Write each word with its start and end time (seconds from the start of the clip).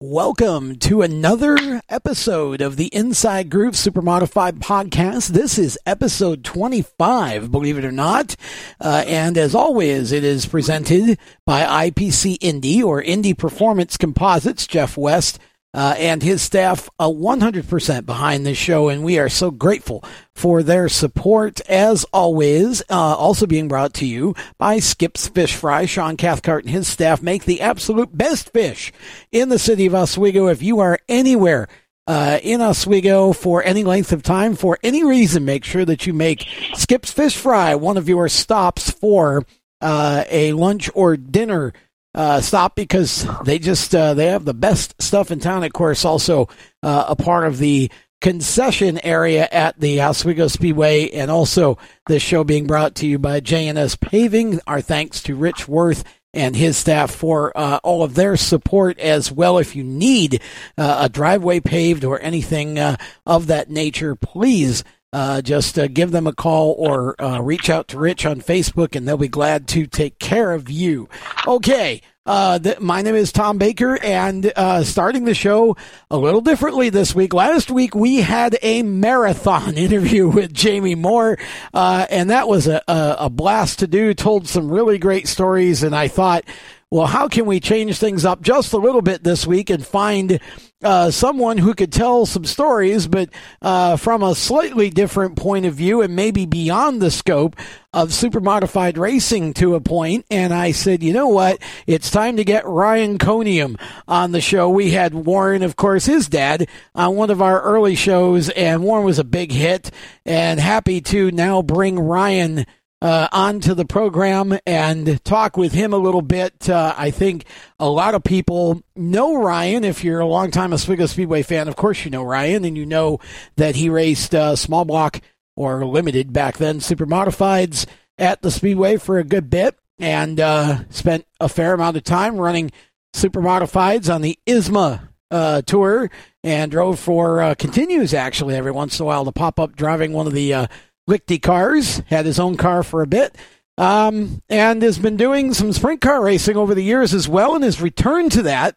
Welcome 0.00 0.76
to 0.76 1.02
another 1.02 1.82
episode 1.88 2.60
of 2.60 2.76
the 2.76 2.86
Inside 2.94 3.50
Groove 3.50 3.74
Super 3.74 4.00
Modified 4.00 4.60
podcast. 4.60 5.30
This 5.30 5.58
is 5.58 5.76
episode 5.84 6.44
25, 6.44 7.50
believe 7.50 7.76
it 7.76 7.84
or 7.84 7.90
not. 7.90 8.36
Uh, 8.80 9.02
and 9.08 9.36
as 9.36 9.56
always, 9.56 10.12
it 10.12 10.22
is 10.22 10.46
presented 10.46 11.18
by 11.44 11.90
IPC 11.90 12.38
Indy 12.40 12.80
or 12.80 13.02
Indy 13.02 13.34
Performance 13.34 13.96
Composites, 13.96 14.68
Jeff 14.68 14.96
West 14.96 15.40
uh, 15.74 15.94
and 15.98 16.22
his 16.22 16.40
staff 16.40 16.88
uh, 16.98 17.08
100% 17.08 18.06
behind 18.06 18.46
this 18.46 18.56
show, 18.56 18.88
and 18.88 19.04
we 19.04 19.18
are 19.18 19.28
so 19.28 19.50
grateful 19.50 20.02
for 20.34 20.62
their 20.62 20.88
support 20.88 21.60
as 21.68 22.04
always. 22.12 22.82
Uh, 22.88 22.94
also 22.94 23.46
being 23.46 23.68
brought 23.68 23.92
to 23.94 24.06
you 24.06 24.34
by 24.56 24.78
Skip's 24.78 25.28
Fish 25.28 25.54
Fry. 25.54 25.84
Sean 25.84 26.16
Cathcart 26.16 26.64
and 26.64 26.72
his 26.72 26.88
staff 26.88 27.22
make 27.22 27.44
the 27.44 27.60
absolute 27.60 28.16
best 28.16 28.50
fish 28.52 28.92
in 29.30 29.50
the 29.50 29.58
city 29.58 29.86
of 29.86 29.94
Oswego. 29.94 30.46
If 30.46 30.62
you 30.62 30.80
are 30.80 30.98
anywhere 31.08 31.68
uh, 32.06 32.38
in 32.42 32.62
Oswego 32.62 33.34
for 33.34 33.62
any 33.62 33.84
length 33.84 34.12
of 34.12 34.22
time, 34.22 34.56
for 34.56 34.78
any 34.82 35.04
reason, 35.04 35.44
make 35.44 35.64
sure 35.64 35.84
that 35.84 36.06
you 36.06 36.14
make 36.14 36.46
Skip's 36.74 37.12
Fish 37.12 37.36
Fry 37.36 37.74
one 37.74 37.98
of 37.98 38.08
your 38.08 38.28
stops 38.30 38.90
for 38.90 39.44
uh, 39.82 40.24
a 40.30 40.52
lunch 40.54 40.90
or 40.94 41.16
dinner 41.16 41.74
uh, 42.18 42.40
stop 42.40 42.74
because 42.74 43.24
they 43.44 43.60
just 43.60 43.94
uh, 43.94 44.12
they 44.12 44.26
have 44.26 44.44
the 44.44 44.52
best 44.52 45.00
stuff 45.00 45.30
in 45.30 45.38
town. 45.38 45.62
Of 45.62 45.72
course, 45.72 46.04
also 46.04 46.48
uh, 46.82 47.04
a 47.08 47.14
part 47.14 47.46
of 47.46 47.58
the 47.58 47.92
concession 48.20 48.98
area 49.04 49.48
at 49.52 49.78
the 49.78 50.02
Oswego 50.02 50.48
Speedway, 50.48 51.10
and 51.10 51.30
also 51.30 51.78
this 52.08 52.20
show 52.20 52.42
being 52.42 52.66
brought 52.66 52.96
to 52.96 53.06
you 53.06 53.20
by 53.20 53.40
JNS 53.40 54.00
Paving. 54.00 54.60
Our 54.66 54.80
thanks 54.80 55.22
to 55.22 55.36
Rich 55.36 55.68
Worth 55.68 56.02
and 56.34 56.56
his 56.56 56.76
staff 56.76 57.12
for 57.12 57.56
uh, 57.56 57.78
all 57.84 58.02
of 58.02 58.16
their 58.16 58.36
support 58.36 58.98
as 58.98 59.30
well. 59.30 59.58
If 59.58 59.76
you 59.76 59.84
need 59.84 60.42
uh, 60.76 60.98
a 61.02 61.08
driveway 61.08 61.60
paved 61.60 62.04
or 62.04 62.20
anything 62.20 62.80
uh, 62.80 62.96
of 63.26 63.46
that 63.46 63.70
nature, 63.70 64.16
please 64.16 64.82
uh, 65.12 65.40
just 65.40 65.78
uh, 65.78 65.88
give 65.88 66.10
them 66.10 66.26
a 66.26 66.34
call 66.34 66.74
or 66.78 67.20
uh, 67.20 67.40
reach 67.40 67.70
out 67.70 67.88
to 67.88 67.98
Rich 67.98 68.26
on 68.26 68.40
Facebook, 68.40 68.94
and 68.94 69.06
they'll 69.06 69.16
be 69.16 69.28
glad 69.28 69.66
to 69.68 69.86
take 69.86 70.18
care 70.18 70.52
of 70.52 70.70
you. 70.70 71.08
Okay. 71.46 72.02
Uh, 72.26 72.58
th- 72.58 72.78
my 72.78 73.00
name 73.00 73.14
is 73.14 73.32
Tom 73.32 73.56
Baker, 73.56 73.98
and 74.02 74.52
uh, 74.54 74.84
starting 74.84 75.24
the 75.24 75.32
show 75.32 75.78
a 76.10 76.18
little 76.18 76.42
differently 76.42 76.90
this 76.90 77.14
week. 77.14 77.32
Last 77.32 77.70
week 77.70 77.94
we 77.94 78.16
had 78.18 78.58
a 78.60 78.82
marathon 78.82 79.74
interview 79.78 80.28
with 80.28 80.52
Jamie 80.52 80.94
Moore, 80.94 81.38
uh, 81.72 82.06
and 82.10 82.28
that 82.28 82.46
was 82.46 82.66
a, 82.66 82.82
a, 82.86 83.16
a 83.20 83.30
blast 83.30 83.78
to 83.78 83.86
do. 83.86 84.12
Told 84.12 84.46
some 84.46 84.70
really 84.70 84.98
great 84.98 85.26
stories, 85.26 85.82
and 85.82 85.96
I 85.96 86.08
thought 86.08 86.44
well, 86.90 87.06
how 87.06 87.28
can 87.28 87.44
we 87.44 87.60
change 87.60 87.98
things 87.98 88.24
up 88.24 88.40
just 88.40 88.72
a 88.72 88.78
little 88.78 89.02
bit 89.02 89.22
this 89.22 89.46
week 89.46 89.68
and 89.68 89.84
find 89.84 90.40
uh, 90.82 91.10
someone 91.10 91.58
who 91.58 91.74
could 91.74 91.92
tell 91.92 92.24
some 92.24 92.44
stories, 92.46 93.06
but 93.06 93.28
uh, 93.60 93.96
from 93.96 94.22
a 94.22 94.34
slightly 94.34 94.88
different 94.88 95.36
point 95.36 95.66
of 95.66 95.74
view 95.74 96.00
and 96.00 96.16
maybe 96.16 96.46
beyond 96.46 97.02
the 97.02 97.10
scope 97.10 97.56
of 97.92 98.14
super 98.14 98.40
modified 98.40 98.96
racing 98.96 99.52
to 99.52 99.74
a 99.74 99.80
point. 99.80 100.24
And 100.30 100.54
I 100.54 100.70
said, 100.70 101.02
you 101.02 101.12
know 101.12 101.28
what? 101.28 101.60
It's 101.86 102.10
time 102.10 102.36
to 102.36 102.44
get 102.44 102.66
Ryan 102.66 103.18
Coniam 103.18 103.78
on 104.06 104.32
the 104.32 104.40
show. 104.40 104.70
We 104.70 104.92
had 104.92 105.12
Warren, 105.12 105.62
of 105.62 105.76
course, 105.76 106.06
his 106.06 106.28
dad, 106.28 106.68
on 106.94 107.16
one 107.16 107.30
of 107.30 107.42
our 107.42 107.60
early 107.60 107.96
shows, 107.96 108.48
and 108.50 108.82
Warren 108.82 109.04
was 109.04 109.18
a 109.18 109.24
big 109.24 109.52
hit. 109.52 109.90
And 110.24 110.58
happy 110.58 111.00
to 111.02 111.30
now 111.32 111.60
bring 111.60 111.98
Ryan 111.98 112.64
uh, 113.00 113.28
onto 113.30 113.74
the 113.74 113.84
program 113.84 114.58
and 114.66 115.22
talk 115.24 115.56
with 115.56 115.72
him 115.72 115.92
a 115.92 115.98
little 115.98 116.22
bit. 116.22 116.68
Uh, 116.68 116.94
I 116.96 117.10
think 117.10 117.44
a 117.78 117.88
lot 117.88 118.14
of 118.14 118.24
people 118.24 118.82
know 118.96 119.36
Ryan. 119.36 119.84
If 119.84 120.02
you're 120.02 120.20
a 120.20 120.26
longtime 120.26 120.72
Oswego 120.72 121.06
Speedway 121.06 121.42
fan, 121.42 121.68
of 121.68 121.76
course 121.76 122.04
you 122.04 122.10
know 122.10 122.22
Ryan, 122.22 122.64
and 122.64 122.76
you 122.76 122.86
know 122.86 123.20
that 123.56 123.76
he 123.76 123.88
raced 123.88 124.34
uh, 124.34 124.56
small 124.56 124.84
block 124.84 125.20
or 125.56 125.84
limited 125.84 126.32
back 126.32 126.56
then 126.56 126.80
super 126.80 127.06
modifieds 127.06 127.86
at 128.16 128.42
the 128.42 128.50
Speedway 128.50 128.96
for 128.96 129.18
a 129.18 129.24
good 129.24 129.50
bit 129.50 129.76
and 129.98 130.38
uh, 130.40 130.78
spent 130.90 131.26
a 131.40 131.48
fair 131.48 131.74
amount 131.74 131.96
of 131.96 132.04
time 132.04 132.36
running 132.36 132.70
super 133.12 133.40
modifieds 133.40 134.12
on 134.12 134.22
the 134.22 134.38
ISMA 134.46 135.08
uh, 135.30 135.62
tour 135.62 136.10
and 136.44 136.70
drove 136.70 136.98
for 136.98 137.42
uh, 137.42 137.54
continues 137.54 138.14
actually 138.14 138.54
every 138.54 138.70
once 138.70 138.98
in 138.98 139.04
a 139.04 139.06
while 139.06 139.24
to 139.24 139.32
pop 139.32 139.58
up 139.60 139.76
driving 139.76 140.12
one 140.12 140.26
of 140.26 140.32
the 140.32 140.54
uh, 140.54 140.66
Lichty 141.08 141.40
cars, 141.40 142.02
had 142.06 142.26
his 142.26 142.38
own 142.38 142.56
car 142.56 142.82
for 142.82 143.02
a 143.02 143.06
bit, 143.06 143.34
um, 143.78 144.42
and 144.48 144.82
has 144.82 144.98
been 144.98 145.16
doing 145.16 145.54
some 145.54 145.72
sprint 145.72 146.00
car 146.00 146.22
racing 146.22 146.56
over 146.56 146.74
the 146.74 146.84
years 146.84 147.14
as 147.14 147.28
well, 147.28 147.54
and 147.54 147.64
has 147.64 147.80
returned 147.80 148.32
to 148.32 148.42
that. 148.42 148.76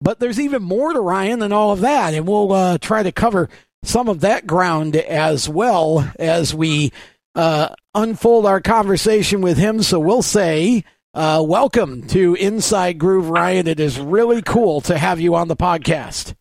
But 0.00 0.18
there's 0.18 0.40
even 0.40 0.62
more 0.62 0.92
to 0.92 1.00
Ryan 1.00 1.38
than 1.38 1.52
all 1.52 1.72
of 1.72 1.80
that, 1.80 2.14
and 2.14 2.26
we'll 2.26 2.52
uh, 2.52 2.78
try 2.78 3.02
to 3.02 3.12
cover 3.12 3.48
some 3.82 4.08
of 4.08 4.20
that 4.20 4.46
ground 4.46 4.96
as 4.96 5.48
well 5.48 6.10
as 6.18 6.54
we 6.54 6.92
uh, 7.34 7.68
unfold 7.94 8.46
our 8.46 8.60
conversation 8.60 9.40
with 9.42 9.58
him. 9.58 9.82
So 9.82 10.00
we'll 10.00 10.22
say, 10.22 10.84
uh, 11.14 11.42
welcome 11.46 12.06
to 12.08 12.34
Inside 12.34 12.98
Groove, 12.98 13.28
Ryan. 13.28 13.66
It 13.66 13.80
is 13.80 14.00
really 14.00 14.42
cool 14.42 14.80
to 14.82 14.98
have 14.98 15.20
you 15.20 15.34
on 15.34 15.48
the 15.48 15.56
podcast. 15.56 16.34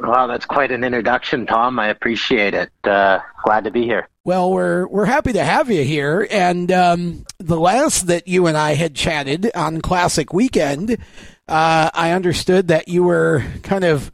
Wow, 0.00 0.26
that's 0.28 0.46
quite 0.46 0.70
an 0.70 0.84
introduction, 0.84 1.46
Tom. 1.46 1.78
I 1.78 1.88
appreciate 1.88 2.54
it. 2.54 2.70
Uh, 2.84 3.20
glad 3.42 3.64
to 3.64 3.70
be 3.70 3.82
here. 3.84 4.08
Well, 4.28 4.52
we're 4.52 4.86
we're 4.88 5.06
happy 5.06 5.32
to 5.32 5.42
have 5.42 5.70
you 5.70 5.84
here. 5.84 6.28
And 6.30 6.70
um, 6.70 7.24
the 7.38 7.58
last 7.58 8.08
that 8.08 8.28
you 8.28 8.46
and 8.46 8.58
I 8.58 8.74
had 8.74 8.94
chatted 8.94 9.50
on 9.54 9.80
Classic 9.80 10.34
Weekend, 10.34 10.98
uh, 11.48 11.90
I 11.94 12.10
understood 12.10 12.68
that 12.68 12.88
you 12.88 13.04
were 13.04 13.42
kind 13.62 13.84
of 13.84 14.12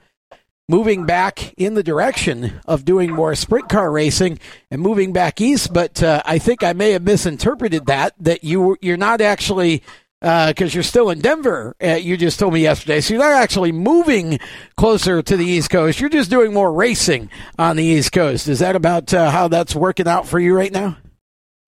moving 0.69 1.04
back 1.04 1.52
in 1.54 1.75
the 1.75 1.82
direction 1.82 2.60
of 2.64 2.84
doing 2.84 3.10
more 3.10 3.34
sprint 3.34 3.69
car 3.69 3.91
racing 3.91 4.38
and 4.70 4.80
moving 4.80 5.12
back 5.12 5.41
east. 5.41 5.72
But 5.72 6.00
uh, 6.00 6.22
I 6.25 6.38
think 6.38 6.62
I 6.62 6.75
may 6.75 6.92
have 6.92 7.02
misinterpreted 7.02 7.86
that 7.86 8.14
that 8.20 8.44
you 8.44 8.76
you're 8.81 8.96
not 8.96 9.20
actually 9.20 9.82
because 10.24 10.72
uh, 10.72 10.74
you're 10.74 10.82
still 10.82 11.10
in 11.10 11.20
Denver. 11.20 11.76
Uh, 11.82 11.96
you 11.96 12.16
just 12.16 12.38
told 12.38 12.54
me 12.54 12.62
yesterday. 12.62 13.02
So 13.02 13.12
you're 13.12 13.22
not 13.22 13.34
actually 13.34 13.72
moving 13.72 14.38
closer 14.74 15.20
to 15.20 15.36
the 15.36 15.44
East 15.44 15.68
Coast. 15.68 16.00
You're 16.00 16.08
just 16.08 16.30
doing 16.30 16.54
more 16.54 16.72
racing 16.72 17.28
on 17.58 17.76
the 17.76 17.84
East 17.84 18.12
Coast. 18.12 18.48
Is 18.48 18.60
that 18.60 18.74
about 18.74 19.12
uh, 19.12 19.30
how 19.30 19.48
that's 19.48 19.74
working 19.74 20.08
out 20.08 20.26
for 20.26 20.38
you 20.38 20.56
right 20.56 20.72
now? 20.72 20.96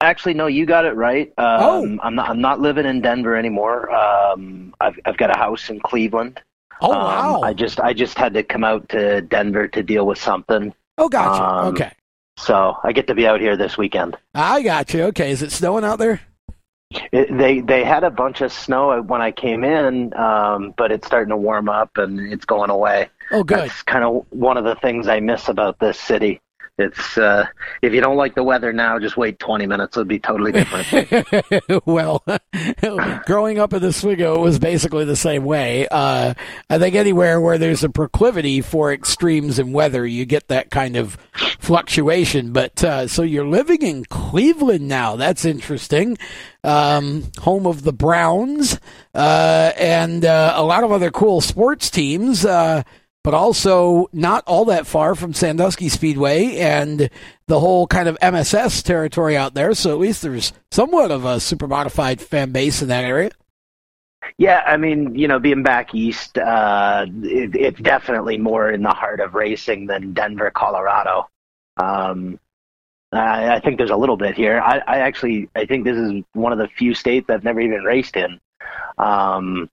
Actually, 0.01 0.33
no, 0.33 0.47
you 0.47 0.65
got 0.65 0.85
it 0.85 0.95
right. 0.95 1.27
Um, 1.37 1.59
oh. 1.61 1.99
I'm 2.01 2.15
not. 2.15 2.29
I'm 2.29 2.41
not 2.41 2.59
living 2.59 2.87
in 2.87 3.01
Denver 3.01 3.35
anymore. 3.35 3.91
Um, 3.91 4.73
I've 4.79 4.99
I've 5.05 5.17
got 5.17 5.35
a 5.35 5.37
house 5.37 5.69
in 5.69 5.79
Cleveland. 5.79 6.41
Oh 6.81 6.91
um, 6.91 6.97
wow! 6.97 7.41
I 7.41 7.53
just 7.53 7.79
I 7.79 7.93
just 7.93 8.17
had 8.17 8.33
to 8.33 8.43
come 8.43 8.63
out 8.63 8.89
to 8.89 9.21
Denver 9.21 9.67
to 9.67 9.83
deal 9.83 10.07
with 10.07 10.17
something. 10.17 10.73
Oh, 10.97 11.09
gotcha. 11.09 11.43
Um, 11.43 11.67
okay. 11.75 11.91
So 12.37 12.77
I 12.83 12.91
get 12.91 13.05
to 13.07 13.15
be 13.15 13.27
out 13.27 13.39
here 13.39 13.55
this 13.55 13.77
weekend. 13.77 14.17
I 14.33 14.63
got 14.63 14.93
you. 14.95 15.03
Okay, 15.05 15.29
is 15.29 15.43
it 15.43 15.51
snowing 15.51 15.83
out 15.83 15.99
there? 15.99 16.21
It, 16.89 17.37
they 17.37 17.59
they 17.59 17.83
had 17.83 18.03
a 18.03 18.09
bunch 18.09 18.41
of 18.41 18.51
snow 18.51 19.01
when 19.01 19.21
I 19.21 19.31
came 19.31 19.63
in, 19.63 20.13
um, 20.13 20.73
but 20.77 20.91
it's 20.91 21.05
starting 21.05 21.29
to 21.29 21.37
warm 21.37 21.67
up 21.67 21.97
and 21.97 22.31
it's 22.31 22.45
going 22.45 22.69
away. 22.69 23.09
Oh, 23.31 23.43
good. 23.43 23.59
That's 23.59 23.83
kind 23.83 24.05
of 24.05 24.25
one 24.29 24.57
of 24.57 24.63
the 24.63 24.75
things 24.75 25.07
I 25.07 25.19
miss 25.19 25.49
about 25.49 25.79
this 25.79 25.99
city. 25.99 26.39
It's 26.77 27.17
uh, 27.17 27.47
if 27.81 27.91
you 27.91 28.01
don't 28.01 28.17
like 28.17 28.35
the 28.35 28.43
weather 28.43 28.71
now, 28.71 28.99
just 28.99 29.17
wait 29.17 29.39
20 29.39 29.65
minutes. 29.65 29.97
It'll 29.97 30.05
be 30.05 30.19
totally 30.19 30.51
different. 30.51 31.85
well, 31.87 32.23
growing 33.25 33.57
up 33.57 33.73
in 33.73 33.81
the 33.81 33.87
Oswego 33.87 34.39
was 34.39 34.59
basically 34.59 35.03
the 35.03 35.15
same 35.15 35.43
way. 35.43 35.87
Uh, 35.89 36.35
I 36.69 36.77
think 36.77 36.93
anywhere 36.93 37.41
where 37.41 37.57
there's 37.57 37.83
a 37.83 37.89
proclivity 37.89 38.61
for 38.61 38.93
extremes 38.93 39.57
in 39.57 39.73
weather, 39.73 40.05
you 40.05 40.25
get 40.25 40.49
that 40.49 40.69
kind 40.69 40.95
of 40.95 41.17
fluctuation. 41.57 42.53
But 42.53 42.83
uh, 42.83 43.07
so 43.07 43.23
you're 43.23 43.47
living 43.47 43.81
in 43.81 44.05
Cleveland 44.05 44.87
now. 44.87 45.15
That's 45.15 45.45
interesting. 45.45 46.15
Um, 46.63 47.31
home 47.39 47.65
of 47.65 47.83
the 47.83 47.93
Browns 47.93 48.79
uh, 49.15 49.71
and 49.79 50.23
uh, 50.23 50.53
a 50.55 50.63
lot 50.63 50.83
of 50.83 50.91
other 50.91 51.09
cool 51.09 51.41
sports 51.41 51.89
teams. 51.89 52.45
But 53.27 53.33
also 53.33 54.07
not 54.13 54.45
all 54.47 54.63
that 54.63 54.87
far 54.87 55.13
from 55.13 55.33
Sandusky 55.33 55.89
Speedway 55.89 56.59
and 56.59 57.09
the 57.47 57.59
whole 57.59 57.85
kind 57.85 58.07
of 58.07 58.17
MSS 58.21 58.81
territory 58.83 59.35
out 59.35 59.53
there. 59.53 59.73
So 59.73 59.91
at 59.91 59.97
least 59.97 60.21
there's 60.21 60.53
somewhat 60.71 61.11
of 61.11 61.25
a 61.25 61.41
super 61.41 61.67
modified 61.67 62.21
fan 62.21 62.53
base 62.53 62.81
in 62.81 62.87
that 62.87 63.03
area. 63.03 63.31
Yeah, 64.37 64.63
I 64.65 64.77
mean, 64.77 65.13
you 65.13 65.27
know, 65.27 65.39
being 65.39 65.61
back 65.61 65.93
east, 65.93 66.37
uh, 66.37 67.05
it, 67.21 67.53
it's 67.53 67.81
definitely 67.81 68.37
more 68.37 68.71
in 68.71 68.81
the 68.81 68.91
heart 68.91 69.19
of 69.19 69.35
racing 69.35 69.87
than 69.87 70.13
Denver, 70.13 70.49
Colorado. 70.49 71.27
Um, 71.75 72.39
I, 73.11 73.55
I 73.55 73.59
think 73.59 73.77
there's 73.77 73.89
a 73.89 73.97
little 73.97 74.15
bit 74.15 74.35
here. 74.35 74.61
I, 74.61 74.77
I 74.87 74.97
actually 74.99 75.49
I 75.53 75.65
think 75.65 75.83
this 75.83 75.97
is 75.97 76.23
one 76.31 76.53
of 76.53 76.59
the 76.59 76.69
few 76.69 76.93
states 76.93 77.29
I've 77.29 77.43
never 77.43 77.59
even 77.59 77.83
raced 77.83 78.15
in. 78.15 78.39
Um, 78.97 79.69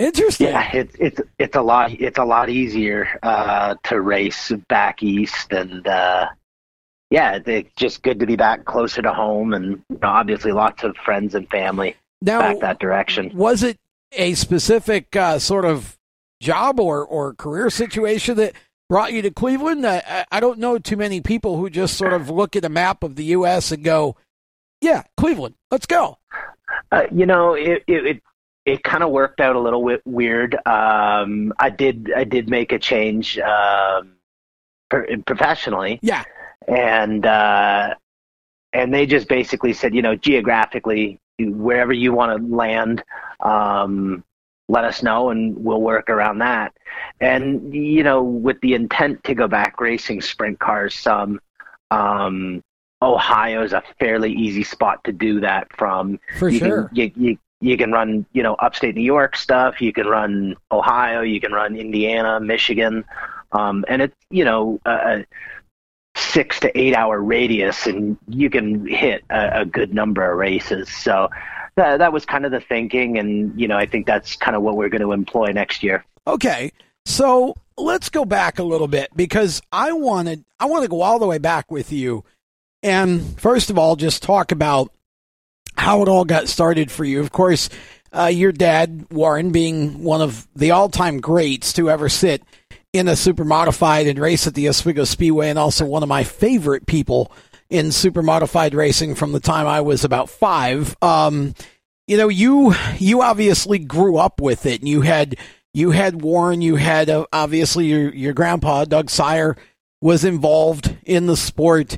Interesting. 0.00 0.48
yeah, 0.48 0.70
it's 0.72 0.96
it's 0.98 1.20
it's 1.38 1.56
a 1.56 1.62
lot 1.62 1.92
it's 1.92 2.18
a 2.18 2.24
lot 2.24 2.48
easier 2.48 3.06
uh, 3.22 3.74
to 3.84 4.00
race 4.00 4.50
back 4.68 5.02
east, 5.02 5.52
and 5.52 5.86
uh, 5.86 6.26
yeah, 7.10 7.38
it's 7.44 7.74
just 7.76 8.02
good 8.02 8.18
to 8.20 8.26
be 8.26 8.36
back 8.36 8.64
closer 8.64 9.02
to 9.02 9.12
home, 9.12 9.52
and 9.52 9.82
you 9.90 9.98
know, 10.00 10.08
obviously 10.08 10.52
lots 10.52 10.82
of 10.84 10.96
friends 11.04 11.34
and 11.34 11.48
family 11.50 11.96
Now, 12.22 12.40
back 12.40 12.60
that 12.60 12.78
direction. 12.78 13.30
was 13.34 13.62
it 13.62 13.76
a 14.12 14.34
specific 14.34 15.14
uh, 15.14 15.38
sort 15.38 15.64
of 15.66 15.96
job 16.40 16.80
or, 16.80 17.04
or 17.04 17.34
career 17.34 17.68
situation 17.70 18.36
that 18.38 18.54
brought 18.88 19.12
you 19.12 19.20
to 19.22 19.30
Cleveland? 19.30 19.86
I, 19.86 20.24
I- 20.32 20.40
don't 20.40 20.58
know 20.58 20.78
too 20.78 20.96
many 20.96 21.20
people 21.20 21.58
who 21.58 21.68
just 21.68 21.98
sort 21.98 22.14
of 22.14 22.30
look 22.30 22.56
at 22.56 22.64
a 22.64 22.68
map 22.70 23.02
of 23.02 23.16
the 23.16 23.24
U.S. 23.24 23.70
and 23.70 23.84
go, 23.84 24.16
yeah, 24.80 25.02
Cleveland, 25.18 25.56
let's 25.70 25.84
go. 25.86 26.16
Uh, 26.90 27.02
you 27.12 27.26
know, 27.26 27.52
it 27.54 27.84
it 27.86 28.06
it, 28.06 28.22
it 28.70 28.84
kind 28.84 29.02
of 29.02 29.10
worked 29.10 29.40
out 29.40 29.56
a 29.56 29.60
little 29.60 29.84
bit 29.84 30.00
weird. 30.04 30.54
Um, 30.66 31.52
I 31.58 31.70
did 31.70 32.12
I 32.16 32.24
did 32.24 32.48
make 32.48 32.70
a 32.72 32.78
change 32.78 33.36
um, 33.38 34.16
professionally, 35.26 35.98
Yeah. 36.02 36.24
and 36.68 37.26
uh, 37.26 37.94
and 38.72 38.94
they 38.94 39.06
just 39.06 39.28
basically 39.28 39.72
said, 39.72 39.94
you 39.94 40.02
know, 40.02 40.14
geographically, 40.14 41.18
wherever 41.40 41.92
you 41.92 42.12
want 42.12 42.40
to 42.40 42.54
land, 42.54 43.02
um, 43.40 44.22
let 44.68 44.84
us 44.84 45.02
know, 45.02 45.30
and 45.30 45.56
we'll 45.64 45.80
work 45.82 46.08
around 46.08 46.38
that. 46.38 46.72
And 47.20 47.74
you 47.74 48.04
know, 48.04 48.22
with 48.22 48.60
the 48.60 48.74
intent 48.74 49.24
to 49.24 49.34
go 49.34 49.48
back 49.48 49.80
racing 49.80 50.20
sprint 50.22 50.58
cars, 50.60 50.94
some. 50.94 51.40
Um, 51.90 52.62
is 53.02 53.72
a 53.72 53.82
fairly 53.98 54.30
easy 54.30 54.62
spot 54.62 55.02
to 55.04 55.12
do 55.12 55.40
that 55.40 55.66
from 55.74 56.20
For 56.38 56.50
you 56.50 56.58
sure. 56.58 56.88
Can, 56.88 56.96
you, 56.96 57.12
you, 57.16 57.38
you 57.60 57.76
can 57.76 57.92
run, 57.92 58.26
you 58.32 58.42
know, 58.42 58.54
upstate 58.54 58.94
New 58.94 59.02
York 59.02 59.36
stuff. 59.36 59.80
You 59.80 59.92
can 59.92 60.06
run 60.06 60.56
Ohio. 60.72 61.20
You 61.20 61.40
can 61.40 61.52
run 61.52 61.76
Indiana, 61.76 62.40
Michigan, 62.40 63.04
um, 63.52 63.84
and 63.88 64.02
it's 64.02 64.16
you 64.30 64.44
know 64.44 64.80
a, 64.86 65.24
six 66.16 66.60
to 66.60 66.78
eight 66.78 66.94
hour 66.94 67.20
radius, 67.20 67.86
and 67.86 68.16
you 68.28 68.50
can 68.50 68.86
hit 68.86 69.24
a, 69.30 69.60
a 69.60 69.64
good 69.64 69.94
number 69.94 70.30
of 70.30 70.38
races. 70.38 70.88
So 70.88 71.28
that 71.76 71.98
that 71.98 72.12
was 72.12 72.24
kind 72.24 72.44
of 72.44 72.50
the 72.50 72.60
thinking, 72.60 73.18
and 73.18 73.58
you 73.60 73.68
know 73.68 73.76
I 73.76 73.86
think 73.86 74.06
that's 74.06 74.36
kind 74.36 74.56
of 74.56 74.62
what 74.62 74.76
we're 74.76 74.88
going 74.88 75.02
to 75.02 75.12
employ 75.12 75.52
next 75.52 75.82
year. 75.82 76.04
Okay. 76.26 76.72
So 77.06 77.54
let's 77.76 78.08
go 78.08 78.24
back 78.24 78.58
a 78.58 78.62
little 78.62 78.88
bit 78.88 79.08
because 79.16 79.62
I 79.72 79.92
wanted 79.92 80.44
I 80.58 80.66
want 80.66 80.82
to 80.84 80.88
go 80.88 81.02
all 81.02 81.18
the 81.18 81.26
way 81.26 81.38
back 81.38 81.70
with 81.70 81.92
you 81.92 82.24
and 82.82 83.40
first 83.40 83.70
of 83.70 83.78
all 83.78 83.96
just 83.96 84.22
talk 84.22 84.52
about 84.52 84.92
how 85.80 86.02
it 86.02 86.08
all 86.08 86.24
got 86.24 86.48
started 86.48 86.90
for 86.90 87.04
you. 87.04 87.20
Of 87.20 87.32
course, 87.32 87.70
uh, 88.12 88.26
your 88.26 88.52
dad 88.52 89.06
Warren 89.10 89.50
being 89.50 90.04
one 90.04 90.20
of 90.20 90.46
the 90.54 90.72
all-time 90.72 91.20
greats 91.20 91.72
to 91.74 91.90
ever 91.90 92.08
sit 92.08 92.42
in 92.92 93.08
a 93.08 93.16
super 93.16 93.44
modified 93.44 94.06
and 94.06 94.18
race 94.18 94.46
at 94.46 94.54
the 94.54 94.68
Oswego 94.68 95.04
Speedway 95.04 95.48
and 95.48 95.58
also 95.58 95.86
one 95.86 96.02
of 96.02 96.08
my 96.08 96.24
favorite 96.24 96.86
people 96.86 97.32
in 97.70 97.92
super 97.92 98.22
modified 98.22 98.74
racing 98.74 99.14
from 99.14 99.32
the 99.32 99.40
time 99.40 99.66
I 99.66 99.80
was 99.80 100.04
about 100.04 100.28
5. 100.28 100.96
Um 101.02 101.54
you 102.06 102.16
know, 102.16 102.28
you 102.28 102.74
you 102.98 103.22
obviously 103.22 103.78
grew 103.78 104.16
up 104.16 104.40
with 104.40 104.66
it 104.66 104.80
and 104.80 104.88
you 104.88 105.02
had 105.02 105.36
you 105.72 105.92
had 105.92 106.22
Warren, 106.22 106.60
you 106.60 106.74
had 106.74 107.08
uh, 107.08 107.26
obviously 107.32 107.86
your 107.86 108.12
your 108.12 108.32
grandpa 108.32 108.84
Doug 108.84 109.08
Sire 109.08 109.56
was 110.00 110.24
involved 110.24 110.96
in 111.04 111.26
the 111.26 111.36
sport. 111.36 111.96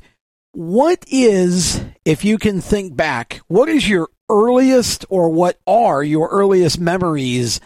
What 0.52 1.04
is, 1.08 1.82
if 2.04 2.24
you 2.24 2.38
can 2.38 2.60
think 2.60 2.94
back, 2.94 3.40
what 3.48 3.68
is 3.68 3.88
your 3.88 4.08
earliest 4.28 5.04
or 5.08 5.30
what 5.30 5.58
are 5.66 6.02
your 6.02 6.28
earliest 6.28 6.78
memories 6.78 7.60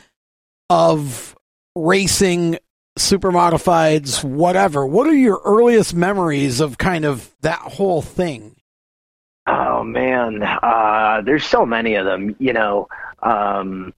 of 0.71 1.37
racing 1.75 2.59
super 2.97 3.33
modifieds, 3.33 4.23
whatever? 4.23 4.87
What 4.87 5.09
are 5.09 5.15
your 5.15 5.41
earliest 5.45 5.95
memories 5.95 6.61
of 6.61 6.79
kind 6.79 7.05
of 7.05 7.35
that 7.41 7.59
whole 7.59 8.03
thing? 8.03 8.55
Oh 9.49 9.85
man, 9.85 10.43
uh, 10.43 11.23
there's 11.25 11.45
so 11.45 11.67
many 11.67 11.95
of 11.95 12.05
them. 12.05 12.35
You 12.39 12.53
know, 12.53 12.89
um, 13.23 13.95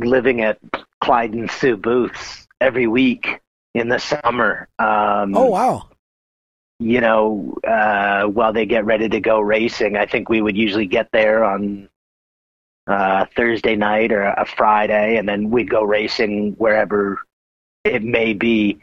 living 0.00 0.40
at 0.40 0.58
Clyde 1.00 1.34
and 1.34 1.50
Sue 1.50 1.76
Booths 1.76 2.48
every 2.60 2.86
week 2.86 3.40
in 3.74 3.88
the 3.88 3.98
summer. 3.98 4.68
Um, 4.78 5.36
Oh 5.36 5.46
wow. 5.46 5.88
You 6.82 7.00
know, 7.00 7.54
uh, 7.66 8.24
while 8.24 8.52
they 8.52 8.66
get 8.66 8.84
ready 8.84 9.08
to 9.08 9.20
go 9.20 9.38
racing, 9.40 9.96
I 9.96 10.06
think 10.06 10.28
we 10.28 10.42
would 10.42 10.56
usually 10.56 10.86
get 10.86 11.08
there 11.12 11.44
on 11.44 11.88
uh, 12.88 13.26
Thursday 13.36 13.76
night 13.76 14.10
or 14.10 14.22
a 14.22 14.44
Friday, 14.44 15.16
and 15.16 15.28
then 15.28 15.50
we'd 15.50 15.70
go 15.70 15.84
racing 15.84 16.54
wherever 16.58 17.20
it 17.84 18.02
may 18.02 18.34
be 18.34 18.78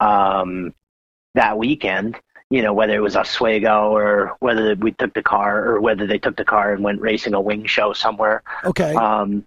um, 0.00 0.74
that 1.34 1.56
weekend. 1.56 2.18
You 2.50 2.62
know, 2.62 2.72
whether 2.72 2.94
it 2.94 3.00
was 3.00 3.16
Oswego 3.16 3.90
or 3.90 4.36
whether 4.40 4.74
we 4.74 4.90
took 4.92 5.14
the 5.14 5.22
car 5.22 5.64
or 5.64 5.80
whether 5.80 6.06
they 6.06 6.18
took 6.18 6.36
the 6.36 6.44
car 6.44 6.72
and 6.72 6.82
went 6.82 7.00
racing 7.00 7.34
a 7.34 7.40
wing 7.40 7.66
show 7.66 7.92
somewhere. 7.92 8.42
Okay. 8.64 8.94
Um, 8.94 9.44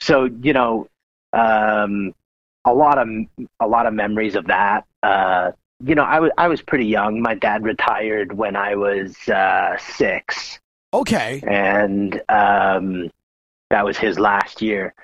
so 0.00 0.24
you 0.24 0.54
know, 0.54 0.88
um, 1.34 2.14
a 2.64 2.72
lot 2.72 2.98
of 2.98 3.08
a 3.60 3.66
lot 3.66 3.86
of 3.86 3.92
memories 3.92 4.34
of 4.34 4.46
that. 4.46 4.86
Uh, 5.02 5.52
you 5.84 5.94
know, 5.94 6.02
I 6.04 6.20
was 6.20 6.30
I 6.38 6.48
was 6.48 6.62
pretty 6.62 6.86
young. 6.86 7.20
My 7.20 7.34
dad 7.34 7.64
retired 7.64 8.32
when 8.32 8.56
I 8.56 8.74
was 8.74 9.16
uh, 9.28 9.76
six, 9.78 10.58
Okay. 10.92 11.42
and 11.46 12.20
um, 12.28 13.10
that 13.70 13.84
was 13.84 13.96
his 13.96 14.18
last 14.18 14.60
year. 14.62 14.94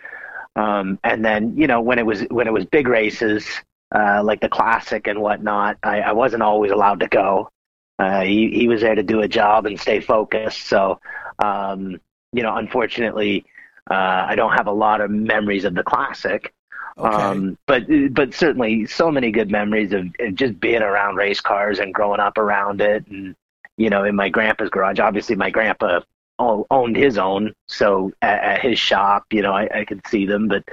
Um, 0.56 0.99
and 1.05 1.25
then 1.25 1.56
you 1.56 1.67
know 1.67 1.81
when 1.81 1.99
it 1.99 2.06
was 2.06 2.23
when 2.31 2.46
it 2.46 2.52
was 2.52 2.64
big 2.67 2.88
races 2.88 3.46
uh, 3.94 4.23
like 4.23 4.40
the 4.40 4.49
classic 4.49 5.06
and 5.06 5.20
whatnot, 5.20 5.76
I, 5.82 6.00
I 6.00 6.12
wasn't 6.12 6.43
always 6.43 6.73
allowed 6.73 7.00
to 7.00 7.08
go. 7.08 7.50
Uh, 7.99 8.22
he 8.22 8.50
he 8.50 8.69
was 8.69 8.81
there 8.81 8.94
to 8.94 9.02
do 9.02 9.20
a 9.20 9.29
job 9.29 9.67
and 9.67 9.79
stay 9.81 10.00
focused. 10.00 10.67
So 10.67 11.00
um, 11.43 11.99
you 12.32 12.43
know, 12.43 12.56
unfortunately, 12.56 13.44
uh, 13.90 14.26
I 14.29 14.34
don't 14.34 14.52
have 14.52 14.67
a 14.67 14.72
lot 14.72 15.00
of 15.00 15.11
memories 15.11 15.64
of 15.64 15.75
the 15.75 15.82
classic. 15.82 16.52
Okay. 16.98 17.14
Um, 17.14 17.58
but 17.66 17.84
but 18.12 18.32
certainly 18.32 18.87
so 18.87 19.10
many 19.10 19.31
good 19.31 19.50
memories 19.50 19.93
of, 19.93 20.06
just 20.34 20.58
being 20.58 20.82
around 20.82 21.16
race 21.16 21.40
cars 21.40 21.78
and 21.78 21.93
growing 21.93 22.20
up 22.20 22.38
around 22.38 22.81
it, 22.81 23.06
and 23.08 23.37
you 23.76 23.90
know, 23.90 24.04
in 24.04 24.16
my 24.16 24.28
grandpa's 24.31 24.70
garage. 24.70 24.98
Obviously, 24.98 25.36
my 25.36 25.50
grandpa 25.50 26.00
owned 26.38 26.96
his 26.96 27.19
own, 27.19 27.53
so 27.67 28.12
at, 28.22 28.43
at 28.43 28.62
his 28.62 28.79
shop, 28.79 29.24
you 29.31 29.43
know, 29.43 29.53
I, 29.53 29.81
I 29.81 29.84
could 29.84 30.06
see 30.06 30.26
them. 30.26 30.48
But 30.48 30.65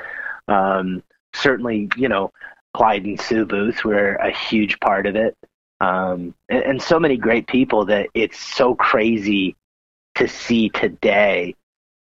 um, 0.48 1.04
certainly, 1.34 1.90
you 1.98 2.08
know, 2.08 2.32
Clyde 2.74 3.06
and 3.06 3.20
Sue 3.20 3.46
Booth 3.46 3.84
were 3.84 4.16
a 4.16 4.32
huge 4.32 4.80
part 4.80 5.06
of 5.06 5.18
it, 5.18 5.36
um, 5.82 6.34
and, 6.48 6.64
and 6.64 6.82
so 6.82 7.00
many 7.00 7.18
great 7.18 7.48
people 7.48 7.86
that 7.86 8.08
it's 8.14 8.40
so 8.40 8.76
crazy 8.76 9.58
to 10.16 10.28
see 10.30 10.70
today. 10.70 11.56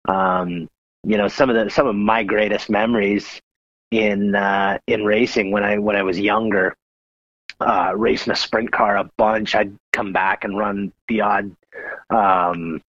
Um, 0.07 0.69
you 1.03 1.17
know, 1.17 1.27
some 1.27 1.51
of 1.51 1.55
the 1.55 1.69
some 1.69 1.85
of 1.85 1.95
my 1.95 2.23
greatest 2.23 2.67
memories 2.71 3.41
in 3.91 4.35
uh, 4.35 4.79
in 4.87 5.05
racing 5.05 5.51
when 5.51 5.63
I 5.63 5.77
when 5.77 5.95
I 5.95 6.03
was 6.03 6.19
younger, 6.19 6.75
uh, 7.59 7.93
racing 7.95 8.33
a 8.33 8.35
sprint 8.35 8.71
car 8.71 8.97
a 8.97 9.09
bunch. 9.17 9.55
I'd 9.55 9.75
come 9.93 10.13
back 10.13 10.43
and 10.43 10.57
run 10.57 10.91
the 11.07 11.21
odd 11.21 11.55
um, 12.09 12.81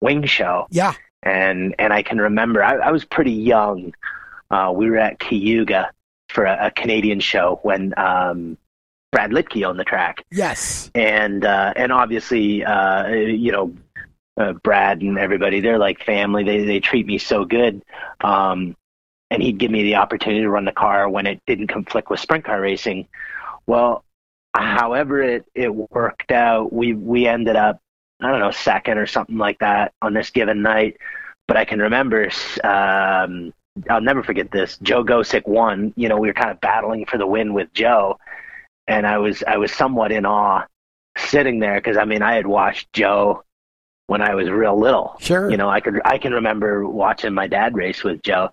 wing 0.00 0.24
show, 0.24 0.66
yeah. 0.70 0.94
and 1.22 1.74
and 1.78 1.92
I 1.92 2.02
can 2.02 2.18
remember 2.20 2.62
I, 2.62 2.74
I 2.76 2.90
was 2.90 3.04
pretty 3.04 3.32
young. 3.32 3.94
Uh, 4.50 4.72
we 4.74 4.90
were 4.90 4.98
at 4.98 5.18
Cayuga 5.18 5.90
for 6.28 6.44
a, 6.44 6.66
a 6.66 6.70
Canadian 6.70 7.20
show 7.20 7.58
when 7.62 7.94
um, 7.96 8.56
Brad 9.12 9.30
Lichty 9.30 9.64
owned 9.64 9.78
the 9.78 9.84
track, 9.84 10.24
Yes. 10.30 10.90
and 10.94 11.44
uh, 11.44 11.72
and 11.76 11.92
obviously 11.92 12.64
uh, 12.64 13.06
you 13.08 13.52
know 13.52 13.74
uh, 14.36 14.52
Brad 14.52 15.00
and 15.00 15.16
everybody 15.18 15.60
they're 15.60 15.78
like 15.78 16.02
family. 16.04 16.44
They 16.44 16.64
they 16.64 16.80
treat 16.80 17.06
me 17.06 17.18
so 17.18 17.44
good. 17.44 17.82
Um, 18.20 18.76
and 19.34 19.42
he'd 19.42 19.58
give 19.58 19.70
me 19.72 19.82
the 19.82 19.96
opportunity 19.96 20.42
to 20.42 20.48
run 20.48 20.64
the 20.64 20.72
car 20.72 21.08
when 21.08 21.26
it 21.26 21.42
didn't 21.44 21.66
conflict 21.66 22.08
with 22.08 22.20
sprint 22.20 22.44
car 22.44 22.60
racing. 22.60 23.08
Well, 23.66 24.04
however 24.54 25.20
it, 25.22 25.44
it 25.56 25.74
worked 25.74 26.30
out, 26.30 26.72
we 26.72 26.94
we 26.94 27.26
ended 27.26 27.56
up 27.56 27.80
I 28.20 28.30
don't 28.30 28.38
know 28.38 28.52
second 28.52 28.98
or 28.98 29.06
something 29.08 29.36
like 29.36 29.58
that 29.58 29.92
on 30.00 30.14
this 30.14 30.30
given 30.30 30.62
night. 30.62 30.98
But 31.48 31.56
I 31.56 31.64
can 31.64 31.80
remember 31.80 32.30
um, 32.62 33.52
I'll 33.90 34.00
never 34.00 34.22
forget 34.22 34.52
this. 34.52 34.78
Joe 34.78 35.02
Gosek 35.02 35.48
won. 35.48 35.92
You 35.96 36.08
know 36.08 36.18
we 36.18 36.28
were 36.28 36.34
kind 36.34 36.52
of 36.52 36.60
battling 36.60 37.04
for 37.04 37.18
the 37.18 37.26
win 37.26 37.54
with 37.54 37.72
Joe, 37.74 38.18
and 38.86 39.04
I 39.04 39.18
was 39.18 39.42
I 39.48 39.56
was 39.56 39.72
somewhat 39.72 40.12
in 40.12 40.26
awe 40.26 40.64
sitting 41.18 41.58
there 41.58 41.74
because 41.74 41.96
I 41.96 42.04
mean 42.04 42.22
I 42.22 42.36
had 42.36 42.46
watched 42.46 42.92
Joe 42.92 43.42
when 44.06 44.22
I 44.22 44.36
was 44.36 44.48
real 44.48 44.78
little. 44.78 45.16
Sure. 45.18 45.50
You 45.50 45.56
know, 45.56 45.68
I 45.68 45.80
could 45.80 46.00
I 46.04 46.18
can 46.18 46.34
remember 46.34 46.86
watching 46.86 47.34
my 47.34 47.48
dad 47.48 47.74
race 47.74 48.04
with 48.04 48.22
Joe, 48.22 48.50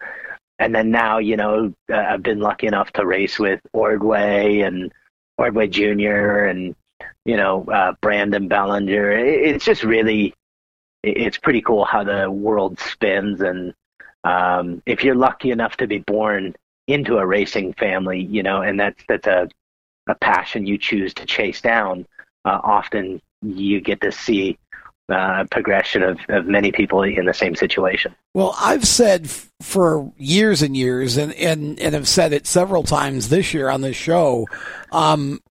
and 0.61 0.73
then 0.75 0.91
now 0.91 1.17
you 1.17 1.35
know 1.35 1.73
uh, 1.91 1.97
I've 1.97 2.23
been 2.23 2.39
lucky 2.39 2.67
enough 2.67 2.91
to 2.93 3.05
race 3.05 3.39
with 3.39 3.59
Ordway 3.73 4.59
and 4.59 4.93
Ordway 5.37 5.67
Junior 5.67 6.45
and 6.45 6.75
you 7.25 7.35
know 7.35 7.65
uh, 7.65 7.93
Brandon 8.01 8.47
Bellinger. 8.47 9.11
It's 9.11 9.65
just 9.65 9.83
really 9.83 10.33
it's 11.03 11.37
pretty 11.39 11.61
cool 11.61 11.83
how 11.83 12.03
the 12.03 12.29
world 12.29 12.79
spins 12.79 13.41
and 13.41 13.73
um, 14.23 14.83
if 14.85 15.03
you're 15.03 15.15
lucky 15.15 15.49
enough 15.49 15.75
to 15.77 15.87
be 15.87 15.97
born 15.97 16.55
into 16.87 17.17
a 17.17 17.25
racing 17.25 17.73
family, 17.73 18.21
you 18.21 18.43
know, 18.43 18.61
and 18.61 18.79
that's 18.79 19.03
that's 19.07 19.27
a 19.27 19.49
a 20.07 20.15
passion 20.15 20.65
you 20.65 20.77
choose 20.77 21.13
to 21.15 21.25
chase 21.25 21.61
down, 21.61 22.05
uh, 22.45 22.59
often 22.63 23.21
you 23.41 23.81
get 23.81 24.01
to 24.01 24.11
see 24.11 24.57
uh, 25.11 25.45
progression 25.51 26.03
of, 26.03 26.19
of 26.29 26.45
many 26.45 26.71
people 26.71 27.03
in 27.03 27.25
the 27.25 27.33
same 27.33 27.55
situation. 27.55 28.15
Well, 28.33 28.55
I've 28.59 28.85
said 28.85 29.25
f- 29.25 29.51
for 29.61 30.11
years 30.17 30.61
and 30.61 30.75
years, 30.75 31.17
and, 31.17 31.33
and, 31.33 31.79
and 31.79 31.93
have 31.93 32.07
said 32.07 32.33
it 32.33 32.47
several 32.47 32.83
times 32.83 33.29
this 33.29 33.53
year 33.53 33.69
on 33.69 33.81
this 33.81 33.95
show. 33.95 34.47
Um, 34.91 35.41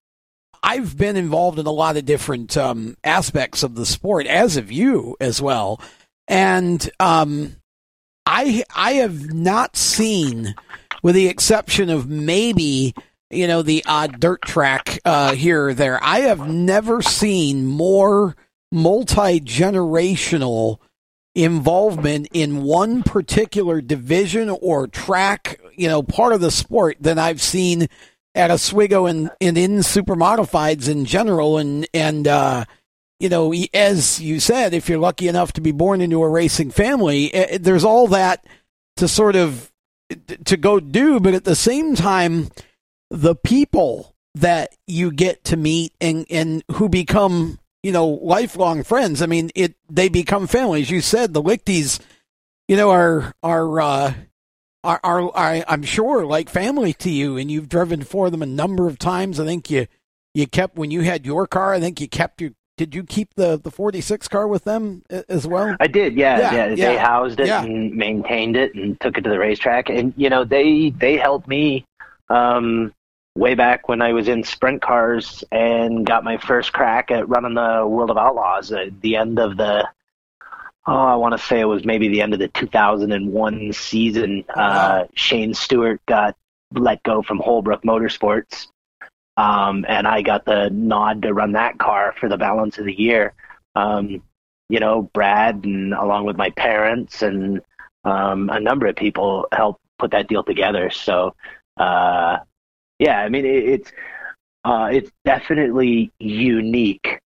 I've 0.63 0.97
been 0.97 1.17
involved 1.17 1.59
in 1.59 1.67
a 1.67 1.73
lot 1.73 1.97
of 1.97 2.05
different 2.05 2.57
um, 2.57 2.97
aspects 3.03 3.63
of 3.63 3.75
the 3.75 3.87
sport, 3.87 4.27
as 4.27 4.57
of 4.57 4.71
you 4.71 5.17
as 5.21 5.41
well. 5.41 5.81
And 6.29 6.89
um, 7.01 7.57
I 8.27 8.63
I 8.75 8.93
have 8.95 9.33
not 9.33 9.77
seen, 9.77 10.55
with 11.03 11.15
the 11.15 11.29
exception 11.29 11.91
of 11.91 12.09
maybe 12.09 12.95
you 13.31 13.47
know 13.47 13.63
the 13.63 13.83
odd 13.87 14.21
dirt 14.21 14.43
track 14.43 15.01
uh, 15.05 15.35
here 15.35 15.69
or 15.69 15.75
there, 15.75 15.99
I 16.03 16.21
have 16.21 16.49
never 16.49 17.03
seen 17.03 17.67
more 17.67 18.37
multi 18.73 19.41
generational 19.41 20.79
involvement 21.35 22.29
in 22.33 22.63
one 22.63 23.03
particular 23.03 23.81
division 23.81 24.51
or 24.51 24.87
track, 24.87 25.61
you 25.77 25.89
know, 25.89 26.03
part 26.03 26.33
of 26.33 26.41
the 26.41 26.51
sport 26.51 26.97
than 27.01 27.19
I've 27.19 27.41
seen 27.41 27.89
at 28.35 28.51
Oswego 28.51 29.07
and, 29.07 29.31
and 29.41 29.57
in 29.57 29.79
supermodifieds 29.79 30.89
in 30.89 31.05
general. 31.05 31.59
And, 31.59 31.87
and, 31.95 32.27
uh, 32.27 32.65
you 33.19 33.29
know, 33.29 33.53
as 33.75 34.21
you 34.21 34.41
said, 34.41 34.75
if 34.75 34.89
you're 34.89 34.99
lucky 34.99 35.29
enough 35.29 35.53
to 35.55 35.61
be 35.61 35.73
born 35.73 36.01
into 36.01 36.23
a 36.23 36.29
racing 36.29 36.71
family, 36.71 37.33
eh, 37.33 37.59
there's 37.61 37.85
all 37.85 38.09
that 38.09 38.45
to 38.97 39.07
sort 39.07 39.37
of 39.37 39.71
to 40.45 40.57
go 40.57 40.81
do, 40.81 41.21
but 41.21 41.35
at 41.35 41.45
the 41.45 41.55
same 41.55 41.95
time, 41.95 42.49
the 43.11 43.37
people 43.37 44.17
that 44.35 44.75
you 44.87 45.13
get 45.13 45.45
to 45.45 45.57
meet 45.57 45.93
and, 46.01 46.27
and 46.31 46.65
who 46.73 46.89
become 46.89 47.60
you 47.83 47.93
know, 47.93 48.07
lifelong 48.07 48.83
friends. 48.83 49.23
I 49.23 49.27
mean, 49.27 49.51
it 49.55 49.75
they 49.89 50.09
become 50.09 50.47
families. 50.47 50.91
You 50.91 51.01
said 51.01 51.33
the 51.33 51.43
Lichties, 51.43 52.01
you 52.69 52.77
know, 52.77 52.91
are 52.91 53.35
are 53.43 53.81
uh, 53.81 54.15
are, 54.85 55.01
are, 55.03 55.31
are 55.35 55.65
I'm 55.67 55.83
sure 55.83 56.25
like 56.27 56.49
family 56.49 56.93
to 56.95 57.11
you, 57.11 57.37
and 57.37 57.51
you've 57.51 57.69
driven 57.69 58.03
for 58.03 58.31
them 58.31 58.43
a 58.43 58.47
number 58.47 58.87
of 58.87 58.99
times. 58.99 59.41
I 59.41 59.45
think 59.45 59.71
you 59.71 59.87
you 60.35 60.47
kept 60.47 60.77
when 60.77 60.91
you 60.91 61.03
had 61.03 61.27
your 61.27 61.47
car. 61.47 61.75
I 61.75 61.81
think 61.81 62.01
you 62.01 62.09
kept 62.09 62.41
your. 62.41 62.51
Did 62.77 62.95
you 62.95 63.05
keep 63.05 63.35
the 63.35 63.59
the 63.59 63.71
46 63.71 64.29
car 64.29 64.49
with 64.49 64.65
them 64.65 65.03
as 65.29 65.47
well? 65.47 65.77
I 65.81 65.87
did. 65.87 66.15
Yeah, 66.17 66.39
yeah. 66.39 66.67
yeah. 66.69 66.75
They 66.75 66.97
housed 66.97 67.39
it 67.39 67.49
yeah. 67.49 67.63
and 67.63 67.95
maintained 67.95 68.57
it 68.57 68.75
and 68.75 68.99
took 69.01 69.19
it 69.19 69.23
to 69.23 69.31
the 69.31 69.39
racetrack, 69.39 69.91
and 69.91 70.15
you 70.17 70.31
know 70.31 70.45
they 70.45 70.91
they 70.91 71.17
helped 71.17 71.47
me. 71.47 71.85
Um, 72.31 72.95
way 73.37 73.55
back 73.55 73.89
when 73.89 74.03
I 74.03 74.13
was 74.13 74.29
in 74.29 74.45
sprint 74.45 74.83
cars 74.83 75.45
and 75.53 76.05
got 76.05 76.25
my 76.25 76.37
first 76.39 76.73
crack 76.73 77.11
at 77.11 77.29
running 77.29 77.55
the 77.55 77.87
World 77.87 78.11
of 78.11 78.19
Outlaws 78.19 78.73
at 78.73 79.01
the 79.01 79.17
end 79.17 79.39
of 79.39 79.57
the 79.57 79.89
oh 80.87 80.93
I 80.93 81.15
want 81.17 81.33
to 81.33 81.45
say 81.47 81.61
it 81.61 81.65
was 81.65 81.85
maybe 81.85 82.09
the 82.09 82.23
end 82.23 82.33
of 82.33 82.39
the 82.39 82.49
2001 82.49 83.73
season. 83.73 84.45
Uh, 84.49 85.05
Shane 85.15 85.55
Stewart 85.55 86.05
got 86.07 86.37
let 86.73 87.03
go 87.03 87.23
from 87.23 87.39
Holbrook 87.39 87.83
Motorsports, 87.83 88.67
um, 89.37 89.85
and 89.89 90.07
I 90.07 90.23
got 90.23 90.45
the 90.45 90.71
nod 90.71 91.23
to 91.23 91.35
run 91.35 91.53
that 91.53 91.79
car 91.79 92.15
for 92.19 92.29
the 92.29 92.39
balance 92.39 92.79
of 92.79 92.85
the 92.85 92.99
year. 92.99 93.35
Um, 93.75 94.23
you 94.69 94.79
know, 94.81 95.03
Brad 95.03 95.65
and 95.65 95.93
along 95.93 96.27
with 96.27 96.37
my 96.37 96.51
parents 96.51 97.23
and 97.23 97.61
um, 98.05 98.51
a 98.51 98.61
number 98.61 98.87
of 98.87 98.97
people 98.97 99.47
helped 99.53 99.81
put 99.99 100.13
that 100.13 100.29
deal 100.29 100.43
together. 100.45 100.91
So 100.91 101.35
uh, 101.77 102.39
yeah, 103.01 103.19
I 103.21 103.29
mean 103.29 103.45
it, 103.45 103.65
it's 103.65 103.93
uh, 104.65 104.91
it's 104.93 105.11
definitely 105.25 106.13
unique 106.19 107.19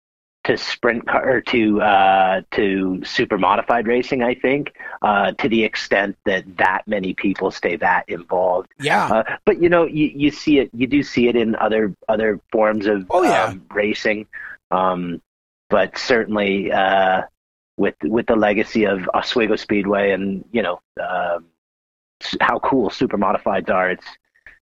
to 0.44 0.56
sprint 0.56 1.06
car 1.06 1.28
or 1.28 1.40
to 1.40 1.82
uh, 1.82 2.42
to 2.52 3.02
super 3.04 3.36
modified 3.38 3.88
racing. 3.88 4.22
I 4.22 4.34
think 4.34 4.74
uh, 5.02 5.32
to 5.32 5.48
the 5.48 5.64
extent 5.64 6.16
that 6.26 6.44
that 6.58 6.82
many 6.86 7.12
people 7.12 7.50
stay 7.50 7.76
that 7.76 8.08
involved. 8.08 8.70
Yeah, 8.78 9.06
uh, 9.06 9.36
but 9.44 9.60
you 9.60 9.68
know 9.68 9.84
you, 9.84 10.12
you 10.14 10.30
see 10.30 10.60
it 10.60 10.70
you 10.72 10.86
do 10.86 11.02
see 11.02 11.26
it 11.26 11.34
in 11.34 11.56
other 11.56 11.92
other 12.08 12.40
forms 12.52 12.86
of 12.86 13.06
oh, 13.10 13.24
yeah. 13.24 13.46
um, 13.46 13.66
racing, 13.72 14.26
um, 14.70 15.20
but 15.70 15.98
certainly 15.98 16.70
uh, 16.70 17.22
with 17.76 17.96
with 18.04 18.26
the 18.26 18.36
legacy 18.36 18.86
of 18.86 19.10
Oswego 19.12 19.56
Speedway 19.56 20.12
and 20.12 20.44
you 20.52 20.62
know 20.62 20.80
um, 21.02 21.46
how 22.40 22.60
cool 22.60 22.90
super 22.90 23.18
modifieds 23.18 23.70
are. 23.70 23.90
It's 23.90 24.06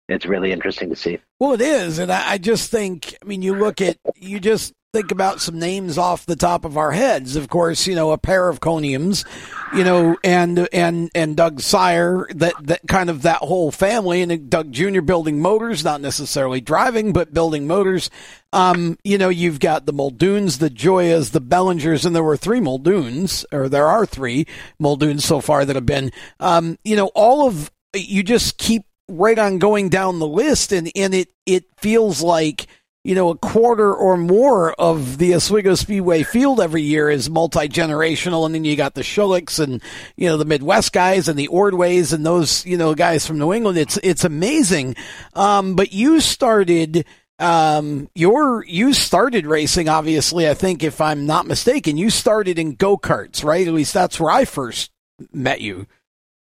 it's 0.09 0.27
really 0.27 0.53
interesting 0.53 0.91
to 0.91 0.97
see. 0.97 1.19
Well, 1.39 1.55
it 1.55 1.61
is, 1.61 1.99
and 1.99 2.13
I, 2.13 2.33
I 2.33 2.39
just 2.39 2.71
think, 2.71 3.17
I 3.23 3.27
mean, 3.27 3.43
you 3.43 3.55
look 3.55 3.81
at, 3.81 3.99
you 4.17 4.41
just 4.41 4.73
think 4.97 5.11
about 5.11 5.43
some 5.43 5.59
names 5.59 5.99
off 5.99 6.25
the 6.25 6.37
top 6.37 6.65
of 6.65 6.79
our 6.79 6.93
heads. 6.93 7.37
Of 7.37 7.49
course, 7.49 7.87
you 7.87 7.95
know, 7.95 8.13
a 8.13 8.19
pair 8.19 8.49
of 8.49 8.61
Coniams, 8.61 9.27
you 9.75 9.85
know, 9.85 10.17
and 10.25 10.69
and 10.73 11.11
and 11.15 11.37
Doug 11.37 11.61
Sire, 11.61 12.27
that 12.37 12.55
that 12.63 12.81
kind 12.89 13.11
of 13.11 13.23
that 13.23 13.39
whole 13.39 13.71
family, 13.71 14.23
and 14.23 14.49
Doug 14.49 14.73
Jr. 14.73 15.03
building 15.03 15.41
motors, 15.41 15.85
not 15.85 16.01
necessarily 16.01 16.61
driving, 16.63 17.13
but 17.13 17.35
building 17.35 17.67
motors. 17.67 18.09
Um, 18.55 18.97
you 19.05 19.19
know, 19.19 19.29
you've 19.29 19.61
got 19.61 19.85
the 19.85 19.93
Muldoons, 19.93 20.59
the 20.59 20.71
Gioias, 20.71 21.33
the 21.33 21.43
Bellingers, 21.43 22.07
and 22.07 22.17
there 22.17 22.23
were 22.23 22.39
three 22.39 22.61
Muldoons, 22.61 23.45
or 23.53 23.69
there 23.69 23.87
are 23.87 24.07
three 24.07 24.47
Muldoons 24.81 25.25
so 25.25 25.41
far 25.41 25.65
that 25.67 25.77
have 25.77 25.85
been. 25.85 26.11
Um, 26.41 26.79
you 26.85 26.97
know, 26.97 27.11
all 27.15 27.47
of 27.47 27.71
you 27.95 28.23
just 28.23 28.57
keep 28.57 28.85
right 29.09 29.39
on 29.39 29.59
going 29.59 29.89
down 29.89 30.19
the 30.19 30.27
list, 30.27 30.73
and, 30.73 30.91
and 30.95 31.15
it, 31.15 31.29
it 31.47 31.65
feels 31.79 32.23
like 32.23 32.67
you 33.07 33.15
know, 33.15 33.29
a 33.29 33.39
quarter 33.39 33.95
or 33.95 34.17
more 34.17 34.73
of 34.81 35.19
the 35.19 35.37
Oswego 35.37 35.77
Speedway 35.77 36.25
field 36.25 36.61
every 36.61 36.83
year 36.83 37.09
is 37.09 37.31
multi 37.31 37.69
generational, 37.69 38.45
and 38.45 38.53
then 38.53 38.65
you 38.65 38.75
got 38.75 38.95
the 38.95 39.03
Shullicks 39.03 39.61
and 39.61 39.81
you 40.17 40.29
know 40.29 40.37
the 40.37 40.45
Midwest 40.45 40.93
guys 40.93 41.29
and 41.29 41.39
the 41.39 41.47
Ordways 41.47 42.13
and 42.13 42.27
those 42.27 42.67
you 42.67 42.77
know 42.77 42.97
guys 42.97 43.25
from 43.25 43.39
New 43.39 43.53
England. 43.53 43.79
It's 43.79 43.97
it's 44.03 44.25
amazing. 44.25 44.97
Um, 45.35 45.77
but 45.77 45.93
you 45.93 46.19
started 46.19 47.07
um, 47.39 48.11
your 48.17 48.65
you 48.65 48.93
started 48.93 49.47
racing, 49.47 49.89
obviously. 49.89 50.49
I 50.49 50.55
think 50.55 50.83
if 50.83 51.01
I'm 51.01 51.27
not 51.27 51.47
mistaken, 51.47 51.97
you 51.97 52.11
started 52.11 52.59
in 52.59 52.75
go 52.75 52.99
karts, 52.99 53.45
right? 53.45 53.69
At 53.69 53.73
least 53.73 53.95
that's 53.95 54.19
where 54.19 54.33
I 54.33 54.45
first 54.45 54.91
met 55.33 55.61
you. 55.61 55.87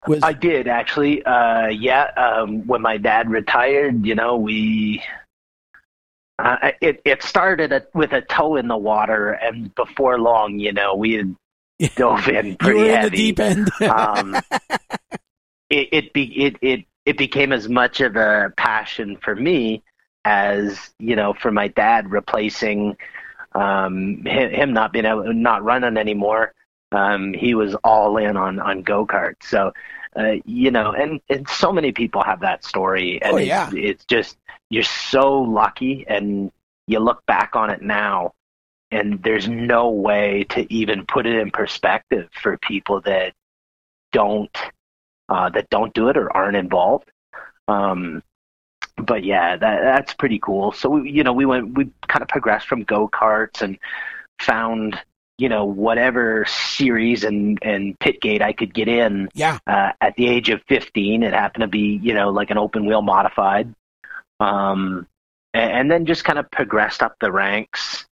Was... 0.06 0.22
I 0.22 0.32
did 0.32 0.66
actually. 0.66 1.22
Uh, 1.24 1.66
yeah, 1.66 2.10
um, 2.16 2.66
when 2.66 2.82
my 2.82 2.96
dad 2.96 3.30
retired, 3.30 4.06
you 4.06 4.14
know, 4.14 4.36
we 4.36 5.02
uh, 6.38 6.70
it 6.80 7.02
it 7.04 7.22
started 7.22 7.72
a, 7.72 7.86
with 7.92 8.12
a 8.12 8.22
toe 8.22 8.56
in 8.56 8.68
the 8.68 8.76
water, 8.76 9.32
and 9.32 9.74
before 9.74 10.18
long, 10.18 10.58
you 10.58 10.72
know, 10.72 10.94
we 10.94 11.12
had 11.14 11.36
dove 11.96 12.28
in 12.28 12.56
pretty 12.56 12.80
in 12.80 12.94
heavy. 12.94 13.08
the 13.08 13.16
deep 13.16 13.40
end. 13.40 13.70
um, 13.82 14.36
it 15.68 15.88
it, 15.92 16.12
be, 16.12 16.44
it 16.44 16.56
it 16.62 16.84
it 17.04 17.18
became 17.18 17.52
as 17.52 17.68
much 17.68 18.00
of 18.00 18.16
a 18.16 18.52
passion 18.56 19.18
for 19.22 19.34
me 19.34 19.82
as 20.24 20.90
you 20.98 21.16
know 21.16 21.34
for 21.34 21.50
my 21.50 21.68
dad 21.68 22.10
replacing 22.10 22.96
um, 23.54 24.24
him, 24.26 24.50
him 24.50 24.72
not 24.72 24.92
being 24.92 25.04
able 25.04 25.32
not 25.32 25.62
running 25.62 25.96
anymore 25.96 26.54
um, 26.92 27.32
he 27.32 27.54
was 27.54 27.74
all 27.84 28.16
in 28.16 28.36
on 28.36 28.58
on 28.58 28.82
go 28.82 29.06
karts. 29.06 29.44
So, 29.44 29.72
uh, 30.16 30.34
you 30.44 30.70
know, 30.70 30.92
and 30.92 31.20
and 31.28 31.48
so 31.48 31.72
many 31.72 31.92
people 31.92 32.22
have 32.22 32.40
that 32.40 32.64
story, 32.64 33.20
and 33.22 33.34
oh, 33.34 33.36
yeah. 33.38 33.68
it's, 33.68 33.74
it's 33.76 34.04
just 34.06 34.36
you're 34.70 34.82
so 34.82 35.40
lucky, 35.40 36.04
and 36.08 36.50
you 36.86 36.98
look 36.98 37.24
back 37.26 37.54
on 37.54 37.70
it 37.70 37.82
now, 37.82 38.32
and 38.90 39.22
there's 39.22 39.48
no 39.48 39.90
way 39.90 40.44
to 40.50 40.72
even 40.72 41.06
put 41.06 41.26
it 41.26 41.36
in 41.36 41.50
perspective 41.50 42.28
for 42.42 42.58
people 42.58 43.00
that 43.02 43.32
don't 44.12 44.56
uh, 45.28 45.48
that 45.50 45.70
don't 45.70 45.94
do 45.94 46.08
it 46.08 46.16
or 46.16 46.34
aren't 46.36 46.56
involved. 46.56 47.10
Um, 47.68 48.22
but 48.96 49.24
yeah, 49.24 49.56
that 49.56 49.82
that's 49.82 50.14
pretty 50.14 50.40
cool. 50.40 50.72
So 50.72 50.90
we, 50.90 51.10
you 51.10 51.22
know, 51.22 51.32
we 51.32 51.46
went, 51.46 51.74
we 51.74 51.90
kind 52.08 52.22
of 52.22 52.28
progressed 52.28 52.66
from 52.66 52.82
go 52.82 53.08
karts 53.08 53.62
and 53.62 53.78
found 54.40 54.98
you 55.40 55.48
know 55.48 55.64
whatever 55.64 56.44
series 56.46 57.24
and 57.24 57.58
and 57.62 57.98
pit 57.98 58.20
gate 58.20 58.42
I 58.42 58.52
could 58.52 58.74
get 58.74 58.88
in. 58.88 59.30
Yeah. 59.34 59.58
Uh, 59.66 59.92
at 60.00 60.14
the 60.16 60.28
age 60.28 60.50
of 60.50 60.60
15, 60.68 61.22
it 61.22 61.32
happened 61.32 61.62
to 61.62 61.68
be 61.68 61.98
you 62.02 62.12
know 62.12 62.28
like 62.30 62.50
an 62.50 62.58
open 62.58 62.84
wheel 62.84 63.00
modified, 63.00 63.74
um, 64.38 65.06
and, 65.54 65.72
and 65.72 65.90
then 65.90 66.04
just 66.04 66.24
kind 66.24 66.38
of 66.38 66.50
progressed 66.50 67.02
up 67.02 67.16
the 67.20 67.32
ranks. 67.32 68.06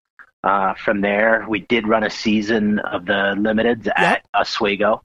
Uh, 0.44 0.74
from 0.76 1.02
there, 1.02 1.46
we 1.50 1.60
did 1.60 1.88
run 1.88 2.04
a 2.04 2.10
season 2.10 2.80
of 2.80 3.06
the 3.06 3.36
limiteds 3.38 3.90
at 3.94 4.26
Oswego. 4.34 5.04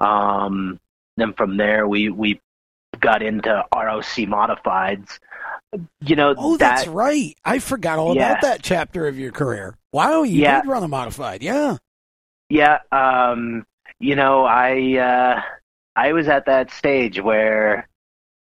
Um, 0.00 0.80
then 1.16 1.32
from 1.34 1.56
there, 1.56 1.86
we 1.86 2.10
we 2.10 2.40
got 2.98 3.22
into 3.22 3.64
ROC 3.72 4.26
modifieds, 4.26 5.20
you 6.00 6.16
know, 6.16 6.34
Oh, 6.36 6.56
that, 6.56 6.76
that's 6.76 6.86
right. 6.88 7.36
I 7.44 7.58
forgot 7.58 7.98
all 7.98 8.14
Yeah. 8.14 8.32
about 8.32 8.42
that 8.42 8.62
chapter 8.62 9.06
of 9.08 9.18
your 9.18 9.32
career. 9.32 9.76
Wow, 9.92 10.22
you 10.22 10.42
Yeah. 10.42 10.60
did 10.60 10.68
run 10.68 10.82
a 10.82 10.88
modified. 10.88 11.42
Yeah. 11.42 11.78
Yeah, 12.48 12.78
um, 12.92 13.66
you 13.98 14.14
know, 14.14 14.44
I 14.44 14.96
uh, 14.98 15.42
I 15.96 16.12
was 16.12 16.28
at 16.28 16.46
that 16.46 16.70
stage 16.70 17.20
where, 17.20 17.88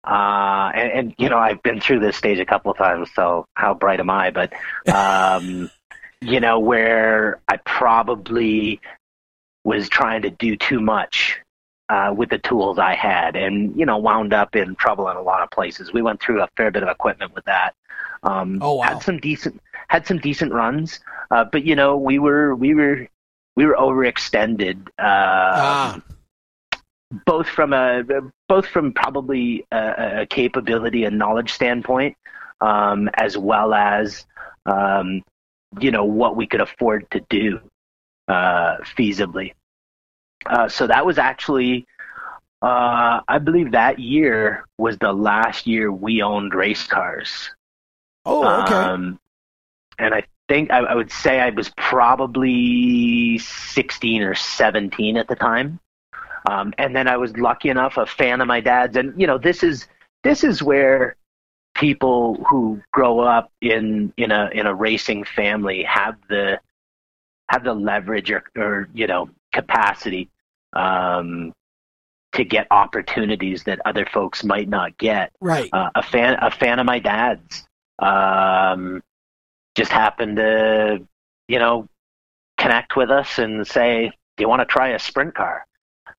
uh, 0.07 0.71
and, 0.73 0.91
and 0.91 1.15
you 1.17 1.27
know, 1.29 1.37
I've 1.37 1.61
been 1.63 1.81
through 1.81 1.99
this 1.99 2.15
stage 2.15 2.39
a 2.39 2.45
couple 2.45 2.71
of 2.71 2.77
times. 2.77 3.09
So 3.15 3.45
how 3.55 3.73
bright 3.73 3.99
am 3.99 4.09
I? 4.09 4.31
But 4.31 4.53
um, 4.93 5.69
you 6.21 6.39
know, 6.39 6.59
where 6.59 7.41
I 7.49 7.57
probably 7.57 8.79
was 9.65 9.89
trying 9.89 10.21
to 10.21 10.29
do 10.29 10.55
too 10.55 10.79
much 10.79 11.40
uh, 11.93 12.11
with 12.19 12.29
the 12.29 12.37
tools 12.49 12.79
I 12.79 12.95
had, 12.95 13.35
and 13.35 13.53
you 13.79 13.85
know, 13.85 13.97
wound 13.97 14.33
up 14.33 14.55
in 14.55 14.75
trouble 14.75 15.05
in 15.11 15.17
a 15.17 15.21
lot 15.31 15.41
of 15.43 15.49
places. 15.51 15.91
We 15.93 16.01
went 16.01 16.19
through 16.21 16.41
a 16.41 16.47
fair 16.57 16.71
bit 16.71 16.83
of 16.83 16.89
equipment 16.89 17.33
with 17.35 17.45
that. 17.45 17.71
Um, 18.23 18.59
Oh, 18.61 18.75
wow. 18.75 18.83
Had 18.87 19.03
some 19.03 19.19
decent 19.19 19.61
had 19.89 20.07
some 20.07 20.19
decent 20.19 20.51
runs, 20.53 20.99
uh, 21.31 21.43
but 21.53 21.61
you 21.65 21.75
know, 21.75 21.97
we 21.97 22.17
were 22.25 22.55
we 22.55 22.73
were 22.79 23.07
we 23.57 23.65
were 23.65 23.75
overextended. 23.75 24.87
Uh, 24.97 25.59
Ah. 25.63 26.01
both 27.25 27.47
from 27.57 27.73
a 27.73 28.03
both 28.47 28.67
from 28.67 28.93
probably 28.93 29.65
a, 29.71 30.21
a 30.21 30.25
capability 30.27 31.03
and 31.03 31.17
knowledge 31.17 31.51
standpoint, 31.51 32.15
um, 32.61 33.09
as 33.15 33.37
well 33.37 33.73
as 33.73 34.25
um, 34.65 35.21
you 35.79 35.91
know 35.91 36.05
what 36.05 36.35
we 36.37 36.47
could 36.47 36.61
afford 36.61 37.09
to 37.11 37.19
do 37.29 37.59
uh, 38.29 38.77
feasibly. 38.97 39.53
Uh, 40.45 40.67
so 40.67 40.87
that 40.87 41.05
was 41.05 41.17
actually, 41.17 41.85
uh, 42.61 43.21
I 43.27 43.39
believe 43.39 43.71
that 43.71 43.99
year 43.99 44.65
was 44.77 44.97
the 44.97 45.13
last 45.13 45.67
year 45.67 45.91
we 45.91 46.21
owned 46.21 46.53
race 46.53 46.85
cars. 46.87 47.51
Oh, 48.25 48.63
okay. 48.63 48.73
Um, 48.73 49.19
and 49.97 50.13
I 50.13 50.23
think 50.47 50.71
I, 50.71 50.79
I 50.79 50.95
would 50.95 51.11
say 51.11 51.39
I 51.39 51.49
was 51.49 51.69
probably 51.77 53.37
16 53.37 54.21
or 54.23 54.35
17 54.35 55.17
at 55.17 55.27
the 55.27 55.35
time. 55.35 55.79
Um, 56.49 56.73
and 56.77 56.95
then 56.95 57.07
I 57.07 57.17
was 57.17 57.37
lucky 57.37 57.69
enough, 57.69 57.97
a 57.97 58.05
fan 58.05 58.41
of 58.41 58.47
my 58.47 58.61
dad's, 58.61 58.97
and 58.97 59.19
you 59.19 59.27
know, 59.27 59.37
this 59.37 59.63
is 59.63 59.87
this 60.23 60.43
is 60.43 60.63
where 60.63 61.15
people 61.75 62.43
who 62.49 62.81
grow 62.91 63.19
up 63.19 63.51
in 63.61 64.11
in 64.17 64.31
a 64.31 64.49
in 64.51 64.65
a 64.65 64.73
racing 64.73 65.23
family 65.23 65.83
have 65.83 66.15
the 66.29 66.59
have 67.49 67.63
the 67.63 67.73
leverage 67.73 68.31
or, 68.31 68.43
or 68.57 68.89
you 68.93 69.07
know 69.07 69.29
capacity 69.51 70.29
um, 70.73 71.53
to 72.33 72.43
get 72.43 72.67
opportunities 72.71 73.63
that 73.65 73.79
other 73.85 74.05
folks 74.05 74.43
might 74.43 74.69
not 74.69 74.97
get. 74.97 75.31
Right. 75.41 75.69
uh, 75.73 75.89
a 75.95 76.03
fan 76.03 76.37
a 76.41 76.51
fan 76.51 76.79
of 76.79 76.85
my 76.85 76.99
dad's 76.99 77.67
um, 77.99 79.01
just 79.75 79.91
happened 79.91 80.37
to 80.37 81.05
you 81.47 81.59
know 81.59 81.87
connect 82.57 82.95
with 82.95 83.09
us 83.09 83.39
and 83.39 83.65
say 83.65 84.11
do 84.37 84.43
you 84.43 84.49
want 84.49 84.61
to 84.61 84.65
try 84.65 84.89
a 84.89 84.99
sprint 84.99 85.35
car? 85.35 85.65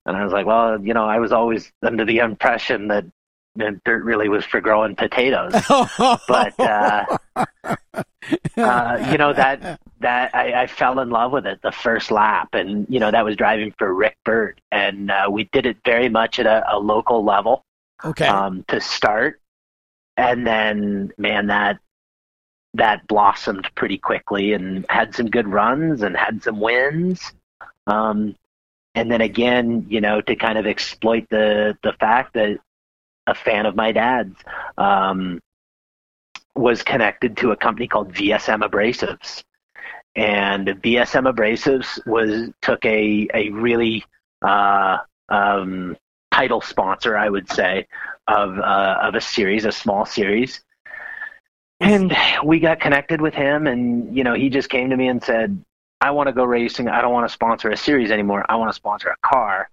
And 0.04 0.16
i 0.16 0.24
was 0.24 0.32
like 0.32 0.46
well 0.46 0.80
you 0.84 0.94
know 0.94 1.04
i 1.04 1.18
was 1.18 1.32
always 1.32 1.70
under 1.82 2.04
the 2.04 2.18
impression 2.18 2.88
that 2.88 3.04
that 3.56 3.84
dirt 3.84 4.04
really 4.04 4.28
was 4.28 4.44
for 4.44 4.60
growing 4.60 4.96
potatoes. 4.96 5.52
But 6.28 6.58
uh, 6.58 7.04
uh, 8.56 9.08
you 9.10 9.18
know 9.18 9.32
that 9.32 9.80
that 10.02 10.34
I, 10.34 10.62
I 10.62 10.66
fell 10.66 11.00
in 11.00 11.10
love 11.10 11.32
with 11.32 11.46
it 11.46 11.60
the 11.62 11.72
first 11.72 12.10
lap, 12.10 12.54
and 12.54 12.86
you 12.88 13.00
know 13.00 13.10
that 13.10 13.24
was 13.24 13.36
driving 13.36 13.72
for 13.78 13.92
Rick 13.92 14.16
Bird, 14.24 14.60
and 14.70 15.10
uh, 15.10 15.28
we 15.30 15.44
did 15.52 15.66
it 15.66 15.78
very 15.84 16.08
much 16.08 16.38
at 16.38 16.46
a, 16.46 16.76
a 16.76 16.78
local 16.78 17.24
level 17.24 17.64
okay. 18.04 18.26
um, 18.26 18.64
to 18.68 18.80
start, 18.80 19.40
and 20.16 20.46
then 20.46 21.12
man, 21.18 21.46
that 21.48 21.78
that 22.74 23.06
blossomed 23.06 23.68
pretty 23.74 23.98
quickly 23.98 24.52
and 24.52 24.86
had 24.88 25.14
some 25.14 25.28
good 25.28 25.46
runs 25.46 26.02
and 26.02 26.16
had 26.16 26.42
some 26.42 26.58
wins. 26.58 27.32
Um, 27.86 28.34
and 28.94 29.10
then 29.10 29.20
again, 29.20 29.86
you 29.88 30.00
know, 30.00 30.20
to 30.20 30.36
kind 30.36 30.58
of 30.58 30.66
exploit 30.66 31.26
the 31.30 31.76
the 31.82 31.92
fact 31.94 32.34
that 32.34 32.58
a 33.26 33.34
fan 33.34 33.66
of 33.66 33.76
my 33.76 33.92
dad's 33.92 34.36
um, 34.76 35.40
was 36.54 36.82
connected 36.82 37.36
to 37.38 37.52
a 37.52 37.56
company 37.56 37.88
called 37.88 38.12
VSM 38.12 38.62
Abrasives, 38.62 39.42
and 40.14 40.68
VSM 40.68 41.32
Abrasives 41.32 42.04
was 42.06 42.50
took 42.60 42.84
a 42.84 43.28
a 43.32 43.50
really 43.50 44.04
uh, 44.42 44.98
um, 45.28 45.96
title 46.30 46.60
sponsor, 46.60 47.16
I 47.16 47.28
would 47.28 47.50
say, 47.50 47.86
of 48.28 48.58
uh, 48.58 48.98
of 49.02 49.14
a 49.14 49.20
series, 49.20 49.64
a 49.64 49.72
small 49.72 50.04
series. 50.04 50.60
And 51.80 52.14
we 52.44 52.60
got 52.60 52.78
connected 52.78 53.20
with 53.20 53.34
him, 53.34 53.66
and 53.66 54.16
you 54.16 54.22
know, 54.22 54.34
he 54.34 54.50
just 54.50 54.68
came 54.68 54.90
to 54.90 54.96
me 54.96 55.08
and 55.08 55.22
said, 55.22 55.62
"I 56.00 56.10
want 56.12 56.28
to 56.28 56.32
go 56.32 56.44
racing. 56.44 56.88
I 56.88 57.00
don't 57.00 57.12
want 57.12 57.26
to 57.26 57.32
sponsor 57.32 57.70
a 57.70 57.76
series 57.76 58.10
anymore. 58.10 58.44
I 58.48 58.56
want 58.56 58.70
to 58.70 58.74
sponsor 58.74 59.08
a 59.08 59.16
car." 59.26 59.68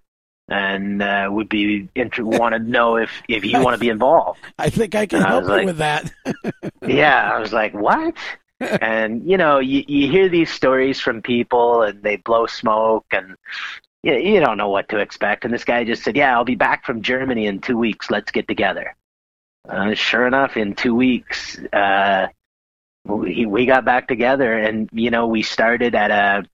And 0.48 1.00
uh, 1.00 1.28
would 1.30 1.48
be 1.48 1.88
inter- 1.94 2.24
want 2.24 2.54
to 2.54 2.58
know 2.58 2.96
if 2.96 3.22
if 3.28 3.44
you 3.44 3.62
want 3.62 3.74
to 3.74 3.78
be 3.78 3.88
involved. 3.88 4.40
I 4.58 4.68
think 4.68 4.96
I 4.96 5.06
can 5.06 5.22
I 5.22 5.28
help 5.28 5.44
you 5.44 5.50
like- 5.50 5.66
with 5.66 5.78
that. 5.78 6.12
yeah, 6.86 7.30
I 7.32 7.38
was 7.38 7.52
like, 7.52 7.72
what? 7.72 8.16
And 8.60 9.28
you 9.28 9.36
know, 9.36 9.58
you, 9.58 9.84
you 9.86 10.10
hear 10.10 10.28
these 10.28 10.50
stories 10.50 11.00
from 11.00 11.22
people, 11.22 11.82
and 11.82 12.02
they 12.02 12.16
blow 12.16 12.46
smoke, 12.46 13.06
and 13.12 13.36
you, 14.02 14.14
you 14.14 14.40
don't 14.40 14.56
know 14.58 14.68
what 14.68 14.88
to 14.90 14.98
expect. 14.98 15.44
And 15.44 15.52
this 15.52 15.64
guy 15.64 15.84
just 15.84 16.02
said, 16.02 16.16
"Yeah, 16.16 16.34
I'll 16.36 16.44
be 16.44 16.54
back 16.56 16.84
from 16.84 17.02
Germany 17.02 17.46
in 17.46 17.60
two 17.60 17.78
weeks. 17.78 18.10
Let's 18.10 18.30
get 18.30 18.46
together." 18.48 18.94
Uh, 19.68 19.94
sure 19.94 20.26
enough, 20.26 20.56
in 20.56 20.74
two 20.74 20.94
weeks, 20.94 21.58
uh, 21.72 22.26
we 23.04 23.46
we 23.46 23.66
got 23.66 23.84
back 23.84 24.08
together, 24.08 24.52
and 24.52 24.88
you 24.92 25.10
know, 25.10 25.26
we 25.26 25.42
started 25.42 25.94
at 25.94 26.10
a 26.10 26.46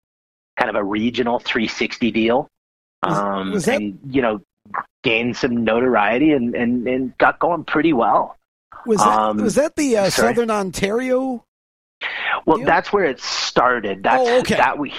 kind 0.57 0.71
of 0.71 0.77
a 0.77 0.85
regional 0.85 1.39
360 1.39 2.11
deal, 2.13 2.49
um, 3.03 3.53
was 3.53 3.67
that- 3.67 3.77
and 3.77 3.99
you 4.11 4.23
know, 4.23 4.41
gained 5.03 5.37
some 5.37 5.65
notoriety 5.65 6.33
and, 6.33 6.55
and, 6.55 6.89
and 6.89 7.19
got 7.19 7.39
going 7.39 7.63
pretty 7.65 7.93
well. 7.93 8.37
Was 8.87 8.99
that 8.99 9.07
Um, 9.19 9.37
was 9.39 9.55
that 9.57 9.77
the 9.77 9.97
uh. 9.99 10.11
Southern 10.11 10.51
Ontario? 10.51 11.45
Well, 12.47 12.59
that's 12.65 12.93
where 12.93 13.05
it 13.05 13.21
started. 13.21 14.03
That's 14.03 14.27
Oh, 14.29 14.39
okay. 14.41 14.55
that 14.57 14.79
we 14.79 14.95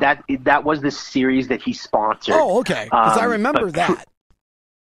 that 0.00 0.24
that 0.40 0.64
was 0.64 0.80
the 0.80 0.90
series 0.90 1.48
that 1.48 1.60
he 1.60 1.72
sponsored. 1.74 2.34
Oh, 2.38 2.60
okay. 2.60 2.84
Because 2.84 3.18
I 3.18 3.24
Um, 3.26 3.30
remember 3.32 3.66
but- 3.66 3.74
that. 3.74 4.06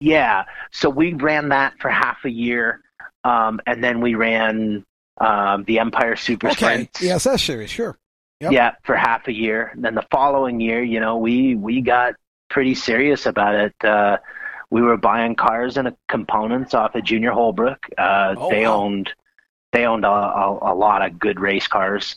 Yeah. 0.02 0.44
So 0.70 0.88
we 0.88 1.12
ran 1.12 1.50
that 1.50 1.74
for 1.78 1.90
half 1.90 2.24
a 2.24 2.30
year, 2.30 2.80
um, 3.22 3.60
and 3.66 3.84
then 3.84 4.00
we 4.00 4.14
ran 4.14 4.82
um, 5.20 5.64
the 5.64 5.78
Empire 5.78 6.16
Super 6.16 6.46
Okay. 6.48 6.56
Sprints. 6.56 7.00
The 7.00 7.10
SS 7.10 7.42
series, 7.42 7.68
sure. 7.70 7.98
Yep. 8.40 8.52
Yeah, 8.52 8.70
for 8.84 8.96
half 8.96 9.28
a 9.28 9.32
year. 9.34 9.70
And 9.74 9.84
then 9.84 9.94
the 9.94 10.06
following 10.10 10.58
year, 10.60 10.82
you 10.82 11.00
know, 11.00 11.18
we 11.18 11.54
we 11.54 11.82
got 11.82 12.14
pretty 12.48 12.74
serious 12.74 13.26
about 13.26 13.54
it. 13.54 13.74
Uh, 13.84 14.16
we 14.70 14.80
were 14.80 14.96
buying 14.96 15.34
cars 15.34 15.76
and 15.76 15.94
components 16.08 16.72
off 16.72 16.94
of 16.94 17.04
Junior 17.04 17.32
Holbrook. 17.32 17.84
Uh, 17.98 18.34
Oh, 18.38 18.48
they 18.48 18.64
wow. 18.66 18.76
owned 18.84 19.10
they 19.72 19.86
owned 19.86 20.04
a, 20.04 20.08
a, 20.08 20.72
a 20.72 20.74
lot 20.74 21.02
of 21.02 21.18
good 21.18 21.40
race 21.40 21.66
cars 21.66 22.16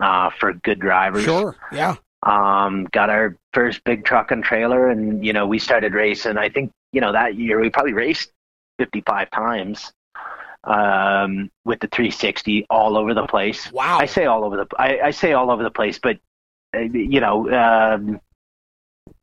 uh, 0.00 0.30
for 0.38 0.52
good 0.52 0.80
drivers. 0.80 1.24
Sure. 1.24 1.56
Yeah. 1.72 1.96
Um, 2.22 2.86
got 2.92 3.08
our 3.08 3.36
first 3.54 3.82
big 3.84 4.04
truck 4.04 4.30
and 4.30 4.44
trailer, 4.44 4.88
and 4.88 5.24
you 5.24 5.32
know 5.32 5.46
we 5.46 5.58
started 5.58 5.94
racing. 5.94 6.36
I 6.36 6.50
think 6.50 6.70
you 6.92 7.00
know 7.00 7.12
that 7.12 7.36
year 7.36 7.60
we 7.60 7.70
probably 7.70 7.94
raced 7.94 8.30
55 8.78 9.30
times 9.30 9.92
um, 10.64 11.50
with 11.64 11.80
the 11.80 11.88
360 11.88 12.66
all 12.68 12.98
over 12.98 13.14
the 13.14 13.26
place. 13.26 13.72
Wow. 13.72 13.98
I 13.98 14.06
say 14.06 14.26
all 14.26 14.44
over 14.44 14.56
the 14.56 14.66
I, 14.78 15.00
I 15.00 15.10
say 15.12 15.32
all 15.32 15.50
over 15.50 15.62
the 15.62 15.70
place, 15.70 15.98
but 15.98 16.18
uh, 16.74 16.80
you 16.80 17.20
know 17.20 17.50
um, 17.52 18.20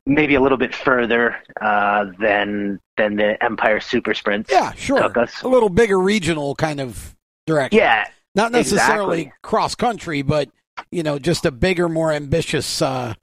maybe 0.08 0.36
a 0.36 0.42
little 0.42 0.58
bit 0.58 0.74
further 0.74 1.38
uh, 1.62 2.06
than 2.20 2.80
than 2.96 3.16
the 3.16 3.44
Empire 3.44 3.80
Super 3.80 4.16
Sprints 4.16 4.52
yeah, 4.52 4.72
sure. 4.74 5.02
took 5.02 5.18
us. 5.18 5.44
A 5.44 5.48
little 5.48 5.70
bigger 5.70 6.00
regional 6.00 6.56
kind 6.56 6.80
of 6.80 7.16
direction. 7.48 7.80
Yeah, 7.80 8.06
Not 8.36 8.52
necessarily 8.52 9.22
exactly. 9.22 9.40
cross 9.42 9.74
country, 9.74 10.22
but 10.22 10.50
you 10.92 11.02
know, 11.02 11.18
just 11.18 11.46
a 11.46 11.52
bigger, 11.52 11.90
more 11.90 12.12
ambitious 12.12 12.82
uh, 12.82 13.16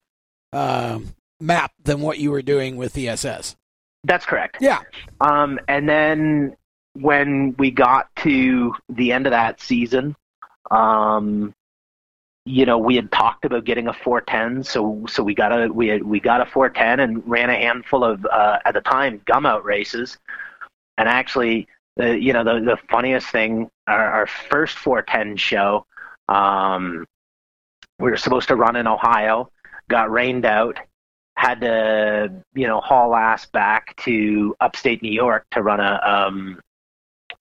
uh, 0.52 0.98
map 1.40 1.72
than 1.82 2.00
what 2.00 2.18
you 2.18 2.32
were 2.32 2.42
doing 2.42 2.76
with 2.76 2.94
the 2.94 3.08
SS. 3.08 3.54
that's 4.02 4.26
correct. 4.26 4.58
Yeah. 4.60 4.80
Um, 5.20 5.60
and 5.68 5.88
then 5.88 6.56
when 6.94 7.54
we 7.58 7.70
got 7.70 8.14
to 8.16 8.74
the 8.88 9.12
end 9.12 9.26
of 9.26 9.30
that 9.30 9.60
season, 9.60 10.16
um, 10.70 11.54
you 12.46 12.66
know, 12.66 12.76
we 12.78 12.96
had 12.96 13.10
talked 13.10 13.44
about 13.44 13.64
getting 13.64 13.88
a 13.88 13.92
410, 13.92 14.64
so 14.64 15.04
so 15.08 15.22
we 15.22 15.34
got 15.34 15.50
a 15.50 15.68
we 15.72 15.88
had, 15.88 16.02
we 16.02 16.20
got 16.20 16.42
a 16.42 16.46
410 16.46 17.00
and 17.00 17.26
ran 17.26 17.48
a 17.48 17.54
handful 17.54 18.04
of 18.04 18.26
uh, 18.26 18.58
at 18.66 18.74
the 18.74 18.82
time 18.82 19.20
Gumout 19.26 19.64
races, 19.64 20.18
and 20.98 21.08
actually, 21.08 21.66
uh, 22.00 22.06
you 22.06 22.32
know, 22.32 22.44
the 22.44 22.60
the 22.60 22.78
funniest 22.90 23.28
thing, 23.28 23.70
our, 23.86 24.10
our 24.10 24.26
first 24.26 24.76
410 24.78 25.36
show, 25.36 25.86
um, 26.28 27.06
we 27.98 28.10
were 28.10 28.16
supposed 28.16 28.48
to 28.48 28.56
run 28.56 28.76
in 28.76 28.86
Ohio, 28.86 29.50
got 29.88 30.10
rained 30.10 30.44
out, 30.44 30.78
had 31.36 31.60
to 31.60 32.32
you 32.54 32.66
know 32.66 32.80
haul 32.80 33.14
ass 33.14 33.46
back 33.46 33.94
to 34.04 34.56
upstate 34.60 35.02
New 35.02 35.12
York 35.12 35.44
to 35.52 35.62
run 35.62 35.80
a 35.80 36.00
um 36.04 36.60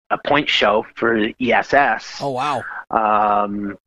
a 0.09 0.17
point 0.17 0.49
show 0.49 0.85
for 0.95 1.29
ESS. 1.41 2.21
Oh 2.21 2.31
wow! 2.31 2.63
Um, 2.91 3.77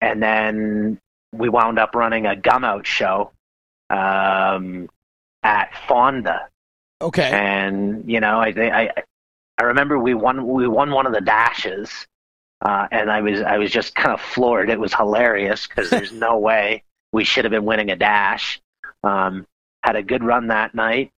and 0.00 0.22
then 0.22 0.98
we 1.32 1.48
wound 1.48 1.78
up 1.78 1.94
running 1.94 2.26
a 2.26 2.34
Gumout 2.34 2.84
show 2.84 3.30
um, 3.90 4.88
at 5.42 5.70
Fonda. 5.86 6.48
Okay. 7.00 7.30
And 7.30 8.10
you 8.10 8.20
know, 8.20 8.40
I 8.40 8.48
I 8.56 8.90
I 9.58 9.64
remember 9.64 9.98
we 9.98 10.14
won 10.14 10.46
we 10.46 10.68
won 10.68 10.90
one 10.90 11.06
of 11.06 11.12
the 11.12 11.20
dashes, 11.20 12.06
uh, 12.60 12.86
and 12.90 13.10
I 13.10 13.20
was 13.20 13.40
I 13.40 13.58
was 13.58 13.70
just 13.70 13.94
kind 13.94 14.12
of 14.12 14.20
floored. 14.20 14.70
It 14.70 14.78
was 14.78 14.94
hilarious 14.94 15.66
because 15.66 15.90
there's 15.90 16.12
no 16.26 16.38
way 16.38 16.82
we 17.12 17.24
should 17.24 17.44
have 17.44 17.52
been 17.52 17.64
winning 17.64 17.90
a 17.90 17.96
dash. 17.96 18.60
Um, 19.02 19.46
had 19.82 19.96
a 19.96 20.02
good 20.02 20.22
run 20.22 20.48
that 20.48 20.74
night, 20.74 21.10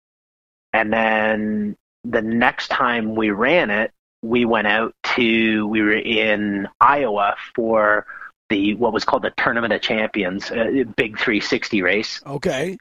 and 0.73 0.91
then 0.93 1.75
the 2.03 2.21
next 2.21 2.69
time 2.69 3.15
we 3.15 3.31
ran 3.31 3.69
it, 3.69 3.91
we 4.21 4.45
went 4.45 4.67
out 4.67 4.93
to 5.15 5.67
we 5.67 5.81
were 5.81 5.93
in 5.93 6.67
Iowa 6.79 7.35
for 7.55 8.05
the 8.49 8.75
what 8.75 8.93
was 8.93 9.03
called 9.03 9.23
the 9.23 9.33
Tournament 9.37 9.73
of 9.73 9.81
Champions, 9.81 10.51
a 10.51 10.83
big 10.83 11.17
360 11.17 11.81
race. 11.81 12.21
Okay. 12.25 12.77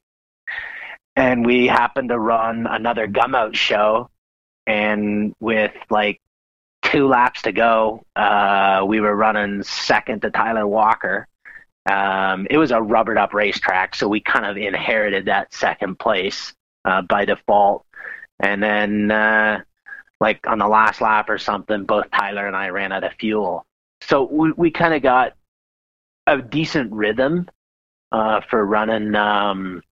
And 1.17 1.47
we 1.47 1.67
happened 1.67 2.11
to 2.11 2.19
run 2.19 2.67
another 2.67 3.09
Gumout 3.09 3.55
show, 3.55 4.11
and 4.67 5.35
with 5.41 5.73
like 5.91 6.21
two 6.83 7.09
laps 7.09 7.43
to 7.43 7.53
go, 7.53 8.05
uh, 8.15 8.85
we 8.87 9.01
were 9.01 9.15
running 9.15 9.63
second 9.63 10.23
to 10.23 10.31
Tyler 10.31 10.67
Walker. 10.67 11.27
Um, 11.91 12.47
it 12.51 12.59
was 12.59 12.73
a 12.73 12.81
rubbered 12.81 13.19
up 13.19 13.33
racetrack, 13.33 13.95
so 13.95 14.09
we 14.09 14.21
kind 14.21 14.45
of 14.45 14.57
inherited 14.57 15.27
that 15.27 15.55
second 15.55 15.99
place 15.99 16.53
uh, 16.85 17.03
by 17.03 17.25
default. 17.25 17.85
And 18.41 18.63
then, 18.63 19.11
uh, 19.11 19.61
like 20.21 20.47
on 20.47 20.59
the 20.59 20.67
last 20.67 21.01
lap 21.01 21.29
or 21.29 21.39
something, 21.39 21.85
both 21.85 22.11
Tyler 22.11 22.47
and 22.47 22.57
I 22.57 22.71
ran 22.71 22.93
out 22.93 23.05
of 23.05 23.13
fuel. 23.15 23.65
So 24.03 24.25
we, 24.25 24.53
we 24.53 24.71
kind 24.71 24.95
of 24.95 25.03
got 25.03 25.35
a 26.27 26.39
decent 26.39 26.93
rhythm 26.93 27.49
uh, 28.13 28.41
for 28.49 28.65
running 28.65 29.15
um, 29.15 29.83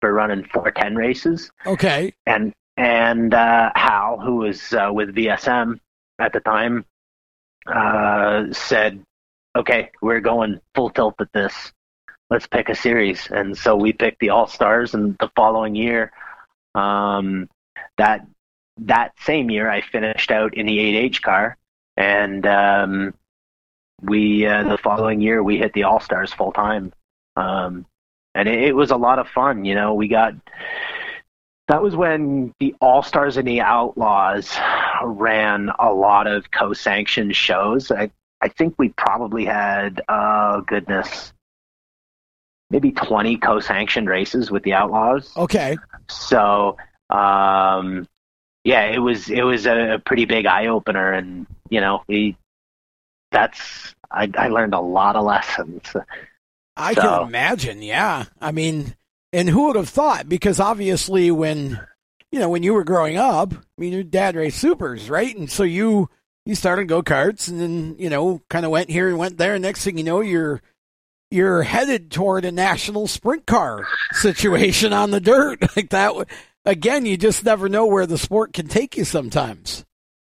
for 0.00 0.12
running 0.12 0.44
410 0.44 0.96
races. 0.96 1.50
Okay. 1.66 2.12
And 2.26 2.52
and 2.76 3.34
uh, 3.34 3.70
Hal, 3.74 4.18
who 4.20 4.36
was 4.36 4.72
uh, 4.72 4.90
with 4.92 5.14
VSM 5.14 5.78
at 6.18 6.32
the 6.32 6.40
time, 6.40 6.84
uh, 7.66 8.44
said, 8.52 9.04
"Okay, 9.56 9.90
we're 10.00 10.20
going 10.20 10.60
full 10.74 10.90
tilt 10.90 11.16
at 11.20 11.32
this. 11.32 11.72
Let's 12.30 12.46
pick 12.46 12.68
a 12.68 12.74
series." 12.74 13.28
And 13.30 13.56
so 13.56 13.76
we 13.76 13.92
picked 13.92 14.20
the 14.20 14.30
All 14.30 14.46
Stars, 14.46 14.94
and 14.94 15.16
the 15.18 15.30
following 15.36 15.74
year, 15.74 16.12
um, 16.74 17.48
that 17.98 18.26
that 18.78 19.12
same 19.20 19.50
year, 19.50 19.70
I 19.70 19.82
finished 19.82 20.30
out 20.30 20.54
in 20.54 20.66
the 20.66 20.78
8H 20.78 21.22
car, 21.22 21.56
and 21.96 22.46
um, 22.46 23.14
we 24.00 24.46
uh, 24.46 24.64
the 24.64 24.78
following 24.78 25.20
year 25.20 25.42
we 25.42 25.58
hit 25.58 25.72
the 25.74 25.84
All 25.84 26.00
Stars 26.00 26.32
full 26.32 26.52
time, 26.52 26.92
um, 27.36 27.86
and 28.34 28.48
it, 28.48 28.62
it 28.64 28.72
was 28.76 28.90
a 28.90 28.96
lot 28.96 29.18
of 29.18 29.28
fun. 29.28 29.64
You 29.64 29.74
know, 29.74 29.94
we 29.94 30.08
got 30.08 30.34
that 31.72 31.82
was 31.82 31.96
when 31.96 32.52
the 32.60 32.74
All 32.82 33.02
Stars 33.02 33.38
and 33.38 33.48
the 33.48 33.62
Outlaws 33.62 34.54
ran 35.02 35.70
a 35.78 35.90
lot 35.90 36.26
of 36.26 36.50
co-sanctioned 36.50 37.34
shows. 37.34 37.90
I 37.90 38.10
I 38.42 38.48
think 38.48 38.74
we 38.76 38.90
probably 38.90 39.46
had 39.46 40.02
oh 40.06 40.60
goodness 40.66 41.32
maybe 42.68 42.92
20 42.92 43.38
co-sanctioned 43.38 44.06
races 44.06 44.50
with 44.50 44.62
the 44.64 44.74
Outlaws. 44.74 45.34
Okay. 45.34 45.78
So 46.10 46.76
um, 47.08 48.06
yeah, 48.64 48.82
it 48.84 48.98
was 48.98 49.30
it 49.30 49.42
was 49.42 49.64
a, 49.64 49.94
a 49.94 49.98
pretty 49.98 50.26
big 50.26 50.44
eye 50.44 50.66
opener, 50.66 51.10
and 51.12 51.46
you 51.70 51.80
know 51.80 52.02
we 52.06 52.36
that's 53.30 53.94
I, 54.10 54.30
I 54.36 54.48
learned 54.48 54.74
a 54.74 54.80
lot 54.80 55.16
of 55.16 55.24
lessons. 55.24 55.84
I 56.76 56.92
So- 56.92 57.00
can 57.00 57.28
imagine. 57.28 57.80
Yeah. 57.80 58.26
I 58.42 58.52
mean, 58.52 58.94
and 59.32 59.48
who 59.48 59.66
would 59.66 59.76
have 59.76 59.88
thought? 59.88 60.28
Because 60.28 60.60
obviously, 60.60 61.30
when 61.30 61.80
you 62.30 62.38
know 62.38 62.48
when 62.48 62.62
you 62.62 62.74
were 62.74 62.84
growing 62.84 63.16
up, 63.16 63.52
I 63.54 63.58
mean, 63.78 63.92
your 63.92 64.02
dad 64.02 64.36
raced 64.36 64.58
supers, 64.58 65.08
right? 65.08 65.34
And 65.36 65.50
so 65.50 65.62
you 65.62 66.08
you 66.44 66.54
started 66.54 66.88
go 66.88 67.02
karts, 67.02 67.48
and 67.48 67.60
then 67.60 67.96
you 67.98 68.10
know 68.10 68.42
kind 68.50 68.64
of 68.64 68.70
went 68.70 68.90
here 68.90 69.08
and 69.08 69.18
went 69.18 69.38
there. 69.38 69.58
Next 69.58 69.84
thing 69.84 69.98
you 69.98 70.04
know, 70.04 70.20
you're 70.20 70.60
you're 71.30 71.62
headed 71.62 72.10
toward 72.10 72.44
a 72.44 72.52
national 72.52 73.06
sprint 73.06 73.46
car 73.46 73.86
situation 74.12 74.92
on 74.92 75.10
the 75.10 75.20
dirt 75.20 75.60
like 75.76 75.90
that. 75.90 76.28
Again, 76.64 77.06
you 77.06 77.16
just 77.16 77.44
never 77.44 77.68
know 77.68 77.86
where 77.86 78.06
the 78.06 78.18
sport 78.18 78.52
can 78.52 78.68
take 78.68 78.96
you 78.96 79.04
sometimes. 79.04 79.84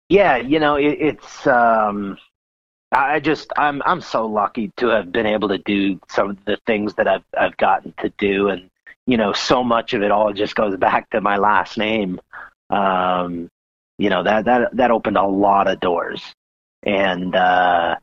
Yeah, 0.08 0.36
you 0.36 0.58
know 0.58 0.76
it, 0.76 0.98
it's 1.00 1.46
um, 1.46 2.18
I 2.92 3.20
just 3.20 3.52
I'm 3.56 3.82
I'm 3.84 4.00
so 4.00 4.26
lucky 4.26 4.72
to 4.76 4.88
have 4.88 5.12
been 5.12 5.26
able 5.26 5.48
to 5.48 5.58
do 5.58 6.00
some 6.08 6.30
of 6.30 6.44
the 6.44 6.58
things 6.66 6.94
that 6.94 7.08
I've 7.08 7.24
I've 7.38 7.56
gotten 7.56 7.94
to 8.00 8.12
do, 8.18 8.48
and 8.48 8.70
you 9.06 9.16
know 9.16 9.32
so 9.32 9.62
much 9.62 9.94
of 9.94 10.02
it 10.02 10.10
all 10.10 10.32
just 10.32 10.54
goes 10.54 10.76
back 10.76 11.10
to 11.10 11.20
my 11.20 11.36
last 11.36 11.78
name. 11.78 12.20
Um, 12.70 13.48
you 13.98 14.10
know 14.10 14.22
that 14.24 14.44
that 14.46 14.76
that 14.76 14.90
opened 14.90 15.16
a 15.16 15.26
lot 15.26 15.68
of 15.68 15.80
doors, 15.80 16.22
and 16.82 17.34
uh, 17.34 17.96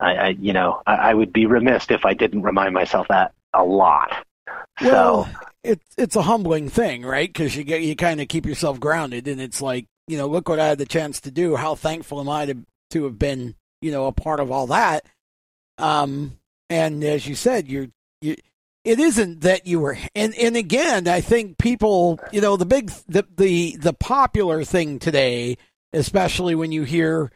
I, 0.00 0.14
I 0.14 0.28
you 0.28 0.52
know 0.52 0.82
I, 0.86 0.94
I 0.94 1.14
would 1.14 1.32
be 1.32 1.46
remiss 1.46 1.86
if 1.90 2.04
I 2.04 2.14
didn't 2.14 2.42
remind 2.42 2.74
myself 2.74 3.08
that 3.08 3.32
a 3.52 3.64
lot. 3.64 4.26
Well, 4.80 5.24
so 5.24 5.30
it's 5.62 5.84
it's 5.96 6.16
a 6.16 6.22
humbling 6.22 6.68
thing, 6.68 7.04
right? 7.04 7.28
Because 7.28 7.54
you 7.54 7.64
get 7.64 7.82
you 7.82 7.94
kind 7.94 8.20
of 8.20 8.28
keep 8.28 8.46
yourself 8.46 8.80
grounded, 8.80 9.28
and 9.28 9.40
it's 9.40 9.60
like 9.60 9.86
you 10.08 10.16
know, 10.16 10.26
look 10.26 10.48
what 10.48 10.58
I 10.58 10.66
had 10.66 10.78
the 10.78 10.86
chance 10.86 11.20
to 11.20 11.30
do. 11.30 11.56
How 11.56 11.74
thankful 11.74 12.20
am 12.20 12.28
I 12.28 12.46
to 12.46 12.56
to 12.90 13.04
have 13.04 13.18
been 13.18 13.54
you 13.80 13.92
know 13.92 14.06
a 14.06 14.12
part 14.12 14.40
of 14.40 14.50
all 14.50 14.66
that? 14.68 15.04
Um, 15.78 16.38
and 16.68 17.04
as 17.04 17.26
you 17.26 17.34
said, 17.34 17.68
you're 17.68 17.88
you. 18.20 18.36
It 18.84 18.98
isn't 18.98 19.42
that 19.42 19.66
you 19.66 19.80
were, 19.80 19.98
and 20.14 20.34
and 20.34 20.56
again, 20.56 21.06
I 21.06 21.20
think 21.20 21.58
people, 21.58 22.18
you 22.32 22.40
know, 22.40 22.56
the 22.56 22.64
big 22.64 22.90
the 23.08 23.26
the 23.36 23.76
the 23.76 23.92
popular 23.92 24.64
thing 24.64 24.98
today, 24.98 25.58
especially 25.92 26.54
when 26.54 26.72
you 26.72 26.84
hear, 26.84 27.30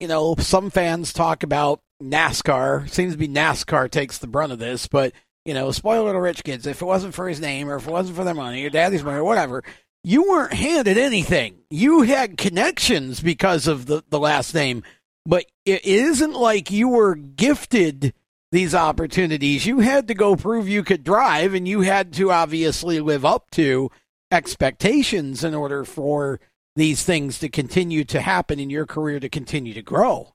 you 0.00 0.08
know, 0.08 0.34
some 0.38 0.70
fans 0.70 1.12
talk 1.12 1.44
about 1.44 1.80
NASCAR. 2.02 2.90
Seems 2.90 3.12
to 3.12 3.18
be 3.18 3.28
NASCAR 3.28 3.88
takes 3.90 4.18
the 4.18 4.26
brunt 4.26 4.52
of 4.52 4.58
this, 4.58 4.88
but 4.88 5.12
you 5.44 5.54
know, 5.54 5.70
spoil 5.70 6.04
little 6.04 6.20
rich 6.20 6.42
kids. 6.42 6.66
If 6.66 6.82
it 6.82 6.86
wasn't 6.86 7.14
for 7.14 7.28
his 7.28 7.40
name, 7.40 7.70
or 7.70 7.76
if 7.76 7.86
it 7.86 7.92
wasn't 7.92 8.16
for 8.16 8.24
their 8.24 8.34
money, 8.34 8.64
or 8.64 8.70
daddy's 8.70 9.04
money, 9.04 9.18
or 9.18 9.24
whatever, 9.24 9.62
you 10.02 10.28
weren't 10.28 10.52
handed 10.52 10.98
anything. 10.98 11.58
You 11.70 12.02
had 12.02 12.36
connections 12.36 13.20
because 13.20 13.68
of 13.68 13.86
the 13.86 14.02
the 14.10 14.18
last 14.18 14.52
name, 14.52 14.82
but 15.24 15.44
it 15.64 15.84
isn't 15.84 16.34
like 16.34 16.72
you 16.72 16.88
were 16.88 17.14
gifted 17.14 18.14
these 18.50 18.74
opportunities. 18.74 19.66
You 19.66 19.80
had 19.80 20.08
to 20.08 20.14
go 20.14 20.36
prove 20.36 20.68
you 20.68 20.82
could 20.82 21.04
drive, 21.04 21.54
and 21.54 21.68
you 21.68 21.82
had 21.82 22.12
to 22.14 22.32
obviously 22.32 23.00
live 23.00 23.24
up 23.24 23.50
to 23.52 23.90
expectations 24.30 25.44
in 25.44 25.54
order 25.54 25.84
for 25.84 26.40
these 26.76 27.04
things 27.04 27.38
to 27.40 27.48
continue 27.48 28.04
to 28.04 28.20
happen 28.20 28.60
in 28.60 28.70
your 28.70 28.86
career 28.86 29.18
to 29.20 29.28
continue 29.28 29.74
to 29.74 29.82
grow. 29.82 30.32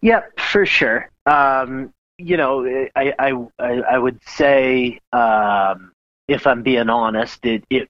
Yeah, 0.00 0.22
for 0.38 0.66
sure. 0.66 1.10
Um, 1.26 1.92
you 2.16 2.36
know, 2.36 2.66
I, 2.96 3.14
I, 3.18 3.32
I 3.60 3.98
would 3.98 4.20
say, 4.26 5.00
um, 5.12 5.92
if 6.26 6.46
I'm 6.46 6.62
being 6.62 6.88
honest, 6.88 7.44
it, 7.44 7.64
it, 7.70 7.88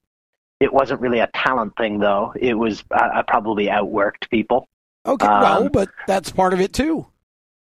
it 0.60 0.72
wasn't 0.72 1.00
really 1.00 1.20
a 1.20 1.28
talent 1.28 1.76
thing, 1.76 1.98
though. 1.98 2.34
It 2.38 2.54
was, 2.54 2.84
I, 2.90 3.20
I 3.20 3.22
probably 3.22 3.66
outworked 3.66 4.28
people. 4.30 4.66
Okay, 5.06 5.26
well, 5.26 5.62
Um, 5.62 5.68
but 5.72 5.88
that's 6.06 6.30
part 6.30 6.52
of 6.52 6.60
it 6.60 6.72
too. 6.72 7.06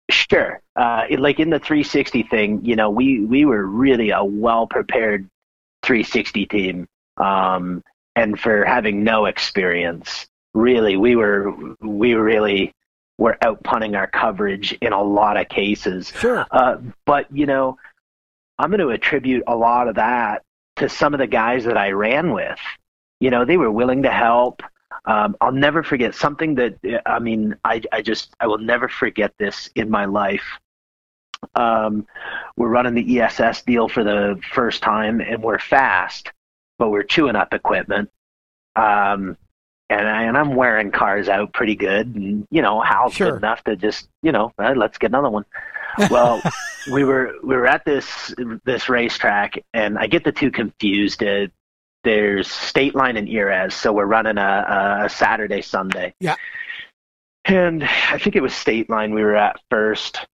Sure. 0.10 0.62
Uh, 0.76 1.04
it, 1.10 1.20
like 1.20 1.40
in 1.40 1.50
the 1.50 1.60
360 1.60 2.24
thing, 2.24 2.64
you 2.64 2.76
know, 2.76 2.90
we, 2.90 3.22
we 3.22 3.46
were 3.46 3.66
really 3.66 4.12
a 4.12 4.24
well 4.24 4.68
prepared 4.68 5.28
360 5.84 6.46
team. 6.46 6.88
Um, 7.18 7.84
and 8.16 8.40
for 8.40 8.64
having 8.66 9.04
no 9.04 9.26
experience, 9.26 10.28
really, 10.54 10.98
we 10.98 11.16
were, 11.16 11.54
we 11.82 12.14
really 12.14 12.74
were 13.18 13.38
out 13.42 13.64
punting 13.64 13.96
our 13.96 14.08
coverage 14.08 14.74
in 14.82 14.94
a 14.94 15.02
lot 15.02 15.38
of 15.38 15.50
cases. 15.50 16.14
Sure. 16.20 16.46
Uh, 16.52 16.78
but 17.06 17.26
you 17.36 17.46
know, 17.46 17.78
I'm 18.60 18.70
going 18.70 18.80
to 18.80 18.90
attribute 18.90 19.44
a 19.48 19.56
lot 19.56 19.88
of 19.88 19.96
that 19.96 20.44
to 20.78 20.90
some 20.90 21.14
of 21.14 21.20
the 21.20 21.28
guys 21.28 21.66
that 21.66 21.78
I 21.78 21.92
ran 21.92 22.32
with. 22.32 22.60
You 23.20 23.30
know, 23.30 23.46
they 23.46 23.58
were 23.58 23.72
willing 23.72 24.04
to 24.04 24.12
help. 24.12 24.62
Um, 25.08 25.38
I'll 25.40 25.54
never 25.54 25.84
forget 25.84 26.14
something 26.14 26.56
that 26.56 26.78
I 27.06 27.20
mean. 27.20 27.56
I 27.64 27.82
I 27.92 28.02
just 28.02 28.34
I 28.42 28.48
will 28.48 28.58
never 28.58 28.90
forget 28.90 29.34
this 29.40 29.70
in 29.76 29.90
my 29.90 30.06
life. 30.06 30.44
Um, 31.56 32.06
we're 32.58 32.68
running 32.68 32.94
the 32.94 33.22
ESS 33.22 33.62
deal 33.64 33.88
for 33.88 34.04
the 34.04 34.40
first 34.54 34.84
time, 34.84 35.22
and 35.22 35.42
we're 35.42 35.60
fast, 35.60 36.32
but 36.78 36.90
we're 36.90 37.04
chewing 37.04 37.36
up 37.38 37.54
equipment. 37.54 38.10
Um, 38.76 39.38
and 39.90 40.08
I, 40.08 40.24
and 40.24 40.38
I'm 40.38 40.56
wearing 40.56 40.92
cars 40.92 41.30
out 41.30 41.54
pretty 41.54 41.76
good, 41.76 42.14
and 42.16 42.46
you 42.52 42.62
know 42.62 42.82
Hal's 42.82 43.14
Sure. 43.14 43.32
good 43.32 43.38
enough 43.38 43.64
to 43.64 43.78
just 43.78 44.10
you 44.22 44.34
know 44.34 44.52
uh, 44.60 44.74
let's 44.76 44.98
get 44.98 45.12
another 45.12 45.30
one. 45.30 45.46
Well, 46.12 46.40
we 46.92 47.04
were 47.06 47.34
we 47.44 47.56
were 47.56 47.66
at 47.66 47.84
this 47.84 48.32
this 48.66 48.88
racetrack, 48.88 49.64
and 49.74 49.98
I 49.98 50.06
get 50.06 50.24
the 50.24 50.32
two 50.32 50.52
confused. 50.52 51.24
Uh, 51.24 51.48
there's 52.08 52.50
State 52.50 52.96
Line 52.96 53.18
and 53.18 53.28
Eriez, 53.28 53.74
so 53.74 53.92
we're 53.92 54.06
running 54.06 54.38
a, 54.38 55.02
a 55.04 55.10
Saturday 55.10 55.62
Sunday. 55.62 56.14
Yeah. 56.22 56.36
and 57.44 57.84
I 57.84 58.18
think 58.18 58.38
it 58.38 58.42
was 58.42 58.54
State 58.54 58.90
Line 58.90 59.14
we 59.14 59.22
were 59.22 59.36
at 59.36 59.60
first, 59.70 60.26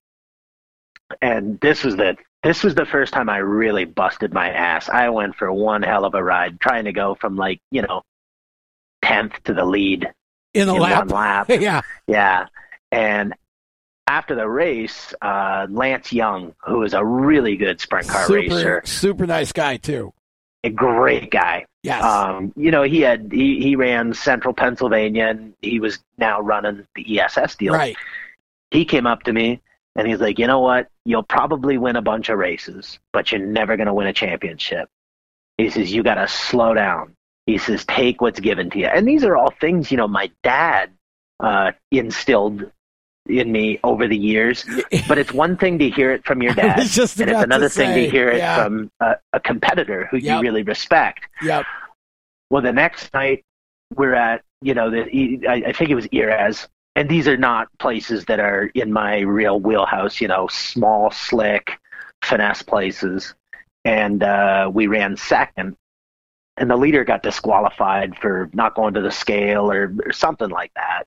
and 1.20 1.60
this 1.62 1.84
was 1.84 1.96
the 1.96 2.16
this 2.44 2.64
was 2.64 2.76
the 2.76 2.86
first 2.86 3.12
time 3.12 3.28
I 3.28 3.38
really 3.38 3.86
busted 3.86 4.34
my 4.34 4.52
ass. 4.52 4.88
I 4.88 5.10
went 5.10 5.36
for 5.36 5.52
one 5.52 5.82
hell 5.82 6.06
of 6.06 6.14
a 6.14 6.24
ride, 6.24 6.60
trying 6.60 6.86
to 6.86 6.94
go 6.94 7.16
from 7.16 7.38
like 7.38 7.60
you 7.72 7.82
know 7.82 8.04
tenth 9.02 9.42
to 9.46 9.56
the 9.56 9.66
lead 9.66 10.08
in 10.54 10.68
the 10.68 10.76
in 10.76 10.82
lap. 10.82 11.00
one 11.00 11.08
lap. 11.08 11.50
yeah. 11.50 11.82
Yeah. 12.06 12.46
And 12.92 13.34
after 14.06 14.36
the 14.36 14.48
race, 14.48 15.12
uh, 15.24 15.66
Lance 15.72 16.14
Young, 16.14 16.54
who 16.64 16.84
is 16.84 16.94
a 16.94 17.04
really 17.04 17.56
good 17.58 17.82
sprint 17.82 18.08
car 18.08 18.28
super, 18.28 18.56
racer, 18.56 18.82
super 18.86 19.26
nice 19.26 19.52
guy 19.52 19.78
too. 19.78 20.14
A 20.64 20.70
great 20.70 21.30
guy. 21.30 21.66
Yes. 21.84 22.04
Um, 22.04 22.54
you 22.56 22.72
know, 22.72 22.84
he 22.84 23.02
had 23.02 23.30
he, 23.32 23.60
he 23.60 23.76
ran 23.76 24.14
Central 24.14 24.54
Pennsylvania, 24.54 25.28
and 25.28 25.54
he 25.62 25.80
was 25.80 26.00
now 26.18 26.40
running 26.40 26.88
the 26.96 27.20
ESS 27.20 27.56
deal. 27.56 27.74
right. 27.74 27.96
He 28.72 28.86
came 28.86 29.06
up 29.06 29.24
to 29.24 29.34
me 29.34 29.62
and 29.96 30.08
he's 30.08 30.20
like, 30.20 30.40
"You 30.40 30.48
know 30.48 30.62
what? 30.62 30.88
You'll 31.06 31.24
probably 31.24 31.78
win 31.78 31.96
a 31.96 32.02
bunch 32.02 32.30
of 32.30 32.38
races, 32.38 33.00
but 33.12 33.32
you're 33.32 33.46
never 33.46 33.78
going 33.78 33.88
to 33.88 33.94
win 33.94 34.08
a 34.08 34.14
championship." 34.14 34.90
He 35.58 35.70
says, 35.70 35.94
"You 35.94 36.04
got 36.04 36.16
to 36.16 36.28
slow 36.28 36.74
down." 36.74 37.16
He 37.46 37.58
says, 37.58 37.86
"Take 37.86 38.22
what's 38.22 38.40
given 38.40 38.70
to 38.72 38.80
you." 38.80 38.88
And 38.88 39.08
these 39.08 39.24
are 39.24 39.36
all 39.36 39.52
things 39.52 39.92
you 39.92 39.98
know 39.98 40.08
my 40.08 40.32
dad 40.42 40.92
uh, 41.40 41.72
instilled 41.92 42.72
in 43.28 43.52
me 43.52 43.80
over 43.84 44.08
the 44.08 44.18
years. 44.18 44.66
But 45.08 45.18
it's 45.18 45.34
one 45.34 45.58
thing 45.58 45.80
to 45.80 45.90
hear 45.90 46.12
it 46.12 46.26
from 46.26 46.42
your 46.42 46.54
dad, 46.56 46.80
and 46.80 46.82
it's 46.82 46.98
about 46.98 47.32
to 47.32 47.40
another 47.40 47.70
thing 47.70 47.94
say, 47.94 48.06
to 48.06 48.10
hear 48.10 48.30
it 48.30 48.38
yeah. 48.38 48.64
from 48.64 48.92
a, 49.00 49.16
a 49.34 49.40
competitor 49.40 50.08
who 50.12 50.18
Yep. 50.18 50.38
you 50.38 50.42
really 50.42 50.64
respect. 50.64 51.28
Yep. 51.42 51.66
Well, 52.50 52.62
the 52.62 52.74
next 52.74 53.14
night 53.14 53.44
we're 53.96 54.14
at, 54.14 54.44
you 54.62 54.74
know, 54.74 54.90
the 54.90 55.42
I, 55.48 55.64
I 55.68 55.74
think 55.74 55.90
it 55.90 55.96
was 55.96 56.08
Eriez, 56.08 56.68
and 56.96 57.10
these 57.10 57.28
are 57.28 57.38
not 57.38 57.68
places 57.80 58.26
that 58.26 58.40
are 58.40 58.66
in 58.76 58.94
my 58.94 59.20
real 59.20 59.60
wheelhouse. 59.60 60.22
You 60.22 60.28
know, 60.28 60.48
small, 60.48 61.12
slick, 61.12 61.78
finesse 62.24 62.62
places. 62.62 63.36
And 63.86 64.24
uh, 64.24 64.72
we 64.74 64.88
ran 64.88 65.18
second, 65.18 65.76
and 66.56 66.70
the 66.70 66.78
leader 66.78 67.04
got 67.04 67.22
disqualified 67.22 68.18
for 68.18 68.50
not 68.54 68.76
going 68.76 68.94
to 68.94 69.02
the 69.02 69.12
scale 69.12 69.70
or, 69.70 69.94
or 70.06 70.14
something 70.14 70.50
like 70.50 70.72
that. 70.76 71.04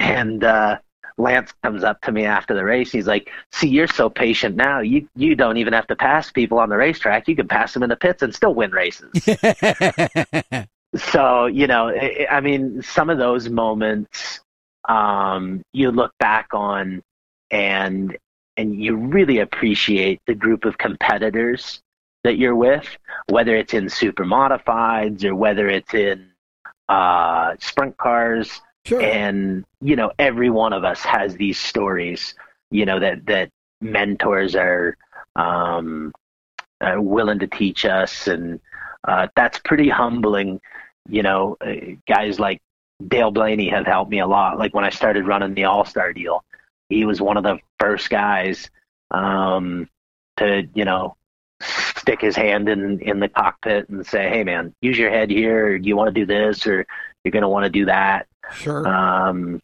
And 0.00 0.42
uh, 0.42 0.78
Lance 1.18 1.52
comes 1.62 1.84
up 1.84 2.00
to 2.02 2.12
me 2.12 2.24
after 2.24 2.54
the 2.54 2.64
race. 2.64 2.92
He's 2.92 3.06
like, 3.06 3.30
"See, 3.52 3.68
you're 3.68 3.86
so 3.86 4.08
patient 4.10 4.56
now. 4.56 4.80
You 4.80 5.08
you 5.14 5.34
don't 5.34 5.56
even 5.56 5.72
have 5.72 5.86
to 5.88 5.96
pass 5.96 6.30
people 6.30 6.58
on 6.58 6.68
the 6.68 6.76
racetrack. 6.76 7.28
You 7.28 7.36
can 7.36 7.48
pass 7.48 7.74
them 7.74 7.82
in 7.82 7.88
the 7.88 7.96
pits 7.96 8.22
and 8.22 8.34
still 8.34 8.54
win 8.54 8.70
races." 8.72 9.10
so 10.96 11.46
you 11.46 11.66
know 11.66 11.88
I, 11.88 12.26
I 12.30 12.40
mean 12.40 12.82
some 12.82 13.10
of 13.10 13.18
those 13.18 13.48
moments 13.48 14.40
um 14.88 15.62
you 15.72 15.90
look 15.90 16.12
back 16.18 16.48
on 16.52 17.02
and 17.50 18.16
and 18.56 18.74
you 18.74 18.96
really 18.96 19.38
appreciate 19.38 20.20
the 20.26 20.34
group 20.34 20.64
of 20.64 20.78
competitors 20.78 21.80
that 22.24 22.38
you're 22.38 22.56
with 22.56 22.86
whether 23.28 23.54
it's 23.54 23.72
in 23.72 23.88
super 23.88 24.24
modifieds 24.24 25.24
or 25.24 25.34
whether 25.34 25.68
it's 25.68 25.94
in 25.94 26.28
uh 26.88 27.54
sprint 27.60 27.96
cars 27.96 28.60
sure. 28.84 29.00
and 29.00 29.64
you 29.80 29.96
know 29.96 30.12
every 30.18 30.50
one 30.50 30.72
of 30.72 30.84
us 30.84 31.00
has 31.00 31.36
these 31.36 31.58
stories 31.58 32.34
you 32.70 32.86
know 32.86 33.00
that 33.00 33.26
that 33.26 33.50
mentors 33.80 34.54
are 34.54 34.96
um 35.36 36.12
are 36.80 37.00
willing 37.00 37.38
to 37.38 37.46
teach 37.46 37.84
us. 37.84 38.26
And 38.26 38.60
uh 39.06 39.28
that's 39.34 39.58
pretty 39.58 39.88
humbling. 39.88 40.60
You 41.08 41.22
know 41.22 41.56
uh, 41.60 41.96
guys 42.06 42.38
like 42.38 42.60
Dale 43.06 43.30
Blaney 43.30 43.68
have 43.70 43.86
helped 43.86 44.10
me 44.10 44.20
a 44.20 44.26
lot. 44.26 44.58
Like 44.58 44.74
when 44.74 44.84
I 44.84 44.90
started 44.90 45.26
running 45.26 45.54
the 45.54 45.64
All-Star 45.64 46.12
deal 46.12 46.44
he 46.88 47.04
was 47.04 47.20
one 47.20 47.36
of 47.36 47.44
the 47.44 47.58
first 47.78 48.10
guys 48.10 48.70
um 49.12 49.88
to 50.36 50.68
you 50.74 50.84
know 50.84 51.16
stick 51.62 52.20
his 52.20 52.36
hand 52.36 52.68
in 52.68 53.00
in 53.00 53.20
the 53.20 53.28
cockpit 53.28 53.88
and 53.88 54.06
say 54.06 54.28
hey 54.28 54.44
man 54.44 54.74
use 54.80 54.98
your 54.98 55.10
head 55.10 55.30
here. 55.30 55.66
Or 55.66 55.78
do 55.78 55.88
you 55.88 55.96
want 55.96 56.14
to 56.14 56.20
do 56.20 56.26
this 56.26 56.66
or 56.66 56.86
you're 57.24 57.32
going 57.32 57.42
to 57.42 57.48
want 57.48 57.64
to 57.64 57.70
do 57.70 57.84
that 57.86 58.26
sure. 58.52 58.86
um, 58.86 59.60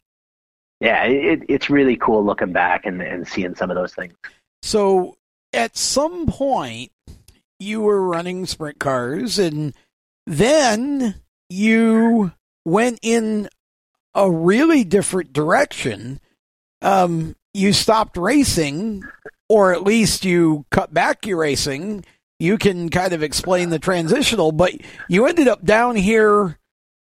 yeah, 0.79 1.03
it, 1.05 1.43
it's 1.49 1.69
really 1.69 1.95
cool 1.95 2.23
looking 2.23 2.51
back 2.53 2.85
and, 2.85 3.01
and 3.01 3.27
seeing 3.27 3.55
some 3.55 3.71
of 3.71 3.75
those 3.75 3.93
things. 3.93 4.13
So 4.61 5.17
at 5.53 5.75
some 5.75 6.27
point, 6.27 6.91
you 7.59 7.81
were 7.81 8.01
running 8.01 8.45
sprint 8.45 8.79
cars, 8.79 9.39
and 9.39 9.73
then 10.27 11.15
you 11.49 12.31
went 12.65 12.99
in 13.01 13.49
a 14.13 14.29
really 14.29 14.83
different 14.83 15.33
direction. 15.33 16.19
Um, 16.81 17.35
you 17.53 17.73
stopped 17.73 18.17
racing, 18.17 19.03
or 19.49 19.73
at 19.73 19.83
least 19.83 20.25
you 20.25 20.65
cut 20.69 20.93
back 20.93 21.25
your 21.25 21.37
racing. 21.37 22.05
You 22.39 22.59
can 22.59 22.89
kind 22.89 23.13
of 23.13 23.23
explain 23.23 23.71
the 23.71 23.79
transitional, 23.79 24.51
but 24.51 24.73
you 25.09 25.25
ended 25.25 25.47
up 25.47 25.63
down 25.63 25.95
here 25.95 26.59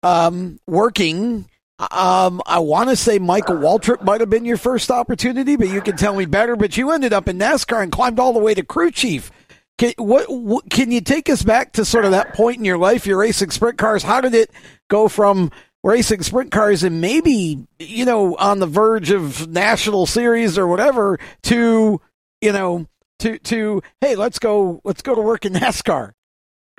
um, 0.04 0.60
working. 0.68 1.48
Um, 1.78 2.40
I 2.46 2.60
want 2.60 2.88
to 2.88 2.96
say 2.96 3.18
Michael 3.18 3.56
Waltrip 3.56 4.02
might 4.02 4.20
have 4.20 4.30
been 4.30 4.46
your 4.46 4.56
first 4.56 4.90
opportunity, 4.90 5.56
but 5.56 5.68
you 5.68 5.82
can 5.82 5.96
tell 5.96 6.16
me 6.16 6.24
better. 6.24 6.56
But 6.56 6.76
you 6.76 6.90
ended 6.90 7.12
up 7.12 7.28
in 7.28 7.38
NASCAR 7.38 7.82
and 7.82 7.92
climbed 7.92 8.18
all 8.18 8.32
the 8.32 8.40
way 8.40 8.54
to 8.54 8.64
crew 8.64 8.90
chief. 8.90 9.30
Can, 9.76 9.92
what, 9.98 10.30
what 10.30 10.70
can 10.70 10.90
you 10.90 11.02
take 11.02 11.28
us 11.28 11.42
back 11.42 11.72
to 11.72 11.84
sort 11.84 12.06
of 12.06 12.12
that 12.12 12.32
point 12.32 12.56
in 12.58 12.64
your 12.64 12.78
life? 12.78 13.06
You're 13.06 13.18
racing 13.18 13.50
sprint 13.50 13.76
cars. 13.76 14.02
How 14.02 14.22
did 14.22 14.34
it 14.34 14.50
go 14.88 15.06
from 15.08 15.50
racing 15.84 16.22
sprint 16.22 16.50
cars 16.50 16.82
and 16.82 17.00
maybe 17.00 17.64
you 17.78 18.04
know 18.04 18.34
on 18.36 18.58
the 18.58 18.66
verge 18.66 19.12
of 19.12 19.46
national 19.46 20.04
series 20.04 20.58
or 20.58 20.66
whatever 20.66 21.16
to 21.44 22.00
you 22.40 22.52
know 22.52 22.88
to 23.20 23.38
to 23.38 23.80
hey 24.00 24.16
let's 24.16 24.40
go 24.40 24.80
let's 24.82 25.00
go 25.00 25.14
to 25.14 25.20
work 25.20 25.44
in 25.44 25.52
NASCAR. 25.52 26.12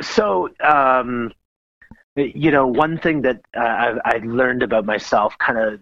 So, 0.02 0.50
um, 0.64 1.32
you 2.18 2.52
know, 2.52 2.68
one 2.68 2.98
thing 2.98 3.22
that 3.22 3.42
uh, 3.56 3.60
I, 3.62 3.94
I 4.04 4.18
learned 4.24 4.64
about 4.64 4.86
myself 4.86 5.38
kind 5.38 5.58
of 5.60 5.80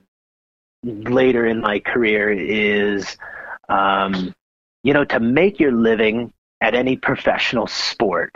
later 0.84 1.46
in 1.46 1.62
my 1.62 1.80
career 1.80 2.30
is, 2.32 3.18
um, 3.70 4.34
you 4.84 4.94
know, 4.94 5.06
to 5.06 5.20
make 5.20 5.60
your 5.60 5.72
living 5.72 6.32
at 6.62 6.76
any 6.76 6.98
professional 6.98 7.68
sport, 7.68 8.36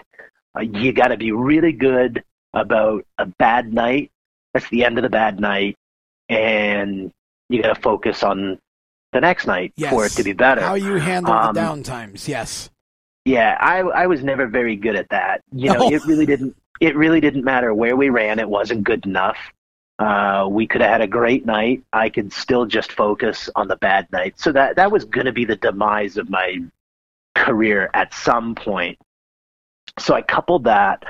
uh, 0.58 0.62
you 0.62 0.94
got 0.94 1.10
to 1.10 1.18
be 1.18 1.32
really 1.32 1.74
good 1.74 2.24
about 2.54 3.06
a 3.18 3.26
bad 3.26 3.74
night. 3.74 4.12
That's 4.54 4.68
the 4.70 4.84
end 4.86 4.98
of 4.98 5.04
the 5.04 5.10
bad 5.10 5.40
night, 5.40 5.76
and 6.28 7.12
you 7.50 7.62
got 7.62 7.76
to 7.76 7.82
focus 7.82 8.24
on 8.24 8.58
the 9.12 9.22
next 9.22 9.46
night 9.46 9.74
Yes. 9.76 9.92
for 9.92 10.06
it 10.06 10.12
to 10.14 10.24
be 10.24 10.34
better. 10.34 10.62
How 10.62 10.74
you 10.76 10.96
handle 10.96 11.34
Um, 11.34 11.54
the 11.54 11.60
downtimes? 11.62 12.28
Yes. 12.28 12.70
Yeah, 13.30 13.58
I 13.60 13.80
I 14.04 14.08
was 14.08 14.24
never 14.24 14.48
very 14.48 14.76
good 14.76 14.96
at 14.96 15.10
that. 15.10 15.42
You 15.52 15.72
know, 15.74 15.84
Oh. 15.86 15.92
it 15.94 16.04
really 16.06 16.26
didn't 16.26 16.56
it 16.80 16.96
really 16.96 17.20
didn't 17.22 17.44
matter 17.44 17.74
where 17.74 17.96
we 17.96 18.10
ran, 18.10 18.40
it 18.40 18.50
wasn't 18.50 18.84
good 18.84 19.06
enough. 19.06 19.38
Uh, 20.00 20.48
we 20.50 20.66
could 20.66 20.80
have 20.82 20.90
had 20.92 21.02
a 21.02 21.08
great 21.08 21.46
night. 21.46 21.84
I 21.92 22.10
could 22.10 22.32
still 22.32 22.66
just 22.66 22.94
focus 22.94 23.50
on 23.56 23.68
the 23.68 23.76
bad 23.76 24.10
night. 24.12 24.40
So 24.40 24.52
that 24.54 24.78
that 24.78 24.92
was 24.92 25.04
going 25.06 25.26
to 25.26 25.34
be 25.34 25.46
the 25.46 25.58
demise 25.58 26.18
of 26.18 26.30
my 26.30 26.60
career 27.36 27.90
at 27.94 28.14
some 28.14 28.56
point. 28.56 28.98
So 30.00 30.14
I 30.16 30.22
coupled 30.22 30.64
that 30.66 31.04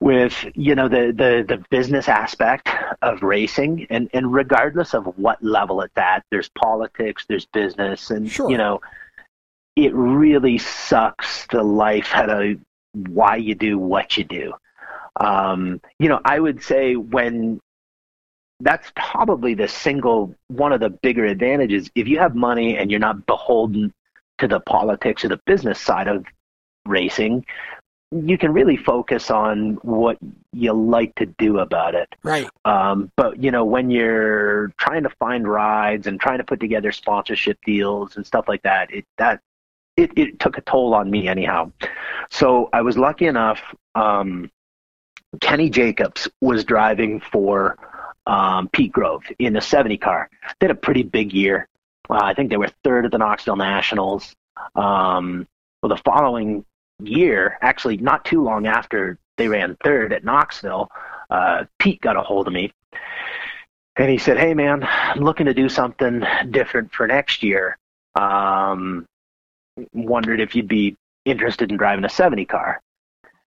with 0.00 0.34
you 0.54 0.74
know 0.74 0.88
the 0.88 1.12
the 1.22 1.44
the 1.48 1.64
business 1.70 2.08
aspect 2.08 2.68
of 3.02 3.22
racing 3.22 3.86
and 3.90 4.08
and 4.12 4.32
regardless 4.32 4.94
of 4.94 5.06
what 5.18 5.42
level 5.42 5.80
it's 5.80 5.96
at 5.96 6.22
there's 6.30 6.48
politics 6.50 7.24
there's 7.28 7.46
business 7.46 8.10
and 8.10 8.30
Sure. 8.30 8.50
you 8.50 8.58
know 8.58 8.80
it 9.76 9.94
really 9.94 10.58
sucks 10.58 11.46
the 11.48 11.62
life 11.62 12.10
out 12.14 12.30
of 12.30 12.58
why 13.08 13.36
you 13.36 13.54
do 13.54 13.78
what 13.78 14.16
you 14.16 14.24
do. 14.24 14.52
Um 15.20 15.80
you 15.98 16.08
know 16.08 16.20
i 16.24 16.40
would 16.40 16.62
say 16.62 16.96
when 16.96 17.60
that's 18.60 18.90
probably 18.96 19.54
the 19.54 19.68
single 19.68 20.34
one 20.48 20.72
of 20.72 20.80
the 20.80 20.90
bigger 20.90 21.24
advantages. 21.26 21.90
If 21.94 22.08
you 22.08 22.18
have 22.18 22.34
money 22.34 22.78
and 22.78 22.90
you're 22.90 23.00
not 23.00 23.26
beholden 23.26 23.92
to 24.38 24.48
the 24.48 24.60
politics 24.60 25.24
or 25.24 25.28
the 25.28 25.40
business 25.46 25.80
side 25.80 26.08
of 26.08 26.24
racing 26.86 27.44
you 28.14 28.38
can 28.38 28.52
really 28.52 28.76
focus 28.76 29.30
on 29.30 29.74
what 29.82 30.18
you 30.52 30.72
like 30.72 31.14
to 31.16 31.26
do 31.26 31.58
about 31.58 31.94
it. 31.94 32.14
Right. 32.22 32.48
um, 32.64 33.10
but 33.16 33.42
you 33.42 33.50
know, 33.50 33.64
when 33.64 33.90
you're 33.90 34.68
trying 34.78 35.02
to 35.02 35.10
find 35.18 35.48
rides 35.48 36.06
and 36.06 36.20
trying 36.20 36.38
to 36.38 36.44
put 36.44 36.60
together 36.60 36.92
sponsorship 36.92 37.58
deals 37.64 38.16
and 38.16 38.24
stuff 38.24 38.46
like 38.46 38.62
that, 38.62 38.92
it 38.92 39.04
that 39.18 39.40
it, 39.96 40.10
it 40.16 40.38
took 40.40 40.58
a 40.58 40.60
toll 40.62 40.94
on 40.94 41.10
me 41.10 41.28
anyhow. 41.28 41.70
So 42.30 42.68
I 42.72 42.82
was 42.82 42.98
lucky 42.98 43.26
enough. 43.26 43.60
Um, 43.94 44.50
Kenny 45.40 45.70
Jacobs 45.70 46.28
was 46.40 46.64
driving 46.64 47.20
for 47.20 47.76
um, 48.26 48.68
Pete 48.68 48.92
Grove 48.92 49.22
in 49.38 49.56
a 49.56 49.60
70 49.60 49.96
car. 49.98 50.30
They 50.58 50.66
had 50.66 50.70
a 50.70 50.78
pretty 50.78 51.02
big 51.02 51.32
year. 51.32 51.68
Uh, 52.08 52.20
I 52.22 52.34
think 52.34 52.50
they 52.50 52.56
were 52.56 52.70
third 52.82 53.04
at 53.04 53.12
the 53.12 53.18
Knoxville 53.18 53.56
Nationals. 53.56 54.34
Um, 54.74 55.46
well, 55.82 55.90
the 55.90 56.02
following 56.04 56.64
year, 57.02 57.58
actually, 57.60 57.96
not 57.96 58.24
too 58.24 58.42
long 58.42 58.66
after 58.66 59.18
they 59.36 59.48
ran 59.48 59.76
third 59.82 60.12
at 60.12 60.24
Knoxville, 60.24 60.90
uh, 61.30 61.64
Pete 61.78 62.00
got 62.00 62.16
a 62.16 62.20
hold 62.20 62.46
of 62.46 62.52
me 62.52 62.72
and 63.96 64.10
he 64.10 64.18
said, 64.18 64.38
"Hey, 64.38 64.54
man, 64.54 64.82
I'm 64.84 65.20
looking 65.20 65.46
to 65.46 65.54
do 65.54 65.68
something 65.68 66.24
different 66.50 66.92
for 66.92 67.06
next 67.06 67.42
year. 67.42 67.78
Um, 68.14 69.06
wondered 69.92 70.40
if 70.40 70.54
you'd 70.54 70.68
be 70.68 70.96
interested 71.24 71.70
in 71.70 71.76
driving 71.76 72.04
a 72.04 72.08
70 72.08 72.44
car." 72.46 72.80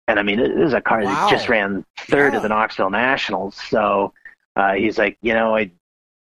And 0.08 0.18
I 0.18 0.22
mean, 0.22 0.38
this 0.38 0.50
is 0.68 0.74
a 0.74 0.80
car 0.80 1.02
Wow. 1.02 1.14
that 1.14 1.30
just 1.30 1.48
ran 1.48 1.84
third 2.00 2.32
Yeah. 2.32 2.38
at 2.38 2.42
the 2.42 2.48
Knoxville 2.48 2.90
Nationals. 2.90 3.54
So 3.56 4.12
uh, 4.56 4.72
he's 4.74 4.98
like, 4.98 5.16
you 5.22 5.32
know, 5.32 5.54
I, 5.56 5.70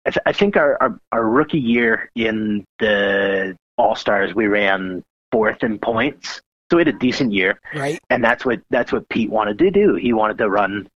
I, 0.05 0.09
th- 0.09 0.23
I 0.25 0.33
think 0.33 0.57
our, 0.57 0.77
our 0.81 0.99
our 1.11 1.23
rookie 1.25 1.59
year 1.59 2.09
in 2.15 2.65
the 2.79 3.55
All 3.77 3.95
Stars, 3.95 4.33
we 4.33 4.47
ran 4.47 5.03
fourth 5.31 5.63
in 5.63 5.77
points, 5.79 6.41
so 6.71 6.77
we 6.77 6.81
had 6.81 6.87
a 6.87 6.93
decent 6.97 7.33
year 7.33 7.59
Right. 7.75 7.99
and 8.09 8.23
that's 8.23 8.43
what 8.45 8.61
that's 8.69 8.91
what 8.91 9.07
Pete 9.09 9.29
wanted 9.29 9.57
to 9.59 9.69
do. 9.71 9.95
He 9.95 10.11
wanted 10.13 10.37
to 10.39 10.49
run 10.49 10.87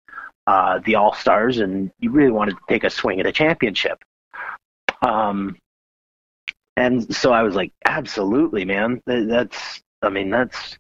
uh, 0.47 0.79
the 0.85 0.95
All 0.95 1.13
Stars, 1.13 1.59
and 1.59 1.91
he 1.99 2.07
really 2.07 2.31
wanted 2.31 2.53
to 2.55 2.61
take 2.67 2.83
a 2.83 2.89
swing 2.89 3.19
at 3.19 3.25
a 3.27 3.31
championship. 3.31 4.01
Um, 5.01 5.55
and 6.77 7.13
so 7.15 7.31
I 7.33 7.43
was 7.43 7.55
like, 7.55 7.71
absolutely, 7.85 8.65
man. 8.65 9.01
That's 9.05 9.81
I 10.01 10.09
mean, 10.09 10.29
that's 10.29 10.77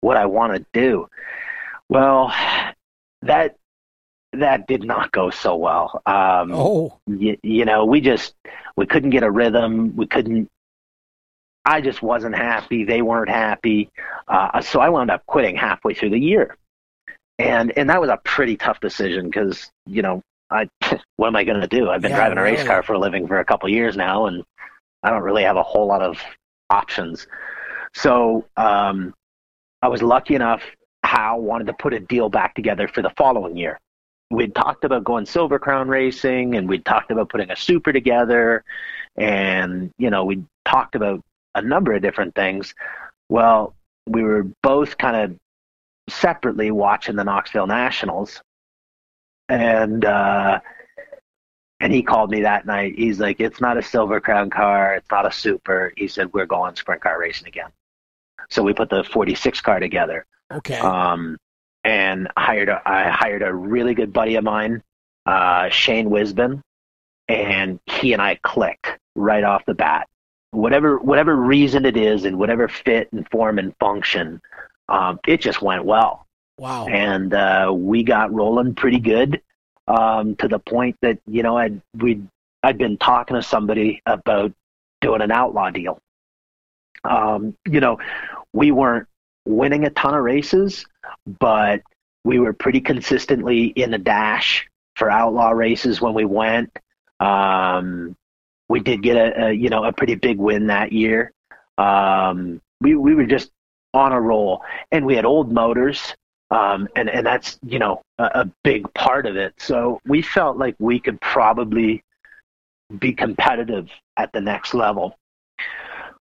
what 0.00 0.16
I 0.16 0.26
want 0.26 0.54
to 0.54 0.64
do. 0.72 1.08
Well, 1.88 2.32
that 3.22 3.56
that 4.32 4.66
did 4.66 4.84
not 4.84 5.12
go 5.12 5.30
so 5.30 5.56
well. 5.56 6.02
Um, 6.06 6.52
Oh. 6.52 6.98
you, 7.06 7.38
you 7.42 7.64
know, 7.64 7.84
we 7.84 8.00
just 8.00 8.34
we 8.76 8.86
couldn't 8.86 9.10
get 9.10 9.22
a 9.22 9.30
rhythm. 9.30 9.94
We 9.96 10.06
couldn't. 10.06 10.48
I 11.64 11.80
just 11.80 12.00
wasn't 12.02 12.36
happy. 12.36 12.84
They 12.84 13.02
weren't 13.02 13.30
happy. 13.30 13.90
Uh, 14.28 14.60
so 14.60 14.80
I 14.80 14.88
wound 14.88 15.10
up 15.10 15.24
quitting 15.26 15.56
halfway 15.56 15.94
through 15.94 16.10
the 16.10 16.20
year, 16.20 16.56
and 17.38 17.72
and 17.76 17.88
that 17.90 18.00
was 18.00 18.10
a 18.10 18.18
pretty 18.24 18.56
tough 18.56 18.78
decision 18.80 19.26
because 19.26 19.70
you 19.86 20.02
know 20.02 20.22
I 20.50 20.68
what 21.16 21.28
am 21.28 21.36
I 21.36 21.44
going 21.44 21.60
to 21.60 21.66
do? 21.66 21.88
I've 21.90 22.02
been 22.02 22.10
Yeah, 22.10 22.18
driving 22.18 22.38
a 22.38 22.42
race 22.42 22.58
really. 22.58 22.68
car 22.68 22.82
for 22.82 22.92
a 22.94 22.98
living 22.98 23.26
for 23.26 23.38
a 23.40 23.44
couple 23.44 23.68
years 23.68 23.96
now, 23.96 24.26
and 24.26 24.44
I 25.02 25.10
don't 25.10 25.22
really 25.22 25.42
have 25.42 25.56
a 25.56 25.62
whole 25.62 25.86
lot 25.86 26.02
of 26.02 26.18
options. 26.70 27.26
So 27.94 28.46
um, 28.56 29.14
I 29.82 29.88
was 29.88 30.02
lucky 30.02 30.34
enough. 30.34 30.62
Hal 31.04 31.40
wanted 31.40 31.68
to 31.68 31.72
put 31.74 31.94
a 31.94 32.00
deal 32.00 32.28
back 32.28 32.54
together 32.54 32.88
for 32.88 33.02
the 33.02 33.10
following 33.16 33.56
year 33.56 33.78
we'd 34.30 34.54
talked 34.54 34.84
about 34.84 35.04
going 35.04 35.26
Silver 35.26 35.58
Crown 35.58 35.88
racing 35.88 36.56
and 36.56 36.68
we'd 36.68 36.84
talked 36.84 37.10
about 37.10 37.28
putting 37.28 37.50
a 37.50 37.56
super 37.56 37.92
together 37.92 38.64
and 39.16 39.90
you 39.98 40.10
know 40.10 40.24
we 40.24 40.42
talked 40.64 40.94
about 40.94 41.20
a 41.54 41.62
number 41.62 41.94
of 41.94 42.02
different 42.02 42.34
things 42.34 42.74
well 43.28 43.74
we 44.06 44.22
were 44.22 44.46
both 44.62 44.98
kind 44.98 45.16
of 45.16 45.36
separately 46.12 46.70
watching 46.70 47.16
the 47.16 47.24
Knoxville 47.24 47.66
Nationals 47.66 48.42
and 49.48 50.04
uh 50.04 50.58
and 51.80 51.92
he 51.92 52.02
called 52.02 52.30
me 52.30 52.42
that 52.42 52.66
night. 52.66 52.94
He's 52.96 53.20
like 53.20 53.40
it's 53.40 53.60
not 53.60 53.76
a 53.76 53.82
Silver 53.82 54.20
Crown 54.20 54.50
car. 54.50 54.94
It's 54.94 55.10
not 55.10 55.26
a 55.26 55.32
super. 55.32 55.92
He 55.96 56.08
said 56.08 56.32
we're 56.32 56.46
going 56.46 56.76
sprint 56.76 57.02
car 57.02 57.18
racing 57.20 57.48
again. 57.48 57.70
So 58.48 58.62
we 58.62 58.72
put 58.72 58.90
the 58.90 59.04
46 59.04 59.60
car 59.60 59.80
together. 59.80 60.24
Okay. 60.52 60.78
um, 60.78 61.36
and 61.84 62.28
hired 62.36 62.68
a, 62.68 62.82
I 62.84 63.10
hired 63.10 63.42
a 63.42 63.54
really 63.54 63.94
good 63.94 64.12
buddy 64.12 64.34
of 64.34 64.44
mine, 64.44 64.82
uh, 65.24 65.68
Shane 65.68 66.10
Wisbin, 66.10 66.60
and 67.28 67.78
he 67.86 68.12
and 68.12 68.20
I 68.20 68.38
click 68.42 68.98
right 69.14 69.44
off 69.44 69.64
the 69.66 69.74
bat. 69.74 70.08
Whatever 70.50 70.98
whatever 70.98 71.36
reason 71.36 71.84
it 71.84 71.96
is, 71.96 72.24
and 72.24 72.38
whatever 72.38 72.66
fit 72.66 73.08
and 73.12 73.28
form 73.30 73.58
and 73.58 73.74
function, 73.78 74.40
um, 74.88 75.20
it 75.26 75.40
just 75.40 75.62
went 75.62 75.84
well, 75.84 76.26
wow. 76.58 76.86
and 76.86 77.32
uh, 77.34 77.72
we 77.74 78.02
got 78.02 78.32
rolling 78.32 78.74
pretty 78.74 78.98
good 78.98 79.40
um, 79.88 80.36
to 80.36 80.48
the 80.48 80.58
point 80.58 80.96
that 81.02 81.18
you 81.26 81.42
know 81.42 81.56
I'd 81.56 81.80
we 81.98 82.22
I'd 82.62 82.78
been 82.78 82.98
talking 82.98 83.36
to 83.36 83.42
somebody 83.42 84.02
about 84.06 84.52
doing 85.00 85.22
an 85.22 85.30
outlaw 85.30 85.70
deal. 85.70 85.98
Um, 87.04 87.56
you 87.68 87.80
know, 87.80 87.98
we 88.52 88.72
weren't 88.72 89.06
winning 89.46 89.84
a 89.84 89.90
ton 89.90 90.14
of 90.14 90.22
races, 90.24 90.84
but 91.38 91.82
we 92.24 92.40
were 92.40 92.52
pretty 92.52 92.80
consistently 92.80 93.66
in 93.66 93.92
the 93.92 93.98
dash 93.98 94.66
for 94.96 95.10
outlaw 95.10 95.50
races 95.50 96.00
when 96.00 96.14
we 96.14 96.24
went. 96.24 96.76
Um, 97.20 98.16
we 98.68 98.80
did 98.80 99.02
get 99.02 99.16
a, 99.16 99.46
a 99.46 99.52
you 99.52 99.68
know 99.68 99.84
a 99.84 99.92
pretty 99.92 100.16
big 100.16 100.38
win 100.38 100.66
that 100.66 100.92
year. 100.92 101.32
Um, 101.78 102.60
we 102.80 102.96
we 102.96 103.14
were 103.14 103.26
just 103.26 103.50
on 103.94 104.12
a 104.12 104.20
roll, 104.20 104.62
and 104.90 105.06
we 105.06 105.14
had 105.14 105.24
old 105.24 105.52
motors, 105.52 106.14
um, 106.50 106.88
and 106.96 107.08
and 107.08 107.26
that's 107.26 107.58
you 107.66 107.78
know 107.78 108.02
a, 108.18 108.24
a 108.24 108.50
big 108.62 108.92
part 108.94 109.26
of 109.26 109.36
it. 109.36 109.54
So 109.58 110.00
we 110.06 110.22
felt 110.22 110.56
like 110.56 110.76
we 110.78 111.00
could 111.00 111.20
probably 111.20 112.02
be 112.98 113.12
competitive 113.12 113.88
at 114.16 114.32
the 114.32 114.40
next 114.40 114.74
level. 114.74 115.16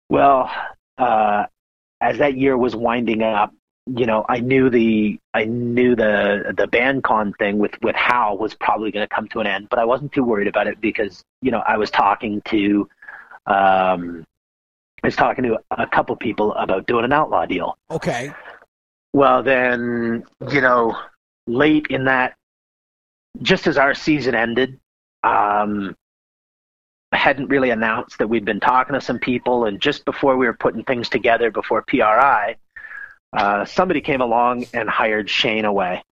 Well, 0.09 0.51
uh, 0.97 1.45
as 2.01 2.17
that 2.17 2.37
year 2.37 2.57
was 2.57 2.75
winding 2.75 3.21
up, 3.21 3.53
you 3.85 4.05
know, 4.05 4.25
I 4.27 4.39
knew 4.39 4.69
the 4.69 5.19
I 5.33 5.45
knew 5.45 5.95
the 5.95 6.53
the 6.55 6.67
BandCon 6.67 7.37
thing 7.37 7.57
with 7.57 7.71
with 7.81 7.95
Hal 7.95 8.37
was 8.37 8.53
probably 8.53 8.91
going 8.91 9.07
to 9.07 9.15
come 9.15 9.27
to 9.29 9.39
an 9.39 9.47
end, 9.47 9.67
but 9.69 9.79
I 9.79 9.85
wasn't 9.85 10.11
too 10.11 10.23
worried 10.23 10.47
about 10.47 10.67
it 10.67 10.81
because 10.81 11.23
you 11.41 11.51
know 11.51 11.59
I 11.59 11.77
was 11.77 11.89
talking 11.89 12.41
to 12.45 12.89
um, 13.47 14.25
I 15.03 15.07
was 15.07 15.15
talking 15.15 15.45
to 15.45 15.59
a 15.71 15.87
couple 15.87 16.15
people 16.17 16.53
about 16.53 16.85
doing 16.85 17.05
an 17.05 17.13
outlaw 17.13 17.45
deal. 17.45 17.77
Okay. 17.89 18.31
Well, 19.13 19.43
then 19.43 20.23
you 20.51 20.61
know, 20.61 20.97
late 21.47 21.87
in 21.89 22.05
that, 22.05 22.35
just 23.41 23.67
as 23.67 23.77
our 23.77 23.93
season 23.93 24.35
ended, 24.35 24.79
um, 25.23 25.95
I 27.11 27.17
hadn't 27.17 27.47
really 27.47 27.71
announced 27.71 28.19
that 28.19 28.27
we'd 28.27 28.45
been 28.45 28.59
talking 28.59 28.93
to 28.93 29.01
some 29.01 29.19
people, 29.19 29.65
and 29.65 29.81
just 29.81 30.05
before 30.05 30.37
we 30.37 30.45
were 30.45 30.53
putting 30.53 30.83
things 30.83 31.09
together 31.09 31.49
before 31.49 31.81
PRI, 31.81 32.55
uh, 33.33 33.65
somebody 33.65 34.01
came 34.01 34.21
along 34.21 34.65
and 34.73 34.89
hired 34.89 35.29
Shane 35.29 35.65
away. 35.65 36.03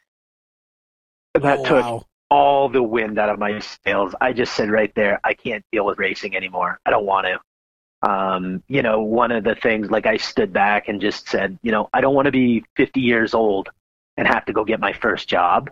That 1.35 1.59
oh, 1.61 1.65
took 1.65 1.85
wow. 1.85 2.07
all 2.31 2.69
the 2.71 2.83
wind 2.83 3.19
out 3.19 3.29
of 3.29 3.39
my 3.39 3.61
sails. 3.85 4.15
I 4.21 4.33
just 4.33 4.55
said 4.55 4.71
right 4.71 4.93
there, 4.95 5.21
I 5.23 5.35
can't 5.35 5.65
deal 5.71 5.85
with 5.85 5.99
racing 5.99 6.35
anymore. 6.35 6.79
I 6.87 6.91
don't 6.91 7.05
want 7.05 7.27
to. 7.27 7.41
Um, 8.03 8.63
you 8.69 8.83
know, 8.83 9.01
one 9.01 9.33
of 9.33 9.45
the 9.45 9.55
things, 9.55 9.91
like 9.91 10.07
I 10.07 10.17
stood 10.17 10.53
back 10.53 10.89
and 10.89 11.01
just 11.01 11.29
said, 11.29 11.59
you 11.63 11.73
know, 11.73 11.89
I 11.93 12.01
don't 12.01 12.15
want 12.15 12.27
to 12.27 12.33
be 12.33 12.65
50 12.77 13.01
years 13.01 13.35
old 13.35 13.71
and 14.17 14.27
have 14.27 14.45
to 14.47 14.53
go 14.53 14.65
get 14.65 14.81
my 14.81 14.93
first 14.93 15.29
job. 15.29 15.71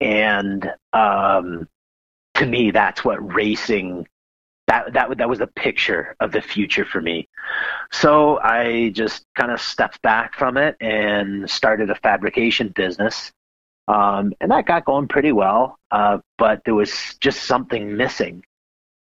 And 0.00 0.70
um, 0.92 1.68
to 2.34 2.46
me, 2.46 2.70
that's 2.70 3.04
what 3.04 3.34
racing. 3.34 4.06
That 4.68 4.92
that 4.92 5.18
that 5.18 5.28
was 5.28 5.40
the 5.40 5.48
picture 5.48 6.14
of 6.20 6.32
the 6.32 6.40
future 6.40 6.84
for 6.84 7.00
me. 7.00 7.28
So 7.90 8.38
I 8.40 8.90
just 8.94 9.24
kind 9.36 9.50
of 9.50 9.60
stepped 9.60 10.00
back 10.02 10.36
from 10.36 10.56
it 10.56 10.76
and 10.80 11.50
started 11.50 11.90
a 11.90 11.96
fabrication 11.96 12.68
business. 12.68 13.32
Um, 13.88 14.32
and 14.40 14.50
that 14.52 14.66
got 14.66 14.84
going 14.84 15.08
pretty 15.08 15.32
well, 15.32 15.78
uh, 15.90 16.18
but 16.38 16.62
there 16.64 16.74
was 16.74 17.16
just 17.20 17.42
something 17.44 17.96
missing. 17.96 18.44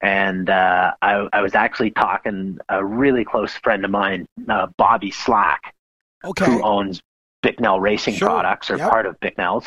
And 0.02 0.50
uh, 0.50 0.94
I, 1.02 1.28
I 1.34 1.42
was 1.42 1.56
actually 1.56 1.92
talking 1.92 2.60
a 2.70 2.84
really 2.86 3.26
close 3.26 3.54
friend 3.54 3.84
of 3.84 3.92
mine, 3.92 4.28
uh, 4.48 4.68
Bobby 4.78 5.12
Slack, 5.12 5.74
Okay. 6.24 6.46
who 6.46 6.62
owns 6.62 7.02
Bicknell 7.42 7.80
Racing 7.80 8.16
Sure. 8.16 8.30
Products 8.30 8.70
or 8.70 8.78
Yep. 8.78 8.92
part 8.92 9.06
of 9.08 9.20
Bicknell's, 9.20 9.66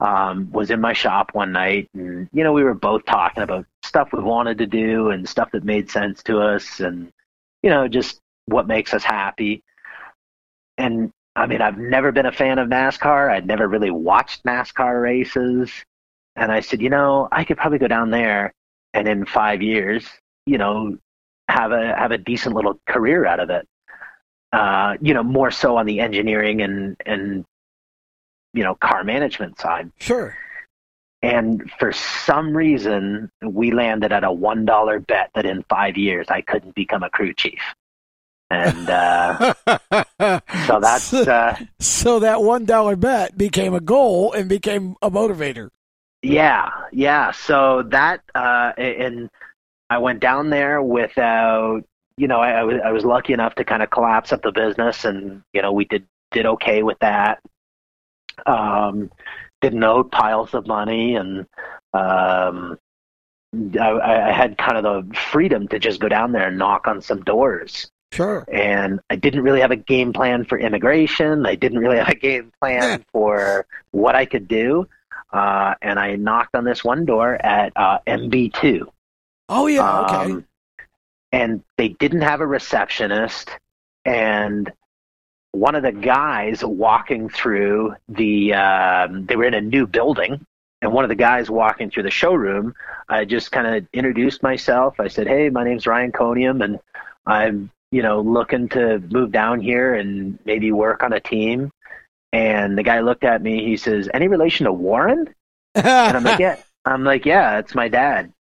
um, 0.00 0.50
was 0.52 0.70
in 0.70 0.80
my 0.80 0.92
shop 0.92 1.30
one 1.34 1.52
night, 1.52 1.88
and 1.94 2.28
you 2.32 2.42
know 2.42 2.52
we 2.52 2.64
were 2.64 2.74
both 2.74 3.04
talking 3.06 3.42
about 3.42 3.64
stuff 3.82 4.08
we 4.12 4.20
wanted 4.20 4.58
to 4.58 4.66
do 4.66 5.10
and 5.10 5.28
stuff 5.28 5.50
that 5.52 5.64
made 5.64 5.88
sense 5.90 6.22
to 6.24 6.40
us, 6.40 6.80
and 6.80 7.12
you 7.62 7.70
know 7.70 7.86
just 7.88 8.18
what 8.46 8.66
makes 8.66 8.92
us 8.92 9.04
happy. 9.04 9.62
And 10.76 11.12
I 11.36 11.46
mean, 11.46 11.62
I've 11.62 11.78
never 11.78 12.12
been 12.12 12.26
a 12.26 12.32
fan 12.32 12.58
of 12.58 12.68
NASCAR. 12.68 13.30
I'd 13.30 13.46
never 13.46 13.68
really 13.68 13.90
watched 13.90 14.42
NASCAR 14.44 15.00
races, 15.02 15.70
and 16.36 16.50
I 16.50 16.60
said, 16.60 16.82
you 16.82 16.90
know, 16.90 17.28
I 17.30 17.44
could 17.44 17.56
probably 17.56 17.78
go 17.78 17.88
down 17.88 18.10
there, 18.10 18.52
and 18.94 19.08
in 19.08 19.26
five 19.26 19.62
years, 19.62 20.06
you 20.46 20.58
know, 20.58 20.98
have 21.48 21.72
a 21.72 21.94
have 21.96 22.12
a 22.12 22.18
decent 22.18 22.54
little 22.54 22.80
career 22.86 23.26
out 23.26 23.40
of 23.40 23.50
it 23.50 23.66
uh, 24.52 24.96
you 25.00 25.14
know, 25.14 25.22
more 25.22 25.50
so 25.50 25.76
on 25.76 25.86
the 25.86 26.00
engineering 26.00 26.60
and 26.60 26.96
and 27.06 27.44
you 28.52 28.62
know 28.62 28.74
car 28.74 29.02
management 29.02 29.58
side. 29.58 29.90
Sure. 29.98 30.36
And 31.22 31.70
for 31.78 31.92
some 31.92 32.54
reason, 32.56 33.30
we 33.42 33.70
landed 33.70 34.12
at 34.12 34.24
a 34.24 34.32
one 34.32 34.64
dollar 34.64 34.98
bet 34.98 35.30
that 35.34 35.46
in 35.46 35.64
five 35.68 35.96
years 35.96 36.26
I 36.28 36.42
couldn't 36.42 36.74
become 36.74 37.02
a 37.02 37.10
crew 37.10 37.32
chief. 37.32 37.60
And 38.50 38.90
uh, 38.90 39.54
so 40.66 40.80
that's 40.80 41.04
so, 41.04 41.22
uh, 41.22 41.56
so 41.78 42.18
that 42.20 42.42
one 42.42 42.66
dollar 42.66 42.96
bet 42.96 43.38
became 43.38 43.72
a 43.72 43.80
goal 43.80 44.32
and 44.32 44.48
became 44.48 44.96
a 45.00 45.10
motivator. 45.10 45.70
Yeah, 46.22 46.70
yeah. 46.92 47.32
So 47.32 47.82
that 47.90 48.22
uh, 48.34 48.72
and 48.76 49.28
I 49.90 49.98
went 49.98 50.20
down 50.20 50.50
there 50.50 50.82
without 50.82 51.82
you 52.16 52.28
know, 52.28 52.40
I, 52.40 52.50
I 52.50 52.62
was 52.62 52.80
I 52.84 52.92
was 52.92 53.04
lucky 53.04 53.32
enough 53.32 53.54
to 53.56 53.64
kind 53.64 53.82
of 53.82 53.90
collapse 53.90 54.32
up 54.32 54.42
the 54.42 54.52
business, 54.52 55.04
and 55.04 55.42
you 55.52 55.62
know, 55.62 55.72
we 55.72 55.84
did 55.84 56.06
did 56.30 56.46
okay 56.46 56.82
with 56.82 56.98
that. 57.00 57.40
Um, 58.46 59.10
didn't 59.60 59.82
owe 59.84 60.04
piles 60.04 60.54
of 60.54 60.66
money, 60.66 61.16
and 61.16 61.46
um, 61.94 62.78
I, 63.80 64.28
I 64.28 64.32
had 64.32 64.58
kind 64.58 64.78
of 64.78 64.82
the 64.82 65.14
freedom 65.14 65.68
to 65.68 65.78
just 65.78 66.00
go 66.00 66.08
down 66.08 66.32
there 66.32 66.48
and 66.48 66.58
knock 66.58 66.86
on 66.86 67.00
some 67.00 67.22
doors. 67.22 67.90
Sure. 68.12 68.44
And 68.52 69.00
I 69.08 69.16
didn't 69.16 69.42
really 69.42 69.60
have 69.60 69.70
a 69.70 69.76
game 69.76 70.12
plan 70.12 70.44
for 70.44 70.58
immigration. 70.58 71.46
I 71.46 71.54
didn't 71.54 71.78
really 71.78 71.96
have 71.96 72.10
a 72.10 72.14
game 72.14 72.52
plan 72.60 73.04
for 73.12 73.66
what 73.90 74.14
I 74.14 74.26
could 74.26 74.48
do. 74.48 74.86
Uh, 75.32 75.74
and 75.80 75.98
I 75.98 76.16
knocked 76.16 76.54
on 76.54 76.64
this 76.64 76.84
one 76.84 77.04
door 77.04 77.34
at 77.34 77.72
uh, 77.76 77.98
MB2. 78.06 78.86
Oh 79.48 79.66
yeah, 79.66 80.00
okay. 80.00 80.32
Um, 80.32 80.46
and 81.32 81.62
they 81.78 81.88
didn't 81.88 82.20
have 82.20 82.40
a 82.40 82.46
receptionist. 82.46 83.50
And 84.04 84.70
one 85.52 85.74
of 85.74 85.82
the 85.82 85.92
guys 85.92 86.64
walking 86.64 87.28
through 87.28 87.94
the, 88.08 88.54
um, 88.54 89.26
they 89.26 89.36
were 89.36 89.44
in 89.44 89.54
a 89.54 89.60
new 89.60 89.86
building. 89.86 90.44
And 90.82 90.92
one 90.92 91.04
of 91.04 91.08
the 91.08 91.14
guys 91.14 91.48
walking 91.48 91.90
through 91.90 92.02
the 92.02 92.10
showroom, 92.10 92.74
I 93.08 93.24
just 93.24 93.52
kind 93.52 93.66
of 93.66 93.86
introduced 93.92 94.42
myself. 94.42 94.98
I 94.98 95.06
said, 95.06 95.28
"Hey, 95.28 95.48
my 95.48 95.62
name's 95.62 95.86
Ryan 95.86 96.10
Coniam, 96.10 96.62
and 96.64 96.80
I'm, 97.24 97.70
you 97.92 98.02
know, 98.02 98.20
looking 98.20 98.68
to 98.70 98.98
move 98.98 99.30
down 99.30 99.60
here 99.60 99.94
and 99.94 100.40
maybe 100.44 100.72
work 100.72 101.04
on 101.04 101.12
a 101.12 101.20
team." 101.20 101.70
And 102.32 102.78
the 102.78 102.82
guy 102.82 103.00
looked 103.00 103.24
at 103.24 103.42
me. 103.42 103.64
He 103.64 103.76
says, 103.76 104.08
"Any 104.14 104.28
relation 104.28 104.64
to 104.66 104.72
Warren?" 104.72 105.32
And 105.74 105.86
I'm 106.16 106.24
like, 106.24 106.38
"Yeah." 106.40 106.56
I'm 106.84 107.04
like, 107.04 107.24
"Yeah, 107.26 107.58
it's 107.58 107.74
my 107.74 107.88
dad." 107.88 108.32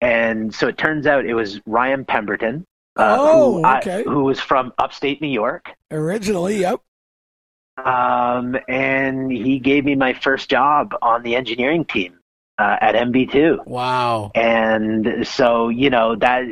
And 0.00 0.54
so 0.54 0.68
it 0.68 0.78
turns 0.78 1.06
out 1.06 1.24
it 1.24 1.34
was 1.34 1.60
Ryan 1.66 2.04
Pemberton, 2.04 2.64
uh, 2.96 3.16
Oh, 3.18 3.54
who, 3.58 3.64
I- 3.64 4.02
who 4.04 4.22
was 4.24 4.38
from 4.38 4.72
upstate 4.78 5.20
New 5.20 5.28
York. 5.28 5.70
Originally, 5.90 6.58
yep. 6.60 6.80
Um, 7.76 8.56
and 8.68 9.30
he 9.30 9.58
gave 9.58 9.84
me 9.84 9.94
my 9.94 10.12
first 10.12 10.50
job 10.50 10.94
on 11.00 11.22
the 11.22 11.36
engineering 11.36 11.84
team 11.84 12.18
uh, 12.58 12.76
at 12.80 12.94
MB2. 12.96 13.66
Wow. 13.66 14.30
And 14.34 15.26
so, 15.26 15.68
you 15.68 15.88
know, 15.90 16.16
that 16.16 16.44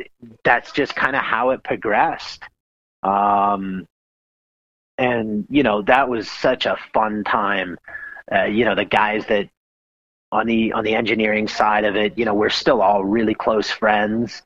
that's 0.43 0.71
just 0.71 0.95
kind 0.95 1.15
of 1.15 1.21
how 1.21 1.49
it 1.51 1.63
progressed. 1.63 2.43
Um, 3.03 3.85
and 4.97 5.45
you 5.49 5.63
know, 5.63 5.81
that 5.83 6.09
was 6.09 6.29
such 6.29 6.65
a 6.65 6.77
fun 6.93 7.23
time. 7.23 7.77
Uh, 8.31 8.45
you 8.45 8.65
know, 8.65 8.75
the 8.75 8.85
guys 8.85 9.25
that 9.27 9.49
on 10.31 10.47
the 10.47 10.73
on 10.73 10.83
the 10.83 10.95
engineering 10.95 11.47
side 11.47 11.85
of 11.85 11.95
it, 11.95 12.17
you 12.17 12.25
know, 12.25 12.33
we're 12.33 12.49
still 12.49 12.81
all 12.81 13.03
really 13.03 13.33
close 13.33 13.69
friends. 13.69 14.43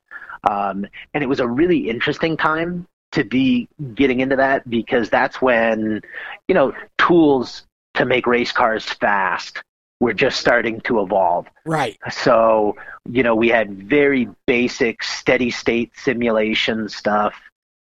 Um, 0.49 0.85
and 1.13 1.23
it 1.23 1.27
was 1.27 1.39
a 1.39 1.47
really 1.47 1.89
interesting 1.89 2.35
time 2.35 2.87
to 3.11 3.23
be 3.23 3.67
getting 3.93 4.21
into 4.21 4.37
that 4.37 4.67
because 4.69 5.09
that's 5.09 5.41
when, 5.41 6.01
you 6.47 6.55
know, 6.55 6.73
tools 6.97 7.63
to 7.95 8.05
make 8.05 8.25
race 8.25 8.51
cars 8.51 8.85
fast 8.85 9.61
were 9.99 10.13
just 10.13 10.39
starting 10.39 10.81
to 10.81 11.01
evolve. 11.01 11.47
Right. 11.65 11.97
So, 12.09 12.75
you 13.09 13.21
know, 13.21 13.35
we 13.35 13.49
had 13.49 13.87
very 13.87 14.29
basic 14.47 15.03
steady 15.03 15.51
state 15.51 15.91
simulation 15.95 16.89
stuff 16.89 17.35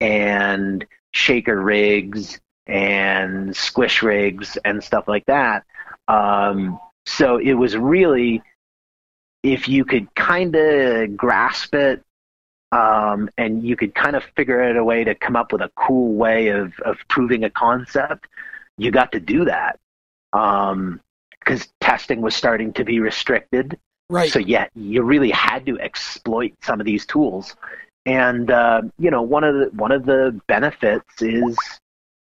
and 0.01 0.87
shaker 1.13 1.61
rigs 1.61 2.41
and 2.69 3.57
squish 3.57 4.03
rigs 4.03 4.59
and 4.64 4.85
stuff 4.85 5.09
like 5.09 5.25
that. 5.27 5.64
Um, 6.07 6.79
so 7.07 7.39
it 7.39 7.55
was 7.55 7.77
really, 7.77 8.43
if 9.43 9.69
you 9.69 9.85
could 9.85 10.14
kind 10.14 10.55
of 10.55 11.16
grasp 11.16 11.75
it 11.75 12.03
um, 12.71 13.31
and 13.39 13.64
you 13.64 13.77
could 13.77 13.95
kind 13.95 14.14
of 14.14 14.23
figure 14.37 14.62
out 14.62 14.77
a 14.77 14.85
way 14.85 15.05
to 15.05 15.14
come 15.14 15.37
up 15.37 15.53
with 15.53 15.62
a 15.62 15.71
cool 15.75 16.14
way 16.14 16.49
of, 16.49 16.79
of 16.81 16.99
proving 17.09 17.45
a 17.45 17.51
concept, 17.51 18.27
you 18.77 18.91
got 18.91 19.12
to 19.12 19.21
do 19.21 19.47
that. 19.47 19.79
Because 20.33 21.69
testing 21.81 22.21
was 22.21 22.37
starting 22.37 22.75
to 22.75 22.85
be 22.85 23.01
restricted. 23.01 23.79
Right. 24.11 24.31
So 24.31 24.39
yeah, 24.39 24.69
you 24.75 25.03
really 25.03 25.31
had 25.31 25.64
to 25.66 25.79
exploit 25.81 26.53
some 26.62 26.81
of 26.81 26.87
these 26.87 27.07
tools, 27.07 27.57
and 28.07 28.51
uh, 28.51 28.83
you 28.99 29.11
know 29.11 29.23
one 29.23 29.45
of 29.45 29.55
the 29.55 29.71
one 29.75 29.93
of 29.93 30.07
the 30.07 30.39
benefits 30.47 31.21
is 31.21 31.57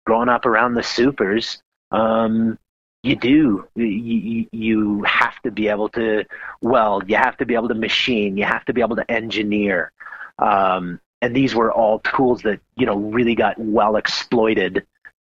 growing 0.08 0.28
up 0.28 0.46
around 0.46 0.74
the 0.74 0.82
supers. 0.82 1.62
Um, 1.90 2.58
you 3.02 3.14
do 3.14 3.68
you, 3.76 4.46
you 4.50 5.02
have 5.04 5.40
to 5.42 5.50
be 5.50 5.68
able 5.68 5.88
to 5.90 6.24
well 6.60 7.00
you 7.06 7.16
have 7.16 7.36
to 7.36 7.46
be 7.46 7.54
able 7.54 7.68
to 7.68 7.74
machine 7.74 8.36
you 8.36 8.44
have 8.44 8.64
to 8.64 8.72
be 8.72 8.80
able 8.80 8.96
to 8.96 9.08
engineer 9.08 9.92
um, 10.38 11.00
and 11.22 11.34
these 11.34 11.54
were 11.54 11.72
all 11.72 12.00
tools 12.00 12.42
that 12.42 12.60
you 12.76 12.86
know 12.86 12.96
really 12.96 13.34
got 13.34 13.58
well 13.58 13.96
exploited 13.96 14.84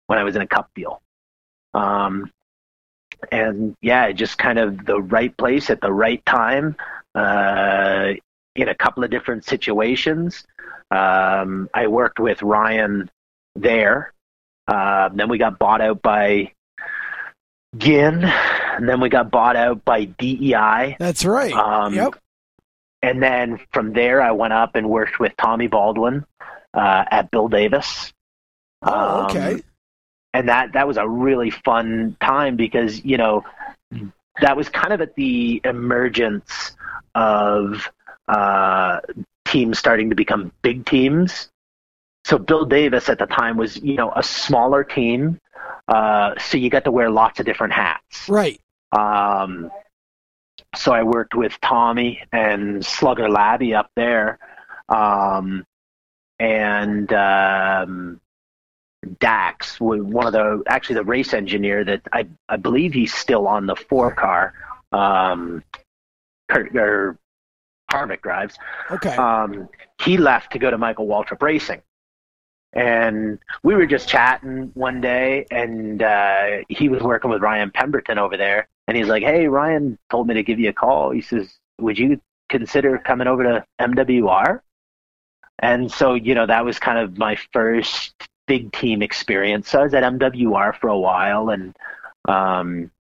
when 0.06 0.18
I 0.18 0.24
was 0.24 0.36
in 0.36 0.42
a 0.42 0.46
cup 0.46 0.70
deal. 0.74 1.00
Um, 1.74 2.30
and 3.32 3.74
yeah, 3.80 4.10
just 4.12 4.38
kind 4.38 4.58
of 4.58 4.84
the 4.84 5.00
right 5.00 5.36
place 5.36 5.70
at 5.70 5.80
the 5.80 5.92
right 5.92 6.24
time 6.24 6.76
uh, 7.14 8.12
in 8.54 8.68
a 8.68 8.74
couple 8.74 9.04
of 9.04 9.10
different 9.10 9.44
situations. 9.44 10.46
Um, 10.90 11.68
I 11.74 11.86
worked 11.88 12.20
with 12.20 12.42
Ryan 12.42 13.10
there. 13.56 14.12
Uh, 14.68 15.08
then 15.14 15.28
we 15.30 15.38
got 15.38 15.58
bought 15.58 15.80
out 15.80 16.02
by 16.02 16.52
Ginn, 17.76 18.22
and 18.24 18.88
then 18.88 19.00
we 19.00 19.08
got 19.08 19.30
bought 19.30 19.56
out 19.56 19.84
by 19.84 20.04
DEI. 20.04 20.96
That's 20.98 21.24
right. 21.24 21.52
Um, 21.54 21.94
yep. 21.94 22.14
And 23.02 23.22
then 23.22 23.58
from 23.72 23.92
there, 23.92 24.20
I 24.20 24.32
went 24.32 24.52
up 24.52 24.74
and 24.74 24.88
worked 24.88 25.18
with 25.18 25.32
Tommy 25.38 25.68
Baldwin 25.68 26.24
uh, 26.74 27.04
at 27.10 27.30
Bill 27.30 27.48
Davis. 27.48 28.12
Oh, 28.82 29.20
Um, 29.20 29.24
okay. 29.26 29.62
and 30.34 30.48
that 30.48 30.72
that 30.74 30.86
was 30.86 30.96
a 30.98 31.08
really 31.08 31.50
fun 31.50 32.16
time 32.20 32.56
because 32.56 33.04
you 33.04 33.16
know 33.16 33.44
that 34.40 34.56
was 34.56 34.68
kind 34.68 34.92
of 34.92 35.00
at 35.00 35.14
the 35.16 35.60
emergence 35.64 36.76
of 37.14 37.88
uh, 38.28 39.00
teams 39.46 39.78
starting 39.78 40.10
to 40.10 40.14
become 40.14 40.52
big 40.62 40.84
teams. 40.86 41.48
So 42.28 42.36
Bill 42.36 42.66
Davis 42.66 43.08
at 43.08 43.18
the 43.18 43.24
time 43.24 43.56
was 43.56 43.78
you 43.78 43.94
know 43.94 44.12
a 44.14 44.22
smaller 44.22 44.84
team, 44.84 45.40
uh, 45.88 46.34
so 46.38 46.58
you 46.58 46.68
got 46.68 46.84
to 46.84 46.90
wear 46.90 47.08
lots 47.08 47.40
of 47.40 47.46
different 47.46 47.72
hats. 47.72 48.28
Right. 48.28 48.60
Um, 48.92 49.70
so 50.76 50.92
I 50.92 51.04
worked 51.04 51.34
with 51.34 51.58
Tommy 51.62 52.22
and 52.30 52.84
Slugger 52.84 53.30
Labbe 53.30 53.74
up 53.74 53.90
there, 53.96 54.38
um, 54.90 55.64
and 56.38 57.10
um, 57.14 58.20
Dax, 59.20 59.80
one 59.80 60.26
of 60.26 60.34
the 60.34 60.62
actually 60.68 60.96
the 60.96 61.04
race 61.04 61.32
engineer 61.32 61.82
that 61.82 62.02
I 62.12 62.26
I 62.46 62.58
believe 62.58 62.92
he's 62.92 63.14
still 63.14 63.48
on 63.48 63.64
the 63.64 63.76
four 63.76 64.12
car. 64.12 64.52
Um, 64.92 65.64
Kurt, 66.50 66.76
or 66.76 67.16
Harvick 67.90 68.20
drives. 68.20 68.58
Okay. 68.90 69.16
Um, 69.16 69.70
he 70.02 70.18
left 70.18 70.52
to 70.52 70.58
go 70.58 70.70
to 70.70 70.76
Michael 70.76 71.06
Waltrip 71.06 71.40
Racing. 71.40 71.80
And 72.78 73.40
we 73.64 73.74
were 73.74 73.86
just 73.86 74.08
chatting 74.08 74.70
one 74.74 75.00
day, 75.00 75.46
and 75.50 76.00
uh, 76.00 76.58
he 76.68 76.88
was 76.88 77.02
working 77.02 77.28
with 77.28 77.42
Ryan 77.42 77.72
Pemberton 77.72 78.18
over 78.18 78.36
there. 78.36 78.68
And 78.86 78.96
he's 78.96 79.08
like, 79.08 79.24
Hey, 79.24 79.48
Ryan 79.48 79.98
told 80.10 80.28
me 80.28 80.34
to 80.34 80.44
give 80.44 80.60
you 80.60 80.68
a 80.68 80.72
call. 80.72 81.10
He 81.10 81.20
says, 81.20 81.52
Would 81.80 81.98
you 81.98 82.20
consider 82.48 82.96
coming 82.98 83.26
over 83.26 83.42
to 83.42 83.64
MWR? 83.80 84.60
And 85.58 85.90
so, 85.90 86.14
you 86.14 86.36
know, 86.36 86.46
that 86.46 86.64
was 86.64 86.78
kind 86.78 87.00
of 87.00 87.18
my 87.18 87.36
first 87.52 88.14
big 88.46 88.70
team 88.70 89.02
experience. 89.02 89.70
So 89.70 89.80
I 89.80 89.82
was 89.82 89.94
at 89.94 90.04
MWR 90.04 90.78
for 90.78 90.86
a 90.86 90.98
while, 90.98 91.50
and 91.50 91.74
um, 92.28 92.92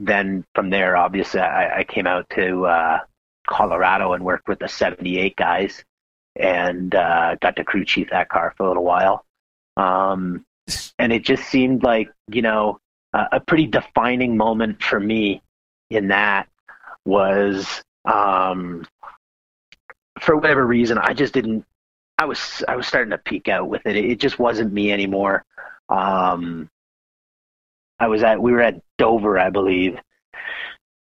then 0.00 0.44
from 0.56 0.70
there, 0.70 0.96
obviously, 0.96 1.38
I, 1.38 1.78
I 1.78 1.84
came 1.84 2.08
out 2.08 2.28
to 2.30 2.66
uh, 2.66 2.98
Colorado 3.46 4.14
and 4.14 4.24
worked 4.24 4.48
with 4.48 4.58
the 4.58 4.66
78 4.66 5.36
guys 5.36 5.84
and 6.38 6.94
uh, 6.94 7.36
got 7.40 7.56
to 7.56 7.64
crew 7.64 7.84
chief 7.84 8.10
that 8.10 8.28
car 8.28 8.54
for 8.56 8.64
a 8.64 8.68
little 8.68 8.84
while. 8.84 9.24
Um, 9.76 10.44
and 10.98 11.12
it 11.12 11.24
just 11.24 11.44
seemed 11.44 11.82
like, 11.82 12.10
you 12.30 12.42
know, 12.42 12.78
a, 13.12 13.26
a 13.32 13.40
pretty 13.40 13.66
defining 13.66 14.36
moment 14.36 14.82
for 14.82 14.98
me 14.98 15.42
in 15.90 16.08
that 16.08 16.48
was 17.04 17.82
um, 18.04 18.84
for 20.20 20.36
whatever 20.36 20.66
reason, 20.66 20.98
I 20.98 21.12
just 21.12 21.34
didn't. 21.34 21.64
I 22.18 22.24
was 22.24 22.64
I 22.66 22.76
was 22.76 22.86
starting 22.86 23.10
to 23.10 23.18
peak 23.18 23.48
out 23.48 23.68
with 23.68 23.82
it. 23.84 23.96
It 23.96 24.18
just 24.18 24.38
wasn't 24.38 24.72
me 24.72 24.90
anymore. 24.90 25.44
Um, 25.88 26.70
I 27.98 28.08
was 28.08 28.22
at 28.22 28.40
we 28.40 28.52
were 28.52 28.62
at 28.62 28.80
Dover, 28.98 29.38
I 29.38 29.50
believe, 29.50 29.98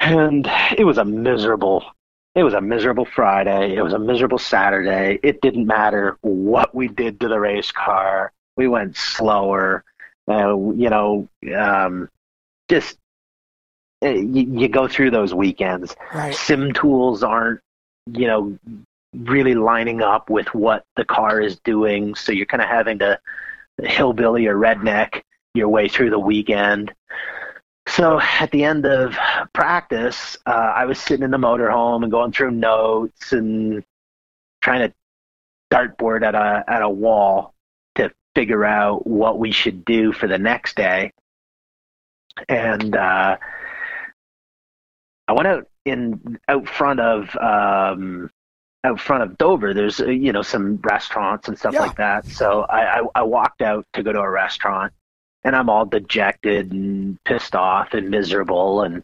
and 0.01 0.49
it 0.77 0.85
was 0.85 0.99
a 0.99 1.05
miserable. 1.05 1.85
It 2.35 2.43
was 2.43 2.55
a 2.55 2.61
miserable 2.61 3.05
Friday. 3.05 3.76
It 3.76 3.83
was 3.83 3.93
a 3.93 3.99
miserable 3.99 4.39
Saturday. 4.39 5.18
It 5.22 5.41
didn't 5.43 5.66
matter 5.66 6.16
what 6.22 6.74
we 6.74 6.89
did 6.89 7.20
to 7.20 7.28
the 7.28 7.39
race 7.39 7.70
car. 7.70 8.33
We 8.57 8.68
went 8.68 8.97
slower. 8.97 9.85
Uh, 10.28 10.57
you 10.72 10.89
know, 10.89 11.28
um, 11.57 12.09
just 12.70 12.97
uh, 14.03 14.09
you, 14.09 14.61
you 14.61 14.68
go 14.68 14.89
through 14.89 15.11
those 15.11 15.35
weekends 15.35 15.95
Right. 16.14 16.35
sim 16.35 16.72
tools 16.72 17.22
aren't 17.22 17.61
you 18.12 18.26
know 18.26 18.59
really 19.16 19.55
lining 19.55 20.01
up 20.01 20.30
with 20.30 20.53
what 20.55 20.85
the 20.97 21.05
car 21.05 21.41
is 21.41 21.59
doing 21.61 22.14
so 22.14 22.33
you're 22.33 22.47
kind 22.47 22.62
of 22.62 22.68
having 22.68 22.99
to 23.01 23.18
hillbilly 23.83 24.47
or 24.47 24.57
redneck 24.57 25.22
your 25.55 25.68
way 25.68 25.89
through 25.89 26.11
the 26.11 26.18
weekend 26.18 26.93
so 27.89 28.20
at 28.20 28.51
the 28.51 28.64
end 28.64 28.87
of 28.87 29.16
practice, 29.53 30.37
uh, 30.47 30.51
I 30.51 30.85
was 30.87 30.99
sitting 30.99 31.24
in 31.24 31.30
the 31.30 31.39
motorhome 31.39 32.03
and 32.03 32.11
going 32.11 32.33
through 32.33 32.53
notes 32.53 33.33
and 33.33 33.85
trying 34.62 34.89
to 34.89 34.95
dartboard 35.72 36.22
at 36.24 36.35
a 36.35 36.64
at 36.68 36.83
a 36.83 36.89
wall 36.89 37.55
to 37.97 38.11
figure 38.35 38.64
out 38.64 39.07
what 39.07 39.39
we 39.39 39.51
should 39.53 39.85
do 39.85 40.12
for 40.12 40.26
the 40.28 40.39
next 40.39 40.76
day. 40.76 41.12
And 42.49 42.95
uh, 42.97 43.37
I 45.28 45.33
went 45.33 45.49
out 45.49 45.66
in 45.85 46.39
out 46.49 46.68
front 46.68 47.01
of 47.01 47.35
um, 47.37 48.30
out 48.85 49.01
front 49.01 49.22
of 49.22 49.39
Dover. 49.39 49.74
There's 49.74 50.01
uh, 50.01 50.07
you 50.07 50.33
know 50.33 50.43
some 50.43 50.76
restaurants 50.83 51.49
and 51.49 51.59
stuff 51.59 51.74
Yeah. 51.74 51.80
like 51.80 51.97
that. 51.97 52.26
So 52.28 52.62
I, 52.62 53.01
I 53.01 53.03
I 53.16 53.22
walked 53.22 53.62
out 53.62 53.87
to 53.95 54.03
go 54.03 54.12
to 54.12 54.20
a 54.20 54.30
restaurant, 54.30 54.93
and 55.45 55.55
I'm 55.57 55.68
all 55.70 55.86
dejected 55.86 56.72
and 56.72 57.18
pissed 57.24 57.55
off 57.55 57.95
and 57.95 58.11
miserable 58.11 58.82
and. 58.82 59.03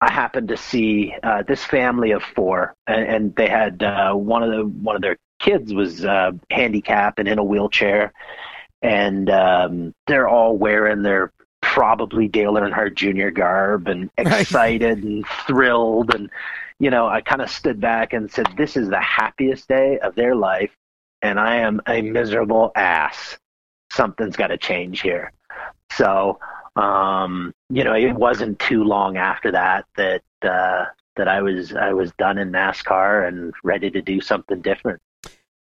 I 0.00 0.12
happened 0.12 0.48
to 0.48 0.56
see 0.56 1.14
uh, 1.22 1.42
this 1.44 1.64
family 1.64 2.10
of 2.10 2.22
four, 2.22 2.74
and, 2.86 3.06
and 3.06 3.36
they 3.36 3.48
had 3.48 3.82
uh, 3.82 4.12
one 4.12 4.42
of 4.42 4.50
the 4.50 4.64
one 4.66 4.96
of 4.96 5.02
their 5.02 5.16
kids 5.40 5.72
was 5.72 6.04
uh, 6.04 6.32
handicapped 6.50 7.18
and 7.18 7.28
in 7.28 7.38
a 7.38 7.44
wheelchair, 7.44 8.12
and 8.82 9.30
um, 9.30 9.94
they're 10.06 10.28
all 10.28 10.56
wearing 10.56 11.02
their 11.02 11.32
probably 11.62 12.28
Dale 12.28 12.54
Earnhardt 12.54 12.94
Jr. 12.94 13.30
garb 13.30 13.88
and 13.88 14.10
Right. 14.24 14.42
excited 14.42 15.02
and 15.04 15.26
thrilled, 15.46 16.14
and 16.14 16.30
you 16.78 16.90
know 16.90 17.06
I 17.06 17.20
kind 17.22 17.40
of 17.42 17.50
stood 17.50 17.80
back 17.80 18.12
and 18.12 18.30
said, 18.30 18.46
"This 18.56 18.76
is 18.76 18.88
the 18.90 19.00
happiest 19.00 19.68
day 19.68 19.98
of 20.00 20.14
their 20.16 20.34
life, 20.34 20.72
and 21.22 21.40
I 21.40 21.56
am 21.56 21.80
a 21.88 22.02
miserable 22.02 22.72
ass. 22.76 23.38
Something's 23.94 24.36
got 24.36 24.48
to 24.48 24.58
change 24.58 25.00
here." 25.00 25.32
So 25.92 26.38
um, 26.76 27.54
you 27.70 27.84
know, 27.84 27.94
it 27.94 28.14
wasn't 28.14 28.58
too 28.58 28.84
long 28.84 29.16
after 29.16 29.52
that 29.52 29.84
that 29.96 30.22
uh, 30.42 30.86
that 31.16 31.28
I 31.28 31.42
was 31.42 31.74
I 31.74 31.92
was 31.92 32.12
done 32.18 32.38
in 32.38 32.50
NASCAR 32.50 33.26
and 33.26 33.54
ready 33.62 33.90
to 33.90 34.02
do 34.02 34.20
something 34.20 34.60
different. 34.60 35.00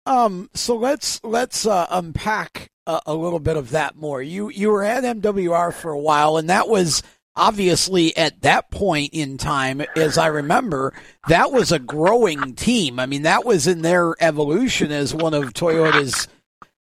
Um, 0.06 0.50
so 0.54 0.76
let's 0.76 1.22
let's 1.24 1.66
uh, 1.66 1.88
unpack 1.90 2.70
a, 2.88 3.02
a 3.08 3.14
little 3.14 3.40
bit 3.40 3.58
of 3.58 3.72
that 3.72 3.96
more. 3.96 4.22
You 4.22 4.50
you 4.50 4.70
were 4.70 4.84
at 4.84 5.04
MWR 5.04 5.74
for 5.74 5.92
a 5.92 6.00
while, 6.00 6.38
and 6.38 6.50
that 6.50 6.70
was 6.70 7.04
obviously 7.36 8.16
at 8.16 8.42
that 8.42 8.70
point 8.70 9.10
in 9.14 9.38
time, 9.38 9.82
as 9.96 10.18
I 10.18 10.28
remember, 10.28 10.94
that 11.28 11.52
was 11.52 11.72
a 11.72 11.80
growing 11.80 12.54
team. 12.54 13.00
I 13.00 13.08
mean, 13.08 13.24
that 13.24 13.44
was 13.44 13.68
in 13.68 13.82
their 13.82 14.16
evolution 14.22 14.92
as 14.92 15.16
one 15.16 15.34
of 15.34 15.54
Toyota's, 15.54 16.28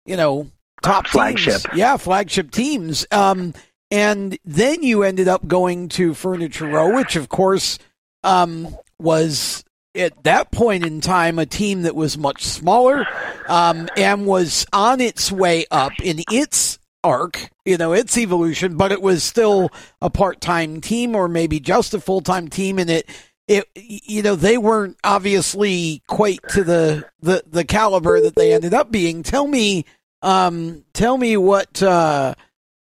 you 0.05 0.15
know, 0.15 0.51
top 0.84 1.07
Flagship. 1.07 1.61
teams. 1.61 1.77
Yeah, 1.77 1.97
flagship 1.97 2.51
teams. 2.51 3.07
Um, 3.11 3.53
and 3.89 4.38
then 4.45 4.84
you 4.84 5.03
ended 5.03 5.27
up 5.27 5.47
going 5.47 5.89
to 5.89 6.13
Furniture 6.13 6.67
Row, 6.67 6.95
which 6.95 7.15
of 7.15 7.29
course 7.29 7.79
um, 8.23 8.75
was 8.99 9.63
at 9.95 10.23
that 10.23 10.51
point 10.51 10.86
in 10.86 11.01
time 11.01 11.39
a 11.39 11.45
team 11.45 11.84
that 11.84 11.95
was 11.95 12.17
much 12.17 12.43
smaller 12.43 13.05
um, 13.47 13.88
and 13.95 14.25
was 14.25 14.65
on 14.73 14.99
its 14.99 15.31
way 15.31 15.65
up 15.71 15.93
in 16.01 16.23
its 16.31 16.79
arc, 17.03 17.49
you 17.65 17.77
know, 17.77 17.93
its 17.93 18.17
evolution, 18.17 18.77
but 18.77 18.91
it 18.91 19.01
was 19.01 19.23
still 19.23 19.69
a 20.01 20.09
part-time 20.09 20.81
team 20.81 21.15
or 21.15 21.27
maybe 21.27 21.59
just 21.59 21.93
a 21.93 21.99
full-time 21.99 22.47
team, 22.47 22.79
and 22.79 22.89
it. 22.89 23.09
It, 23.45 23.67
you 23.75 24.21
know, 24.21 24.38
they 24.38 24.57
weren't 24.57 24.95
obviously 25.03 26.01
quite 26.07 26.39
to 26.51 26.63
the, 26.63 27.05
the, 27.19 27.43
the 27.45 27.65
caliber 27.65 28.21
that 28.21 28.36
they 28.36 28.53
ended 28.53 28.73
up 28.73 28.89
being. 28.89 29.21
Tell 29.21 29.45
me, 29.47 29.84
um, 30.24 30.86
tell 30.93 31.17
me 31.17 31.38
what, 31.38 31.84
uh, 31.84 32.34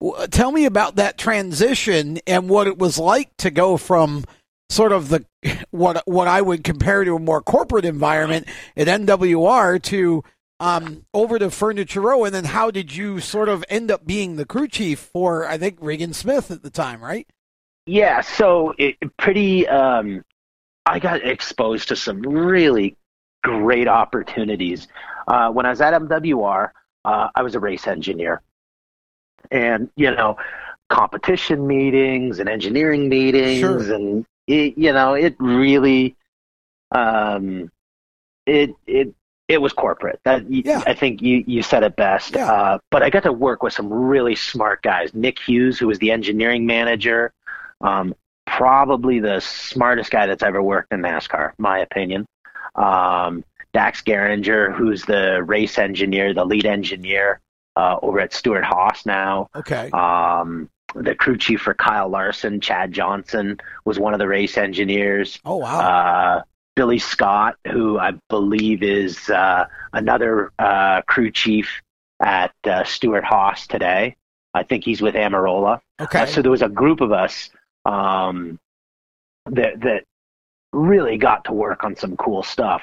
w- 0.00 0.26
tell 0.28 0.50
me 0.50 0.64
about 0.64 0.96
that 0.96 1.18
transition 1.18 2.18
and 2.26 2.48
what 2.48 2.66
it 2.66 2.78
was 2.78 2.98
like 2.98 3.36
to 3.36 3.50
go 3.50 3.76
from 3.76 4.24
sort 4.68 4.90
of 4.90 5.10
the 5.10 5.24
what 5.70 6.02
what 6.06 6.26
I 6.26 6.42
would 6.42 6.64
compare 6.64 7.04
to 7.04 7.14
a 7.14 7.20
more 7.20 7.40
corporate 7.40 7.84
environment 7.84 8.48
at 8.76 8.88
MWR 8.88 9.80
to 9.84 10.24
um, 10.58 11.04
over 11.12 11.38
to 11.38 11.50
Furniture 11.50 12.00
Row, 12.00 12.24
and 12.24 12.34
then 12.34 12.44
how 12.44 12.70
did 12.70 12.96
you 12.96 13.20
sort 13.20 13.48
of 13.48 13.64
end 13.68 13.90
up 13.90 14.06
being 14.06 14.36
the 14.36 14.46
crew 14.46 14.66
chief 14.66 14.98
for 14.98 15.46
I 15.46 15.58
think 15.58 15.78
Regan 15.80 16.14
Smith 16.14 16.50
at 16.50 16.62
the 16.62 16.70
time, 16.70 17.02
right? 17.02 17.26
Yeah, 17.86 18.22
so 18.22 18.74
it 18.78 18.96
pretty. 19.18 19.68
Um, 19.68 20.24
I 20.86 20.98
got 20.98 21.24
exposed 21.24 21.88
to 21.88 21.96
some 21.96 22.20
really 22.22 22.96
great 23.44 23.88
opportunities 23.88 24.88
uh, 25.28 25.50
when 25.50 25.66
I 25.66 25.70
was 25.70 25.80
at 25.80 25.94
MWR. 25.94 26.70
Uh, 27.06 27.28
I 27.36 27.42
was 27.42 27.54
a 27.54 27.60
race 27.60 27.86
engineer, 27.86 28.42
and 29.52 29.88
you 29.96 30.10
know, 30.10 30.36
competition 30.88 31.66
meetings 31.66 32.40
and 32.40 32.48
engineering 32.48 33.08
meetings, 33.08 33.60
Sure. 33.60 33.94
and 33.94 34.26
it, 34.48 34.76
you 34.76 34.92
know, 34.92 35.14
it 35.14 35.36
really, 35.38 36.16
um, 36.90 37.70
it 38.46 38.70
it 38.86 39.14
it 39.48 39.58
was 39.62 39.72
corporate. 39.72 40.18
That 40.24 40.50
Yeah. 40.50 40.82
I 40.86 40.94
think 40.94 41.22
you 41.22 41.44
you 41.46 41.62
said 41.62 41.84
it 41.84 41.94
best. 41.94 42.34
Yeah. 42.34 42.50
Uh, 42.52 42.78
but 42.90 43.04
I 43.04 43.10
got 43.10 43.22
to 43.22 43.32
work 43.32 43.62
with 43.62 43.72
some 43.72 43.88
really 43.92 44.34
smart 44.34 44.82
guys. 44.82 45.14
Nick 45.14 45.38
Hughes, 45.38 45.78
who 45.78 45.86
was 45.86 46.00
the 46.00 46.10
engineering 46.10 46.66
manager, 46.66 47.32
um, 47.82 48.14
probably 48.46 49.20
the 49.20 49.38
smartest 49.40 50.10
guy 50.10 50.26
that's 50.26 50.42
ever 50.42 50.60
worked 50.60 50.92
in 50.92 51.00
NASCAR, 51.02 51.52
my 51.58 51.78
opinion. 51.78 52.26
Um, 52.74 53.44
Dax 53.76 54.00
Gerringer, 54.00 54.74
who's 54.74 55.02
the 55.02 55.42
race 55.42 55.76
engineer, 55.76 56.32
the 56.32 56.46
lead 56.46 56.64
engineer 56.64 57.42
uh, 57.76 57.98
over 58.00 58.20
at 58.20 58.32
Stewart-Haas 58.32 59.04
now. 59.04 59.50
Okay. 59.54 59.90
Um, 59.90 60.70
the 60.94 61.14
crew 61.14 61.36
chief 61.36 61.60
for 61.60 61.74
Kyle 61.74 62.08
Larson, 62.08 62.58
Chad 62.62 62.90
Johnston, 62.90 63.60
was 63.84 63.98
one 63.98 64.14
of 64.14 64.18
the 64.18 64.26
race 64.26 64.56
engineers. 64.56 65.38
Oh 65.44 65.56
wow. 65.56 65.80
Uh, 65.80 66.42
Billy 66.74 66.98
Scott, 66.98 67.56
who 67.70 67.98
I 67.98 68.14
believe 68.30 68.82
is 68.82 69.28
uh, 69.28 69.66
another 69.92 70.52
uh, 70.58 71.02
crew 71.02 71.30
chief 71.30 71.82
at 72.18 72.54
uh, 72.64 72.82
Stewart-Haas 72.84 73.66
today. 73.66 74.16
I 74.54 74.62
think 74.62 74.84
he's 74.84 75.02
with 75.02 75.16
Almirola. 75.16 75.80
okay. 76.00 76.24
So 76.24 76.40
there 76.40 76.50
was 76.50 76.62
a 76.62 76.70
group 76.70 77.02
of 77.02 77.12
us 77.12 77.50
um, 77.84 78.58
that 79.50 79.80
that 79.80 80.04
really 80.76 81.16
got 81.16 81.44
to 81.44 81.52
work 81.52 81.84
on 81.84 81.96
some 81.96 82.16
cool 82.16 82.42
stuff. 82.42 82.82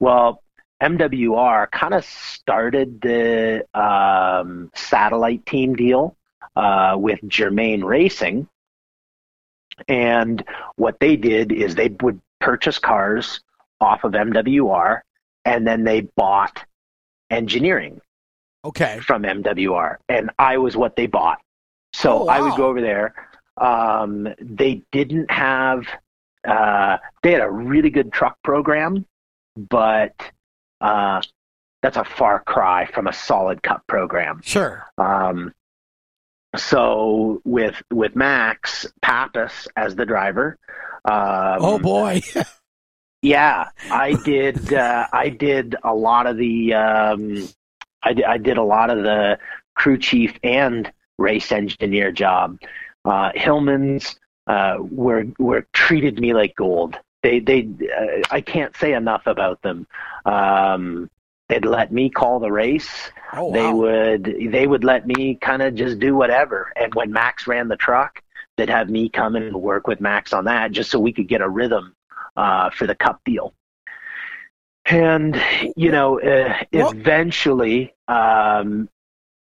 Well, 0.00 0.42
MWR 0.82 1.70
kind 1.70 1.94
of 1.94 2.04
started 2.04 3.00
the 3.00 3.64
um, 3.74 4.70
satellite 4.74 5.46
team 5.46 5.74
deal 5.74 6.16
uh, 6.54 6.96
with 6.98 7.20
Germain 7.28 7.84
Racing, 7.84 8.48
and 9.88 10.44
what 10.76 10.98
they 11.00 11.16
did 11.16 11.52
is 11.52 11.74
they 11.74 11.88
would 12.00 12.20
purchase 12.40 12.78
cars 12.78 13.40
off 13.80 14.04
of 14.04 14.12
MWR, 14.12 15.00
and 15.44 15.66
then 15.66 15.84
they 15.84 16.02
bought 16.16 16.64
engineering 17.30 18.00
okay. 18.64 19.00
from 19.00 19.22
MWR, 19.22 19.96
and 20.08 20.30
I 20.38 20.58
was 20.58 20.76
what 20.76 20.96
they 20.96 21.06
bought. 21.06 21.40
So 21.92 22.24
Oh, 22.24 22.28
I 22.28 22.40
would 22.40 22.56
go 22.56 22.66
over 22.66 22.80
there. 22.80 23.14
Um, 23.56 24.28
they 24.38 24.82
didn't 24.92 25.30
have. 25.30 25.86
Uh, 26.46 26.98
they 27.22 27.32
had 27.32 27.40
a 27.40 27.50
really 27.50 27.90
good 27.90 28.12
truck 28.12 28.36
program, 28.42 29.04
but 29.56 30.14
uh, 30.80 31.20
that's 31.82 31.96
a 31.96 32.04
far 32.04 32.42
cry 32.44 32.86
from 32.86 33.06
a 33.06 33.12
solid 33.12 33.62
cup 33.62 33.82
program. 33.86 34.40
Sure. 34.44 34.84
Um, 34.98 35.52
so 36.56 37.40
with 37.44 37.82
with 37.92 38.16
Max 38.16 38.86
Papis 39.02 39.68
as 39.76 39.94
the 39.96 40.06
driver. 40.06 40.56
Um, 41.04 41.58
oh 41.60 41.78
boy. 41.78 42.22
yeah, 43.22 43.68
I 43.90 44.14
did. 44.24 44.72
Uh, 44.72 45.06
I 45.12 45.28
did 45.28 45.76
a 45.82 45.94
lot 45.94 46.26
of 46.26 46.36
the. 46.36 46.74
Um, 46.74 47.48
I, 48.02 48.12
did, 48.12 48.24
I 48.24 48.38
did 48.38 48.58
a 48.58 48.62
lot 48.62 48.90
of 48.90 49.02
the 49.02 49.38
crew 49.74 49.98
chief 49.98 50.38
and 50.42 50.90
race 51.18 51.52
engineer 51.52 52.12
job. 52.12 52.58
Uh, 53.04 53.30
Hillman's 53.34 54.16
uh, 54.46 54.78
were 54.80 55.24
were 55.38 55.66
treated 55.72 56.18
me 56.20 56.34
like 56.34 56.54
gold. 56.56 56.98
They 57.22 57.40
they. 57.40 57.68
Uh, 57.82 58.22
I 58.30 58.40
can't 58.40 58.76
say 58.76 58.92
enough 58.94 59.26
about 59.26 59.62
them. 59.62 59.86
Um, 60.24 61.10
they'd 61.48 61.64
let 61.64 61.92
me 61.92 62.10
call 62.10 62.38
the 62.40 62.52
race. 62.52 63.10
Oh 63.32 63.52
They 63.52 63.72
would 63.72 64.52
they 64.52 64.66
would 64.66 64.84
let 64.84 65.06
me 65.06 65.36
kind 65.36 65.62
of 65.62 65.74
just 65.74 65.98
do 65.98 66.14
whatever. 66.14 66.72
And 66.76 66.94
when 66.94 67.12
Max 67.12 67.46
ran 67.46 67.68
the 67.68 67.76
truck, 67.76 68.22
they'd 68.56 68.70
have 68.70 68.88
me 68.88 69.08
come 69.08 69.36
and 69.36 69.54
work 69.54 69.86
with 69.86 70.00
Max 70.00 70.32
on 70.32 70.44
that 70.44 70.72
just 70.72 70.90
so 70.90 70.98
we 70.98 71.12
could 71.12 71.28
get 71.28 71.40
a 71.40 71.48
rhythm 71.48 71.94
uh, 72.36 72.70
for 72.70 72.86
the 72.86 72.94
cup 72.94 73.20
deal. 73.24 73.52
And 74.84 75.40
you 75.74 75.90
know, 75.90 76.20
uh, 76.20 76.62
eventually, 76.72 77.94
um, 78.06 78.88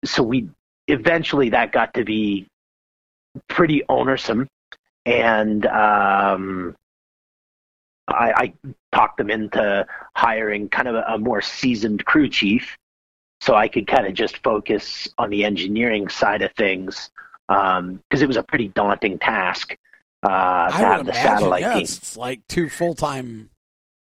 so 0.04 0.22
we 0.22 0.48
eventually 0.86 1.50
that 1.50 1.72
got 1.72 1.94
to 1.94 2.04
be 2.04 2.46
pretty 3.48 3.82
onersome, 3.88 4.48
and 5.06 5.66
um, 5.66 6.76
I, 8.08 8.32
I 8.36 8.52
talked 8.92 9.18
them 9.18 9.30
into 9.30 9.86
hiring 10.16 10.68
kind 10.68 10.88
of 10.88 10.94
a, 10.96 11.02
a 11.14 11.18
more 11.18 11.40
seasoned 11.40 12.04
crew 12.04 12.28
chief, 12.28 12.76
so 13.40 13.54
I 13.54 13.68
could 13.68 13.86
kind 13.86 14.06
of 14.06 14.14
just 14.14 14.38
focus 14.42 15.08
on 15.18 15.30
the 15.30 15.44
engineering 15.44 16.08
side 16.08 16.42
of 16.42 16.52
things 16.54 17.10
because 17.48 17.78
um, 17.78 18.00
it 18.12 18.26
was 18.26 18.36
a 18.36 18.42
pretty 18.42 18.68
daunting 18.68 19.18
task 19.18 19.76
uh, 20.22 20.28
to 20.68 20.74
I 20.74 20.78
have 20.78 21.06
the 21.06 21.12
imagine, 21.12 21.22
satellite 21.22 21.62
yeah, 21.62 21.72
team. 21.74 21.82
it's 21.82 22.16
like 22.16 22.46
two 22.48 22.68
full 22.68 22.94
time, 22.94 23.50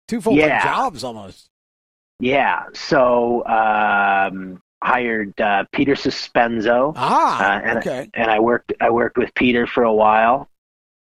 two 0.07 0.21
full 0.21 0.33
time 0.35 0.47
Yeah. 0.47 0.63
jobs 0.63 1.03
almost. 1.03 1.49
Yeah, 2.19 2.63
so 2.73 3.45
um, 3.45 4.59
hired 4.81 5.39
uh, 5.39 5.65
Peter 5.71 5.93
Sospenzo, 5.93 6.93
Ah, 6.95 7.39
Uh, 7.57 7.59
and- 7.63 7.77
okay. 7.79 8.09
and 8.13 8.31
I 8.31 8.39
worked 8.39 8.73
I 8.81 8.89
worked 8.89 9.17
with 9.17 9.33
Peter 9.35 9.67
for 9.67 9.83
a 9.83 9.93
while, 9.93 10.49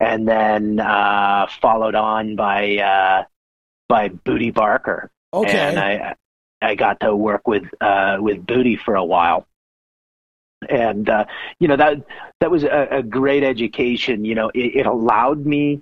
and 0.03 0.27
then 0.27 0.81
uh, 0.81 1.47
followed 1.61 1.95
on 1.95 2.35
by 2.35 2.77
uh, 2.79 3.25
by 3.89 4.09
Bootie 4.09 4.53
Barker, 4.53 5.11
Okay. 5.33 5.57
and 5.59 5.79
I 5.79 6.15
I 6.61 6.75
got 6.75 6.99
to 7.01 7.15
work 7.15 7.47
with 7.47 7.63
uh, 7.81 8.17
with 8.21 8.45
Bootie 8.45 8.79
for 8.79 8.97
a 8.97 9.05
while, 9.05 9.47
and 10.69 11.09
uh, 11.09 11.25
you 11.61 11.69
know 11.69 11.77
that 11.77 11.99
that 12.41 12.51
was 12.51 12.65
a, 12.65 12.89
a 12.91 13.03
great 13.03 13.45
education. 13.45 14.25
You 14.25 14.35
know, 14.35 14.49
it, 14.55 14.75
it 14.81 14.87
allowed 14.87 15.47
me 15.47 15.81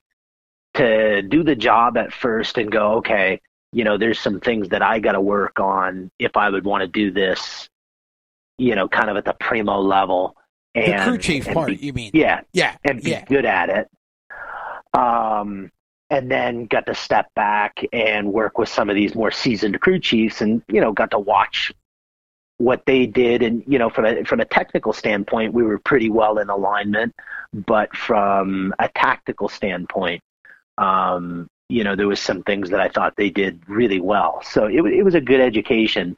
to 0.74 1.22
do 1.22 1.42
the 1.42 1.56
job 1.56 1.96
at 1.96 2.12
first 2.12 2.58
and 2.58 2.70
go, 2.70 2.92
okay, 2.98 3.40
you 3.72 3.84
know, 3.84 3.96
there's 3.96 4.20
some 4.20 4.38
things 4.38 4.68
that 4.68 4.82
I 4.82 4.98
got 5.00 5.12
to 5.12 5.20
work 5.20 5.58
on 5.58 6.10
if 6.18 6.36
I 6.36 6.50
would 6.50 6.64
want 6.64 6.82
to 6.82 6.86
do 6.86 7.10
this, 7.10 7.68
you 8.58 8.74
know, 8.76 8.86
kind 8.86 9.08
of 9.10 9.16
at 9.16 9.24
the 9.24 9.34
primo 9.40 9.80
level. 9.80 10.36
the 10.74 10.82
And, 10.94 11.02
crew 11.08 11.18
chief 11.18 11.46
part, 11.52 11.68
be- 11.68 11.76
you 11.84 11.92
mean? 11.92 12.10
yeah, 12.14 12.42
Yeah. 12.52 12.76
and 12.84 13.02
be 13.02 13.10
Yeah. 13.10 13.24
good 13.24 13.44
at 13.46 13.68
it. 13.70 13.88
Um, 14.94 15.70
and 16.10 16.28
then 16.30 16.66
got 16.66 16.86
to 16.86 16.94
step 16.94 17.32
back 17.34 17.84
and 17.92 18.32
work 18.32 18.58
with 18.58 18.68
some 18.68 18.90
of 18.90 18.96
these 18.96 19.14
more 19.14 19.30
seasoned 19.30 19.80
crew 19.80 20.00
chiefs, 20.00 20.40
and 20.40 20.62
you 20.68 20.80
know, 20.80 20.92
got 20.92 21.12
to 21.12 21.18
watch 21.18 21.72
what 22.58 22.84
they 22.84 23.06
did. 23.06 23.42
And 23.42 23.62
you 23.66 23.78
know, 23.78 23.88
from 23.90 24.04
a 24.04 24.24
from 24.24 24.40
a 24.40 24.44
technical 24.44 24.92
standpoint, 24.92 25.54
we 25.54 25.62
were 25.62 25.78
pretty 25.78 26.10
well 26.10 26.38
in 26.38 26.50
alignment, 26.50 27.14
but 27.52 27.96
from 27.96 28.74
a 28.78 28.88
tactical 28.88 29.48
standpoint, 29.48 30.20
um, 30.78 31.48
you 31.68 31.84
know, 31.84 31.94
there 31.94 32.08
was 32.08 32.20
some 32.20 32.42
things 32.42 32.70
that 32.70 32.80
I 32.80 32.88
thought 32.88 33.14
they 33.16 33.30
did 33.30 33.62
really 33.68 34.00
well. 34.00 34.42
So 34.42 34.66
it 34.66 34.84
it 34.86 35.04
was 35.04 35.14
a 35.14 35.20
good 35.20 35.40
education. 35.40 36.16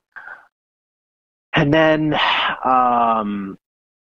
And 1.55 1.73
then, 1.73 2.19
um, 2.65 3.59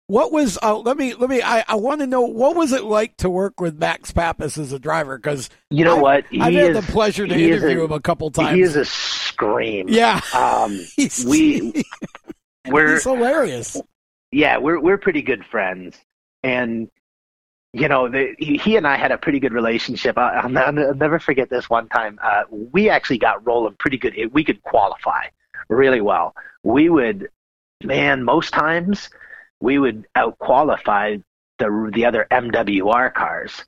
What 0.09 0.32
was? 0.32 0.59
Uh, 0.62 0.78
let 0.78 0.96
me. 0.96 1.14
Let 1.14 1.30
me. 1.30 1.40
I, 1.42 1.64
I 1.66 1.76
want 1.76 2.00
to 2.00 2.07
know 2.07 2.22
what 2.22 2.55
was 2.57 2.72
it 2.72 2.84
like 2.84 3.16
to 3.18 3.30
work 3.30 3.61
with 3.61 3.78
Max 3.78 4.11
Papis 4.12 4.59
as 4.59 4.72
a 4.72 4.78
driver? 4.78 5.16
Because 5.16 5.48
you 5.70 5.84
know 5.84 5.92
I've- 5.94 6.03
what? 6.03 6.24
He 6.30 6.40
I've 6.40 6.55
had 6.55 6.74
the 6.76 6.82
pleasure 6.92 7.26
to 7.26 7.34
interview 7.34 7.80
a- 7.80 7.84
him 7.84 7.92
a 7.92 8.00
couple 8.00 8.30
times. 8.30 8.57
He 8.57 8.62
is 8.62 8.76
a 8.76 8.84
scream. 8.84 9.88
yeah. 9.88 10.20
Um, 10.34 10.78
He's, 10.96 11.24
we 11.24 11.84
we're 12.68 12.94
he's 12.94 13.05
hilarious. 13.05 13.80
yeah 14.32 14.59
we're 14.59 14.80
we're 14.80 14.98
pretty 14.98 15.22
good 15.22 15.44
friends, 15.46 15.96
and 16.42 16.90
you 17.72 17.88
know 17.88 18.09
the, 18.09 18.34
he, 18.38 18.59
he 18.59 18.76
and 18.76 18.86
I 18.86 18.96
had 18.96 19.12
a 19.12 19.18
pretty 19.18 19.40
good 19.40 19.53
relationship. 19.55 20.18
I, 20.18 20.34
I'll, 20.40 20.59
I'll 20.59 20.94
never 20.94 21.20
forget 21.20 21.48
this 21.48 21.70
one 21.70 21.88
time. 21.88 22.18
Uh, 22.22 22.42
we 22.50 22.90
actually 22.90 23.18
got 23.18 23.46
rolling 23.46 23.76
pretty 23.78 23.96
good. 23.98 24.14
We 24.32 24.44
could 24.44 24.62
qualify 24.62 25.26
really 25.70 26.00
well. 26.03 26.34
We 26.64 26.90
would, 26.90 27.30
man, 27.82 28.24
most 28.24 28.53
times 28.53 29.09
we 29.63 29.79
would 29.79 30.07
out 30.17 30.39
qualify 30.39 31.17
the 31.59 31.91
the 31.95 32.05
other 32.05 32.27
MWR 32.31 33.15
cars. 33.15 33.65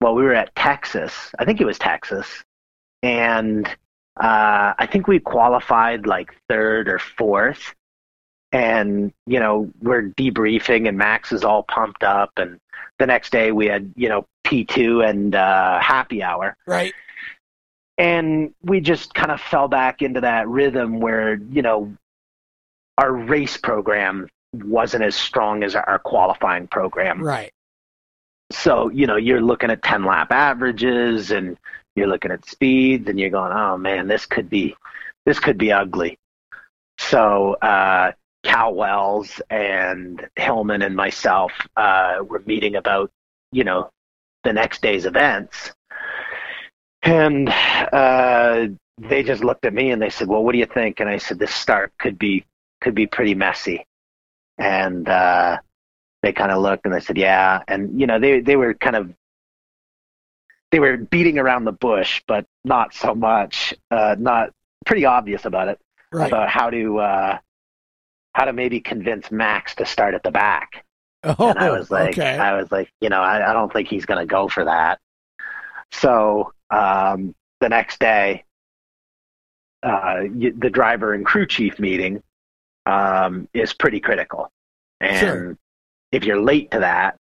Well, 0.00 0.14
we 0.14 0.22
were 0.22 0.34
at 0.34 0.54
Texas. 0.54 1.32
I 1.38 1.44
think 1.44 1.60
it 1.60 1.64
was 1.66 1.78
Texas, 1.78 2.26
and 3.02 3.66
uh, 4.16 4.72
I 4.78 4.88
think 4.90 5.08
we 5.08 5.18
qualified 5.18 6.06
like 6.06 6.34
third 6.48 6.88
or 6.88 6.98
fourth. 6.98 7.74
And 8.52 9.12
you 9.26 9.40
know 9.40 9.70
we're 9.82 10.10
debriefing, 10.10 10.86
and 10.88 10.96
Max 10.96 11.32
is 11.32 11.42
all 11.42 11.64
pumped 11.64 12.04
up. 12.04 12.30
And 12.36 12.60
the 13.00 13.06
next 13.06 13.32
day 13.32 13.50
we 13.50 13.66
had 13.66 13.92
you 13.96 14.08
know 14.08 14.26
P 14.44 14.64
two 14.64 15.02
and 15.02 15.34
uh, 15.34 15.80
happy 15.80 16.22
hour, 16.22 16.56
Right. 16.64 16.92
and 17.98 18.54
we 18.62 18.80
just 18.80 19.12
kind 19.14 19.32
of 19.32 19.40
fell 19.40 19.66
back 19.66 20.02
into 20.02 20.20
that 20.20 20.46
rhythm 20.48 21.00
where 21.00 21.34
you 21.34 21.62
know 21.62 21.92
our 22.98 23.10
race 23.12 23.56
program 23.56 24.28
wasn't 24.62 25.04
as 25.04 25.14
strong 25.14 25.62
as 25.64 25.74
our 25.74 25.98
qualifying 25.98 26.66
program. 26.68 27.20
Right. 27.22 27.52
so 28.52 28.90
you 28.90 29.06
know 29.06 29.16
you're 29.16 29.40
looking 29.40 29.70
at 29.70 29.82
10 29.82 30.04
lap 30.04 30.30
averages 30.30 31.30
and 31.30 31.56
you're 31.96 32.06
looking 32.08 32.30
at 32.30 32.44
speeds 32.48 33.08
and 33.08 33.18
you're 33.18 33.30
going 33.30 33.52
oh 33.52 33.76
man 33.78 34.06
this 34.08 34.26
could 34.26 34.48
be 34.50 34.74
this 35.26 35.40
could 35.40 35.58
be 35.58 35.72
ugly. 35.72 36.18
So 36.98 37.54
uh 37.54 38.12
cal 38.44 38.74
wells 38.74 39.40
and 39.48 40.26
hillman 40.36 40.82
and 40.82 40.94
myself 40.94 41.52
uh 41.76 42.18
were 42.28 42.42
meeting 42.46 42.76
about 42.76 43.10
you 43.52 43.64
know 43.64 43.90
the 44.44 44.52
next 44.52 44.82
day's 44.82 45.06
events. 45.06 45.72
And 47.02 47.48
uh 47.48 48.68
they 48.98 49.22
just 49.24 49.42
looked 49.42 49.64
at 49.64 49.74
me 49.74 49.90
and 49.90 50.00
they 50.00 50.10
said 50.10 50.28
well 50.28 50.44
what 50.44 50.52
do 50.52 50.58
you 50.58 50.66
think? 50.66 51.00
And 51.00 51.08
i 51.08 51.16
said 51.18 51.38
this 51.38 51.54
start 51.54 51.92
could 51.98 52.18
be 52.18 52.44
could 52.82 52.94
be 52.94 53.06
pretty 53.06 53.34
messy 53.34 53.84
and 54.58 55.08
uh 55.08 55.58
they 56.22 56.32
kind 56.32 56.50
of 56.52 56.62
looked 56.62 56.86
and 56.86 56.94
they 56.94 57.00
said, 57.00 57.18
"Yeah," 57.18 57.62
and 57.68 58.00
you 58.00 58.06
know 58.06 58.18
they 58.18 58.40
they 58.40 58.56
were 58.56 58.74
kind 58.74 58.96
of 58.96 59.12
they 60.70 60.80
were 60.80 60.96
beating 60.96 61.38
around 61.38 61.64
the 61.64 61.72
bush, 61.72 62.22
but 62.26 62.46
not 62.64 62.94
so 62.94 63.14
much, 63.14 63.74
uh, 63.90 64.16
not 64.18 64.50
pretty 64.86 65.04
obvious 65.04 65.44
about 65.44 65.68
it 65.68 65.78
Right. 66.12 66.28
about 66.28 66.48
how 66.48 66.70
to 66.70 66.98
uh, 66.98 67.38
how 68.34 68.44
to 68.44 68.52
maybe 68.52 68.80
convince 68.80 69.30
Max 69.30 69.74
to 69.76 69.86
start 69.86 70.14
at 70.14 70.22
the 70.22 70.30
back. 70.30 70.84
oh, 71.24 71.50
And 71.50 71.58
I 71.58 71.70
was 71.70 71.90
like, 71.90 72.18
okay. 72.18 72.36
I 72.38 72.54
was 72.54 72.70
like, 72.72 72.90
you 73.00 73.08
know, 73.08 73.20
I, 73.20 73.50
I 73.50 73.52
don't 73.52 73.72
think 73.72 73.88
he's 73.88 74.06
going 74.06 74.20
to 74.20 74.26
go 74.26 74.48
for 74.48 74.64
that. 74.64 75.00
So 75.92 76.52
um, 76.70 77.34
the 77.60 77.68
next 77.68 78.00
day, 78.00 78.44
uh, 79.82 80.22
the 80.22 80.70
driver 80.72 81.12
and 81.12 81.24
crew 81.26 81.46
chief 81.46 81.78
meeting 81.78 82.22
um, 82.86 83.48
is 83.54 83.72
pretty 83.72 84.00
critical, 84.00 84.50
and 85.00 85.18
Sure. 85.18 85.58
if 86.12 86.24
you're 86.24 86.40
late 86.40 86.70
to 86.72 86.80
that, 86.80 87.16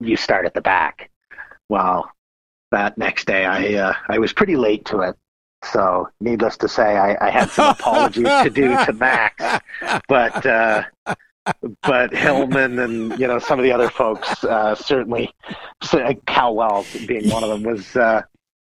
you 0.00 0.16
start 0.16 0.46
at 0.46 0.54
the 0.54 0.60
back. 0.60 1.10
Well, 1.68 2.10
that 2.70 2.98
next 2.98 3.26
day, 3.26 3.44
I 3.44 3.74
uh, 3.74 3.94
I 4.08 4.18
was 4.18 4.32
pretty 4.32 4.56
late 4.56 4.84
to 4.86 5.00
it. 5.00 5.16
So, 5.72 6.10
needless 6.20 6.58
to 6.58 6.68
say, 6.68 6.98
I, 6.98 7.16
I 7.26 7.30
had 7.30 7.48
some 7.48 7.70
apologies 7.78 8.24
to 8.24 8.50
do 8.50 8.76
to 8.84 8.92
Max 8.92 9.42
but 10.08 10.46
uh, 10.46 10.84
but 11.82 12.12
Hillman 12.14 12.78
and 12.78 13.18
you 13.18 13.26
know 13.26 13.38
some 13.38 13.58
of 13.58 13.64
the 13.64 13.72
other 13.72 13.90
folks 13.90 14.44
uh, 14.44 14.74
certainly 14.74 15.32
so, 15.82 16.14
Cal 16.26 16.54
Wells 16.54 16.94
being 17.06 17.28
one 17.30 17.44
of 17.44 17.50
them 17.50 17.62
was 17.62 17.96
uh, 17.96 18.22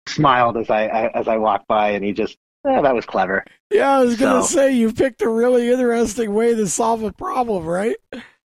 smiled 0.07 0.57
as 0.57 0.69
I, 0.69 0.85
I 0.87 1.19
as 1.19 1.27
I 1.27 1.37
walked 1.37 1.67
by 1.67 1.91
and 1.91 2.03
he 2.03 2.13
just 2.13 2.37
eh, 2.65 2.81
that 2.81 2.95
was 2.95 3.05
clever. 3.05 3.43
yeah, 3.71 3.97
I 3.99 4.03
was 4.03 4.17
gonna 4.17 4.43
say 4.43 4.73
you 4.73 4.91
picked 4.93 5.21
a 5.21 5.29
really 5.29 5.69
interesting 5.69 6.33
way 6.33 6.55
to 6.55 6.67
solve 6.67 7.03
a 7.03 7.11
problem, 7.11 7.65
right? 7.65 7.95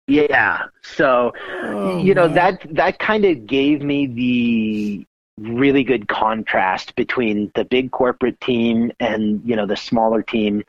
Yeah. 0.07 0.63
So 0.81 1.31
Oh, 1.63 1.97
you 2.03 2.13
know 2.13 2.27
man. 2.27 2.35
that 2.35 2.67
that 2.75 2.99
kind 2.99 3.23
of 3.25 3.45
gave 3.47 3.81
me 3.81 4.07
the 4.07 5.05
really 5.49 5.83
good 5.83 6.07
contrast 6.07 6.95
between 6.95 7.51
the 7.55 7.63
big 7.65 7.91
corporate 7.91 8.39
team 8.41 8.91
and 8.99 9.41
you 9.45 9.55
know 9.55 9.65
the 9.65 9.75
smaller 9.77 10.21
team 10.21 10.63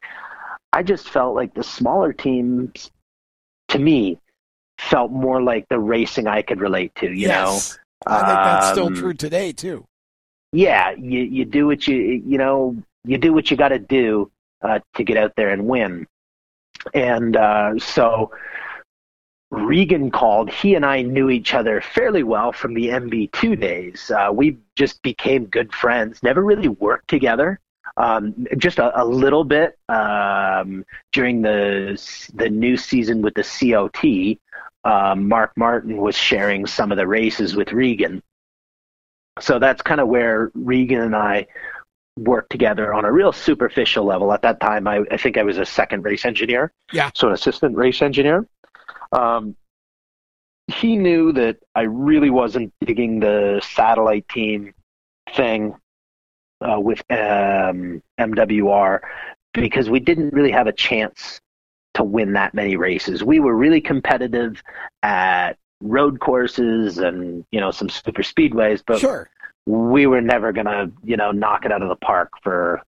i 0.73 0.83
just 0.83 1.11
felt 1.11 1.35
like 1.35 1.53
the 1.53 1.63
smaller 1.65 2.11
teams 2.13 2.91
to 3.69 3.79
me 3.79 4.17
felt 4.79 5.11
more 5.11 5.43
like 5.43 5.69
the 5.69 5.79
racing 5.79 6.27
i 6.27 6.41
could 6.41 6.61
relate 6.61 6.95
to 6.95 7.07
you 7.09 7.27
yes. 7.29 7.79
I 8.07 8.19
think 8.21 8.29
that's 8.29 8.71
still 8.71 8.87
Um, 8.87 8.95
true 8.95 9.13
today 9.13 9.53
too. 9.53 9.85
yeah 10.53 10.93
you 10.93 11.21
you 11.21 11.45
do 11.45 11.67
what 11.67 11.87
you 11.87 11.97
you 12.25 12.39
know 12.39 12.77
you 13.05 13.19
do 13.19 13.33
what 13.33 13.51
you 13.51 13.57
got 13.57 13.69
to 13.69 13.79
do 13.79 14.31
uh, 14.63 14.79
to 14.95 15.05
get 15.05 15.17
out 15.17 15.33
there 15.37 15.51
and 15.51 15.67
win 15.67 16.07
and 16.95 17.37
uh, 17.37 17.79
so 17.79 18.31
Regan 19.51 20.11
called. 20.11 20.51
He 20.51 20.75
and 20.75 20.85
I 20.85 21.03
knew 21.03 21.31
each 21.31 21.55
other 21.55 21.81
fairly 21.81 22.23
well 22.23 22.53
from 22.53 22.75
the 22.75 22.89
MB2 22.89 23.61
days. 23.61 24.11
Uh, 24.11 24.31
we 24.33 24.59
just 24.77 25.03
became 25.03 25.47
good 25.47 25.73
friends. 25.75 26.23
Never 26.23 26.43
really 26.43 26.69
worked 26.69 27.09
together. 27.09 27.61
Um, 27.99 28.47
just 28.57 28.79
a, 28.79 29.03
a 29.03 29.05
little 29.05 29.45
bit 29.45 29.79
um, 29.89 30.85
during 31.13 31.43
the 31.43 32.01
the 32.35 32.49
new 32.49 32.77
season 32.77 33.21
with 33.21 33.35
the 33.35 33.43
COT. 33.45 34.39
Um, 34.85 35.29
Mark 35.29 35.53
Martin 35.57 35.99
was 35.99 36.17
sharing 36.17 36.67
some 36.67 36.91
of 36.91 36.97
the 36.97 37.07
races 37.07 37.55
with 37.55 37.73
Regan. 37.73 38.23
So 39.41 39.59
that's 39.59 39.83
kind 39.83 40.01
of 40.01 40.09
where 40.09 40.51
Regan 40.55 41.01
and 41.01 41.17
I 41.17 41.47
worked 42.19 42.51
together 42.51 42.93
on 42.93 43.05
a 43.05 43.13
real 43.13 43.33
superficial 43.33 44.05
level. 44.05 44.33
At 44.33 44.43
that 44.43 44.61
time, 44.61 44.87
I, 44.87 45.03
I 45.11 45.17
think 45.17 45.37
I 45.37 45.43
was 45.43 45.59
a 45.59 45.65
second 45.65 46.05
race 46.05 46.25
engineer. 46.25 46.73
Yeah. 46.93 47.11
So 47.15 47.29
an 47.29 47.35
assistant 47.35 47.77
race 47.77 48.03
engineer. 48.03 48.47
Um, 49.13 49.57
he 50.69 50.97
knew 50.97 51.33
that 51.33 51.59
I 51.75 51.83
really 51.83 52.31
wasn't 52.31 52.73
digging 52.85 53.21
the 53.21 53.61
satellite 53.75 54.29
team 54.29 54.75
thing 55.35 55.75
uh, 56.61 56.79
with 56.79 57.01
um, 57.11 58.03
MWR 58.19 59.01
because 59.55 59.91
we 59.91 60.01
didn't 60.01 60.33
really 60.33 60.53
have 60.53 60.67
a 60.67 60.73
chance 60.73 61.41
to 61.95 62.05
win 62.05 62.35
that 62.35 62.55
many 62.55 62.77
races. 62.77 63.23
We 63.23 63.41
were 63.41 63.55
really 63.55 63.81
competitive 63.81 64.63
at 65.03 65.59
road 65.81 66.21
courses 66.21 66.99
and 66.99 67.45
you 67.51 67.61
know 67.61 67.71
some 67.71 67.89
super 67.89 68.23
speedways, 68.23 68.83
but 68.87 69.01
Sure. 69.01 69.29
We 69.67 70.07
were 70.07 70.21
never 70.21 70.53
gonna 70.53 70.91
you 71.05 71.17
know 71.17 71.31
knock 71.31 71.65
it 71.65 71.73
out 71.73 71.83
of 71.83 71.89
the 71.89 71.97
park 71.97 72.31
for 72.43 72.83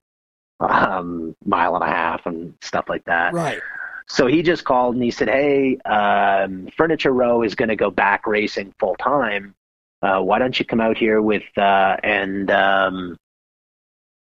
um 0.61 1.35
mile 1.45 1.75
and 1.75 1.85
a 1.85 1.89
half 1.89 2.27
and 2.27 2.55
stuff 2.61 2.87
like 2.89 3.05
that. 3.05 3.33
Right. 3.33 3.61
So 4.07 4.27
he 4.27 4.43
just 4.43 4.64
called 4.64 4.95
and 4.95 5.03
he 5.03 5.11
said, 5.11 5.29
"Hey, 5.29 5.79
um, 5.79 6.68
Furniture 6.77 7.12
Row 7.12 7.43
is 7.43 7.55
going 7.55 7.70
to 7.70 7.77
go 7.77 7.91
back 7.91 8.27
racing 8.27 8.75
full 8.79 8.97
time. 8.97 9.55
Uh, 10.03 10.20
why 10.20 10.39
don't 10.39 10.59
you 10.59 10.64
come 10.66 10.81
out 10.81 10.99
here 10.99 11.22
with 11.22 11.45
uh, 11.57 11.97
and 12.03 12.51
um, 12.51 13.16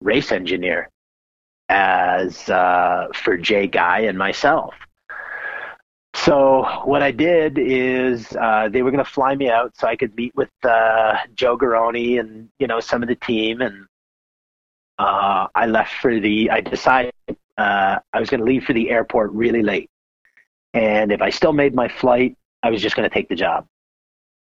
race 0.00 0.30
engineer 0.30 0.88
as 1.68 2.48
uh, 2.48 3.08
for 3.14 3.36
Jay 3.36 3.66
Guy 3.66 4.00
and 4.00 4.16
myself?" 4.16 4.74
So 6.24 6.64
what 6.84 7.02
I 7.02 7.10
did 7.10 7.58
is 7.58 8.36
uh, 8.40 8.68
they 8.68 8.82
were 8.82 8.92
going 8.92 9.04
to 9.04 9.10
fly 9.10 9.34
me 9.34 9.50
out 9.50 9.76
so 9.76 9.88
I 9.88 9.96
could 9.96 10.14
meet 10.14 10.32
with 10.36 10.50
uh, 10.62 11.16
Joe 11.34 11.58
Garone 11.58 12.20
and 12.20 12.48
you 12.60 12.68
know 12.68 12.78
some 12.78 13.02
of 13.02 13.08
the 13.08 13.16
team, 13.16 13.60
and 13.60 13.86
uh, 15.00 15.48
I 15.52 15.66
left 15.66 15.94
for 15.94 16.20
the. 16.20 16.48
I 16.48 16.60
decided 16.60 17.12
uh, 17.58 17.98
I 18.12 18.20
was 18.20 18.30
going 18.30 18.38
to 18.38 18.46
leave 18.46 18.62
for 18.62 18.72
the 18.72 18.90
airport 18.90 19.32
really 19.32 19.64
late. 19.64 19.90
And 20.74 21.10
if 21.10 21.20
I 21.20 21.30
still 21.30 21.52
made 21.52 21.74
my 21.74 21.88
flight, 21.88 22.36
I 22.62 22.70
was 22.70 22.80
just 22.80 22.94
going 22.94 23.08
to 23.08 23.12
take 23.12 23.28
the 23.28 23.34
job. 23.34 23.66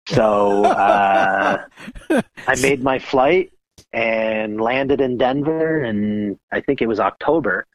So 0.08 0.64
uh, 0.64 1.66
I 2.48 2.56
made 2.62 2.84
my 2.84 3.00
flight 3.00 3.52
and 3.92 4.62
landed 4.62 5.02
in 5.02 5.18
Denver, 5.18 5.82
and 5.82 6.40
I 6.54 6.62
think 6.62 6.82
it 6.82 6.88
was 6.88 7.02
October. 7.02 7.66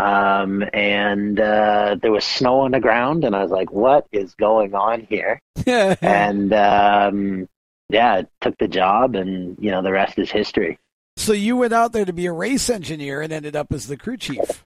Um, 0.00 0.64
and 0.72 1.38
uh, 1.38 1.96
there 2.00 2.10
was 2.10 2.24
snow 2.24 2.60
on 2.60 2.70
the 2.70 2.80
ground, 2.80 3.24
and 3.24 3.36
I 3.36 3.42
was 3.42 3.50
like, 3.50 3.70
"What 3.70 4.06
is 4.12 4.34
going 4.34 4.74
on 4.74 5.06
here?" 5.10 5.40
and 5.66 6.52
um, 6.54 7.48
yeah, 7.90 8.14
I 8.14 8.26
took 8.40 8.56
the 8.58 8.68
job, 8.68 9.14
and 9.14 9.58
you 9.60 9.70
know, 9.70 9.82
the 9.82 9.92
rest 9.92 10.18
is 10.18 10.30
history. 10.30 10.78
so 11.16 11.32
you 11.32 11.56
went 11.56 11.74
out 11.74 11.92
there 11.92 12.06
to 12.06 12.14
be 12.14 12.26
a 12.26 12.32
race 12.32 12.70
engineer 12.70 13.20
and 13.20 13.32
ended 13.32 13.54
up 13.54 13.72
as 13.72 13.88
the 13.88 13.96
crew 13.96 14.16
chief. 14.16 14.64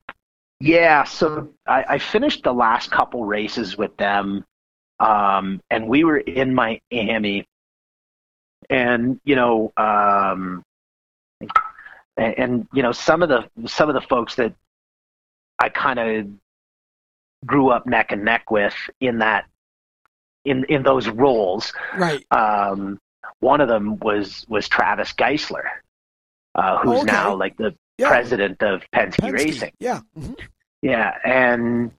Yeah, 0.60 1.02
so 1.02 1.48
I, 1.66 1.84
I 1.88 1.98
finished 1.98 2.44
the 2.44 2.54
last 2.54 2.92
couple 2.92 3.24
races 3.24 3.76
with 3.76 3.96
them, 3.96 4.44
um, 5.00 5.60
and 5.68 5.88
we 5.88 6.04
were 6.04 6.18
in 6.18 6.54
Miami, 6.54 7.44
and 8.70 9.20
you 9.24 9.34
know, 9.34 9.72
um, 9.76 10.62
and, 12.16 12.38
and 12.38 12.68
you 12.72 12.84
know, 12.84 12.92
some 12.92 13.22
of 13.22 13.28
the 13.28 13.48
some 13.66 13.88
of 13.88 13.96
the 13.96 14.00
folks 14.02 14.36
that 14.36 14.54
I 15.58 15.68
kind 15.68 15.98
of 15.98 16.26
grew 17.46 17.70
up 17.70 17.86
neck 17.86 18.10
and 18.12 18.24
neck 18.24 18.50
with 18.50 18.74
in 19.00 19.18
that 19.18 19.44
in 20.44 20.64
in 20.64 20.82
those 20.82 21.08
roles. 21.08 21.72
Right. 21.96 22.24
Um, 22.30 22.98
one 23.40 23.60
of 23.60 23.68
them 23.68 23.98
was 23.98 24.44
was 24.48 24.68
Travis 24.68 25.12
Geisler, 25.12 25.64
uh, 26.54 26.78
who's 26.78 27.00
Okay. 27.00 27.06
now 27.12 27.34
like 27.34 27.56
the 27.56 27.74
Yeah. 27.98 28.08
president 28.08 28.62
of 28.62 28.82
Penske, 28.92 29.20
Penske. 29.20 29.32
Racing. 29.32 29.72
Yeah. 29.78 30.00
Mhm. 30.18 30.38
Yeah, 30.82 31.16
and 31.24 31.92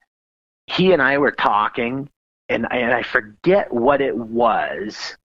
he 0.67 0.91
and 0.93 1.01
I 1.01 1.17
were 1.17 1.31
talking, 1.31 2.09
and 2.49 2.67
and 2.71 2.93
I 2.93 3.01
forget 3.03 3.71
what 3.73 4.01
it 4.01 4.15
was 4.15 5.15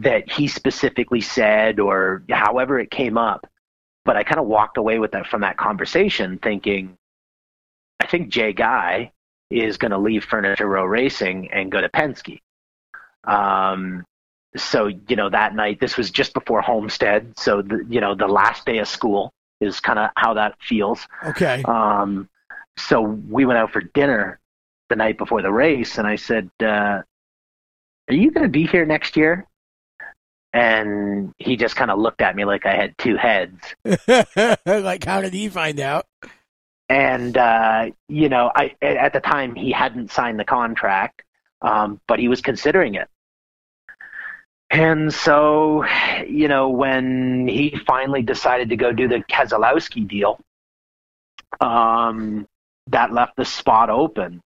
that 0.00 0.30
he 0.30 0.48
specifically 0.48 1.20
said, 1.22 1.80
or 1.80 2.22
however 2.30 2.78
it 2.78 2.90
came 2.90 3.16
up. 3.16 3.46
But 4.04 4.16
I 4.16 4.22
kind 4.24 4.38
of 4.38 4.46
walked 4.46 4.76
away 4.76 4.98
with 4.98 5.12
that 5.12 5.26
from 5.26 5.40
that 5.40 5.56
conversation, 5.56 6.38
thinking, 6.38 6.96
I 8.00 8.06
think 8.06 8.28
Jay 8.28 8.52
Guy 8.52 9.12
is 9.50 9.76
going 9.76 9.92
to 9.92 9.98
leave 9.98 10.24
Furniture 10.24 10.66
Row 10.66 10.84
Racing 10.84 11.50
and 11.52 11.70
go 11.70 11.80
to 11.80 11.88
Penske. 11.88 12.40
Um, 13.24 14.04
so 14.56 14.86
you 14.86 15.16
know 15.16 15.28
that 15.30 15.54
night, 15.54 15.80
this 15.80 15.96
was 15.96 16.10
just 16.10 16.32
before 16.34 16.62
Homestead, 16.62 17.38
so 17.38 17.62
the, 17.62 17.84
you 17.88 18.00
know 18.00 18.14
the 18.14 18.28
last 18.28 18.64
day 18.64 18.78
of 18.78 18.88
school 18.88 19.32
is 19.60 19.80
kind 19.80 19.98
of 19.98 20.10
how 20.16 20.34
that 20.34 20.54
feels. 20.60 21.06
Okay. 21.24 21.62
Um, 21.64 22.28
so 22.76 23.00
we 23.00 23.44
went 23.44 23.58
out 23.58 23.72
for 23.72 23.80
dinner 23.80 24.38
the 24.88 24.96
night 24.96 25.18
before 25.18 25.42
the 25.42 25.52
race, 25.52 25.98
and 25.98 26.06
I 26.06 26.16
said, 26.16 26.50
uh, 26.60 27.02
"Are 28.08 28.14
you 28.14 28.30
going 28.30 28.44
to 28.44 28.50
be 28.50 28.66
here 28.66 28.86
next 28.86 29.16
year?" 29.16 29.46
And 30.52 31.34
he 31.36 31.56
just 31.56 31.76
kind 31.76 31.90
of 31.90 31.98
looked 31.98 32.22
at 32.22 32.34
me 32.34 32.46
like 32.46 32.64
I 32.64 32.74
had 32.74 32.96
two 32.96 33.16
heads. 33.16 33.60
like, 34.66 35.04
how 35.04 35.20
did 35.20 35.34
he 35.34 35.48
find 35.50 35.78
out? 35.80 36.06
And 36.88 37.36
uh, 37.36 37.90
you 38.08 38.28
know, 38.28 38.52
I 38.54 38.74
at 38.80 39.12
the 39.12 39.20
time 39.20 39.54
he 39.54 39.72
hadn't 39.72 40.10
signed 40.12 40.38
the 40.38 40.44
contract, 40.44 41.22
um, 41.62 42.00
but 42.06 42.18
he 42.18 42.28
was 42.28 42.40
considering 42.40 42.94
it. 42.94 43.08
And 44.70 45.12
so, 45.12 45.84
you 46.26 46.48
know, 46.48 46.68
when 46.68 47.46
he 47.46 47.78
finally 47.86 48.22
decided 48.22 48.68
to 48.70 48.76
go 48.76 48.92
do 48.92 49.06
the 49.06 49.22
Keselowski 49.30 50.08
deal, 50.08 50.40
um, 51.60 52.46
that 52.88 53.12
left 53.12 53.36
the 53.36 53.44
spot 53.44 53.90
open, 53.90 54.40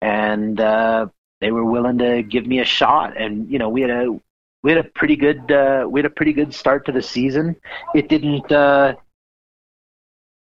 and 0.00 0.60
uh, 0.60 1.06
they 1.40 1.50
were 1.50 1.64
willing 1.64 1.98
to 1.98 2.22
give 2.22 2.46
me 2.46 2.60
a 2.60 2.64
shot. 2.64 3.16
And 3.16 3.50
you 3.50 3.58
know, 3.58 3.68
we 3.68 3.80
had 3.80 3.90
a 3.90 4.20
we 4.62 4.72
had 4.72 4.84
a 4.84 4.88
pretty 4.88 5.16
good 5.16 5.50
uh, 5.50 5.86
we 5.88 6.00
had 6.00 6.06
a 6.06 6.10
pretty 6.10 6.32
good 6.32 6.54
start 6.54 6.86
to 6.86 6.92
the 6.92 7.02
season. 7.02 7.56
It 7.94 8.08
didn't. 8.08 8.50
Uh, 8.50 8.94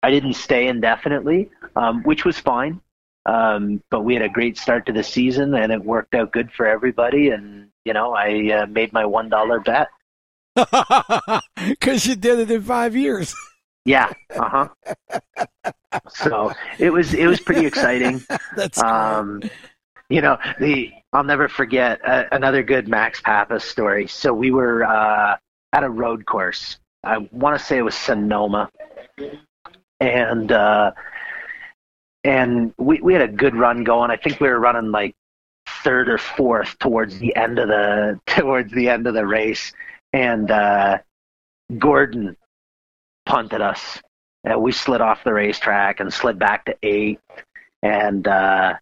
I 0.03 0.11
didn't 0.11 0.33
stay 0.33 0.67
indefinitely, 0.67 1.49
um, 1.75 2.03
which 2.03 2.25
was 2.25 2.37
fine. 2.37 2.81
Um, 3.25 3.81
but 3.89 4.01
we 4.01 4.13
had 4.13 4.21
a 4.21 4.29
great 4.29 4.57
start 4.57 4.85
to 4.87 4.91
the 4.91 5.03
season, 5.03 5.55
and 5.55 5.71
it 5.71 5.83
worked 5.83 6.13
out 6.13 6.33
good 6.33 6.51
for 6.51 6.67
everybody. 6.67 7.29
And 7.29 7.69
you 7.85 7.93
know, 7.93 8.13
I 8.13 8.51
uh, 8.51 8.65
made 8.67 8.91
my 8.93 9.05
one 9.05 9.29
dollar 9.29 9.59
bet. 9.59 9.87
Because 11.65 12.05
you 12.05 12.15
did 12.15 12.39
it 12.39 12.51
in 12.51 12.61
five 12.61 12.95
years. 12.95 13.33
Yeah, 13.85 14.11
uh 14.35 14.67
huh. 14.83 15.71
so 16.09 16.51
it 16.79 16.91
was 16.91 17.13
it 17.13 17.27
was 17.27 17.39
pretty 17.39 17.65
exciting. 17.65 18.21
That's 18.55 18.81
Um, 18.81 19.41
you 20.09 20.21
know, 20.21 20.37
the 20.59 20.91
I'll 21.13 21.23
never 21.23 21.47
forget 21.47 21.99
uh, 22.05 22.25
another 22.31 22.63
good 22.63 22.87
Max 22.87 23.21
Papis 23.21 23.63
story. 23.63 24.07
So 24.07 24.33
we 24.33 24.51
were 24.51 24.83
uh, 24.83 25.37
at 25.73 25.83
a 25.83 25.89
road 25.89 26.25
course. 26.25 26.77
I 27.03 27.17
want 27.31 27.57
to 27.57 27.63
say 27.63 27.77
it 27.77 27.81
was 27.81 27.95
Sonoma, 27.95 28.69
and 30.09 30.51
uh, 30.51 30.91
and 32.23 32.73
we 32.77 32.99
we 33.01 33.13
had 33.13 33.21
a 33.21 33.27
good 33.27 33.55
run 33.55 33.83
going. 33.83 34.11
I 34.11 34.17
think 34.17 34.39
we 34.39 34.49
were 34.49 34.59
running 34.59 34.91
like 34.91 35.15
third 35.83 36.09
or 36.09 36.17
fourth 36.17 36.77
towards 36.79 37.19
the 37.19 37.35
end 37.35 37.59
of 37.59 37.67
the 37.67 38.19
towards 38.27 38.71
the 38.73 38.89
end 38.89 39.07
of 39.07 39.13
the 39.13 39.25
race, 39.25 39.73
and 40.11 40.49
uh, 40.51 40.99
Gordon 41.77 42.35
punted 43.25 43.61
us. 43.61 44.01
And 44.45 44.61
we 44.61 44.73
slid 44.73 44.99
off 44.99 45.23
the 45.23 45.33
racetrack 45.33 46.01
and 46.01 46.13
slid 46.13 46.37
back 46.37 46.65
to 46.65 46.75
eight. 46.83 47.19
And 47.81 48.27
uh, 48.27 48.73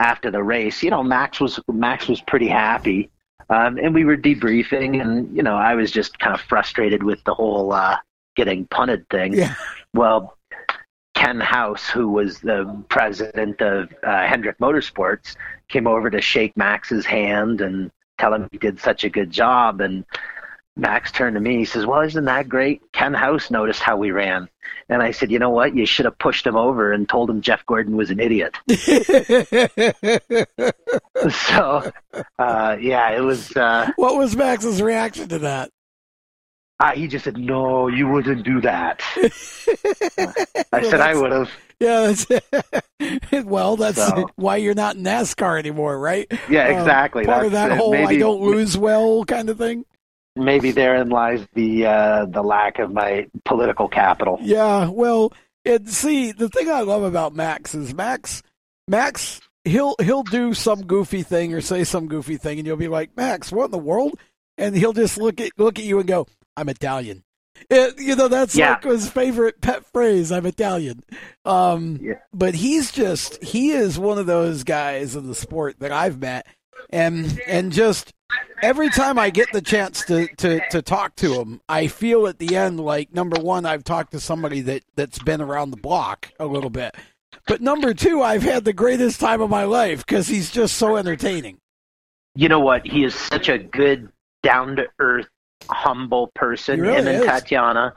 after 0.00 0.30
the 0.32 0.42
race, 0.42 0.82
you 0.82 0.90
know, 0.90 1.02
Max 1.02 1.40
was 1.40 1.60
Max 1.68 2.08
was 2.08 2.20
pretty 2.20 2.48
happy, 2.48 3.10
um, 3.50 3.78
and 3.78 3.94
we 3.94 4.04
were 4.04 4.16
debriefing, 4.16 5.00
and 5.00 5.34
you 5.36 5.42
know, 5.42 5.56
I 5.56 5.74
was 5.74 5.90
just 5.90 6.18
kind 6.18 6.34
of 6.34 6.40
frustrated 6.40 7.02
with 7.02 7.22
the 7.24 7.34
whole 7.34 7.72
uh, 7.72 7.96
getting 8.36 8.66
punted 8.66 9.08
thing. 9.08 9.34
Yeah. 9.34 9.54
Well, 9.94 10.36
Ken 11.14 11.40
Howes, 11.40 11.88
who 11.88 12.08
was 12.08 12.40
the 12.40 12.84
president 12.88 13.62
of 13.62 13.94
uh, 14.02 14.26
Hendrick 14.26 14.58
Motorsports, 14.58 15.36
came 15.68 15.86
over 15.86 16.10
to 16.10 16.20
shake 16.20 16.56
Max's 16.56 17.06
hand 17.06 17.60
and 17.60 17.90
tell 18.18 18.34
him 18.34 18.48
he 18.50 18.58
did 18.58 18.80
such 18.80 19.04
a 19.04 19.08
good 19.08 19.30
job. 19.30 19.80
And 19.80 20.04
Max 20.76 21.12
turned 21.12 21.34
to 21.34 21.40
me. 21.40 21.58
He 21.58 21.64
says, 21.64 21.86
"Well, 21.86 22.00
isn't 22.00 22.24
that 22.24 22.48
great? 22.48 22.82
Ken 22.92 23.14
Howes 23.14 23.48
noticed 23.50 23.80
how 23.80 23.96
we 23.96 24.10
ran." 24.10 24.48
And 24.88 25.00
I 25.00 25.12
said, 25.12 25.30
"You 25.30 25.38
know 25.38 25.50
what? 25.50 25.76
You 25.76 25.86
should 25.86 26.04
have 26.04 26.18
pushed 26.18 26.44
him 26.44 26.56
over 26.56 26.92
and 26.92 27.08
told 27.08 27.30
him 27.30 27.40
Jeff 27.40 27.64
Gordon 27.64 27.96
was 27.96 28.10
an 28.10 28.18
idiot." 28.18 28.56
so, 31.30 31.92
uh, 32.40 32.76
yeah, 32.80 33.10
it 33.10 33.20
was. 33.22 33.56
Uh, 33.56 33.92
what 33.94 34.16
was 34.16 34.34
Max's 34.34 34.82
reaction 34.82 35.28
to 35.28 35.38
that? 35.38 35.70
Uh, 36.80 36.92
he 36.92 37.06
just 37.06 37.24
said, 37.24 37.36
"No, 37.38 37.88
you 37.88 38.08
wouldn't 38.08 38.44
do 38.44 38.60
that." 38.62 39.00
I 40.72 40.82
said, 40.82 41.00
"I 41.00 41.14
would 41.14 41.32
have." 41.32 41.50
Yeah, 41.80 42.12
that's 42.12 42.26
well, 43.44 43.76
that's 43.76 43.98
So- 44.04 44.28
why 44.36 44.56
you're 44.56 44.74
not 44.74 44.96
in 44.96 45.02
NASCAR 45.04 45.58
anymore, 45.58 45.98
right? 45.98 46.26
Yeah, 46.48 46.66
Uh, 46.68 46.78
exactly. 46.80 47.24
part 47.24 47.46
of 47.46 47.52
that 47.52 47.72
it. 47.72 47.78
whole 47.78 47.94
"I 47.94 48.16
don't 48.16 48.40
lose 48.42 48.76
well" 48.78 49.24
kind 49.24 49.48
of 49.50 49.58
thing. 49.58 49.84
maybe 50.36 50.70
therein 50.72 51.08
lies 51.10 51.46
the 51.54 51.86
uh, 51.86 52.26
the 52.26 52.42
lack 52.42 52.78
of 52.78 52.92
my 52.92 53.26
political 53.44 53.88
capital. 53.88 54.38
Yeah, 54.42 54.88
well, 54.88 55.32
and 55.64 55.88
see, 55.88 56.32
the 56.32 56.48
thing 56.48 56.70
I 56.70 56.80
love 56.80 57.02
about 57.02 57.34
Max 57.34 57.74
is 57.74 57.94
Max, 57.94 58.42
Max, 58.88 59.40
he'll 59.64 59.94
he'll 60.00 60.22
do 60.24 60.54
some 60.54 60.86
goofy 60.86 61.22
thing 61.22 61.54
or 61.54 61.60
say 61.60 61.84
some 61.84 62.06
goofy 62.08 62.36
thing, 62.36 62.58
and 62.58 62.66
you'll 62.66 62.76
be 62.76 62.88
like, 62.88 63.16
Max, 63.16 63.50
what 63.52 63.66
in 63.66 63.70
the 63.70 63.78
world? 63.78 64.18
And 64.58 64.76
he'll 64.76 64.92
just 64.92 65.18
look 65.18 65.40
at 65.40 65.50
look 65.58 65.78
at 65.78 65.84
you 65.84 65.98
and 65.98 66.06
go, 66.08 66.26
I'm 66.56 66.68
Italian. 66.68 67.24
It, 67.70 68.00
you 68.00 68.16
know, 68.16 68.28
that's 68.28 68.56
Yeah. 68.56 68.70
like 68.70 68.84
his 68.84 69.08
favorite 69.08 69.60
pet 69.60 69.84
phrase. 69.92 70.32
I'm 70.32 70.46
Italian. 70.46 71.02
Um, 71.44 71.98
Yeah. 72.02 72.14
but 72.32 72.54
he's 72.54 72.90
just 72.90 73.42
he 73.42 73.70
is 73.70 73.98
one 73.98 74.18
of 74.18 74.26
those 74.26 74.64
guys 74.64 75.14
in 75.16 75.26
the 75.28 75.34
sport 75.34 75.78
that 75.80 75.92
I've 75.92 76.20
met. 76.20 76.46
and 76.90 77.40
and 77.46 77.72
just 77.72 78.12
every 78.62 78.90
time 78.90 79.18
I 79.18 79.30
get 79.30 79.48
the 79.52 79.62
chance 79.62 80.04
to, 80.06 80.26
to, 80.36 80.60
to 80.70 80.82
talk 80.82 81.14
to 81.16 81.34
him, 81.40 81.60
I 81.68 81.86
feel 81.86 82.26
at 82.26 82.38
the 82.38 82.56
end 82.56 82.78
like 82.80 83.12
number 83.14 83.40
one, 83.40 83.64
I've 83.64 83.84
talked 83.84 84.10
to 84.12 84.20
somebody 84.20 84.60
that, 84.62 84.82
that's 84.96 85.18
been 85.20 85.40
around 85.40 85.70
the 85.70 85.76
block 85.78 86.32
a 86.40 86.46
little 86.46 86.70
bit. 86.70 86.94
But 87.46 87.60
number 87.60 87.94
two, 87.94 88.22
I've 88.22 88.42
had 88.42 88.64
the 88.64 88.72
greatest 88.72 89.20
time 89.20 89.40
of 89.40 89.50
my 89.50 89.64
life 89.64 90.04
because 90.04 90.28
he's 90.28 90.50
just 90.50 90.76
so 90.76 90.96
entertaining. 90.96 91.58
You 92.34 92.48
know 92.48 92.60
what? 92.60 92.86
He 92.86 93.04
is 93.04 93.14
such 93.14 93.48
a 93.48 93.58
good, 93.58 94.10
down 94.42 94.76
to 94.76 94.86
earth, 94.98 95.28
humble 95.70 96.28
person. 96.34 96.80
Really 96.80 96.94
Him 96.98 97.06
and 97.08 97.16
is. 97.20 97.24
Tatiana. 97.26 97.94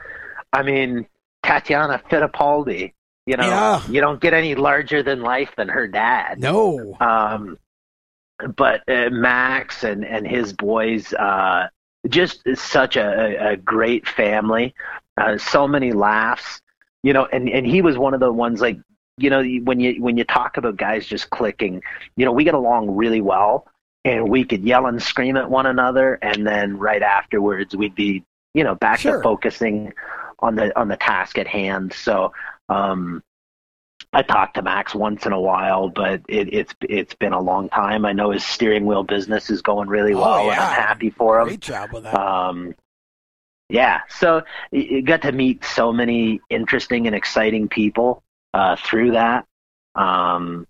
I 0.53 0.63
mean, 0.63 1.07
Tatiana 1.43 2.01
Fittipaldi. 2.09 2.93
You 3.26 3.36
know, 3.38 3.45
Yeah. 3.47 3.82
you 3.89 3.99
don't 3.99 4.22
get 4.22 4.34
any 4.34 4.55
larger 4.55 5.03
than 5.03 5.22
life 5.22 5.51
than 5.57 5.68
her 5.68 5.88
dad. 5.88 6.39
No. 6.39 6.95
Um, 6.99 7.57
but 8.55 8.82
uh, 8.88 9.09
Max 9.09 9.84
and 9.84 10.05
and 10.05 10.26
his 10.28 10.53
boys, 10.53 11.13
uh, 11.13 11.68
just 12.07 12.41
such 12.55 12.95
a, 12.95 13.49
a 13.51 13.57
great 13.57 14.07
family. 14.07 14.74
Uh, 15.18 15.38
so 15.38 15.68
many 15.68 15.91
laughs, 15.91 16.61
you 17.03 17.11
know. 17.13 17.26
And 17.34 17.49
and 17.49 17.65
he 17.65 17.82
was 17.82 17.97
one 17.97 18.13
of 18.13 18.20
the 18.20 18.32
ones 18.32 18.61
like 18.61 18.78
you 19.18 19.30
know 19.30 19.43
when 19.63 19.80
you 19.80 20.01
when 20.01 20.15
you 20.18 20.24
talk 20.24 20.55
about 20.57 20.78
guys 20.78 21.05
just 21.07 21.30
clicking, 21.32 21.82
you 22.15 22.24
know, 22.26 22.32
we 22.32 22.43
get 22.43 22.53
along 22.53 22.95
really 22.95 23.22
well, 23.22 23.68
and 24.08 24.30
we 24.30 24.43
could 24.45 24.64
yell 24.64 24.86
and 24.88 25.01
scream 25.01 25.38
at 25.38 25.49
one 25.49 25.66
another, 25.66 26.16
and 26.22 26.45
then 26.47 26.78
right 26.78 27.01
afterwards 27.01 27.76
we'd 27.76 27.95
be 27.95 28.24
you 28.53 28.64
know 28.64 28.76
back 28.76 28.99
Sure. 28.99 29.18
to 29.18 29.24
focusing 29.24 29.93
on 30.39 30.55
the 30.55 30.78
on 30.80 30.88
the 30.88 30.97
task 30.97 31.38
at 31.38 31.47
hand. 31.47 31.93
So. 31.93 32.34
Um, 32.70 33.24
I 34.14 34.22
talk 34.22 34.53
to 34.53 34.62
Max 34.62 34.95
once 34.95 35.26
in 35.26 35.34
a 35.34 35.39
while, 35.39 35.89
but 35.89 36.22
it, 36.30 36.53
it's 36.53 36.74
it's 36.82 37.14
been 37.16 37.34
a 37.34 37.41
long 37.41 37.68
time. 37.70 38.05
I 38.05 38.14
know 38.14 38.32
his 38.32 38.43
steering 38.45 38.86
wheel 38.86 39.03
business 39.03 39.49
is 39.49 39.62
going 39.62 39.89
really 39.89 40.14
Oh, 40.14 40.20
well, 40.22 40.49
and. 40.51 40.60
I'm 40.60 40.74
happy 40.82 41.10
for 41.10 41.41
him. 41.41 41.47
Great 41.47 41.60
job 41.60 41.91
with 41.91 42.03
that. 42.03 42.16
Um, 42.16 42.74
yeah, 43.70 44.01
so 44.08 44.43
you 44.72 45.01
got 45.01 45.22
to 45.24 45.34
meet 45.34 45.66
so 45.66 45.91
many 45.91 46.39
interesting 46.49 47.05
and 47.08 47.16
exciting 47.16 47.68
people 47.68 48.24
uh, 48.53 48.78
through 48.78 49.12
that. 49.12 49.45
Um, 49.95 50.66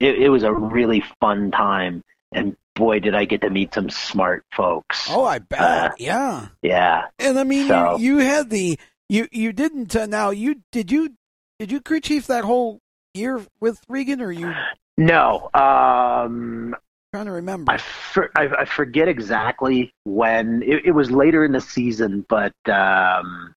it, 0.00 0.16
it 0.22 0.28
was 0.28 0.42
a 0.42 0.52
really 0.52 1.04
fun 1.20 1.52
time, 1.52 2.02
and 2.32 2.56
boy, 2.74 3.00
did 3.00 3.14
I 3.14 3.24
get 3.24 3.40
to 3.42 3.50
meet 3.50 3.74
some 3.74 3.90
smart 3.90 4.44
folks. 4.52 5.06
oh, 5.10 5.24
I 5.24 5.38
bet. 5.38 5.60
uh, 5.60 5.90
yeah. 5.98 6.48
Yeah, 6.62 7.06
And 7.18 7.38
I 7.38 7.44
mean, 7.44 7.68
so- 7.68 7.96
you, 7.98 8.18
you 8.18 8.24
had 8.26 8.50
the 8.50 8.78
you 9.08 9.26
you 9.32 9.52
didn't 9.52 9.94
uh, 9.96 10.06
now 10.06 10.30
you 10.30 10.62
did 10.72 10.90
you 10.92 11.14
did 11.58 11.72
you 11.72 11.80
crew 11.80 12.00
chief 12.00 12.26
that 12.28 12.44
whole 12.44 12.78
year 13.14 13.40
with 13.60 13.80
Regan 13.88 14.20
or 14.20 14.30
you 14.32 14.52
no, 14.96 15.48
um, 15.54 16.74
trying 17.12 17.24
to 17.26 17.32
remember? 17.32 17.72
I, 17.72 17.78
for, 17.78 18.30
I, 18.36 18.48
I 18.48 18.64
forget 18.66 19.08
exactly 19.08 19.92
when 20.04 20.62
it, 20.62 20.86
it 20.86 20.90
was 20.92 21.10
later 21.10 21.44
in 21.44 21.52
the 21.52 21.60
season, 21.60 22.24
but 22.28 22.52
um, 22.68 23.54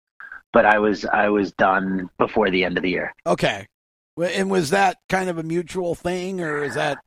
but 0.53 0.65
I 0.65 0.79
was 0.79 1.03
I 1.05 1.29
was 1.29 1.51
done 1.53 2.09
before 2.17 2.49
the 2.49 2.63
end 2.63 2.77
of 2.77 2.83
the 2.83 2.89
year. 2.91 3.13
Okay. 3.25 3.67
And 4.21 4.51
was 4.51 4.69
that 4.69 4.97
kind 5.09 5.29
of 5.29 5.37
a 5.37 5.43
mutual 5.43 5.95
thing, 5.95 6.41
or 6.41 6.63
is 6.63 6.75
that 6.75 6.99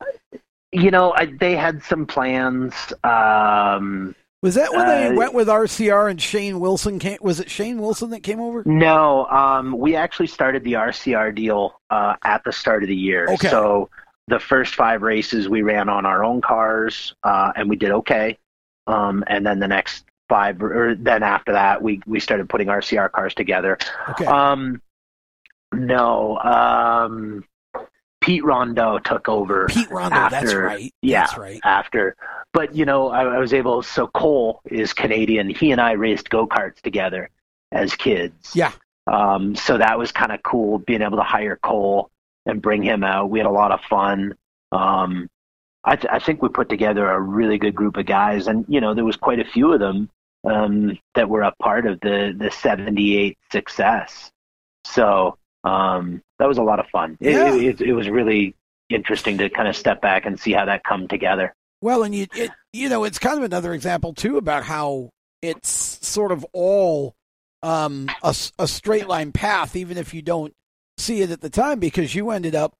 You 0.74 0.90
know, 0.90 1.12
I, 1.16 1.26
they 1.26 1.56
had 1.56 1.82
some 1.82 2.06
plans. 2.06 2.74
Um, 3.04 4.14
was 4.42 4.56
that 4.56 4.72
when 4.72 4.86
they 4.86 5.06
Uh, 5.06 5.14
went 5.14 5.32
with 5.32 5.48
RCR 5.48 6.10
and 6.10 6.20
Shane 6.20 6.60
Wilson 6.60 6.98
came? 6.98 7.16
Was 7.22 7.40
it 7.40 7.48
Shane 7.50 7.80
Wilson 7.80 8.10
that 8.10 8.22
came 8.22 8.40
over? 8.40 8.62
no, 8.66 9.24
um, 9.26 9.72
we 9.78 9.96
actually 9.96 10.26
started 10.26 10.62
the 10.64 10.74
RCR 10.74 11.34
deal 11.34 11.80
uh, 11.90 12.16
at 12.24 12.44
the 12.44 12.52
start 12.52 12.82
of 12.82 12.88
the 12.88 12.96
year. 12.96 13.26
Okay. 13.30 13.48
So 13.48 13.88
the 14.28 14.38
first 14.38 14.74
five 14.74 15.00
races 15.02 15.48
we 15.48 15.62
ran 15.62 15.88
on 15.88 16.04
our 16.04 16.24
own 16.24 16.40
cars, 16.42 17.14
uh, 17.22 17.52
and 17.56 17.70
we 17.70 17.76
did 17.76 17.90
okay. 17.90 18.36
Um, 18.86 19.24
and 19.28 19.46
then 19.46 19.60
the 19.60 19.68
next 19.68 20.04
five, 20.28 20.62
or 20.62 20.94
then 20.94 21.22
after 21.22 21.52
that, 21.52 21.80
we 21.80 22.02
we 22.06 22.20
started 22.20 22.48
putting 22.48 22.66
RCR 22.68 23.10
cars 23.12 23.32
together. 23.34 23.78
Okay. 24.10 24.26
Um, 24.26 24.82
no. 25.72 26.36
Um, 26.38 27.44
Pete 28.24 28.42
Rondeau 28.42 28.98
took 28.98 29.28
over 29.28 29.66
Pete 29.66 29.90
Rondeau. 29.90 30.30
that's 30.30 30.54
right. 30.54 30.94
yeah. 31.02 31.26
That's 31.26 31.36
right. 31.36 31.60
after. 31.62 32.16
But 32.54 32.74
you 32.74 32.86
know, 32.86 33.10
I, 33.10 33.24
I 33.24 33.38
was 33.38 33.52
able. 33.52 33.82
So 33.82 34.06
Cole 34.06 34.62
is 34.64 34.94
Canadian. 34.94 35.50
He 35.50 35.72
and 35.72 35.80
I 35.80 35.92
raced 35.92 36.30
go 36.30 36.46
karts 36.46 36.80
together 36.80 37.28
as 37.70 37.94
kids. 37.94 38.52
Yeah. 38.54 38.72
Um, 39.06 39.54
so 39.54 39.76
that 39.76 39.98
was 39.98 40.10
kind 40.10 40.32
of 40.32 40.42
cool 40.42 40.78
being 40.78 41.02
able 41.02 41.18
to 41.18 41.22
hire 41.22 41.58
Cole 41.62 42.10
and 42.46 42.62
bring 42.62 42.82
him 42.82 43.04
out. 43.04 43.28
We 43.28 43.40
had 43.40 43.46
a 43.46 43.50
lot 43.50 43.72
of 43.72 43.80
fun. 43.82 44.34
Um, 44.72 45.28
I, 45.84 45.96
th- 45.96 46.10
I 46.10 46.18
think 46.18 46.40
we 46.40 46.48
put 46.48 46.70
together 46.70 47.10
a 47.10 47.20
really 47.20 47.58
good 47.58 47.74
group 47.74 47.98
of 47.98 48.06
guys, 48.06 48.46
and 48.46 48.64
you 48.68 48.80
know, 48.80 48.94
there 48.94 49.04
was 49.04 49.16
quite 49.16 49.40
a 49.40 49.44
few 49.44 49.70
of 49.74 49.80
them 49.80 50.08
um, 50.44 50.98
that 51.14 51.28
were 51.28 51.42
a 51.42 51.54
part 51.60 51.86
of 51.86 52.00
the 52.00 52.34
the 52.38 52.50
'78 52.50 53.36
success. 53.52 54.30
So 54.86 55.36
um, 55.64 56.22
that 56.38 56.48
was 56.48 56.58
a 56.58 56.62
lot 56.62 56.78
of 56.80 56.86
fun. 56.88 57.16
It, 57.20 57.32
Yeah. 57.32 57.54
it, 57.54 57.80
it, 57.80 57.88
it 57.88 57.92
was 57.94 58.08
really 58.08 58.54
interesting 58.90 59.38
to 59.38 59.48
kind 59.48 59.68
of 59.68 59.76
step 59.76 60.00
back 60.00 60.26
and 60.26 60.38
see 60.38 60.52
how 60.52 60.66
that 60.66 60.84
come 60.84 61.08
together. 61.08 61.54
Well, 61.80 62.02
and 62.02 62.14
you 62.14 62.26
it, 62.34 62.50
you 62.72 62.88
know 62.88 63.04
it's 63.04 63.18
kind 63.18 63.36
of 63.38 63.44
another 63.44 63.74
example 63.74 64.14
too 64.14 64.36
about 64.36 64.64
how 64.64 65.10
it's 65.42 65.68
sort 66.06 66.32
of 66.32 66.44
all 66.52 67.14
um, 67.62 68.08
a, 68.22 68.34
a 68.58 68.68
straight 68.68 69.08
line 69.08 69.32
path, 69.32 69.76
even 69.76 69.98
if 69.98 70.14
you 70.14 70.22
don't 70.22 70.52
see 70.98 71.22
it 71.22 71.30
at 71.30 71.40
the 71.40 71.50
time, 71.50 71.80
because 71.80 72.14
you 72.14 72.30
ended 72.30 72.54
up 72.54 72.74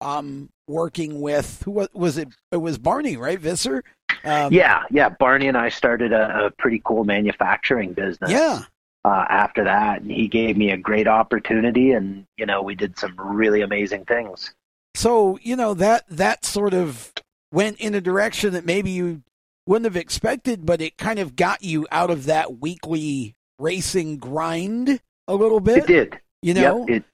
um, 0.00 0.48
working 0.66 1.20
with 1.20 1.62
who 1.64 1.86
was 1.92 2.18
it? 2.18 2.28
It 2.52 2.58
was 2.58 2.78
Barney, 2.78 3.16
right? 3.16 3.38
Visser. 3.38 3.82
Um, 4.24 4.52
yeah, 4.52 4.82
yeah. 4.90 5.08
Barney 5.08 5.48
and 5.48 5.56
I 5.56 5.68
started 5.68 6.12
a, 6.12 6.46
a 6.46 6.50
pretty 6.50 6.82
cool 6.84 7.04
manufacturing 7.04 7.92
business. 7.92 8.30
Yeah. 8.30 8.62
Uh, 9.04 9.26
after 9.28 9.64
that. 9.64 10.02
And 10.02 10.10
he 10.10 10.28
gave 10.28 10.56
me 10.56 10.70
a 10.70 10.76
great 10.76 11.08
opportunity, 11.08 11.92
and 11.92 12.26
you 12.36 12.46
know, 12.46 12.62
we 12.62 12.74
did 12.74 12.98
some 12.98 13.14
really 13.18 13.62
amazing 13.62 14.04
things. 14.04 14.52
So 14.94 15.38
you 15.42 15.56
know 15.56 15.74
that 15.74 16.04
that 16.08 16.44
sort 16.44 16.74
of 16.74 17.12
went 17.52 17.80
in 17.80 17.94
a 17.94 18.00
direction 18.00 18.52
that 18.54 18.64
maybe 18.64 18.90
you 18.90 19.22
wouldn't 19.66 19.84
have 19.84 19.96
expected, 19.96 20.66
but 20.66 20.80
it 20.80 20.96
kind 20.96 21.18
of 21.18 21.36
got 21.36 21.62
you 21.62 21.86
out 21.90 22.10
of 22.10 22.26
that 22.26 22.60
weekly 22.60 23.34
racing 23.58 24.18
grind 24.18 25.00
a 25.28 25.34
little 25.34 25.60
bit. 25.60 25.78
It 25.78 25.86
did. 25.86 26.20
You 26.42 26.54
know, 26.54 26.86
Yep, 26.88 26.88
it 26.88 27.04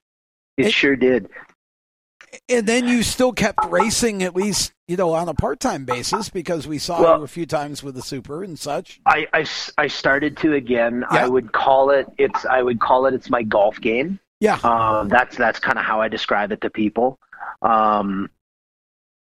it, 0.57 0.67
It- 0.67 0.73
sure 0.73 0.97
did. 0.97 1.29
And 2.49 2.67
then 2.67 2.87
you 2.87 3.03
still 3.03 3.33
kept 3.33 3.59
racing 3.67 4.23
at 4.23 4.35
least 4.35 4.73
you 4.89 4.97
know 4.97 5.13
on 5.13 5.29
a 5.29 5.35
part-time 5.35 5.85
basis 5.85 6.29
because 6.29 6.67
we 6.67 6.79
saw 6.79 7.01
Well- 7.03 7.19
you 7.19 7.25
a 7.25 7.29
few 7.29 7.47
times 7.47 7.83
with 7.83 7.95
the 7.95 8.03
super 8.03 8.43
and 8.43 8.59
such 8.59 9.01
I 9.07 9.27
I 9.79 9.87
started 9.89 10.37
to 10.39 10.55
again. 10.55 11.05
Yeah. 11.13 11.25
I 11.25 11.29
would 11.29 11.53
call 11.53 11.91
it. 11.91 12.07
It's 12.19 12.45
I 12.47 12.63
would 12.63 12.81
call 12.81 13.07
it. 13.07 13.15
It's 13.15 13.31
my 13.31 13.43
golf 13.43 13.81
game. 13.81 14.19
yeah 14.41 14.59
Um, 14.65 15.09
that's 15.09 15.37
that's 15.37 15.59
kind 15.59 15.79
of 15.79 15.85
how 15.85 16.01
I 16.01 16.09
describe 16.09 16.53
it 16.53 16.61
to 16.63 16.71
people. 16.71 17.19
Um, 17.63 18.31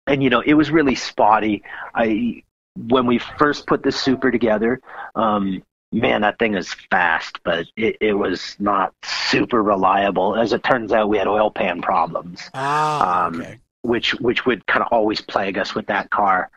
and 0.07 0.21
you 0.23 0.29
know, 0.29 0.41
it 0.41 0.53
was 0.53 0.71
really 0.71 0.95
spotty. 0.95 1.63
I 1.93 2.43
when 2.77 3.05
we 3.05 3.19
first 3.19 3.67
put 3.67 3.83
the 3.83 3.91
super 3.91 4.31
together, 4.31 4.81
um, 5.15 5.63
man, 5.91 6.21
that 6.21 6.39
thing 6.39 6.55
is 6.55 6.73
fast, 6.89 7.39
but 7.43 7.67
it, 7.75 7.97
it 8.01 8.13
was 8.13 8.55
not 8.59 8.93
super 9.03 9.61
reliable. 9.61 10.35
As 10.35 10.53
it 10.53 10.63
turns 10.63 10.91
out, 10.91 11.09
we 11.09 11.17
had 11.17 11.27
oil 11.27 11.51
pan 11.51 11.81
problems, 11.81 12.49
ah 12.53 13.25
um, 13.25 13.41
okay 13.41 13.59
which 13.85 14.15
which 14.15 14.45
would 14.45 14.65
kind 14.65 14.83
of 14.83 14.91
always 14.91 15.21
plague 15.21 15.57
us 15.57 15.75
with 15.75 15.87
that 15.87 16.09
car. 16.09 16.49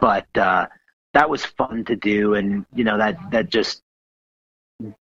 But 0.00 0.26
uh, 0.36 0.66
that 1.14 1.28
was 1.28 1.44
fun 1.44 1.84
to 1.86 1.96
do, 1.96 2.34
and 2.34 2.64
you 2.74 2.84
know 2.84 2.98
that 2.98 3.18
that 3.32 3.50
just 3.50 3.82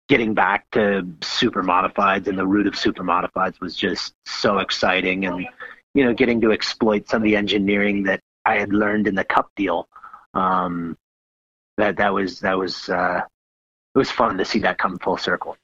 getting 0.08 0.34
back 0.34 0.70
to 0.72 1.06
super 1.22 1.62
modifieds 1.62 2.26
and 2.26 2.38
the 2.38 2.46
root 2.46 2.66
of 2.66 2.76
super 2.76 3.02
modifieds 3.02 3.58
was 3.60 3.74
just 3.74 4.12
so 4.26 4.58
exciting 4.58 5.24
and 5.24 5.48
you 5.94 6.04
know 6.04 6.12
getting 6.12 6.42
to 6.42 6.52
exploit 6.52 7.08
some 7.08 7.22
of 7.22 7.24
the 7.24 7.36
engineering 7.36 8.02
that 8.02 8.20
I 8.44 8.56
had 8.56 8.74
learned 8.74 9.06
in 9.06 9.14
the 9.14 9.24
cup 9.24 9.48
deal 9.56 9.88
um, 10.34 10.98
that 11.78 11.96
that 11.96 12.12
was 12.12 12.40
that 12.40 12.58
was 12.58 12.90
uh, 12.90 13.22
it 13.94 13.98
was 13.98 14.10
fun 14.10 14.36
to 14.38 14.44
see 14.44 14.58
that 14.58 14.78
come 14.78 14.98
full 14.98 15.16
circle 15.16 15.56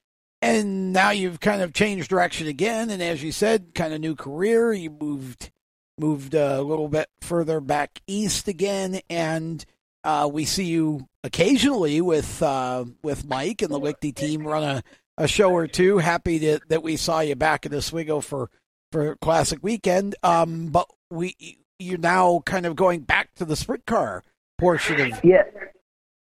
and 0.43 0.93
now 0.93 1.11
you've 1.11 1.41
kind 1.41 1.63
of 1.63 1.73
changed 1.73 2.09
direction 2.09 2.47
again 2.47 2.91
and 2.91 3.03
as 3.03 3.23
you 3.23 3.33
said 3.33 3.75
kind 3.75 3.93
of 3.93 4.01
new 4.01 4.15
career 4.15 4.73
you 4.73 4.91
moved 4.91 5.51
moved 5.99 6.35
uh, 6.35 6.57
a 6.59 6.63
little 6.63 6.89
bit 6.89 7.09
further 7.21 7.61
back 7.61 8.01
east 8.07 8.49
again 8.49 9.01
and 9.11 9.65
uh, 10.05 10.29
we 10.33 10.45
see 10.45 10.65
you 10.65 11.07
occasionally 11.25 12.01
with 12.01 12.43
uh, 12.43 12.85
with 13.03 13.27
Mike 13.27 13.63
and 13.63 13.71
the 13.71 13.81
Lichty 13.81 14.15
team 14.15 14.47
run 14.47 14.63
a, 14.63 14.83
a 15.19 15.29
show 15.29 15.51
or 15.51 15.67
two. 15.67 15.99
Happy 15.99 16.39
to, 16.39 16.61
that 16.69 16.83
we 16.83 16.97
saw 16.97 17.21
you 17.21 17.37
back 17.37 17.67
in 17.67 17.75
Oswego 17.75 18.21
for 18.21 18.51
for 18.93 19.17
Classic 19.17 19.59
Weekend. 19.63 20.15
Um, 20.23 20.69
but 20.69 20.89
we 21.11 21.59
you're 21.79 21.99
now 21.99 22.43
kind 22.47 22.67
of 22.67 22.77
going 22.77 23.01
back 23.01 23.35
to 23.37 23.45
the 23.45 23.57
sprint 23.57 23.87
car 23.87 24.23
portion 24.59 25.01
of 25.01 25.25
yeah 25.25 25.43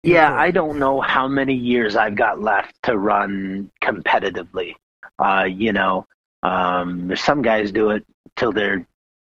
yeah. 0.02 0.34
I 0.34 0.50
don't 0.50 0.78
know 0.78 1.00
how 1.00 1.28
many 1.28 1.54
years 1.54 1.96
I've 1.96 2.14
got 2.14 2.40
left 2.40 2.74
to 2.84 2.96
run 2.96 3.70
competitively 3.82 4.74
uh, 5.18 5.44
you 5.44 5.72
know 5.72 6.06
um, 6.42 7.14
some 7.16 7.42
guys 7.42 7.72
do 7.72 7.90
it 7.90 8.04
till 8.36 8.52
they're 8.52 8.86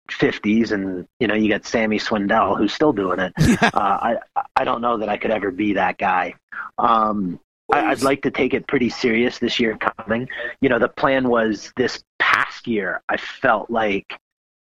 50s, 0.09 0.72
and 0.72 1.07
you 1.20 1.28
know 1.28 1.36
you 1.36 1.49
got 1.49 1.65
Sammy 1.65 1.99
Swindell 1.99 2.57
who's 2.57 2.74
still 2.74 2.93
doing 2.93 3.20
it. 3.20 3.34
uh, 3.63 3.70
I 3.74 4.17
I 4.55 4.63
don't 4.63 4.82
know 4.82 4.97
that 4.97 5.09
I 5.09 5.17
could 5.17 5.32
ever 5.32 5.51
be 5.51 5.74
that 5.74 5.97
guy. 5.97 6.36
Um, 6.78 7.39
I, 7.72 7.88
I'd 7.88 8.01
like 8.01 8.24
to 8.24 8.32
take 8.32 8.53
it 8.53 8.67
pretty 8.67 8.89
serious 8.89 9.39
this 9.39 9.59
year 9.59 9.78
coming. 9.78 10.28
You 10.61 10.70
know, 10.70 10.80
the 10.80 10.89
plan 10.89 11.30
was 11.30 11.72
this 11.76 12.03
past 12.20 12.67
year. 12.67 13.01
I 13.09 13.17
felt 13.17 13.70
like 13.70 14.17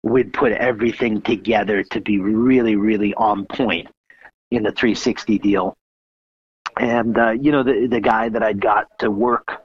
we'd 0.03 0.32
put 0.32 0.53
everything 0.53 1.22
together 1.22 1.82
to 1.82 2.01
be 2.01 2.18
really, 2.18 2.76
really 2.76 3.14
on 3.14 3.47
point 3.47 3.88
in 4.51 4.62
the 4.62 4.70
360 4.70 5.38
deal. 5.38 5.74
And 6.77 7.16
uh, 7.18 7.31
you 7.31 7.53
know, 7.53 7.62
the 7.62 7.87
the 7.87 8.01
guy 8.01 8.29
that 8.29 8.43
I'd 8.43 8.61
got 8.61 8.99
to 8.99 9.11
work 9.11 9.62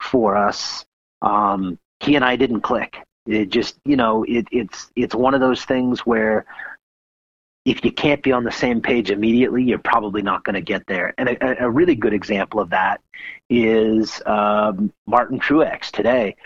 for 0.00 0.36
us, 0.36 0.84
um, 1.22 1.78
he 2.00 2.16
and 2.16 2.24
I 2.24 2.36
didn't 2.36 2.60
click. 2.60 2.98
It 3.26 3.50
just, 3.50 3.78
you 3.84 3.96
know, 3.96 4.24
it, 4.24 4.46
it's 4.50 4.90
it's 4.96 5.14
one 5.14 5.34
of 5.34 5.40
those 5.40 5.64
things 5.64 6.00
where 6.00 6.46
if 7.66 7.84
you 7.84 7.92
can't 7.92 8.22
be 8.22 8.32
on 8.32 8.44
the 8.44 8.50
same 8.50 8.80
page 8.80 9.10
immediately, 9.10 9.62
you're 9.62 9.78
probably 9.78 10.22
not 10.22 10.42
going 10.44 10.54
to 10.54 10.62
get 10.62 10.86
there. 10.86 11.12
And 11.18 11.28
a, 11.28 11.64
a, 11.64 11.70
really 11.70 11.94
good 11.94 12.14
example 12.14 12.60
of 12.60 12.70
that 12.70 13.02
is 13.50 14.22
um, 14.24 14.90
Martin 15.06 15.38
Truex 15.38 15.90
today. 15.90 16.36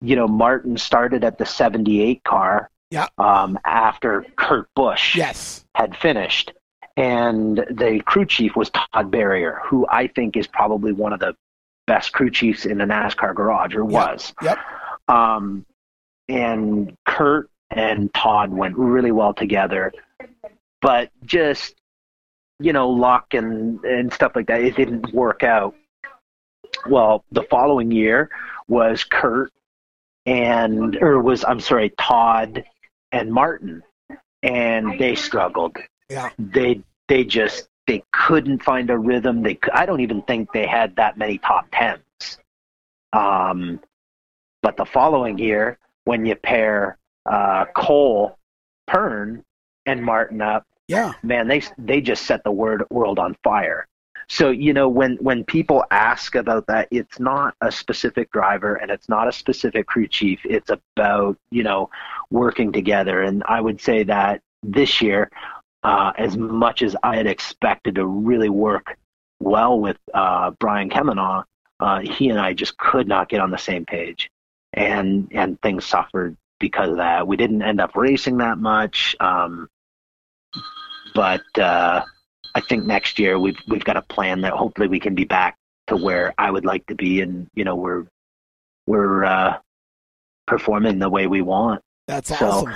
You 0.00 0.16
know, 0.16 0.26
Martin 0.26 0.76
started 0.76 1.22
at 1.22 1.38
the 1.38 1.46
78 1.46 2.24
car 2.24 2.70
yeah. 2.90 3.06
um, 3.18 3.56
after 3.64 4.26
Kurt 4.36 4.68
Busch 4.74 5.14
yes. 5.14 5.64
had 5.76 5.96
finished. 5.96 6.52
And 6.96 7.58
the 7.70 8.00
crew 8.04 8.24
chief 8.24 8.54
was 8.54 8.70
Todd 8.70 9.10
Berrier, 9.10 9.60
who 9.64 9.86
I 9.88 10.06
think 10.06 10.36
is 10.36 10.46
probably 10.46 10.92
one 10.92 11.12
of 11.12 11.20
the 11.20 11.34
best 11.86 12.12
crew 12.12 12.30
chiefs 12.30 12.66
in 12.66 12.78
the 12.78 12.84
NASCAR 12.84 13.34
garage, 13.34 13.74
or 13.74 13.84
was. 13.84 14.32
Yep. 14.42 14.58
Um, 15.08 15.66
and 16.28 16.96
Kurt 17.06 17.50
and 17.70 18.12
Todd 18.14 18.50
went 18.52 18.76
really 18.76 19.10
well 19.10 19.34
together, 19.34 19.92
but 20.80 21.10
just 21.24 21.74
you 22.60 22.72
know 22.72 22.88
luck 22.88 23.34
and 23.34 23.82
and 23.84 24.12
stuff 24.12 24.32
like 24.34 24.46
that, 24.46 24.62
it 24.62 24.76
didn't 24.76 25.12
work 25.12 25.42
out. 25.42 25.74
Well, 26.88 27.24
the 27.32 27.42
following 27.44 27.90
year 27.90 28.30
was 28.68 29.04
Kurt 29.04 29.52
and 30.26 30.96
or 31.02 31.20
was 31.20 31.44
I'm 31.44 31.60
sorry 31.60 31.92
Todd 31.98 32.64
and 33.12 33.32
Martin, 33.32 33.82
and 34.42 34.98
they 34.98 35.14
struggled. 35.14 35.76
Yeah. 36.14 36.30
They 36.38 36.80
they 37.08 37.24
just 37.24 37.68
they 37.86 38.02
couldn't 38.12 38.62
find 38.62 38.88
a 38.90 38.96
rhythm. 38.96 39.42
They 39.42 39.58
I 39.72 39.84
don't 39.84 40.00
even 40.00 40.22
think 40.22 40.52
they 40.52 40.66
had 40.66 40.94
that 40.96 41.18
many 41.18 41.38
top 41.38 41.66
tens. 41.72 42.38
Um, 43.12 43.80
but 44.62 44.76
the 44.76 44.84
following 44.84 45.38
year, 45.38 45.78
when 46.04 46.24
you 46.24 46.36
pair 46.36 46.98
uh, 47.26 47.64
Cole, 47.76 48.38
Pearn, 48.86 49.44
and 49.86 50.02
Martin 50.02 50.40
up, 50.40 50.64
yeah, 50.88 51.14
man, 51.22 51.48
they 51.48 51.62
they 51.78 52.00
just 52.00 52.26
set 52.26 52.44
the 52.44 52.52
word 52.52 52.84
world 52.90 53.18
on 53.18 53.36
fire. 53.42 53.88
So 54.28 54.50
you 54.50 54.72
know 54.72 54.88
when 54.88 55.16
when 55.16 55.44
people 55.44 55.84
ask 55.90 56.36
about 56.36 56.66
that, 56.68 56.88
it's 56.92 57.18
not 57.18 57.54
a 57.60 57.72
specific 57.72 58.30
driver 58.30 58.76
and 58.76 58.90
it's 58.90 59.08
not 59.08 59.26
a 59.26 59.32
specific 59.32 59.86
crew 59.86 60.06
chief. 60.06 60.40
It's 60.44 60.70
about 60.70 61.38
you 61.50 61.64
know 61.64 61.90
working 62.30 62.70
together. 62.70 63.22
And 63.22 63.42
I 63.46 63.60
would 63.60 63.80
say 63.80 64.04
that 64.04 64.40
this 64.64 65.02
year, 65.02 65.30
uh, 65.84 66.12
as 66.16 66.36
much 66.36 66.82
as 66.82 66.96
I 67.02 67.16
had 67.16 67.26
expected 67.26 67.96
to 67.96 68.06
really 68.06 68.48
work 68.48 68.96
well 69.40 69.78
with 69.78 69.98
uh, 70.14 70.50
Brian 70.58 70.88
Kemenaugh, 70.88 71.44
uh, 71.80 72.00
he 72.00 72.30
and 72.30 72.40
I 72.40 72.54
just 72.54 72.76
could 72.78 73.06
not 73.06 73.28
get 73.28 73.40
on 73.40 73.50
the 73.50 73.58
same 73.58 73.84
page, 73.84 74.30
and 74.72 75.28
and 75.32 75.60
things 75.60 75.84
suffered 75.84 76.36
because 76.58 76.90
of 76.90 76.96
that. 76.96 77.26
We 77.26 77.36
didn't 77.36 77.62
end 77.62 77.80
up 77.80 77.94
racing 77.94 78.38
that 78.38 78.58
much, 78.58 79.14
um, 79.20 79.68
but 81.14 81.42
uh, 81.58 82.02
I 82.54 82.60
think 82.60 82.84
next 82.86 83.18
year 83.18 83.38
we've 83.38 83.58
we've 83.68 83.84
got 83.84 83.98
a 83.98 84.02
plan 84.02 84.40
that 84.42 84.52
hopefully 84.54 84.88
we 84.88 85.00
can 85.00 85.14
be 85.14 85.24
back 85.24 85.56
to 85.88 85.96
where 85.96 86.32
I 86.38 86.50
would 86.50 86.64
like 86.64 86.86
to 86.86 86.94
be, 86.94 87.20
and 87.20 87.46
you 87.54 87.64
know 87.64 87.76
we're 87.76 88.06
we're 88.86 89.24
uh, 89.24 89.58
performing 90.46 90.98
the 90.98 91.10
way 91.10 91.26
we 91.26 91.42
want. 91.42 91.82
That's 92.06 92.36
So, 92.38 92.46
awesome. 92.46 92.74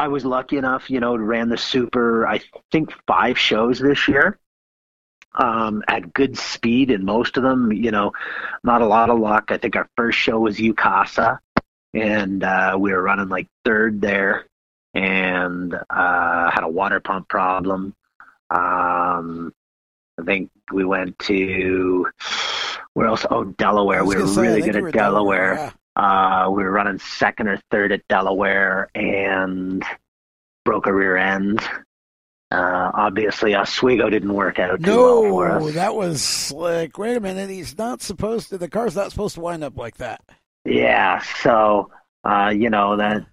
I 0.00 0.08
was 0.08 0.24
lucky 0.24 0.56
enough, 0.56 0.88
you 0.88 0.98
know, 0.98 1.14
to 1.14 1.22
ran 1.22 1.50
the 1.50 1.58
super. 1.58 2.26
I 2.26 2.40
think 2.72 2.90
five 3.06 3.38
shows 3.38 3.78
this 3.78 4.08
year. 4.08 4.38
Um, 5.34 5.84
at 5.86 6.14
good 6.14 6.38
speed 6.38 6.90
in 6.90 7.04
most 7.04 7.36
of 7.36 7.42
them, 7.42 7.70
you 7.70 7.90
know, 7.90 8.12
not 8.64 8.80
a 8.80 8.86
lot 8.86 9.10
of 9.10 9.18
luck. 9.18 9.50
I 9.50 9.58
think 9.58 9.76
our 9.76 9.86
first 9.98 10.18
show 10.18 10.40
was 10.40 10.56
Jukasa, 10.56 11.38
and 11.92 12.42
uh, 12.42 12.76
we 12.80 12.92
were 12.92 13.02
running 13.02 13.28
like 13.28 13.46
third 13.66 14.00
there, 14.00 14.46
and 14.94 15.74
uh, 15.74 16.50
had 16.50 16.64
a 16.64 16.68
water 16.68 16.98
pump 16.98 17.28
problem. 17.28 17.94
Um, 18.48 19.52
I 20.18 20.24
think 20.24 20.50
we 20.72 20.84
went 20.86 21.18
to 21.20 22.06
where 22.94 23.06
else? 23.06 23.26
Oh, 23.30 23.44
Delaware. 23.44 24.02
We 24.04 24.16
were 24.16 24.26
say, 24.26 24.40
really 24.40 24.62
good 24.62 24.76
at 24.76 24.92
Delaware. 24.94 25.54
Yeah. 25.54 25.72
Uh, 25.96 26.48
we 26.50 26.62
were 26.62 26.70
running 26.70 26.98
second 26.98 27.48
or 27.48 27.60
third 27.70 27.92
at 27.92 28.06
Delaware 28.08 28.88
and 28.94 29.82
broke 30.64 30.86
a 30.86 30.94
rear 30.94 31.16
end. 31.16 31.60
Uh, 32.50 32.90
obviously, 32.94 33.54
Oswego 33.54 34.10
didn't 34.10 34.34
work 34.34 34.58
out 34.58 34.82
too 34.82 34.96
well 35.32 35.60
No, 35.60 35.70
that 35.70 35.94
was 35.94 36.50
like, 36.52 36.98
wait 36.98 37.16
a 37.16 37.20
minute, 37.20 37.48
he's 37.48 37.78
not 37.78 38.02
supposed 38.02 38.48
to, 38.48 38.58
the 38.58 38.68
car's 38.68 38.96
not 38.96 39.10
supposed 39.10 39.36
to 39.36 39.40
wind 39.40 39.62
up 39.62 39.76
like 39.76 39.98
that. 39.98 40.20
Yeah, 40.64 41.20
so 41.42 41.90
uh, 42.24 42.52
you 42.54 42.70
know 42.70 42.96
that. 42.96 43.24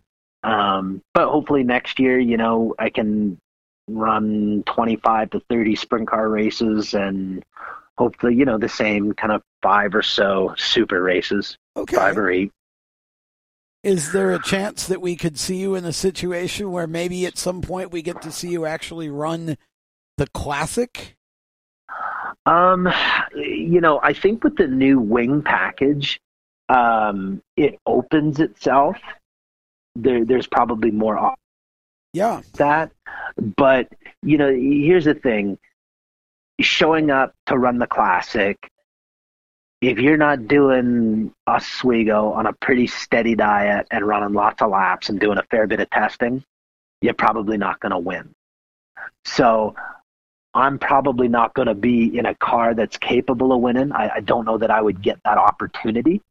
Um, 0.43 1.01
but 1.13 1.29
hopefully 1.29 1.63
next 1.63 1.99
year, 1.99 2.19
you 2.19 2.37
know, 2.37 2.75
I 2.77 2.89
can 2.89 3.39
run 3.87 4.63
25 4.67 5.31
to 5.31 5.39
30 5.49 5.75
sprint 5.75 6.07
car 6.07 6.29
races 6.29 6.93
and 6.93 7.43
hopefully, 7.97 8.35
you 8.35 8.45
know, 8.45 8.57
the 8.57 8.69
same 8.69 9.13
kind 9.13 9.33
of 9.33 9.41
five 9.61 9.95
or 9.95 10.01
so 10.03 10.53
super 10.57 11.01
races, 11.01 11.57
Okay. 11.75 11.95
five 11.95 12.17
or 12.17 12.29
eight. 12.29 12.51
Is 13.83 14.11
there 14.11 14.31
a 14.31 14.39
chance 14.39 14.87
that 14.87 15.01
we 15.01 15.15
could 15.15 15.39
see 15.39 15.57
you 15.57 15.75
in 15.75 15.85
a 15.85 15.93
situation 15.93 16.71
where 16.71 16.87
maybe 16.87 17.25
at 17.25 17.37
some 17.37 17.61
point 17.61 17.91
we 17.91 18.01
get 18.01 18.21
to 18.23 18.31
see 18.31 18.49
you 18.49 18.65
actually 18.65 19.09
run 19.09 19.57
the 20.17 20.27
classic? 20.27 21.15
Um, 22.45 22.89
you 23.35 23.79
know, 23.79 23.99
I 24.01 24.13
think 24.13 24.43
with 24.43 24.57
the 24.57 24.67
new 24.67 24.99
wing 24.99 25.41
package, 25.41 26.19
um, 26.69 27.41
it 27.55 27.79
opens 27.85 28.39
itself. 28.39 28.97
There, 29.95 30.25
there's 30.25 30.47
probably 30.47 30.91
more 30.91 31.33
Yeah. 32.13 32.41
that, 32.55 32.91
but 33.57 33.87
you 34.21 34.37
know, 34.37 34.49
here's 34.53 35.05
the 35.05 35.13
thing: 35.13 35.57
showing 36.59 37.11
up 37.11 37.33
to 37.47 37.57
run 37.57 37.79
the 37.79 37.87
classic. 37.87 38.57
If 39.81 39.99
you're 39.99 40.17
not 40.17 40.47
doing 40.47 41.31
Oswego 41.45 42.31
on 42.31 42.47
a 42.47 42.53
pretty 42.53 42.87
steady 42.87 43.35
diet 43.35 43.87
and 43.91 44.07
running 44.07 44.33
lots 44.33 44.61
of 44.61 44.71
laps 44.71 45.09
and 45.09 45.19
doing 45.19 45.37
a 45.37 45.43
fair 45.51 45.67
bit 45.67 45.79
of 45.79 45.89
testing, 45.91 46.43
you're 47.01 47.13
probably 47.13 47.57
not 47.57 47.79
going 47.79 47.91
to 47.91 47.99
win. 47.99 48.33
So 49.25 49.75
I'm 50.55 50.79
probably 50.79 51.27
not 51.27 51.53
going 51.53 51.67
to 51.67 51.75
be 51.75 52.17
in 52.17 52.25
a 52.25 52.33
car 52.33 52.73
that's 52.73 52.97
capable 52.97 53.53
of 53.53 53.61
winning. 53.61 53.91
I, 53.91 54.15
I 54.15 54.19
don't 54.21 54.45
know 54.45 54.57
that 54.57 54.71
I 54.71 54.81
would 54.81 55.01
get 55.03 55.19
that 55.23 55.37
opportunity. 55.37 56.21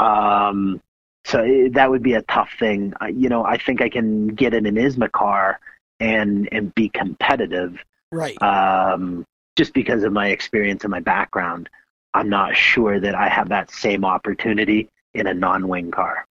Um, 0.00 0.80
so 1.24 1.44
it, 1.44 1.74
that 1.74 1.88
would 1.88 2.02
be 2.02 2.14
a 2.14 2.22
tough 2.22 2.50
thing. 2.58 2.94
I, 3.00 3.08
you 3.08 3.28
know, 3.28 3.44
I 3.44 3.58
think 3.58 3.80
I 3.80 3.88
can 3.88 4.28
get 4.28 4.54
in 4.54 4.66
an 4.66 4.74
ISMA 4.74 5.12
car 5.12 5.60
and 6.00 6.48
and 6.52 6.74
be 6.74 6.88
competitive 6.88 7.78
Right. 8.10 8.40
um, 8.42 9.26
just 9.58 9.74
because 9.74 10.04
of 10.04 10.12
my 10.12 10.28
experience 10.28 10.84
and 10.84 10.90
my 10.92 11.00
background. 11.00 11.68
I'm 12.14 12.30
not 12.30 12.56
sure 12.56 12.98
that 13.00 13.14
I 13.14 13.28
have 13.28 13.50
that 13.50 13.70
same 13.70 14.04
opportunity 14.04 14.88
in 15.12 15.26
a 15.26 15.34
non-wing 15.34 15.90
car. 15.90 16.24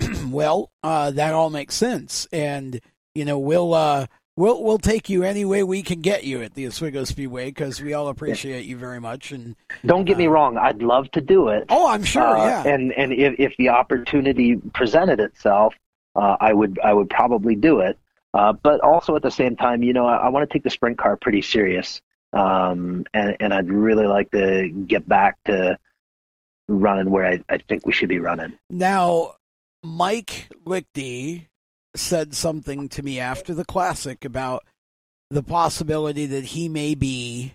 well, 0.26 0.70
uh, 0.82 1.12
that 1.12 1.32
all 1.32 1.48
makes 1.48 1.74
sense, 1.76 2.26
and 2.32 2.80
you 3.14 3.24
know 3.24 3.38
we'll 3.38 3.72
uh, 3.72 4.06
we'll 4.36 4.62
we'll 4.64 4.78
take 4.78 5.08
you 5.08 5.22
any 5.22 5.44
way 5.44 5.62
we 5.62 5.82
can 5.82 6.00
get 6.00 6.24
you 6.24 6.42
at 6.42 6.54
the 6.54 6.66
Oswego 6.66 7.04
Speedway 7.04 7.46
because 7.46 7.80
we 7.80 7.94
all 7.94 8.08
appreciate 8.08 8.66
you 8.66 8.76
very 8.76 9.00
much. 9.00 9.30
And 9.30 9.54
Don't 9.86 10.04
get 10.04 10.18
me 10.18 10.26
wrong; 10.26 10.58
I'd 10.58 10.82
love 10.82 11.08
to 11.12 11.20
do 11.20 11.48
it. 11.48 11.66
oh, 11.68 11.88
I'm 11.88 12.02
sure, 12.02 12.36
Uh, 12.36 12.44
yeah, 12.44 12.62
And 12.66 12.92
and 12.92 13.12
if, 13.12 13.36
if 13.38 13.56
the 13.56 13.68
opportunity 13.68 14.56
presented 14.74 15.20
itself, 15.20 15.74
uh, 16.16 16.36
I 16.40 16.52
would 16.52 16.80
I 16.82 16.92
would 16.92 17.08
probably 17.08 17.54
do 17.54 17.78
it. 17.78 17.96
Uh, 18.34 18.52
but 18.52 18.80
also 18.80 19.16
at 19.16 19.22
the 19.22 19.30
same 19.30 19.56
time, 19.56 19.82
you 19.82 19.92
know, 19.92 20.06
I, 20.06 20.16
I 20.16 20.28
want 20.28 20.48
to 20.48 20.52
take 20.52 20.62
the 20.64 20.70
sprint 20.70 20.98
car 20.98 21.16
pretty 21.16 21.40
serious, 21.40 22.02
um, 22.32 23.04
and 23.14 23.36
and 23.40 23.54
I'd 23.54 23.70
really 23.70 24.06
like 24.06 24.30
to 24.32 24.68
get 24.68 25.08
back 25.08 25.36
to 25.44 25.78
running 26.68 27.10
where 27.10 27.26
I, 27.26 27.42
I 27.48 27.58
think 27.58 27.86
we 27.86 27.92
should 27.92 28.08
be 28.08 28.18
running. 28.18 28.52
Now, 28.70 29.34
Mike 29.82 30.48
Lichty 30.66 31.46
said 31.96 32.34
something 32.34 32.88
to 32.90 33.02
me 33.02 33.18
after 33.18 33.54
the 33.54 33.64
classic 33.64 34.24
about 34.24 34.64
the 35.30 35.42
possibility 35.42 36.26
that 36.26 36.44
he 36.44 36.68
may 36.68 36.94
be 36.94 37.54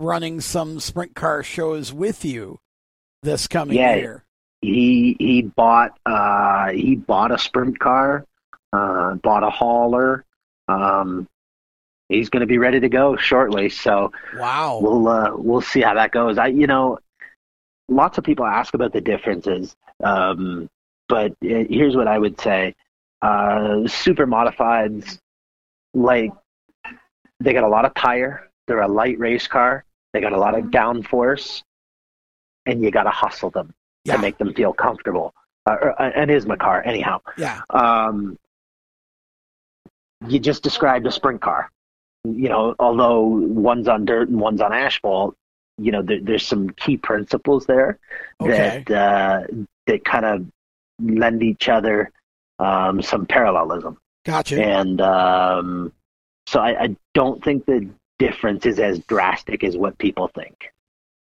running 0.00 0.40
some 0.40 0.78
sprint 0.80 1.14
car 1.14 1.42
shows 1.42 1.92
with 1.92 2.24
you 2.24 2.60
this 3.22 3.46
coming 3.48 3.76
Yeah. 3.76 3.96
year. 3.96 4.24
He 4.60 5.16
he 5.18 5.42
bought 5.42 5.98
uh, 6.06 6.70
he 6.70 6.96
bought 6.96 7.30
a 7.32 7.38
sprint 7.38 7.78
car 7.78 8.24
uh, 8.72 9.14
bought 9.14 9.42
a 9.42 9.50
hauler. 9.50 10.24
Um, 10.68 11.28
he's 12.08 12.30
going 12.30 12.40
to 12.40 12.46
be 12.46 12.58
ready 12.58 12.80
to 12.80 12.88
go 12.88 13.16
shortly. 13.16 13.68
So 13.68 14.12
wow, 14.36 14.78
we'll 14.80 15.08
uh, 15.08 15.30
we'll 15.34 15.60
see 15.60 15.80
how 15.80 15.94
that 15.94 16.12
goes. 16.12 16.38
I 16.38 16.48
you 16.48 16.66
know, 16.66 16.98
lots 17.88 18.18
of 18.18 18.24
people 18.24 18.46
ask 18.46 18.74
about 18.74 18.92
the 18.92 19.00
differences, 19.00 19.76
um, 20.02 20.68
but 21.08 21.34
here's 21.40 21.96
what 21.96 22.08
I 22.08 22.18
would 22.18 22.40
say: 22.40 22.74
uh, 23.22 23.86
super 23.86 24.26
modifieds, 24.26 25.18
like 25.94 26.32
they 27.40 27.52
got 27.52 27.64
a 27.64 27.68
lot 27.68 27.84
of 27.84 27.94
tire. 27.94 28.50
They're 28.66 28.82
a 28.82 28.88
light 28.88 29.18
race 29.18 29.46
car. 29.46 29.84
They 30.12 30.20
got 30.20 30.32
a 30.32 30.38
lot 30.38 30.58
of 30.58 30.66
downforce, 30.66 31.62
and 32.66 32.82
you 32.82 32.90
got 32.90 33.04
to 33.04 33.10
hustle 33.10 33.50
them 33.50 33.74
yeah. 34.04 34.16
to 34.16 34.22
make 34.22 34.38
them 34.38 34.52
feel 34.54 34.72
comfortable. 34.72 35.34
Uh, 35.66 35.76
or, 35.82 36.02
uh, 36.02 36.10
and 36.14 36.30
is 36.30 36.46
my 36.46 36.56
car 36.56 36.82
anyhow. 36.86 37.20
Yeah. 37.36 37.60
Um, 37.70 38.38
you 40.26 40.38
just 40.38 40.62
described 40.62 41.06
a 41.06 41.12
sprint 41.12 41.40
car. 41.40 41.70
You 42.24 42.48
know, 42.48 42.74
although 42.78 43.22
one's 43.22 43.88
on 43.88 44.04
dirt 44.04 44.28
and 44.28 44.40
one's 44.40 44.60
on 44.60 44.72
asphalt, 44.72 45.36
you 45.78 45.92
know, 45.92 46.02
there, 46.02 46.20
there's 46.20 46.46
some 46.46 46.70
key 46.70 46.96
principles 46.96 47.66
there 47.66 47.98
okay. 48.40 48.84
that 48.86 48.90
uh, 48.90 49.46
that 49.86 50.04
kind 50.04 50.24
of 50.24 50.46
lend 51.00 51.42
each 51.42 51.68
other 51.68 52.10
um, 52.58 53.00
some 53.02 53.26
parallelism. 53.26 53.98
Gotcha. 54.24 54.62
And 54.62 55.00
um, 55.00 55.92
so 56.46 56.60
I, 56.60 56.84
I 56.84 56.96
don't 57.14 57.42
think 57.42 57.66
the 57.66 57.88
difference 58.18 58.66
is 58.66 58.78
as 58.78 58.98
drastic 59.00 59.62
as 59.62 59.76
what 59.76 59.96
people 59.98 60.28
think. 60.28 60.72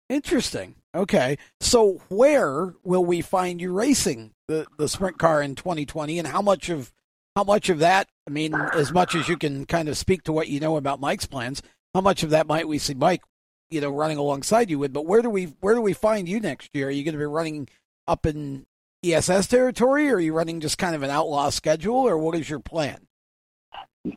Interesting. 0.09 0.75
Okay. 0.95 1.37
So 1.61 2.01
where 2.09 2.73
will 2.83 3.05
we 3.05 3.21
find 3.21 3.61
you 3.61 3.71
racing 3.71 4.31
the, 4.47 4.65
the 4.77 4.89
sprint 4.89 5.19
car 5.19 5.41
in 5.41 5.55
2020 5.55 6.17
and 6.17 6.27
how 6.27 6.41
much 6.41 6.69
of 6.69 6.91
how 7.35 7.43
much 7.43 7.69
of 7.69 7.79
that, 7.79 8.07
I 8.27 8.31
mean, 8.31 8.53
as 8.53 8.91
much 8.91 9.15
as 9.15 9.27
you 9.27 9.37
can 9.37 9.65
kind 9.65 9.89
of 9.89 9.97
speak 9.97 10.23
to 10.23 10.33
what 10.33 10.47
you 10.47 10.59
know 10.59 10.77
about 10.77 10.99
Mike's 10.99 11.25
plans, 11.25 11.61
how 11.93 12.01
much 12.01 12.23
of 12.23 12.31
that 12.31 12.47
might 12.47 12.67
we 12.67 12.77
see 12.77 12.93
Mike, 12.93 13.21
you 13.69 13.81
know, 13.81 13.89
running 13.89 14.17
alongside 14.17 14.69
you 14.69 14.79
with, 14.79 14.93
but 14.93 15.05
where 15.05 15.21
do 15.21 15.29
we 15.29 15.45
where 15.61 15.75
do 15.75 15.81
we 15.81 15.93
find 15.93 16.27
you 16.27 16.39
next 16.39 16.69
year? 16.73 16.87
Are 16.87 16.91
you 16.91 17.03
going 17.03 17.13
to 17.13 17.19
be 17.19 17.25
running 17.25 17.67
up 18.07 18.25
in 18.25 18.65
ESS 19.03 19.47
territory 19.47 20.09
or 20.09 20.15
are 20.15 20.19
you 20.19 20.33
running 20.33 20.59
just 20.59 20.77
kind 20.77 20.95
of 20.95 21.03
an 21.03 21.09
outlaw 21.09 21.49
schedule 21.49 21.95
or 21.95 22.17
what 22.17 22.35
is 22.35 22.49
your 22.49 22.59
plan? 22.59 23.07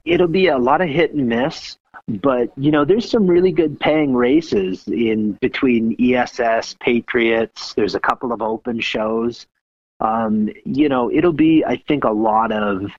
It'll 0.04 0.28
be 0.28 0.46
a 0.46 0.58
lot 0.58 0.80
of 0.80 0.88
hit 0.88 1.12
and 1.12 1.28
miss 1.28 1.76
but 2.08 2.50
you 2.56 2.70
know 2.70 2.84
there's 2.84 3.08
some 3.08 3.26
really 3.26 3.52
good 3.52 3.78
paying 3.78 4.14
races 4.14 4.86
in 4.88 5.32
between 5.40 5.94
ess 6.00 6.74
patriots 6.80 7.74
there's 7.74 7.94
a 7.94 8.00
couple 8.00 8.32
of 8.32 8.42
open 8.42 8.80
shows 8.80 9.46
um, 10.02 10.48
you 10.64 10.88
know 10.88 11.10
it'll 11.10 11.32
be 11.32 11.64
i 11.64 11.76
think 11.88 12.04
a 12.04 12.10
lot 12.10 12.52
of 12.52 12.90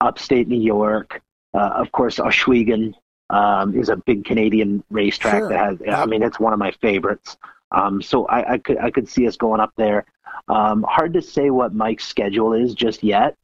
upstate 0.00 0.48
new 0.48 0.60
york 0.60 1.22
uh, 1.54 1.70
of 1.74 1.90
course 1.92 2.16
Ohsweken 2.16 2.94
um, 3.30 3.78
is 3.78 3.88
a 3.88 3.96
big 3.96 4.24
canadian 4.24 4.84
racetrack 4.90 5.40
sure. 5.40 5.48
that 5.48 5.58
has 5.58 5.78
i 5.88 6.06
mean 6.06 6.22
it's 6.22 6.38
one 6.38 6.52
of 6.52 6.58
my 6.58 6.70
favorites 6.70 7.36
um, 7.72 8.02
so 8.02 8.26
I, 8.26 8.52
I, 8.54 8.58
could 8.58 8.78
i 8.78 8.90
could 8.90 9.08
see 9.08 9.26
us 9.26 9.36
going 9.36 9.60
up 9.60 9.72
there 9.76 10.04
um, 10.48 10.84
hard 10.88 11.14
to 11.14 11.22
say 11.22 11.50
what 11.50 11.74
mike's 11.74 12.06
schedule 12.06 12.52
is 12.52 12.74
just 12.74 13.02
yet 13.02 13.36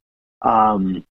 um, 0.43 1.05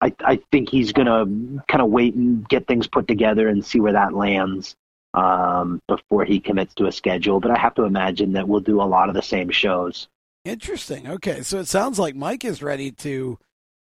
I, 0.00 0.12
I 0.20 0.40
think 0.52 0.68
he's 0.68 0.92
going 0.92 1.06
to 1.06 1.64
kind 1.68 1.82
of 1.82 1.90
wait 1.90 2.14
and 2.14 2.46
get 2.48 2.66
things 2.66 2.86
put 2.86 3.08
together 3.08 3.48
and 3.48 3.64
see 3.64 3.80
where 3.80 3.94
that 3.94 4.12
lands 4.12 4.76
um, 5.14 5.80
before 5.88 6.24
he 6.24 6.38
commits 6.38 6.74
to 6.74 6.86
a 6.86 6.92
schedule. 6.92 7.40
But 7.40 7.50
I 7.50 7.58
have 7.58 7.74
to 7.76 7.84
imagine 7.84 8.32
that 8.34 8.46
we'll 8.46 8.60
do 8.60 8.82
a 8.82 8.84
lot 8.84 9.08
of 9.08 9.14
the 9.14 9.22
same 9.22 9.50
shows. 9.50 10.08
Interesting. 10.46 11.08
Okay, 11.08 11.42
so 11.42 11.58
it 11.58 11.66
sounds 11.66 11.98
like 11.98 12.14
Mike 12.14 12.44
is 12.44 12.62
ready 12.62 12.92
to 12.92 13.36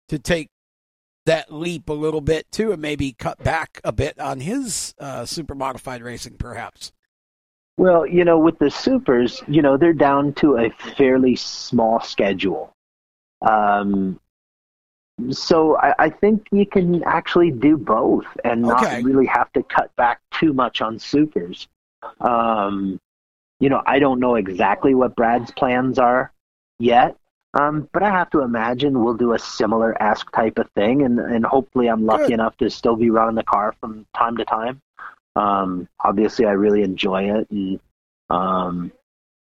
to 0.08 0.18
take 0.18 0.48
that 1.26 1.52
leap 1.52 1.88
a 1.88 1.92
little 1.92 2.20
bit 2.20 2.46
too, 2.52 2.70
and 2.70 2.80
maybe 2.80 3.12
cut 3.18 3.42
back 3.42 3.80
a 3.82 3.90
bit 3.90 4.16
on 4.20 4.38
his 4.38 4.94
uh, 5.00 5.24
super 5.24 5.56
modified 5.56 6.02
racing, 6.02 6.36
perhaps. 6.38 6.92
Well, 7.78 8.06
you 8.06 8.24
know, 8.24 8.38
with 8.38 8.60
the 8.60 8.70
supers, 8.70 9.42
you 9.48 9.60
know, 9.60 9.76
they're 9.76 9.92
down 9.92 10.34
to 10.34 10.58
a 10.58 10.70
fairly 10.96 11.34
small 11.34 12.00
schedule. 12.00 12.72
Um, 13.40 14.20
so 15.30 15.76
I, 15.78 15.94
I, 15.98 16.10
think 16.10 16.46
you 16.52 16.64
can 16.64 17.02
actually 17.02 17.50
do 17.50 17.76
both 17.76 18.26
and 18.44 18.62
not 18.62 18.84
okay. 18.84 19.02
really 19.02 19.26
have 19.26 19.52
to 19.54 19.64
cut 19.64 19.94
back 19.96 20.20
too 20.30 20.52
much 20.52 20.80
on 20.80 21.00
supers. 21.00 21.66
Um, 22.20 23.00
you 23.58 23.68
know, 23.68 23.82
I 23.84 23.98
don't 23.98 24.20
know 24.20 24.36
exactly 24.36 24.94
what 24.94 25.16
Brad's 25.16 25.50
plans 25.50 25.98
are 25.98 26.32
yet, 26.78 27.16
um, 27.54 27.88
but 27.92 28.02
I 28.02 28.10
have 28.10 28.30
to 28.30 28.40
imagine 28.40 29.02
we'll 29.02 29.14
do 29.14 29.34
a 29.34 29.38
similar 29.38 30.00
ask 30.00 30.30
type 30.32 30.58
of 30.58 30.70
thing, 30.70 31.02
and, 31.02 31.18
and 31.18 31.44
hopefully 31.44 31.88
I'm 31.88 32.06
lucky 32.06 32.24
Good. 32.24 32.34
enough 32.34 32.56
to 32.58 32.70
still 32.70 32.96
be 32.96 33.10
running 33.10 33.34
the 33.34 33.42
car 33.42 33.74
from 33.80 34.06
time 34.16 34.36
to 34.38 34.44
time. 34.44 34.80
Um, 35.36 35.88
obviously, 36.00 36.46
I 36.46 36.52
really 36.52 36.82
enjoy 36.82 37.30
it, 37.38 37.50
and 37.50 37.80
um, 38.30 38.92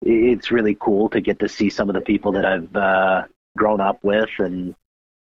it's 0.01 0.51
really 0.51 0.75
cool 0.79 1.09
to 1.09 1.21
get 1.21 1.39
to 1.39 1.49
see 1.49 1.69
some 1.69 1.89
of 1.89 1.95
the 1.95 2.01
people 2.01 2.33
that 2.33 2.45
I've 2.45 2.75
uh, 2.75 3.23
grown 3.57 3.79
up 3.79 4.03
with 4.03 4.29
and 4.39 4.75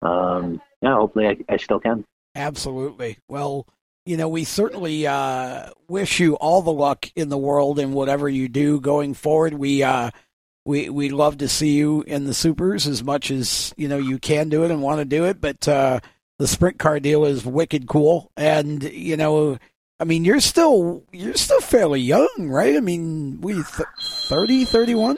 um, 0.02 0.62
yeah, 0.82 0.96
hopefully 0.96 1.28
I, 1.28 1.38
I 1.50 1.58
still 1.58 1.80
can. 1.80 2.06
Absolutely. 2.36 3.18
Well, 3.28 3.68
you 4.06 4.18
know, 4.18 4.30
we 4.30 4.44
certainly 4.44 5.08
uh, 5.08 5.72
wish 5.88 6.20
you 6.20 6.36
all 6.36 6.62
the 6.62 6.72
luck 6.72 7.10
in 7.16 7.30
the 7.30 7.38
world 7.38 7.80
in 7.80 7.94
whatever 7.94 8.30
you 8.30 8.48
do 8.48 8.80
going 8.80 9.14
forward. 9.14 9.54
We 9.56 9.82
uh, 9.84 10.12
we 10.66 10.89
we 10.89 11.09
love 11.09 11.38
to 11.38 11.47
see 11.47 11.72
you 11.74 12.01
in 12.03 12.26
the 12.26 12.34
supers 12.34 12.88
as 12.88 13.03
much 13.03 13.32
as 13.32 13.74
you 13.78 13.88
know 13.88 13.97
you 13.97 14.18
can 14.20 14.49
do 14.49 14.63
it 14.63 14.72
and 14.72 14.82
want 14.82 14.99
to 14.99 15.05
do 15.05 15.26
it. 15.26 15.39
But 15.39 15.68
uh, 15.68 15.99
the 16.39 16.47
sprint 16.47 16.80
car 16.80 16.99
deal 16.99 17.24
is 17.26 17.45
wicked 17.45 17.88
cool, 17.88 18.32
and 18.36 18.84
you 18.84 19.16
know, 19.16 19.57
I 19.99 20.03
mean, 20.03 20.26
you're 20.26 20.39
still 20.39 21.03
you're 21.11 21.36
still 21.36 21.61
fairly 21.61 22.01
young, 22.01 22.28
right? 22.49 22.76
I 22.76 22.80
mean, 22.80 23.39
we 23.41 23.53
th- 23.53 23.88
30, 24.30 24.66
31? 24.66 25.18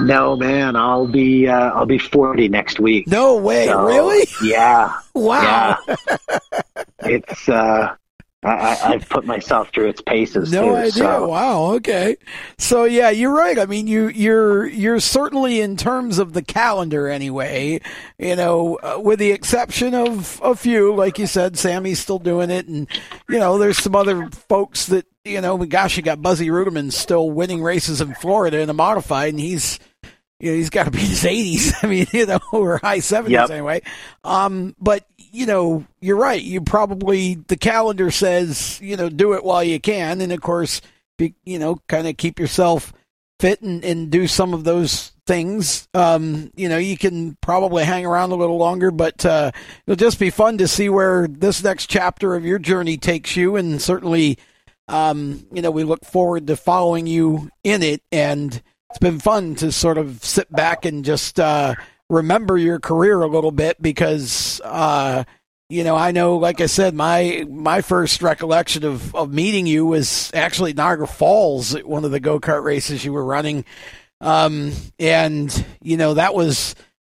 No, 0.00 0.36
man, 0.36 0.74
I'll 0.76 1.06
be 1.06 1.46
uh, 1.48 1.70
I'll 1.70 1.86
be 1.86 1.98
forty 1.98 2.48
next 2.48 2.80
week. 2.80 3.06
No 3.06 3.36
way, 3.36 3.66
So, 3.66 3.84
really? 3.84 4.26
Yeah, 4.42 4.92
Wow. 5.14 5.78
Yeah. 5.86 5.96
it's 7.04 7.48
uh, 7.48 7.94
I, 8.44 8.78
I've 8.92 9.08
put 9.08 9.24
myself 9.24 9.70
through 9.72 9.88
its 9.88 10.02
paces. 10.02 10.52
No 10.52 10.66
too, 10.66 10.76
idea. 10.76 10.92
So. 10.92 11.28
Wow. 11.28 11.72
Okay. 11.76 12.16
So 12.58 12.84
yeah, 12.84 13.08
you're 13.10 13.34
right. 13.34 13.58
I 13.58 13.64
mean, 13.66 13.86
you 13.86 14.08
you're 14.08 14.66
you're 14.66 15.00
certainly 15.00 15.60
in 15.60 15.76
terms 15.76 16.18
of 16.18 16.34
the 16.34 16.42
calendar 16.42 17.08
anyway. 17.08 17.80
You 18.18 18.36
know, 18.36 18.76
uh, 18.82 19.00
with 19.00 19.18
the 19.18 19.32
exception 19.32 19.94
of 19.94 20.40
a 20.44 20.54
few, 20.54 20.94
like 20.94 21.18
you 21.18 21.26
said, 21.26 21.56
Sammy's 21.56 22.00
still 22.00 22.18
doing 22.18 22.50
it, 22.50 22.68
and 22.68 22.86
you 23.28 23.38
know, 23.38 23.56
there's 23.58 23.78
some 23.78 23.96
other 23.96 24.28
folks 24.30 24.86
that 24.86 25.06
you 25.24 25.40
know. 25.40 25.56
Gosh, 25.64 25.96
you 25.96 26.02
got 26.02 26.20
Buzzy 26.20 26.48
Reutimann 26.48 26.92
still 26.92 27.30
winning 27.30 27.62
races 27.62 28.00
in 28.02 28.14
Florida 28.14 28.60
in 28.60 28.68
a 28.68 28.74
modified, 28.74 29.30
and 29.30 29.40
he's. 29.40 29.78
You 30.40 30.50
know, 30.50 30.56
he's 30.56 30.68
got 30.68 30.84
to 30.84 30.90
be 30.90 30.98
in 30.98 31.06
his 31.06 31.22
80s. 31.22 31.72
I 31.82 31.86
mean, 31.86 32.06
you 32.12 32.26
know, 32.26 32.40
or 32.52 32.78
high 32.78 32.98
70s 32.98 33.30
Yep. 33.30 33.50
anyway. 33.50 33.82
Um, 34.24 34.74
but 34.78 35.06
you 35.34 35.46
know, 35.46 35.84
you're 36.00 36.16
right. 36.16 36.40
You 36.40 36.60
probably 36.60 37.34
the 37.34 37.56
calendar 37.56 38.10
says 38.10 38.80
you 38.80 38.96
know 38.96 39.08
do 39.08 39.34
it 39.34 39.44
while 39.44 39.64
you 39.64 39.80
can, 39.80 40.20
and 40.20 40.32
of 40.32 40.40
course, 40.40 40.80
be, 41.18 41.34
you 41.44 41.58
know, 41.58 41.80
kind 41.88 42.06
of 42.06 42.16
keep 42.16 42.38
yourself 42.38 42.92
fit 43.40 43.60
and, 43.60 43.84
and 43.84 44.10
do 44.10 44.28
some 44.28 44.54
of 44.54 44.62
those 44.64 45.12
things. 45.26 45.88
Um, 45.92 46.52
you 46.54 46.68
know, 46.68 46.78
you 46.78 46.96
can 46.96 47.36
probably 47.40 47.84
hang 47.84 48.06
around 48.06 48.30
a 48.30 48.36
little 48.36 48.58
longer, 48.58 48.92
but 48.92 49.26
uh, 49.26 49.50
it'll 49.86 49.96
just 49.96 50.20
be 50.20 50.30
fun 50.30 50.58
to 50.58 50.68
see 50.68 50.88
where 50.88 51.26
this 51.26 51.62
next 51.64 51.86
chapter 51.86 52.36
of 52.36 52.44
your 52.44 52.60
journey 52.60 52.96
takes 52.96 53.36
you, 53.36 53.56
and 53.56 53.82
certainly, 53.82 54.38
um, 54.86 55.46
you 55.52 55.62
know, 55.62 55.72
we 55.72 55.82
look 55.82 56.04
forward 56.04 56.46
to 56.46 56.56
following 56.56 57.06
you 57.06 57.50
in 57.64 57.82
it 57.82 58.02
and. 58.12 58.62
It's 58.90 59.00
been 59.00 59.18
fun 59.18 59.56
to 59.56 59.72
sort 59.72 59.98
of 59.98 60.22
sit 60.22 60.52
back 60.52 60.84
and 60.84 61.04
just 61.04 61.40
uh, 61.40 61.74
remember 62.14 62.56
your 62.56 62.78
career 62.80 63.20
a 63.22 63.26
little 63.26 63.50
bit 63.52 63.80
because 63.82 64.60
uh, 64.64 65.24
you 65.68 65.84
know 65.84 65.96
I 65.96 66.12
know, 66.12 66.36
like 66.36 66.60
I 66.60 66.66
said, 66.66 66.94
my 66.94 67.44
my 67.48 67.80
first 67.80 68.22
recollection 68.22 68.84
of, 68.84 69.14
of 69.14 69.32
meeting 69.32 69.66
you 69.66 69.86
was 69.86 70.30
actually 70.34 70.72
Niagara 70.72 71.06
Falls 71.08 71.74
at 71.74 71.86
one 71.86 72.04
of 72.04 72.10
the 72.10 72.20
go 72.20 72.38
kart 72.40 72.62
races 72.62 73.04
you 73.04 73.12
were 73.12 73.24
running, 73.24 73.64
um, 74.20 74.72
and 74.98 75.64
you 75.82 75.96
know 75.96 76.14
that 76.14 76.34
was 76.34 76.74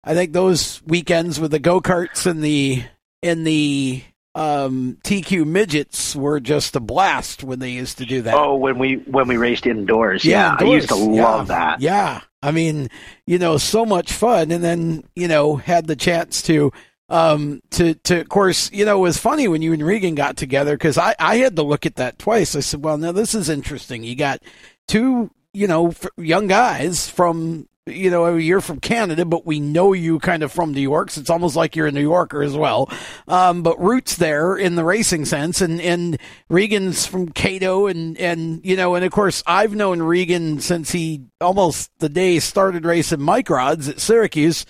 I 0.05 0.15
think 0.15 0.33
those 0.33 0.83
weekends 0.87 1.41
with 1.41 1.51
the 1.51 1.59
go 1.59 1.81
karts 1.81 2.27
and 2.27 2.43
the 2.43 2.83
and 3.23 3.47
the 3.47 4.03
um, 4.37 4.99
TQ 5.05 5.47
midgets 5.47 6.17
were 6.17 6.41
just 6.41 6.75
a 6.77 6.81
blast 6.81 7.45
when 7.45 7.61
they 7.61 7.71
used 7.71 7.99
to 7.99 8.05
do 8.05 8.23
that. 8.23 8.35
Oh, 8.35 8.57
when 8.57 8.79
we 8.79 8.95
when 8.97 9.29
we 9.29 9.37
raced 9.37 9.65
indoors, 9.67 10.25
Yeah, 10.25 10.57
yeah, 10.61 10.67
I 10.67 10.71
used 10.71 10.89
to 10.89 10.97
love 10.97 11.49
Yeah. 11.49 11.55
that. 11.57 11.81
Yeah. 11.81 12.21
I 12.45 12.51
mean, 12.51 12.91
you 13.27 13.39
know, 13.39 13.57
so 13.57 13.87
much 13.87 14.13
fun. 14.13 14.51
And 14.51 14.63
then, 14.63 15.05
you 15.17 15.29
know, 15.29 15.57
had 15.57 15.87
the 15.87 15.97
chance 15.97 16.43
to, 16.43 16.73
um, 17.09 17.63
to, 17.71 17.95
to, 17.95 18.21
of 18.21 18.29
course, 18.29 18.71
you 18.71 18.85
know, 18.85 18.99
it 18.99 19.03
was 19.03 19.17
funny 19.17 19.49
when 19.49 19.63
you 19.63 19.73
and 19.73 19.85
Regan 19.85 20.15
got 20.15 20.37
together 20.37 20.75
because 20.75 20.99
I, 20.99 21.15
I 21.19 21.37
had 21.37 21.57
to 21.57 21.63
look 21.63 21.87
at 21.87 21.97
that 21.97 22.19
twice. 22.19 22.55
I 22.55 22.61
said, 22.61 22.85
well, 22.85 22.99
now 22.99 23.13
this 23.13 23.35
is 23.35 23.49
interesting. 23.49 24.05
You 24.05 24.15
got 24.15 24.43
two, 24.87 25.31
you 25.55 25.67
know, 25.67 25.95
young 26.19 26.47
guys 26.47 27.09
from 27.09 27.67
you 27.87 28.11
know, 28.11 28.37
you're 28.37 28.63
from 28.63 28.81
Canada, 28.81 29.27
but 29.27 29.45
we 29.45 29.61
know 29.61 29.93
you 29.93 30.19
kind 30.19 30.43
of 30.43 30.51
from 30.51 30.73
New 30.73 30.81
York. 30.81 31.11
So 31.11 31.21
it's 31.21 31.29
almost 31.29 31.55
like 31.55 31.77
you're 31.77 31.87
a 31.87 31.93
New 31.93 32.01
Yorker 32.01 32.43
as 32.43 32.57
well. 32.57 32.91
Um, 33.29 33.63
but 33.63 33.79
roots 33.79 34.17
there 34.17 34.57
in 34.57 34.75
the 34.75 34.85
racing 34.85 35.27
sense. 35.27 35.61
And, 35.61 35.81
and 35.83 36.19
Regan's 36.49 37.07
from 37.07 37.29
Cato 37.29 37.87
and, 37.87 38.17
and, 38.17 38.65
you 38.65 38.77
know, 38.77 38.95
and 38.95 39.05
of 39.05 39.13
course 39.13 39.43
I've 39.47 39.75
known 39.75 40.01
Regan 40.01 40.61
since 40.61 40.93
he 40.93 41.27
almost 41.43 41.91
the 41.99 42.09
day 42.09 42.39
started 42.39 42.87
racing 42.87 43.19
microds 43.19 43.89
at 43.89 44.01
Syracuse. 44.01 44.65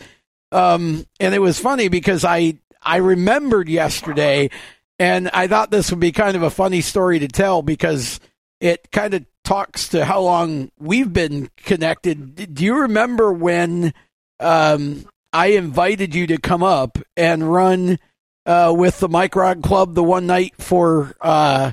Um, 0.50 1.06
and 1.20 1.34
it 1.34 1.40
was 1.40 1.60
funny 1.60 1.88
because 1.88 2.24
I, 2.24 2.58
I 2.82 2.96
remembered 2.96 3.68
yesterday 3.68 4.50
and 4.98 5.28
I 5.28 5.46
thought 5.46 5.70
this 5.70 5.90
would 5.90 6.00
be 6.00 6.12
kind 6.12 6.36
of 6.36 6.42
a 6.42 6.50
funny 6.50 6.80
story 6.80 7.20
to 7.20 7.28
tell 7.28 7.62
because 7.62 8.18
it 8.60 8.90
kind 8.90 9.14
of 9.14 9.24
talks 9.44 9.88
to 9.88 10.04
how 10.04 10.20
long 10.20 10.70
we've 10.78 11.12
been 11.12 11.50
connected. 11.56 12.54
Do 12.54 12.64
you 12.64 12.80
remember 12.80 13.32
when 13.32 13.94
um, 14.40 15.04
I 15.32 15.48
invited 15.48 16.14
you 16.14 16.26
to 16.28 16.38
come 16.38 16.62
up 16.62 16.98
and 17.16 17.52
run 17.52 17.98
uh, 18.46 18.74
with 18.76 19.00
the 19.00 19.08
Microd 19.08 19.62
Club 19.62 19.94
the 19.94 20.02
one 20.02 20.26
night 20.26 20.54
for, 20.58 21.14
uh, 21.20 21.72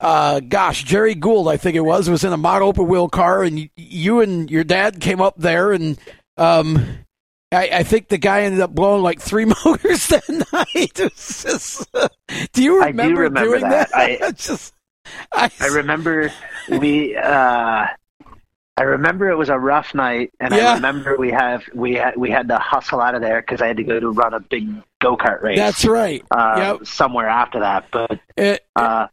uh, 0.00 0.40
gosh, 0.40 0.84
Jerry 0.84 1.14
Gould, 1.14 1.48
I 1.48 1.56
think 1.56 1.76
it 1.76 1.80
was, 1.80 2.10
was 2.10 2.24
in 2.24 2.32
a 2.32 2.36
mod 2.36 2.62
open 2.62 2.86
wheel 2.86 3.08
car, 3.08 3.42
and 3.42 3.70
you 3.76 4.20
and 4.20 4.50
your 4.50 4.64
dad 4.64 5.00
came 5.00 5.20
up 5.20 5.34
there, 5.38 5.72
and 5.72 5.98
um, 6.36 7.04
I, 7.52 7.68
I, 7.72 7.82
think 7.84 8.08
the 8.08 8.18
guy 8.18 8.42
ended 8.42 8.60
up 8.60 8.74
blowing 8.74 9.02
like 9.02 9.20
three 9.20 9.44
motors 9.64 10.08
that 10.08 10.46
night. 10.52 10.94
Just, 11.14 11.88
do 12.52 12.62
you 12.62 12.82
remember, 12.82 13.14
do 13.14 13.20
remember 13.22 13.58
doing 13.58 13.70
that? 13.70 13.90
that? 13.90 14.22
I, 14.22 14.30
just, 14.36 14.73
I, 15.32 15.50
I 15.60 15.66
remember 15.68 16.32
we. 16.68 17.16
Uh, 17.16 17.86
I 18.76 18.82
remember 18.82 19.30
it 19.30 19.36
was 19.36 19.50
a 19.50 19.58
rough 19.58 19.94
night, 19.94 20.32
and 20.40 20.52
Yeah. 20.52 20.72
I 20.72 20.74
remember 20.74 21.16
we 21.16 21.30
have 21.30 21.62
we 21.74 21.94
had 21.94 22.16
we 22.16 22.30
had 22.30 22.48
to 22.48 22.58
hustle 22.58 23.00
out 23.00 23.14
of 23.14 23.20
there 23.20 23.40
because 23.40 23.62
I 23.62 23.68
had 23.68 23.76
to 23.76 23.84
go 23.84 24.00
to 24.00 24.10
run 24.10 24.34
a 24.34 24.40
big 24.40 24.68
go 25.00 25.16
kart 25.16 25.42
race. 25.42 25.58
That's 25.58 25.84
right. 25.84 26.24
uh, 26.32 26.54
yep. 26.78 26.86
somewhere 26.86 27.28
after 27.28 27.60
that. 27.60 27.86
But 27.92 28.18
It- 28.36 28.66
uh, 28.74 29.06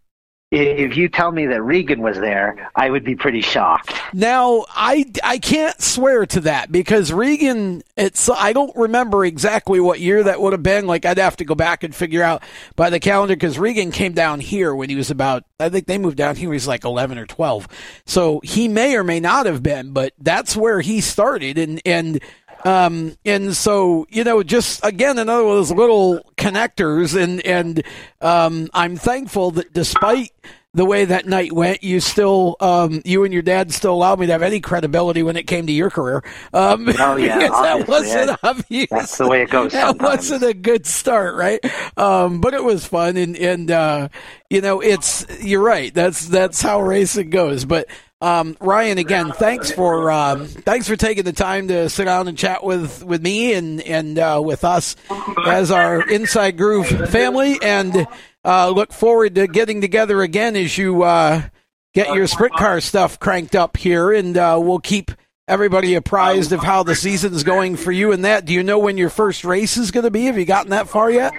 if 0.51 0.97
you 0.97 1.07
tell 1.07 1.31
me 1.31 1.45
that 1.47 1.61
Regan 1.61 2.01
was 2.01 2.17
there, 2.17 2.69
I 2.75 2.89
would 2.89 3.05
be 3.05 3.15
pretty 3.15 3.39
shocked. 3.39 3.93
Now, 4.13 4.65
I, 4.69 5.05
I 5.23 5.37
can't 5.37 5.81
swear 5.81 6.25
to 6.25 6.41
that 6.41 6.71
because 6.71 7.13
Regan, 7.13 7.83
it's, 7.95 8.29
I 8.29 8.51
don't 8.51 8.75
remember 8.75 9.23
exactly 9.23 9.79
what 9.79 10.01
year 10.01 10.23
that 10.23 10.41
would 10.41 10.51
have 10.51 10.63
been. 10.63 10.87
Like, 10.87 11.05
I'd 11.05 11.19
have 11.19 11.37
to 11.37 11.45
go 11.45 11.55
back 11.55 11.83
and 11.83 11.95
figure 11.95 12.21
out 12.21 12.43
by 12.75 12.89
the 12.89 12.99
calendar 12.99 13.33
because 13.33 13.57
Regan 13.57 13.91
came 13.91 14.11
down 14.11 14.41
here 14.41 14.75
when 14.75 14.89
he 14.89 14.95
was 14.95 15.09
about, 15.09 15.45
I 15.57 15.69
think 15.69 15.87
they 15.87 15.97
moved 15.97 16.17
down 16.17 16.35
here 16.35 16.41
he 16.41 16.55
was 16.55 16.67
like 16.67 16.83
11 16.83 17.17
or 17.17 17.25
12. 17.25 17.67
So 18.05 18.41
he 18.43 18.67
may 18.67 18.95
or 18.95 19.03
may 19.03 19.19
not 19.19 19.45
have 19.45 19.63
been, 19.63 19.93
but 19.93 20.13
that's 20.19 20.57
where 20.57 20.81
he 20.81 20.99
started. 20.99 21.57
And, 21.57 21.81
and, 21.85 22.21
um, 22.65 23.15
and 23.25 23.55
so, 23.55 24.05
you 24.09 24.23
know, 24.23 24.43
just 24.43 24.83
again, 24.83 25.17
another 25.17 25.43
one 25.43 25.57
of 25.57 25.67
those 25.67 25.71
little 25.71 26.21
connectors. 26.37 27.21
And, 27.21 27.45
and, 27.45 27.83
um, 28.21 28.69
I'm 28.73 28.97
thankful 28.97 29.51
that 29.51 29.73
despite 29.73 30.31
the 30.73 30.85
way 30.85 31.03
that 31.03 31.25
night 31.25 31.51
went, 31.51 31.83
you 31.83 31.99
still, 31.99 32.55
um, 32.61 33.01
you 33.03 33.25
and 33.25 33.33
your 33.33 33.41
dad 33.41 33.73
still 33.73 33.93
allowed 33.93 34.19
me 34.19 34.25
to 34.27 34.31
have 34.31 34.41
any 34.41 34.61
credibility 34.61 35.21
when 35.21 35.35
it 35.35 35.43
came 35.43 35.67
to 35.67 35.73
your 35.73 35.89
career. 35.89 36.23
Um, 36.53 36.87
Oh, 36.97 37.17
yeah, 37.17 37.39
that 37.49 37.87
wasn't 37.89 38.29
yeah. 38.29 38.35
obvious. 38.41 38.87
That's 38.89 39.17
the 39.17 39.27
way 39.27 39.41
it 39.41 39.49
goes 39.49 39.73
That 39.73 39.87
sometimes. 39.89 40.29
wasn't 40.31 40.43
a 40.43 40.53
good 40.53 40.85
start, 40.85 41.35
right? 41.35 41.59
Um, 41.97 42.39
but 42.39 42.53
it 42.53 42.63
was 42.63 42.85
fun, 42.85 43.17
and 43.17 43.35
and 43.35 43.69
uh, 43.69 44.07
you 44.49 44.61
know, 44.61 44.79
it's 44.79 45.25
you're 45.41 45.61
right. 45.63 45.93
That's 45.93 46.27
that's 46.27 46.61
how 46.61 46.81
racing 46.81 47.31
goes. 47.31 47.65
But 47.65 47.87
um, 48.21 48.55
Ryan, 48.61 48.97
again, 48.97 49.31
thanks 49.33 49.71
for 49.71 50.09
um, 50.09 50.45
thanks 50.47 50.87
for 50.87 50.95
taking 50.95 51.23
the 51.25 51.33
time 51.33 51.67
to 51.67 51.89
sit 51.89 52.05
down 52.05 52.27
and 52.29 52.37
chat 52.37 52.63
with 52.63 53.03
with 53.03 53.21
me 53.21 53.53
and 53.55 53.81
and 53.81 54.17
uh, 54.17 54.41
with 54.41 54.63
us 54.63 54.95
as 55.45 55.69
our 55.69 56.07
Inside 56.09 56.55
Groove 56.57 56.87
family, 57.09 57.57
and 57.61 58.07
uh, 58.45 58.69
look 58.69 58.91
forward 58.91 59.35
to 59.35 59.47
getting 59.47 59.81
together 59.81 60.21
again 60.21 60.55
as 60.55 60.77
you 60.77 61.03
uh, 61.03 61.43
get 61.93 62.13
your 62.13 62.27
sprint 62.27 62.53
car 62.53 62.81
stuff 62.81 63.19
cranked 63.19 63.55
up 63.55 63.77
here, 63.77 64.11
and 64.11 64.37
uh, 64.37 64.59
we'll 64.61 64.79
keep 64.79 65.11
everybody 65.47 65.95
apprised 65.95 66.51
of 66.51 66.61
how 66.61 66.83
the 66.83 66.95
season's 66.95 67.43
going 67.43 67.75
for 67.75 67.91
you 67.91 68.11
and 68.11 68.25
that. 68.25 68.45
Do 68.45 68.53
you 68.53 68.63
know 68.63 68.79
when 68.79 68.97
your 68.97 69.09
first 69.09 69.43
race 69.43 69.77
is 69.77 69.91
going 69.91 70.05
to 70.05 70.11
be? 70.11 70.25
Have 70.25 70.37
you 70.37 70.45
gotten 70.45 70.71
that 70.71 70.87
far 70.87 71.11
yet? 71.11 71.33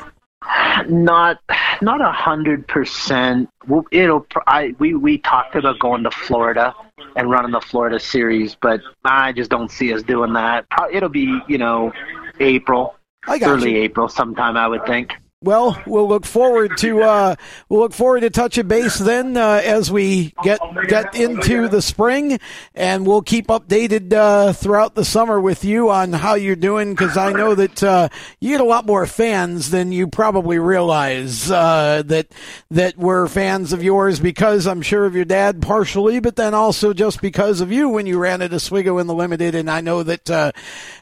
Not 0.89 1.39
not 1.81 2.01
a 2.01 2.11
hundred 2.11 2.67
percent. 2.67 3.49
Well, 3.69 3.85
It'll. 3.93 4.27
I 4.47 4.75
we 4.79 4.95
we 4.95 5.19
talked 5.19 5.55
about 5.55 5.79
going 5.79 6.03
to 6.03 6.11
Florida 6.11 6.75
and 7.15 7.31
running 7.31 7.53
the 7.53 7.61
Florida 7.61 8.01
series, 8.01 8.57
but 8.57 8.81
I 9.05 9.33
just 9.33 9.51
don't 9.51 9.71
see 9.71 9.93
us 9.95 10.03
doing 10.03 10.33
that. 10.33 10.67
It'll 10.91 11.09
be 11.09 11.41
you 11.47 11.59
know 11.59 11.93
April, 12.41 12.97
early 13.29 13.77
you. 13.77 13.83
April, 13.83 14.09
sometime 14.09 14.57
I 14.57 14.67
would 14.67 14.85
think. 14.85 15.15
Well, 15.43 15.83
we'll 15.87 16.09
look 16.09 16.25
forward 16.25 16.77
to 16.79 17.03
uh, 17.03 17.35
we'll 17.69 17.81
look 17.81 17.95
forward 17.95 18.21
to 18.21 18.31
touching 18.31 18.69
base 18.69 18.99
then 18.99 19.37
uh, 19.37 19.61
as 19.65 19.91
we 19.91 20.35
get 20.45 20.61
get 20.87 21.17
into 21.17 21.69
the 21.69 21.83
spring, 21.83 22.39
and 22.77 23.05
we'll 23.05 23.23
keep 23.23 23.49
updated 23.49 24.13
uh, 24.13 24.53
throughout 24.53 24.95
the 24.95 25.05
summer 25.05 25.41
with 25.41 25.65
you 25.65 25.91
on 25.91 26.13
how 26.13 26.35
you're 26.35 26.55
doing 26.55 26.93
because 26.93 27.17
I 27.17 27.33
know 27.33 27.57
that 27.57 27.83
uh, 27.83 28.09
you 28.41 28.51
get 28.51 28.61
a 28.61 28.65
lot 28.65 28.87
more 28.87 29.05
fans 29.05 29.71
than 29.71 29.91
you 29.91 30.07
probably 30.07 30.61
realize 30.61 31.51
uh, 31.51 32.03
that 32.07 32.29
that 32.71 32.97
were 32.97 33.27
fans 33.27 33.73
of 33.73 33.83
yours 33.83 34.21
because 34.21 34.69
I'm 34.69 34.83
sure 34.83 35.07
of 35.07 35.17
your 35.17 35.25
dad 35.25 35.61
partially, 35.61 36.21
but 36.21 36.37
then 36.37 36.55
also 36.55 36.93
just 36.93 37.21
because 37.21 37.61
of 37.61 37.73
you 37.73 37.89
when 37.89 38.07
you 38.07 38.19
ran 38.19 38.43
at 38.43 38.55
Oswego 38.55 38.99
in 38.99 39.09
the 39.09 39.15
limited, 39.15 39.57
and 39.57 39.69
I 39.69 39.81
know 39.81 40.05
that 40.05 40.31
uh, 40.31 40.53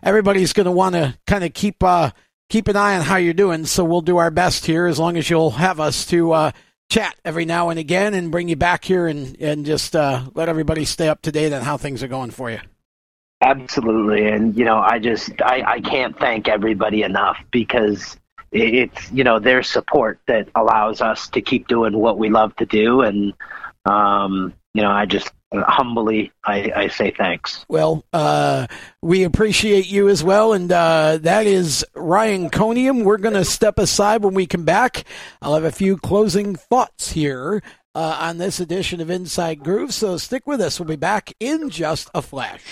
everybody's 0.03 0.55
going 0.55 0.65
to 0.65 0.73
want 0.73 0.95
to 0.95 1.19
kind 1.27 1.45
of 1.45 1.53
keep. 1.53 1.85
Keep 2.51 2.67
an 2.67 2.77
eye 2.77 2.97
on 2.97 3.03
how 3.03 3.17
you're 3.17 3.33
doing. 3.33 3.65
So 3.65 3.85
we'll 3.85 4.01
do 4.01 4.17
our 4.17 4.33
best 4.33 4.67
here 4.67 4.87
as 4.87 4.99
long 4.99 5.17
as 5.17 5.31
you'll 5.31 5.53
have 5.53 5.79
us 5.79 6.05
to 6.07 6.33
uh, 6.33 6.51
chat 6.91 7.15
every 7.25 7.45
now 7.45 7.71
and 7.71 7.79
again 7.79 8.13
and 8.13 8.33
bring 8.33 8.49
you 8.49 8.57
back 8.57 8.85
here 8.85 9.07
and, 9.07 9.41
and 9.41 9.65
just 9.65 9.95
uh, 9.95 10.25
let 10.35 10.49
everybody 10.49 10.85
stay 10.85 11.09
up 11.09 11.23
to 11.23 11.33
date 11.33 11.53
on 11.53 11.63
how 11.63 11.77
things 11.77 12.03
are 12.03 12.09
going 12.09 12.33
for 12.33 12.51
you. 12.51 12.59
Absolutely, 13.41 14.29
and 14.29 14.55
you 14.59 14.67
know, 14.67 14.79
I 14.79 14.99
just 14.99 15.41
I, 15.41 15.63
I 15.63 15.81
can't 15.81 16.19
thank 16.19 16.47
everybody 16.47 17.03
enough 17.03 17.39
because 17.51 18.19
it's 18.53 19.11
you 19.13 19.25
know 19.25 19.39
their 19.39 19.63
support 19.63 20.21
that 20.27 20.49
allows 20.55 21.01
us 21.01 21.29
to 21.29 21.41
keep 21.41 21.67
doing 21.67 21.97
what 21.97 22.19
we 22.19 22.29
love 22.29 22.55
to 22.57 22.67
do, 22.67 23.01
and 23.01 23.33
um, 23.87 24.53
you 24.75 24.83
know, 24.83 24.91
I 24.91 25.07
just 25.07 25.31
humbly 25.53 26.33
I, 26.45 26.73
I 26.75 26.89
say 26.89 27.13
thanks. 27.17 27.65
Well, 27.69 28.05
uh, 28.13 28.67
we 29.03 29.25
appreciate 29.25 29.91
you 29.91 30.09
as 30.09 30.23
well. 30.23 30.53
And 30.53 30.71
uh, 30.71 31.19
that 31.23 31.47
is 31.47 31.85
Ryan 31.95 32.51
Coniam. 32.51 33.05
We're 33.05 33.19
going 33.19 33.35
to 33.35 33.45
step 33.45 33.79
aside 33.79 34.23
when 34.23 34.35
we 34.35 34.47
come 34.47 34.65
back. 34.65 35.05
I'll 35.43 35.55
have 35.55 35.65
a 35.65 35.73
few 35.73 35.97
closing 35.97 36.55
thoughts 36.55 37.13
here 37.13 37.63
uh, 37.95 38.19
on 38.21 38.39
this 38.39 38.61
edition 38.61 39.01
of 39.01 39.11
Inside 39.11 39.61
Groove. 39.61 39.93
So 39.93 40.17
stick 40.17 40.47
with 40.47 40.61
us. 40.61 40.79
We'll 40.79 40.89
be 40.89 40.97
back 40.97 41.33
in 41.41 41.71
just 41.71 42.11
a 42.15 42.23
flash. 42.23 42.63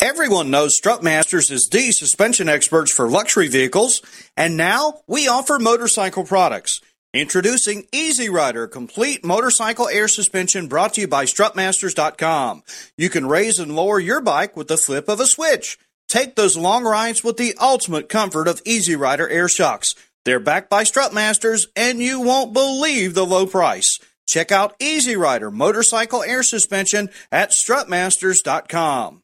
Everyone 0.00 0.50
knows 0.50 0.78
Strutmasters 0.80 1.50
is 1.50 1.68
the 1.70 1.90
suspension 1.92 2.48
experts 2.48 2.92
for 2.92 3.08
luxury 3.08 3.48
vehicles, 3.48 4.02
and 4.36 4.56
now 4.56 5.00
we 5.06 5.26
offer 5.26 5.58
motorcycle 5.58 6.24
products. 6.24 6.80
Introducing 7.12 7.88
Easy 7.90 8.28
Rider 8.28 8.68
Complete 8.68 9.24
Motorcycle 9.24 9.88
Air 9.88 10.06
Suspension 10.06 10.68
brought 10.68 10.94
to 10.94 11.00
you 11.00 11.08
by 11.08 11.24
Strutmasters.com. 11.24 12.62
You 12.96 13.10
can 13.10 13.26
raise 13.26 13.58
and 13.58 13.74
lower 13.74 13.98
your 13.98 14.20
bike 14.20 14.56
with 14.56 14.68
the 14.68 14.76
flip 14.76 15.08
of 15.08 15.18
a 15.18 15.26
switch. 15.26 15.76
Take 16.08 16.36
those 16.36 16.56
long 16.56 16.84
rides 16.84 17.24
with 17.24 17.36
the 17.36 17.54
ultimate 17.60 18.08
comfort 18.08 18.46
of 18.46 18.62
Easy 18.64 18.94
Rider 18.94 19.28
Air 19.28 19.48
Shocks. 19.48 19.92
They're 20.24 20.38
backed 20.38 20.70
by 20.70 20.84
Strutmasters, 20.84 21.66
and 21.74 21.98
you 21.98 22.20
won't 22.20 22.52
believe 22.52 23.14
the 23.14 23.26
low 23.26 23.44
price. 23.44 23.98
Check 24.28 24.52
out 24.52 24.76
Easy 24.78 25.16
Rider 25.16 25.50
Motorcycle 25.50 26.22
Air 26.22 26.44
Suspension 26.44 27.08
at 27.32 27.50
Strutmasters.com. 27.50 29.22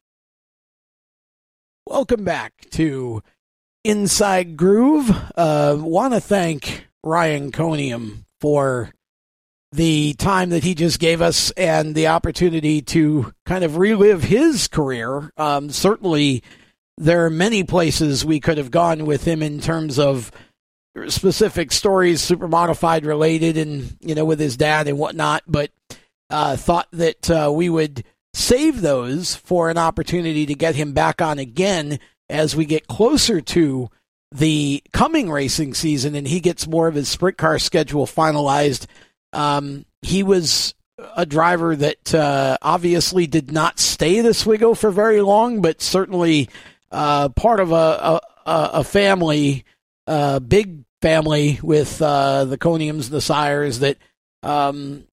Welcome 1.87 2.25
back 2.25 2.53
to 2.71 3.23
Inside 3.85 4.57
Groove. 4.57 5.09
Uh, 5.37 5.77
Want 5.79 6.15
to 6.15 6.21
thank 6.21 6.89
Ryan 7.07 7.53
Coniam 7.53 8.25
for 8.41 8.91
the 9.73 10.15
time 10.15 10.51
that 10.51 10.65
he 10.65 10.75
just 10.75 10.99
gave 10.99 11.23
us 11.23 11.51
and 11.53 11.95
the 11.95 12.09
opportunity 12.09 12.83
to 12.83 13.33
kind 13.45 13.65
of 13.65 13.77
relive 13.77 14.25
his 14.25 14.69
career. 14.69 15.31
Um, 15.37 15.71
certainly, 15.71 16.43
there 16.99 17.25
are 17.25 17.31
many 17.31 17.63
places 17.63 18.25
we 18.25 18.41
could 18.41 18.59
have 18.59 18.71
gone 18.71 19.07
with 19.07 19.25
him 19.25 19.43
in 19.43 19.61
terms 19.61 19.99
of 19.99 20.33
specific 21.09 21.73
stories, 21.73 22.23
super 22.23 22.49
modified 22.49 23.05
related, 23.05 23.57
and 23.57 23.97
you 24.01 24.15
know, 24.15 24.25
with 24.25 24.41
his 24.41 24.57
dad 24.57 24.89
and 24.89 24.99
whatnot. 24.99 25.43
But 25.47 25.71
uh, 26.31 26.57
thought 26.57 26.89
that 26.93 27.31
uh, 27.31 27.53
we 27.55 27.69
would 27.69 28.05
save 28.35 28.81
those 28.81 29.35
for 29.35 29.71
an 29.71 29.79
opportunity 29.79 30.47
to 30.47 30.55
get 30.55 30.75
him 30.75 30.93
back 30.93 31.23
on 31.23 31.39
again 31.39 32.01
as 32.29 32.57
we 32.57 32.65
get 32.65 32.89
closer 32.89 33.41
to 33.41 33.91
the 34.37 34.83
coming 34.93 35.31
racing 35.31 35.73
season 35.73 36.15
and 36.15 36.27
he 36.27 36.41
gets 36.41 36.67
more 36.67 36.89
of 36.89 36.95
his 36.95 37.09
sprint 37.09 37.39
car 37.39 37.59
schedule 37.59 38.07
finalized. 38.07 38.87
Um, 39.33 39.87
he 40.03 40.23
was 40.23 40.75
a 41.17 41.27
driver 41.27 41.75
that 41.77 42.15
uh, 42.15 42.59
obviously 42.61 43.27
did 43.27 43.51
not 43.51 43.79
stay 43.79 44.19
at 44.19 44.27
Oswego 44.27 44.75
for 44.75 44.91
very 44.91 45.21
long, 45.21 45.61
but 45.61 45.81
certainly 45.81 46.49
uh, 46.91 47.29
part 47.31 47.61
of 47.61 47.73
a, 47.73 47.75
a, 47.75 48.21
a 48.47 48.85
family, 48.85 49.65
a 50.07 50.41
big 50.41 50.85
family 51.03 51.59
with 51.63 52.01
uh, 52.03 52.45
the 52.45 52.59
Coniams, 52.59 53.11
the 53.11 53.21
Sires 53.21 53.81
that 53.81 53.97
um, 54.43 55.05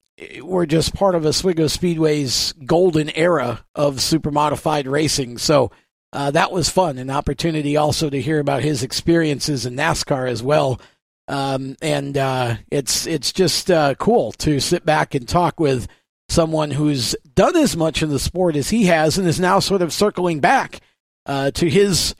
were 0.42 0.66
just 0.66 0.94
part 0.94 1.14
of 1.14 1.26
Oswego 1.26 1.66
Speedway's 1.66 2.52
golden 2.64 3.10
era 3.10 3.64
of 3.74 4.00
super 4.00 4.30
modified 4.30 4.86
racing. 4.86 5.38
So 5.38 5.70
uh, 6.14 6.30
that 6.30 6.52
was 6.52 6.70
fun, 6.70 6.96
an 6.98 7.10
opportunity 7.10 7.76
also 7.76 8.08
to 8.08 8.22
hear 8.22 8.38
about 8.38 8.62
his 8.62 8.84
experiences 8.84 9.66
in 9.66 9.74
NASCAR 9.74 10.30
as 10.30 10.42
well. 10.42 10.80
Um, 11.26 11.76
and 11.82 12.16
uh, 12.16 12.56
it's 12.70 13.06
it's 13.06 13.32
just 13.32 13.70
uh, 13.70 13.94
cool 13.96 14.32
to 14.32 14.60
sit 14.60 14.86
back 14.86 15.14
and 15.14 15.26
talk 15.26 15.58
with 15.58 15.88
someone 16.28 16.70
who's 16.70 17.16
done 17.34 17.56
as 17.56 17.76
much 17.76 18.02
in 18.02 18.10
the 18.10 18.18
sport 18.18 18.56
as 18.56 18.70
he 18.70 18.84
has, 18.84 19.18
and 19.18 19.26
is 19.26 19.40
now 19.40 19.58
sort 19.58 19.82
of 19.82 19.92
circling 19.92 20.40
back 20.40 20.80
uh, 21.26 21.50
to 21.52 21.68
his 21.68 22.14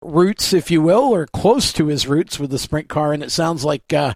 roots, 0.00 0.52
if 0.52 0.70
you 0.70 0.80
will, 0.80 1.14
or 1.14 1.26
close 1.26 1.72
to 1.74 1.88
his 1.88 2.06
roots 2.06 2.38
with 2.38 2.50
the 2.50 2.58
sprint 2.58 2.88
car. 2.88 3.12
And 3.12 3.22
it 3.22 3.30
sounds 3.30 3.64
like 3.64 3.92
uh, 3.92 4.14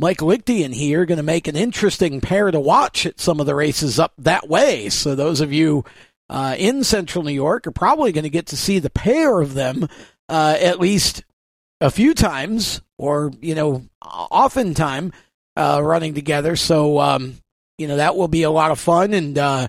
Mike 0.00 0.18
Lichty 0.18 0.64
and 0.64 0.74
he 0.74 0.94
are 0.96 1.06
going 1.06 1.18
to 1.18 1.22
make 1.22 1.46
an 1.46 1.56
interesting 1.56 2.20
pair 2.20 2.50
to 2.50 2.58
watch 2.58 3.06
at 3.06 3.20
some 3.20 3.38
of 3.38 3.46
the 3.46 3.54
races 3.54 3.98
up 3.98 4.14
that 4.18 4.48
way. 4.48 4.88
So 4.88 5.14
those 5.14 5.40
of 5.40 5.52
you 5.52 5.84
uh, 6.30 6.54
in 6.58 6.84
Central 6.84 7.24
New 7.24 7.32
York 7.32 7.66
are 7.66 7.72
probably 7.72 8.12
going 8.12 8.24
to 8.24 8.30
get 8.30 8.46
to 8.46 8.56
see 8.56 8.78
the 8.78 8.90
pair 8.90 9.40
of 9.40 9.54
them 9.54 9.88
uh, 10.28 10.56
at 10.60 10.80
least 10.80 11.24
a 11.80 11.90
few 11.90 12.14
times 12.14 12.82
or, 12.98 13.32
you 13.40 13.54
know, 13.54 13.84
oftentimes 14.02 15.12
uh, 15.56 15.80
running 15.82 16.14
together. 16.14 16.56
So, 16.56 17.00
um, 17.00 17.36
you 17.78 17.88
know, 17.88 17.96
that 17.96 18.16
will 18.16 18.28
be 18.28 18.42
a 18.42 18.50
lot 18.50 18.70
of 18.70 18.78
fun 18.78 19.14
and 19.14 19.38
uh, 19.38 19.68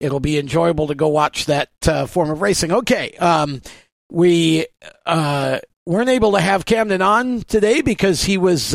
it'll 0.00 0.20
be 0.20 0.38
enjoyable 0.38 0.86
to 0.86 0.94
go 0.94 1.08
watch 1.08 1.46
that 1.46 1.70
uh, 1.86 2.06
form 2.06 2.30
of 2.30 2.40
racing. 2.40 2.72
Okay. 2.72 3.12
Um, 3.18 3.60
we 4.10 4.66
uh, 5.04 5.58
weren't 5.84 6.08
able 6.08 6.32
to 6.32 6.40
have 6.40 6.64
Camden 6.64 7.02
on 7.02 7.42
today 7.42 7.82
because 7.82 8.22
he 8.22 8.38
was 8.38 8.74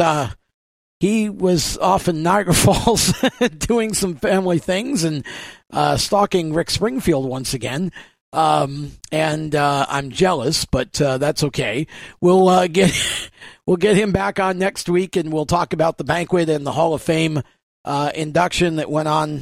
he 1.00 1.30
was 1.30 1.78
off 1.80 2.08
in 2.08 2.24
Niagara 2.24 2.54
Falls 2.54 3.14
doing 3.58 3.94
some 3.94 4.16
family 4.16 4.60
things 4.60 5.04
and 5.04 5.26
uh, 5.74 5.98
stalking 5.98 6.54
Rick 6.54 6.70
Springfield 6.70 7.26
once 7.26 7.54
again. 7.54 7.92
Um, 8.32 8.92
and 9.12 9.54
uh, 9.54 9.86
I'm 9.90 10.10
jealous, 10.10 10.66
but 10.66 11.00
uh, 11.02 11.18
that's 11.18 11.44
okay. 11.44 11.88
We'll 12.22 12.48
uh, 12.48 12.68
get 12.68 12.92
we'll 13.68 13.78
get 13.78 13.96
him 13.96 14.12
back 14.12 14.40
on 14.40 14.58
next 14.58 14.90
week, 14.90 15.16
and 15.16 15.32
we'll 15.32 15.46
talk 15.46 15.74
about 15.74 15.98
the 15.98 16.04
banquet 16.04 16.50
and 16.50 16.66
the 16.66 16.72
Hall 16.72 16.94
of 16.94 17.02
Fame 17.02 17.42
uh, 17.86 18.12
induction 18.16 18.78
that 18.78 18.90
went 18.90 19.08
on 19.08 19.42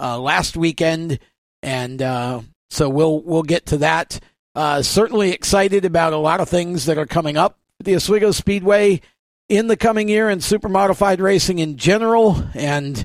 uh, 0.00 0.18
last 0.18 0.56
weekend, 0.56 1.20
and 1.62 2.00
so 2.70 2.88
we'll 2.88 3.20
we'll 3.22 3.44
get 3.44 3.66
to 3.66 3.78
that. 3.78 4.18
certainly 4.82 5.30
excited 5.30 5.84
about 5.84 6.12
a 6.12 6.16
lot 6.16 6.40
of 6.40 6.48
things 6.48 6.86
that 6.86 6.98
are 6.98 7.06
coming 7.06 7.36
up 7.36 7.58
at 7.78 7.86
the 7.86 7.94
Oswego 7.94 8.32
Speedway 8.32 9.00
in 9.48 9.68
the 9.68 9.76
coming 9.76 10.08
year 10.08 10.28
and 10.28 10.42
super 10.42 10.68
modified 10.68 11.20
racing 11.20 11.60
in 11.60 11.76
general, 11.76 12.42
and 12.54 13.04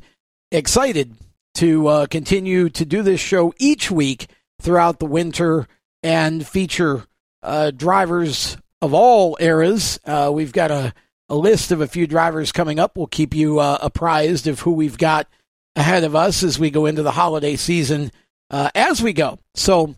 excited 0.52 1.16
to 1.58 1.88
uh, 1.88 2.06
continue 2.06 2.70
to 2.70 2.86
do 2.86 3.02
this 3.02 3.20
show 3.20 3.54
each 3.58 3.90
week 3.90 4.28
throughout 4.62 5.00
the 5.00 5.06
winter 5.06 5.68
and 6.04 6.46
feature 6.46 7.06
uh, 7.42 7.72
drivers 7.72 8.58
of 8.82 8.94
all 8.94 9.38
eras. 9.40 10.00
Uh, 10.06 10.30
we've 10.32 10.54
got 10.54 10.70
a, 10.70 10.94
a 11.30 11.36
list 11.36 11.72
of 11.72 11.82
a 11.82 11.88
few 11.88 12.06
drivers 12.06 12.52
coming 12.52 12.80
up. 12.80 12.96
We'll 12.96 13.08
keep 13.08 13.34
you 13.34 13.60
uh, 13.60 13.80
apprised 13.82 14.46
of 14.46 14.60
who 14.60 14.72
we've 14.72 15.00
got 15.00 15.28
ahead 15.76 16.04
of 16.04 16.16
us 16.16 16.44
as 16.44 16.60
we 16.60 16.70
go 16.70 16.86
into 16.86 17.02
the 17.02 17.12
holiday 17.12 17.56
season 17.56 18.12
uh, 18.52 18.70
as 18.76 19.02
we 19.02 19.14
go. 19.14 19.40
So, 19.56 19.96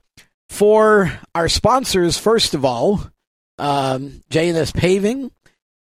for 0.48 1.11
our 1.36 1.49
sponsors, 1.49 2.18
first 2.18 2.53
of 2.53 2.65
all, 2.65 3.02
um, 3.57 4.22
J&S 4.30 4.72
Paving, 4.72 5.31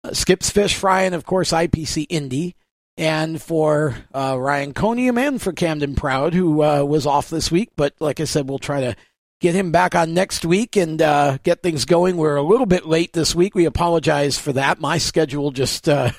uh, 0.04 0.12
Skips 0.12 0.50
Fish 0.50 0.74
Fry, 0.74 1.02
and 1.02 1.14
of 1.14 1.24
course 1.24 1.52
IPC 1.52 2.06
Indy. 2.08 2.56
And 3.00 3.40
for 3.40 3.96
uh, 4.12 4.36
Ryan 4.38 4.74
Coniam 4.74 5.18
and 5.18 5.40
for 5.40 5.54
Camden 5.54 5.94
Proud, 5.94 6.34
who 6.34 6.62
uh, 6.62 6.84
was 6.84 7.06
off 7.06 7.30
this 7.30 7.50
week, 7.50 7.70
but 7.74 7.94
like 7.98 8.20
I 8.20 8.24
said, 8.24 8.46
we'll 8.46 8.58
try 8.58 8.82
to 8.82 8.96
get 9.40 9.54
him 9.54 9.72
back 9.72 9.94
on 9.94 10.12
next 10.12 10.44
week 10.44 10.76
and 10.76 11.00
uh, 11.00 11.38
get 11.42 11.62
things 11.62 11.86
going. 11.86 12.18
We're 12.18 12.36
a 12.36 12.42
little 12.42 12.66
bit 12.66 12.84
late 12.84 13.14
this 13.14 13.34
week. 13.34 13.54
We 13.54 13.64
apologize 13.64 14.36
for 14.36 14.52
that. 14.52 14.80
My 14.80 14.98
schedule 14.98 15.50
just 15.50 15.88
uh, 15.88 16.10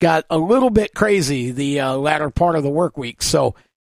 got 0.00 0.24
a 0.28 0.36
little 0.36 0.68
bit 0.68 0.94
crazy 0.94 1.52
the 1.52 1.78
uh, 1.78 1.94
latter 1.94 2.28
part 2.30 2.56
of 2.56 2.64
the 2.64 2.70
work 2.70 2.98
week. 2.98 3.22
So 3.22 3.54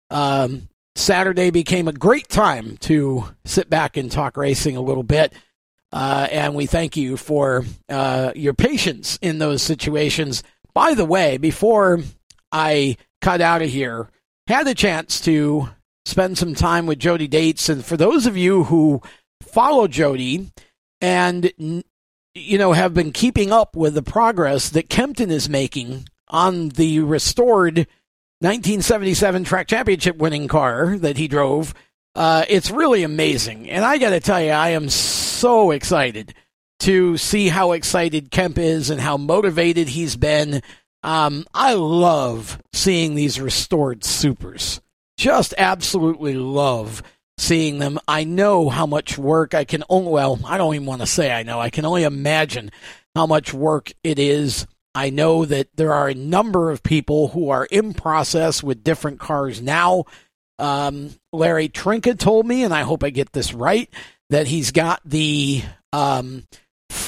um, 0.09 0.69
Saturday 0.95 1.51
became 1.51 1.89
a 1.89 1.93
great 1.93 2.29
time 2.29 2.77
to 2.83 3.25
sit 3.45 3.69
back 3.69 3.97
and 3.97 4.09
talk 4.09 4.37
racing 4.37 4.77
a 4.77 4.83
little 4.83 5.03
bit. 5.03 5.33
Uh, 5.91 6.29
and 6.31 6.55
we 6.55 6.67
thank 6.67 6.97
you 6.97 7.17
for 7.17 7.65
your 7.89 8.55
patience 8.55 9.19
in 9.21 9.41
those 9.41 9.65
situations. 9.65 10.45
By 10.73 10.95
the 10.95 11.05
way, 11.05 11.37
before 11.37 11.99
I 12.53 12.97
cut 13.21 13.41
out 13.41 13.63
of 13.63 13.71
here, 13.71 14.09
had 14.47 14.67
the 14.67 14.75
chance 14.75 15.21
to 15.23 15.69
spend 16.05 16.39
some 16.39 16.55
time 16.55 16.87
with 16.87 16.99
Jody 16.99 17.29
Dates. 17.29 17.69
And 17.69 17.85
for 17.85 17.97
those 17.97 18.27
of 18.27 18.37
you 18.37 18.65
who 18.65 19.03
follow 19.43 19.87
Jody 19.87 20.51
and, 21.01 21.53
you 22.35 22.59
know, 22.59 22.73
have 22.73 22.95
been 22.95 23.13
keeping 23.13 23.53
up 23.53 23.77
with 23.77 23.95
the 23.95 24.03
progress 24.03 24.69
that 24.71 24.89
Kempton 24.89 25.31
is 25.31 25.49
making 25.49 26.07
on 26.29 26.71
the 26.71 27.01
restored 27.01 27.87
1977 28.41 29.45
track 29.45 29.69
championship 29.69 30.17
winning 30.17 30.49
car 30.49 30.97
that 30.99 31.19
he 31.19 31.29
drove, 31.29 31.75
uh, 32.15 32.45
it's 32.49 32.71
really 32.71 33.03
amazing. 33.03 33.69
And 33.69 33.85
I 33.85 33.99
got 33.99 34.11
to 34.11 34.21
tell 34.21 34.41
you, 34.41 34.51
I 34.51 34.71
am 34.71 34.89
so 34.89 35.71
excited 35.71 36.35
to 36.81 37.19
see 37.19 37.49
how 37.49 37.73
excited 37.73 38.31
Kemp 38.31 38.57
is 38.57 38.89
and 38.89 39.01
how 39.01 39.19
motivated 39.19 39.89
he's 39.89 40.17
been. 40.17 40.63
Um, 41.03 41.47
I 41.55 41.75
love 41.75 42.61
seeing 42.73 43.15
these 43.15 43.41
restored 43.41 44.05
supers. 44.05 44.81
Just 45.17 45.55
absolutely 45.57 46.35
love 46.35 47.03
seeing 47.39 47.79
them. 47.79 47.99
I 48.07 48.25
know 48.25 48.69
how 48.69 48.87
much 48.87 49.17
work 49.17 49.55
I 49.55 49.65
can 49.65 49.83
only, 49.89 50.11
well, 50.11 50.39
I 50.45 50.59
don't 50.59 50.75
even 50.75 50.87
want 50.87 51.01
to 51.01 51.07
say 51.07 51.33
I 51.33 51.43
know. 51.43 51.59
I 51.61 51.71
can 51.71 51.85
only 51.85 52.05
imagine 52.05 52.71
how 53.15 53.27
much 53.27 53.53
work 53.53 53.93
it 54.05 54.19
is. 54.19 54.67
I 54.95 55.11
know 55.11 55.45
that 55.45 55.69
there 55.77 55.93
are 55.93 56.09
a 56.09 56.15
number 56.15 56.71
of 56.71 56.83
people 56.83 57.29
who 57.29 57.51
are 57.51 57.65
in 57.65 57.95
process 57.95 58.63
with 58.63 58.85
different 58.85 59.21
cars 59.21 59.63
now. 59.63 60.05
Um, 60.59 61.11
Larry 61.33 61.69
Trinka 61.69 62.19
told 62.19 62.47
me, 62.47 62.65
and 62.65 62.75
I 62.75 62.83
hope 62.83 63.03
I 63.03 63.11
get 63.11 63.33
this 63.33 63.55
right, 63.55 63.89
that 64.29 64.47
he's 64.47 64.73
got 64.73 65.01
the 65.05 65.63
um, 65.93 66.47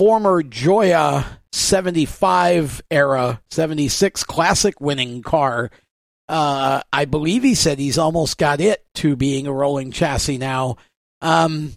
former 0.02 0.42
Gioia 0.42 1.24
75 1.52 2.82
era 2.90 3.40
76 3.52 4.24
classic 4.24 4.80
winning 4.80 5.22
car. 5.22 5.70
Uh, 6.28 6.82
I 6.92 7.04
believe 7.04 7.44
he 7.44 7.54
said 7.54 7.78
he's 7.78 7.98
almost 7.98 8.36
got 8.36 8.60
it 8.60 8.84
to 8.96 9.14
being 9.14 9.46
a 9.46 9.52
rolling 9.52 9.92
chassis 9.92 10.38
now. 10.38 10.78
Um, 11.20 11.74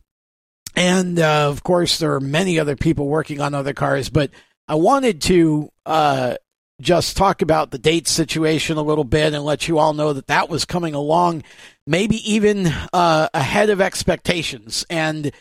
and 0.76 1.19
uh, 1.19 1.49
of 1.49 1.61
course, 1.61 1.99
there 1.99 2.15
are 2.15 2.19
many 2.19 2.57
other 2.57 2.76
people 2.76 3.07
working 3.07 3.41
on 3.41 3.53
other 3.53 3.73
cars, 3.73 4.10
but 4.10 4.31
I 4.68 4.73
wanted 4.73 5.22
to 5.22 5.69
uh, 5.85 6.38
just 6.81 7.15
talk 7.18 7.43
about 7.43 7.69
the 7.69 7.77
date 7.77 8.07
situation 8.07 8.77
a 8.77 8.81
little 8.81 9.03
bit 9.03 9.35
and 9.35 9.43
let 9.43 9.68
you 9.68 9.77
all 9.77 9.93
know 9.93 10.14
that 10.14 10.26
that 10.27 10.49
was 10.49 10.65
coming 10.65 10.95
along, 10.95 11.43
maybe 11.85 12.15
even 12.34 12.73
uh, 12.91 13.30
ahead 13.35 13.69
of 13.69 13.81
expectations. 13.81 14.84
And 14.89 15.31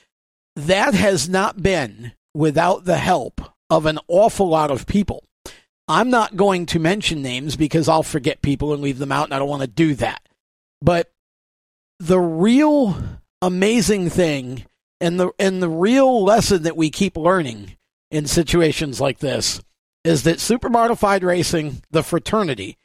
that 0.54 0.92
has 0.92 1.30
not 1.30 1.62
been 1.62 2.12
without 2.34 2.84
the 2.84 2.98
help 2.98 3.40
of 3.70 3.86
an 3.86 3.98
awful 4.08 4.48
lot 4.48 4.70
of 4.70 4.86
people. 4.86 5.24
I'm 5.86 6.10
not 6.10 6.36
going 6.36 6.66
to 6.66 6.78
mention 6.78 7.22
names 7.22 7.56
because 7.56 7.88
I'll 7.88 8.02
forget 8.02 8.42
people 8.42 8.72
and 8.72 8.82
leave 8.82 8.98
them 8.98 9.12
out, 9.12 9.24
and 9.24 9.34
I 9.34 9.38
don't 9.38 9.48
want 9.48 9.62
to 9.62 9.68
do 9.68 9.94
that. 9.96 10.26
But 10.80 11.12
the 11.98 12.20
real 12.20 12.96
amazing 13.40 14.10
thing 14.10 14.64
and 15.00 15.20
the 15.20 15.30
and 15.38 15.62
the 15.62 15.68
real 15.68 16.24
lesson 16.24 16.62
that 16.62 16.76
we 16.76 16.90
keep 16.90 17.16
learning 17.16 17.76
in 18.10 18.26
situations 18.26 19.00
like 19.00 19.18
this 19.18 19.60
is 20.04 20.22
that 20.22 20.40
super 20.40 20.68
modified 20.68 21.24
racing, 21.24 21.82
the 21.90 22.02
fraternity, 22.02 22.78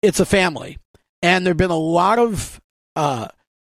it's 0.00 0.20
a 0.20 0.26
family. 0.26 0.78
And 1.20 1.44
there 1.44 1.52
have 1.52 1.58
been 1.58 1.70
a 1.70 1.76
lot 1.76 2.18
of 2.18 2.60
uh, 2.96 3.28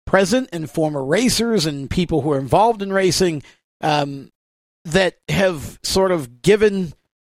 present 0.06 0.48
and 0.52 0.70
former 0.70 1.04
racers 1.04 1.66
and 1.66 1.90
people 1.90 2.20
who 2.20 2.32
are 2.32 2.38
involved 2.38 2.82
in 2.82 2.92
racing 2.92 3.42
um, 3.80 4.30
that 4.92 5.16
have 5.28 5.78
sort 5.82 6.12
of 6.12 6.42
given 6.42 6.92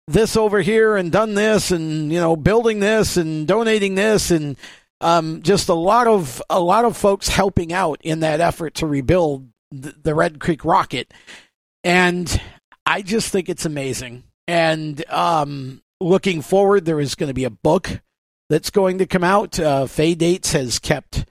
this 0.08 0.36
over 0.36 0.60
here 0.60 0.96
and 0.96 1.10
done 1.10 1.34
this 1.34 1.70
and 1.70 2.12
you 2.12 2.20
know 2.20 2.36
building 2.36 2.80
this 2.80 3.16
and 3.16 3.46
donating 3.46 3.96
this 3.96 4.30
and 4.30 4.56
um, 5.00 5.42
just 5.42 5.68
a 5.68 5.74
lot 5.74 6.06
of 6.06 6.42
a 6.48 6.60
lot 6.60 6.84
of 6.84 6.96
folks 6.96 7.28
helping 7.28 7.72
out 7.72 8.00
in 8.02 8.20
that 8.20 8.40
effort 8.40 8.74
to 8.76 8.86
rebuild 8.86 9.48
the, 9.70 10.14
Red 10.14 10.40
Creek 10.40 10.64
Rocket, 10.64 11.12
and 11.84 12.40
I 12.86 13.02
just 13.02 13.30
think 13.30 13.48
it's 13.48 13.66
amazing. 13.66 14.24
And 14.48 15.04
um, 15.10 15.82
looking 16.00 16.40
forward, 16.40 16.84
there 16.84 17.00
is 17.00 17.14
going 17.14 17.28
to 17.28 17.34
be 17.34 17.44
a 17.44 17.50
book 17.50 18.00
that's 18.48 18.70
going 18.70 18.98
to 18.98 19.06
come 19.06 19.24
out. 19.24 19.58
Uh, 19.58 19.86
Fay 19.86 20.14
Dates 20.14 20.52
has 20.52 20.78
kept 20.78 21.26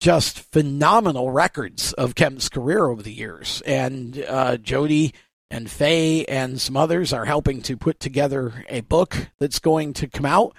just 0.00 0.38
phenomenal 0.38 1.30
records 1.30 1.92
of 1.92 2.14
Kemp's 2.14 2.48
career 2.48 2.86
over 2.86 3.02
the 3.02 3.12
years, 3.12 3.62
and 3.66 4.24
uh, 4.26 4.56
Jody 4.56 5.12
and 5.52 5.70
Fay 5.70 6.24
and 6.24 6.58
some 6.58 6.78
others 6.78 7.12
are 7.12 7.26
helping 7.26 7.60
to 7.62 7.76
put 7.76 8.00
together 8.00 8.64
a 8.70 8.80
book 8.80 9.28
that's 9.38 9.58
going 9.58 9.92
to 9.92 10.08
come 10.08 10.24
out 10.24 10.54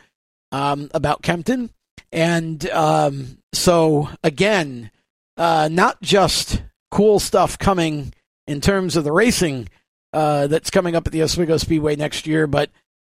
um, 0.51 0.89
about 0.93 1.23
Kempton. 1.23 1.71
And 2.11 2.69
um, 2.69 3.39
so, 3.53 4.09
again, 4.23 4.91
uh, 5.35 5.67
not 5.71 5.99
just 6.03 6.61
cool 6.91 7.19
stuff 7.19 7.57
coming 7.57 8.13
in 8.45 8.61
terms 8.61 8.95
of 8.95 9.03
the 9.03 9.11
racing 9.11 9.67
uh, 10.13 10.45
that's 10.45 10.69
coming 10.69 10.95
up 10.95 11.07
at 11.07 11.11
the 11.11 11.23
Oswego 11.23 11.57
Speedway 11.57 11.95
next 11.95 12.27
year, 12.27 12.45
but 12.45 12.69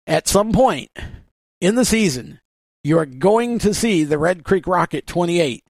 at 0.06 0.28
some 0.28 0.52
point 0.52 0.90
in 1.62 1.76
the 1.76 1.86
season, 1.86 2.40
you're 2.84 3.06
going 3.06 3.58
to 3.60 3.72
see 3.72 4.04
the 4.04 4.18
Red 4.18 4.44
Creek 4.44 4.66
Rocket 4.66 5.06
28, 5.06 5.64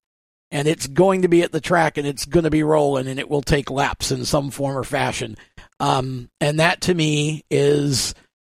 and 0.51 0.67
it's 0.67 0.89
going 0.89 1.23
to 1.23 1.29
be 1.29 1.43
at 1.43 1.53
the 1.53 1.61
track 1.61 1.97
and 1.97 2.07
it's 2.07 2.25
going 2.25 2.45
to 2.45 2.51
be 2.51 2.65
rolling, 2.65 3.07
and 3.07 3.21
it 3.21 3.31
will 3.31 3.43
take 3.43 3.71
laps 3.71 4.11
in 4.11 4.25
some 4.25 4.51
form 4.51 4.77
or 4.77 4.83
fashion. 4.83 5.37
Um, 5.81 6.29
and 6.41 6.61
that 6.61 6.83
to 6.83 6.95
me 6.95 7.43
is 7.51 8.15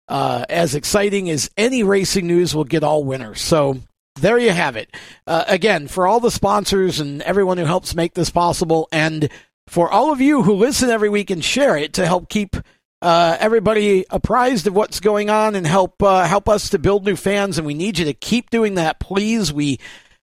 uh, 0.08 0.44
as 0.50 0.76
exciting 0.76 1.30
as 1.30 1.50
any 1.56 1.84
racing 1.84 2.28
news 2.28 2.54
will 2.54 2.66
get 2.66 2.84
all 2.84 3.04
winter. 3.04 3.36
So 3.36 3.78
there 4.16 4.38
you 4.38 4.52
have 4.52 4.76
it. 4.76 4.94
Uh, 5.26 5.46
again, 5.48 5.88
for 5.88 6.06
all 6.06 6.20
the 6.20 6.32
sponsors 6.32 7.00
and 7.00 7.22
everyone 7.22 7.58
who 7.58 7.66
helps 7.66 7.96
make 7.96 8.14
this 8.14 8.30
possible, 8.30 8.90
and 8.92 9.30
for 9.68 9.90
all 9.90 10.12
of 10.12 10.20
you 10.20 10.44
who 10.44 10.54
listen 10.54 10.90
every 10.90 11.10
week 11.10 11.30
and 11.30 11.44
share 11.44 11.78
it 11.78 11.94
to 11.94 12.06
help 12.06 12.28
keep 12.28 12.58
uh, 13.02 13.38
everybody 13.40 14.06
apprised 14.10 14.68
of 14.68 14.76
what's 14.76 15.00
going 15.00 15.30
on 15.30 15.56
and 15.56 15.66
help 15.66 16.04
uh, 16.04 16.26
help 16.28 16.50
us 16.50 16.70
to 16.70 16.80
build 16.80 17.06
new 17.06 17.16
fans. 17.16 17.58
And 17.58 17.66
we 17.66 17.74
need 17.74 17.98
you 17.98 18.06
to 18.06 18.14
keep 18.14 18.50
doing 18.50 18.76
that, 18.76 19.00
please. 19.00 19.54
We 19.54 19.80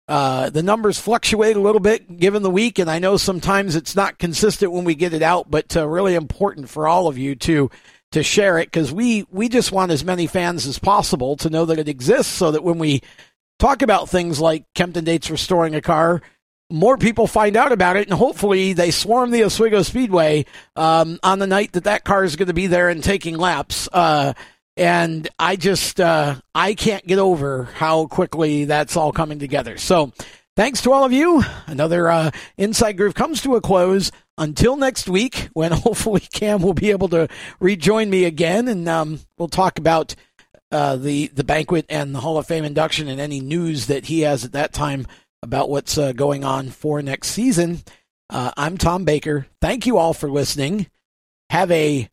uh, 0.07 0.49
the 0.49 0.63
numbers 0.63 0.99
fluctuate 0.99 1.55
a 1.55 1.61
little 1.61 1.81
bit 1.81 2.17
given 2.17 2.43
the 2.43 2.49
week, 2.49 2.79
and 2.79 2.89
I 2.89 2.99
know 2.99 3.17
sometimes 3.17 3.75
it's 3.75 3.95
not 3.95 4.19
consistent 4.19 4.71
when 4.71 4.85
we 4.85 4.95
get 4.95 5.13
it 5.13 5.21
out, 5.21 5.51
but 5.51 5.75
uh, 5.75 5.87
really 5.87 6.15
important 6.15 6.69
for 6.69 6.87
all 6.87 7.07
of 7.07 7.17
you 7.17 7.35
to 7.35 7.69
to 8.13 8.23
share 8.23 8.57
it 8.57 8.67
because 8.67 8.91
we 8.91 9.25
we 9.31 9.49
just 9.49 9.71
want 9.71 9.91
as 9.91 10.05
many 10.05 10.27
fans 10.27 10.65
as 10.65 10.79
possible 10.79 11.35
to 11.37 11.49
know 11.49 11.65
that 11.65 11.79
it 11.79 11.89
exists, 11.89 12.31
so 12.31 12.51
that 12.51 12.63
when 12.63 12.79
we 12.79 13.01
talk 13.59 13.81
about 13.81 14.09
things 14.09 14.39
like 14.39 14.63
Kempton 14.75 15.03
Dates 15.03 15.29
restoring 15.29 15.75
a 15.75 15.81
car 15.81 16.21
more 16.69 16.97
people 16.97 17.27
find 17.27 17.55
out 17.55 17.71
about 17.71 17.95
it, 17.95 18.07
and 18.07 18.17
hopefully 18.17 18.73
they 18.73 18.91
swarm 18.91 19.31
the 19.31 19.43
Oswego 19.43 19.81
Speedway 19.83 20.45
um, 20.75 21.19
on 21.23 21.39
the 21.39 21.47
night 21.47 21.73
that 21.73 21.85
that 21.85 22.03
car 22.03 22.23
is 22.23 22.35
going 22.35 22.47
to 22.47 22.53
be 22.53 22.67
there 22.67 22.89
and 22.89 23.03
taking 23.03 23.37
laps. 23.37 23.87
Uh, 23.91 24.33
and 24.77 25.27
I 25.39 25.55
just 25.55 25.99
uh, 25.99 26.35
I 26.53 26.75
can't 26.75 27.05
get 27.05 27.19
over 27.19 27.63
how 27.63 28.05
quickly 28.05 28.65
that's 28.65 28.95
all 28.95 29.11
coming 29.11 29.39
together. 29.39 29.77
So 29.77 30.13
thanks 30.55 30.81
to 30.83 30.91
all 30.93 31.03
of 31.03 31.11
you. 31.11 31.43
Another 31.65 32.09
uh, 32.09 32.31
Inside 32.57 32.93
Groove 32.93 33.15
comes 33.15 33.41
to 33.41 33.55
a 33.55 33.61
close. 33.61 34.11
Until 34.37 34.75
next 34.75 35.09
week, 35.09 35.49
when 35.53 35.71
hopefully 35.73 36.19
Cam 36.19 36.61
will 36.61 36.75
be 36.75 36.91
able 36.91 37.09
to 37.09 37.27
rejoin 37.59 38.09
me 38.09 38.25
again, 38.25 38.67
and 38.67 38.87
um, 38.87 39.19
we'll 39.37 39.47
talk 39.47 39.79
about 39.79 40.13
uh, 40.71 40.95
the 40.95 41.27
the 41.27 41.43
banquet 41.43 41.85
and 41.89 42.13
the 42.13 42.19
Hall 42.19 42.37
of 42.37 42.45
Fame 42.45 42.63
induction 42.63 43.07
and 43.07 43.19
any 43.19 43.39
news 43.39 43.87
that 43.87 44.05
he 44.05 44.21
has 44.21 44.45
at 44.45 44.51
that 44.51 44.73
time 44.73 45.07
about 45.41 45.69
what's 45.69 45.97
uh, 45.97 46.11
going 46.11 46.43
on 46.43 46.69
for 46.69 47.01
next 47.01 47.29
season. 47.29 47.79
Uh, 48.29 48.51
I'm 48.57 48.77
Tom 48.77 49.05
Baker. 49.05 49.47
Thank 49.61 49.85
you 49.87 49.97
all 49.97 50.13
for 50.13 50.29
listening. 50.29 50.87
Have 51.49 51.71
a 51.71 52.09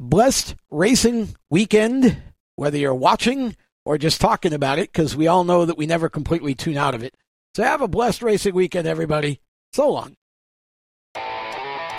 blessed 0.00 0.56
racing 0.70 1.34
weekend, 1.50 2.16
whether 2.56 2.78
you're 2.78 2.94
watching 2.94 3.54
or 3.84 3.98
just 3.98 4.20
talking 4.20 4.52
about 4.52 4.78
it, 4.78 4.92
because 4.92 5.16
we 5.16 5.26
all 5.26 5.42
know 5.44 5.64
that 5.66 5.78
we 5.78 5.86
never 5.86 6.08
completely 6.08 6.54
tune 6.54 6.76
out 6.76 6.94
of 6.94 7.04
it. 7.04 7.14
So 7.54 7.62
have 7.62 7.82
a 7.82 7.88
blessed 7.88 8.22
racing 8.22 8.54
weekend, 8.54 8.88
everybody. 8.88 9.40
So 9.72 9.90
long. 9.90 10.16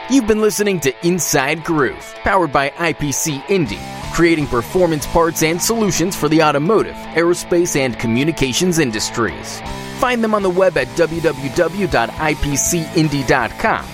You've 0.10 0.26
been 0.28 0.42
listening 0.42 0.80
to 0.82 1.08
Inside 1.08 1.64
Groove, 1.64 2.14
powered 2.24 2.52
by 2.52 2.72
IPC 2.72 3.50
Indy, 3.50 3.80
creating 4.14 4.48
performance 4.48 5.08
parts 5.08 5.42
and 5.44 5.62
solutions 5.62 6.14
for 6.16 6.28
the 6.28 6.44
automotive, 6.44 6.96
aerospace, 6.96 7.78
and 7.78 7.98
communications 7.98 8.80
industries. 8.80 9.62
Find 10.00 10.22
them 10.24 10.34
on 10.34 10.44
the 10.44 10.50
web 10.50 10.78
at 10.78 10.88
www.ipcindy.com. 10.88 13.86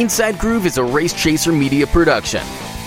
Inside 0.00 0.38
Groove 0.38 0.66
is 0.66 0.78
a 0.78 0.84
Race 0.84 1.12
Chaser 1.12 1.52
Media 1.52 1.86
production. 1.86 2.42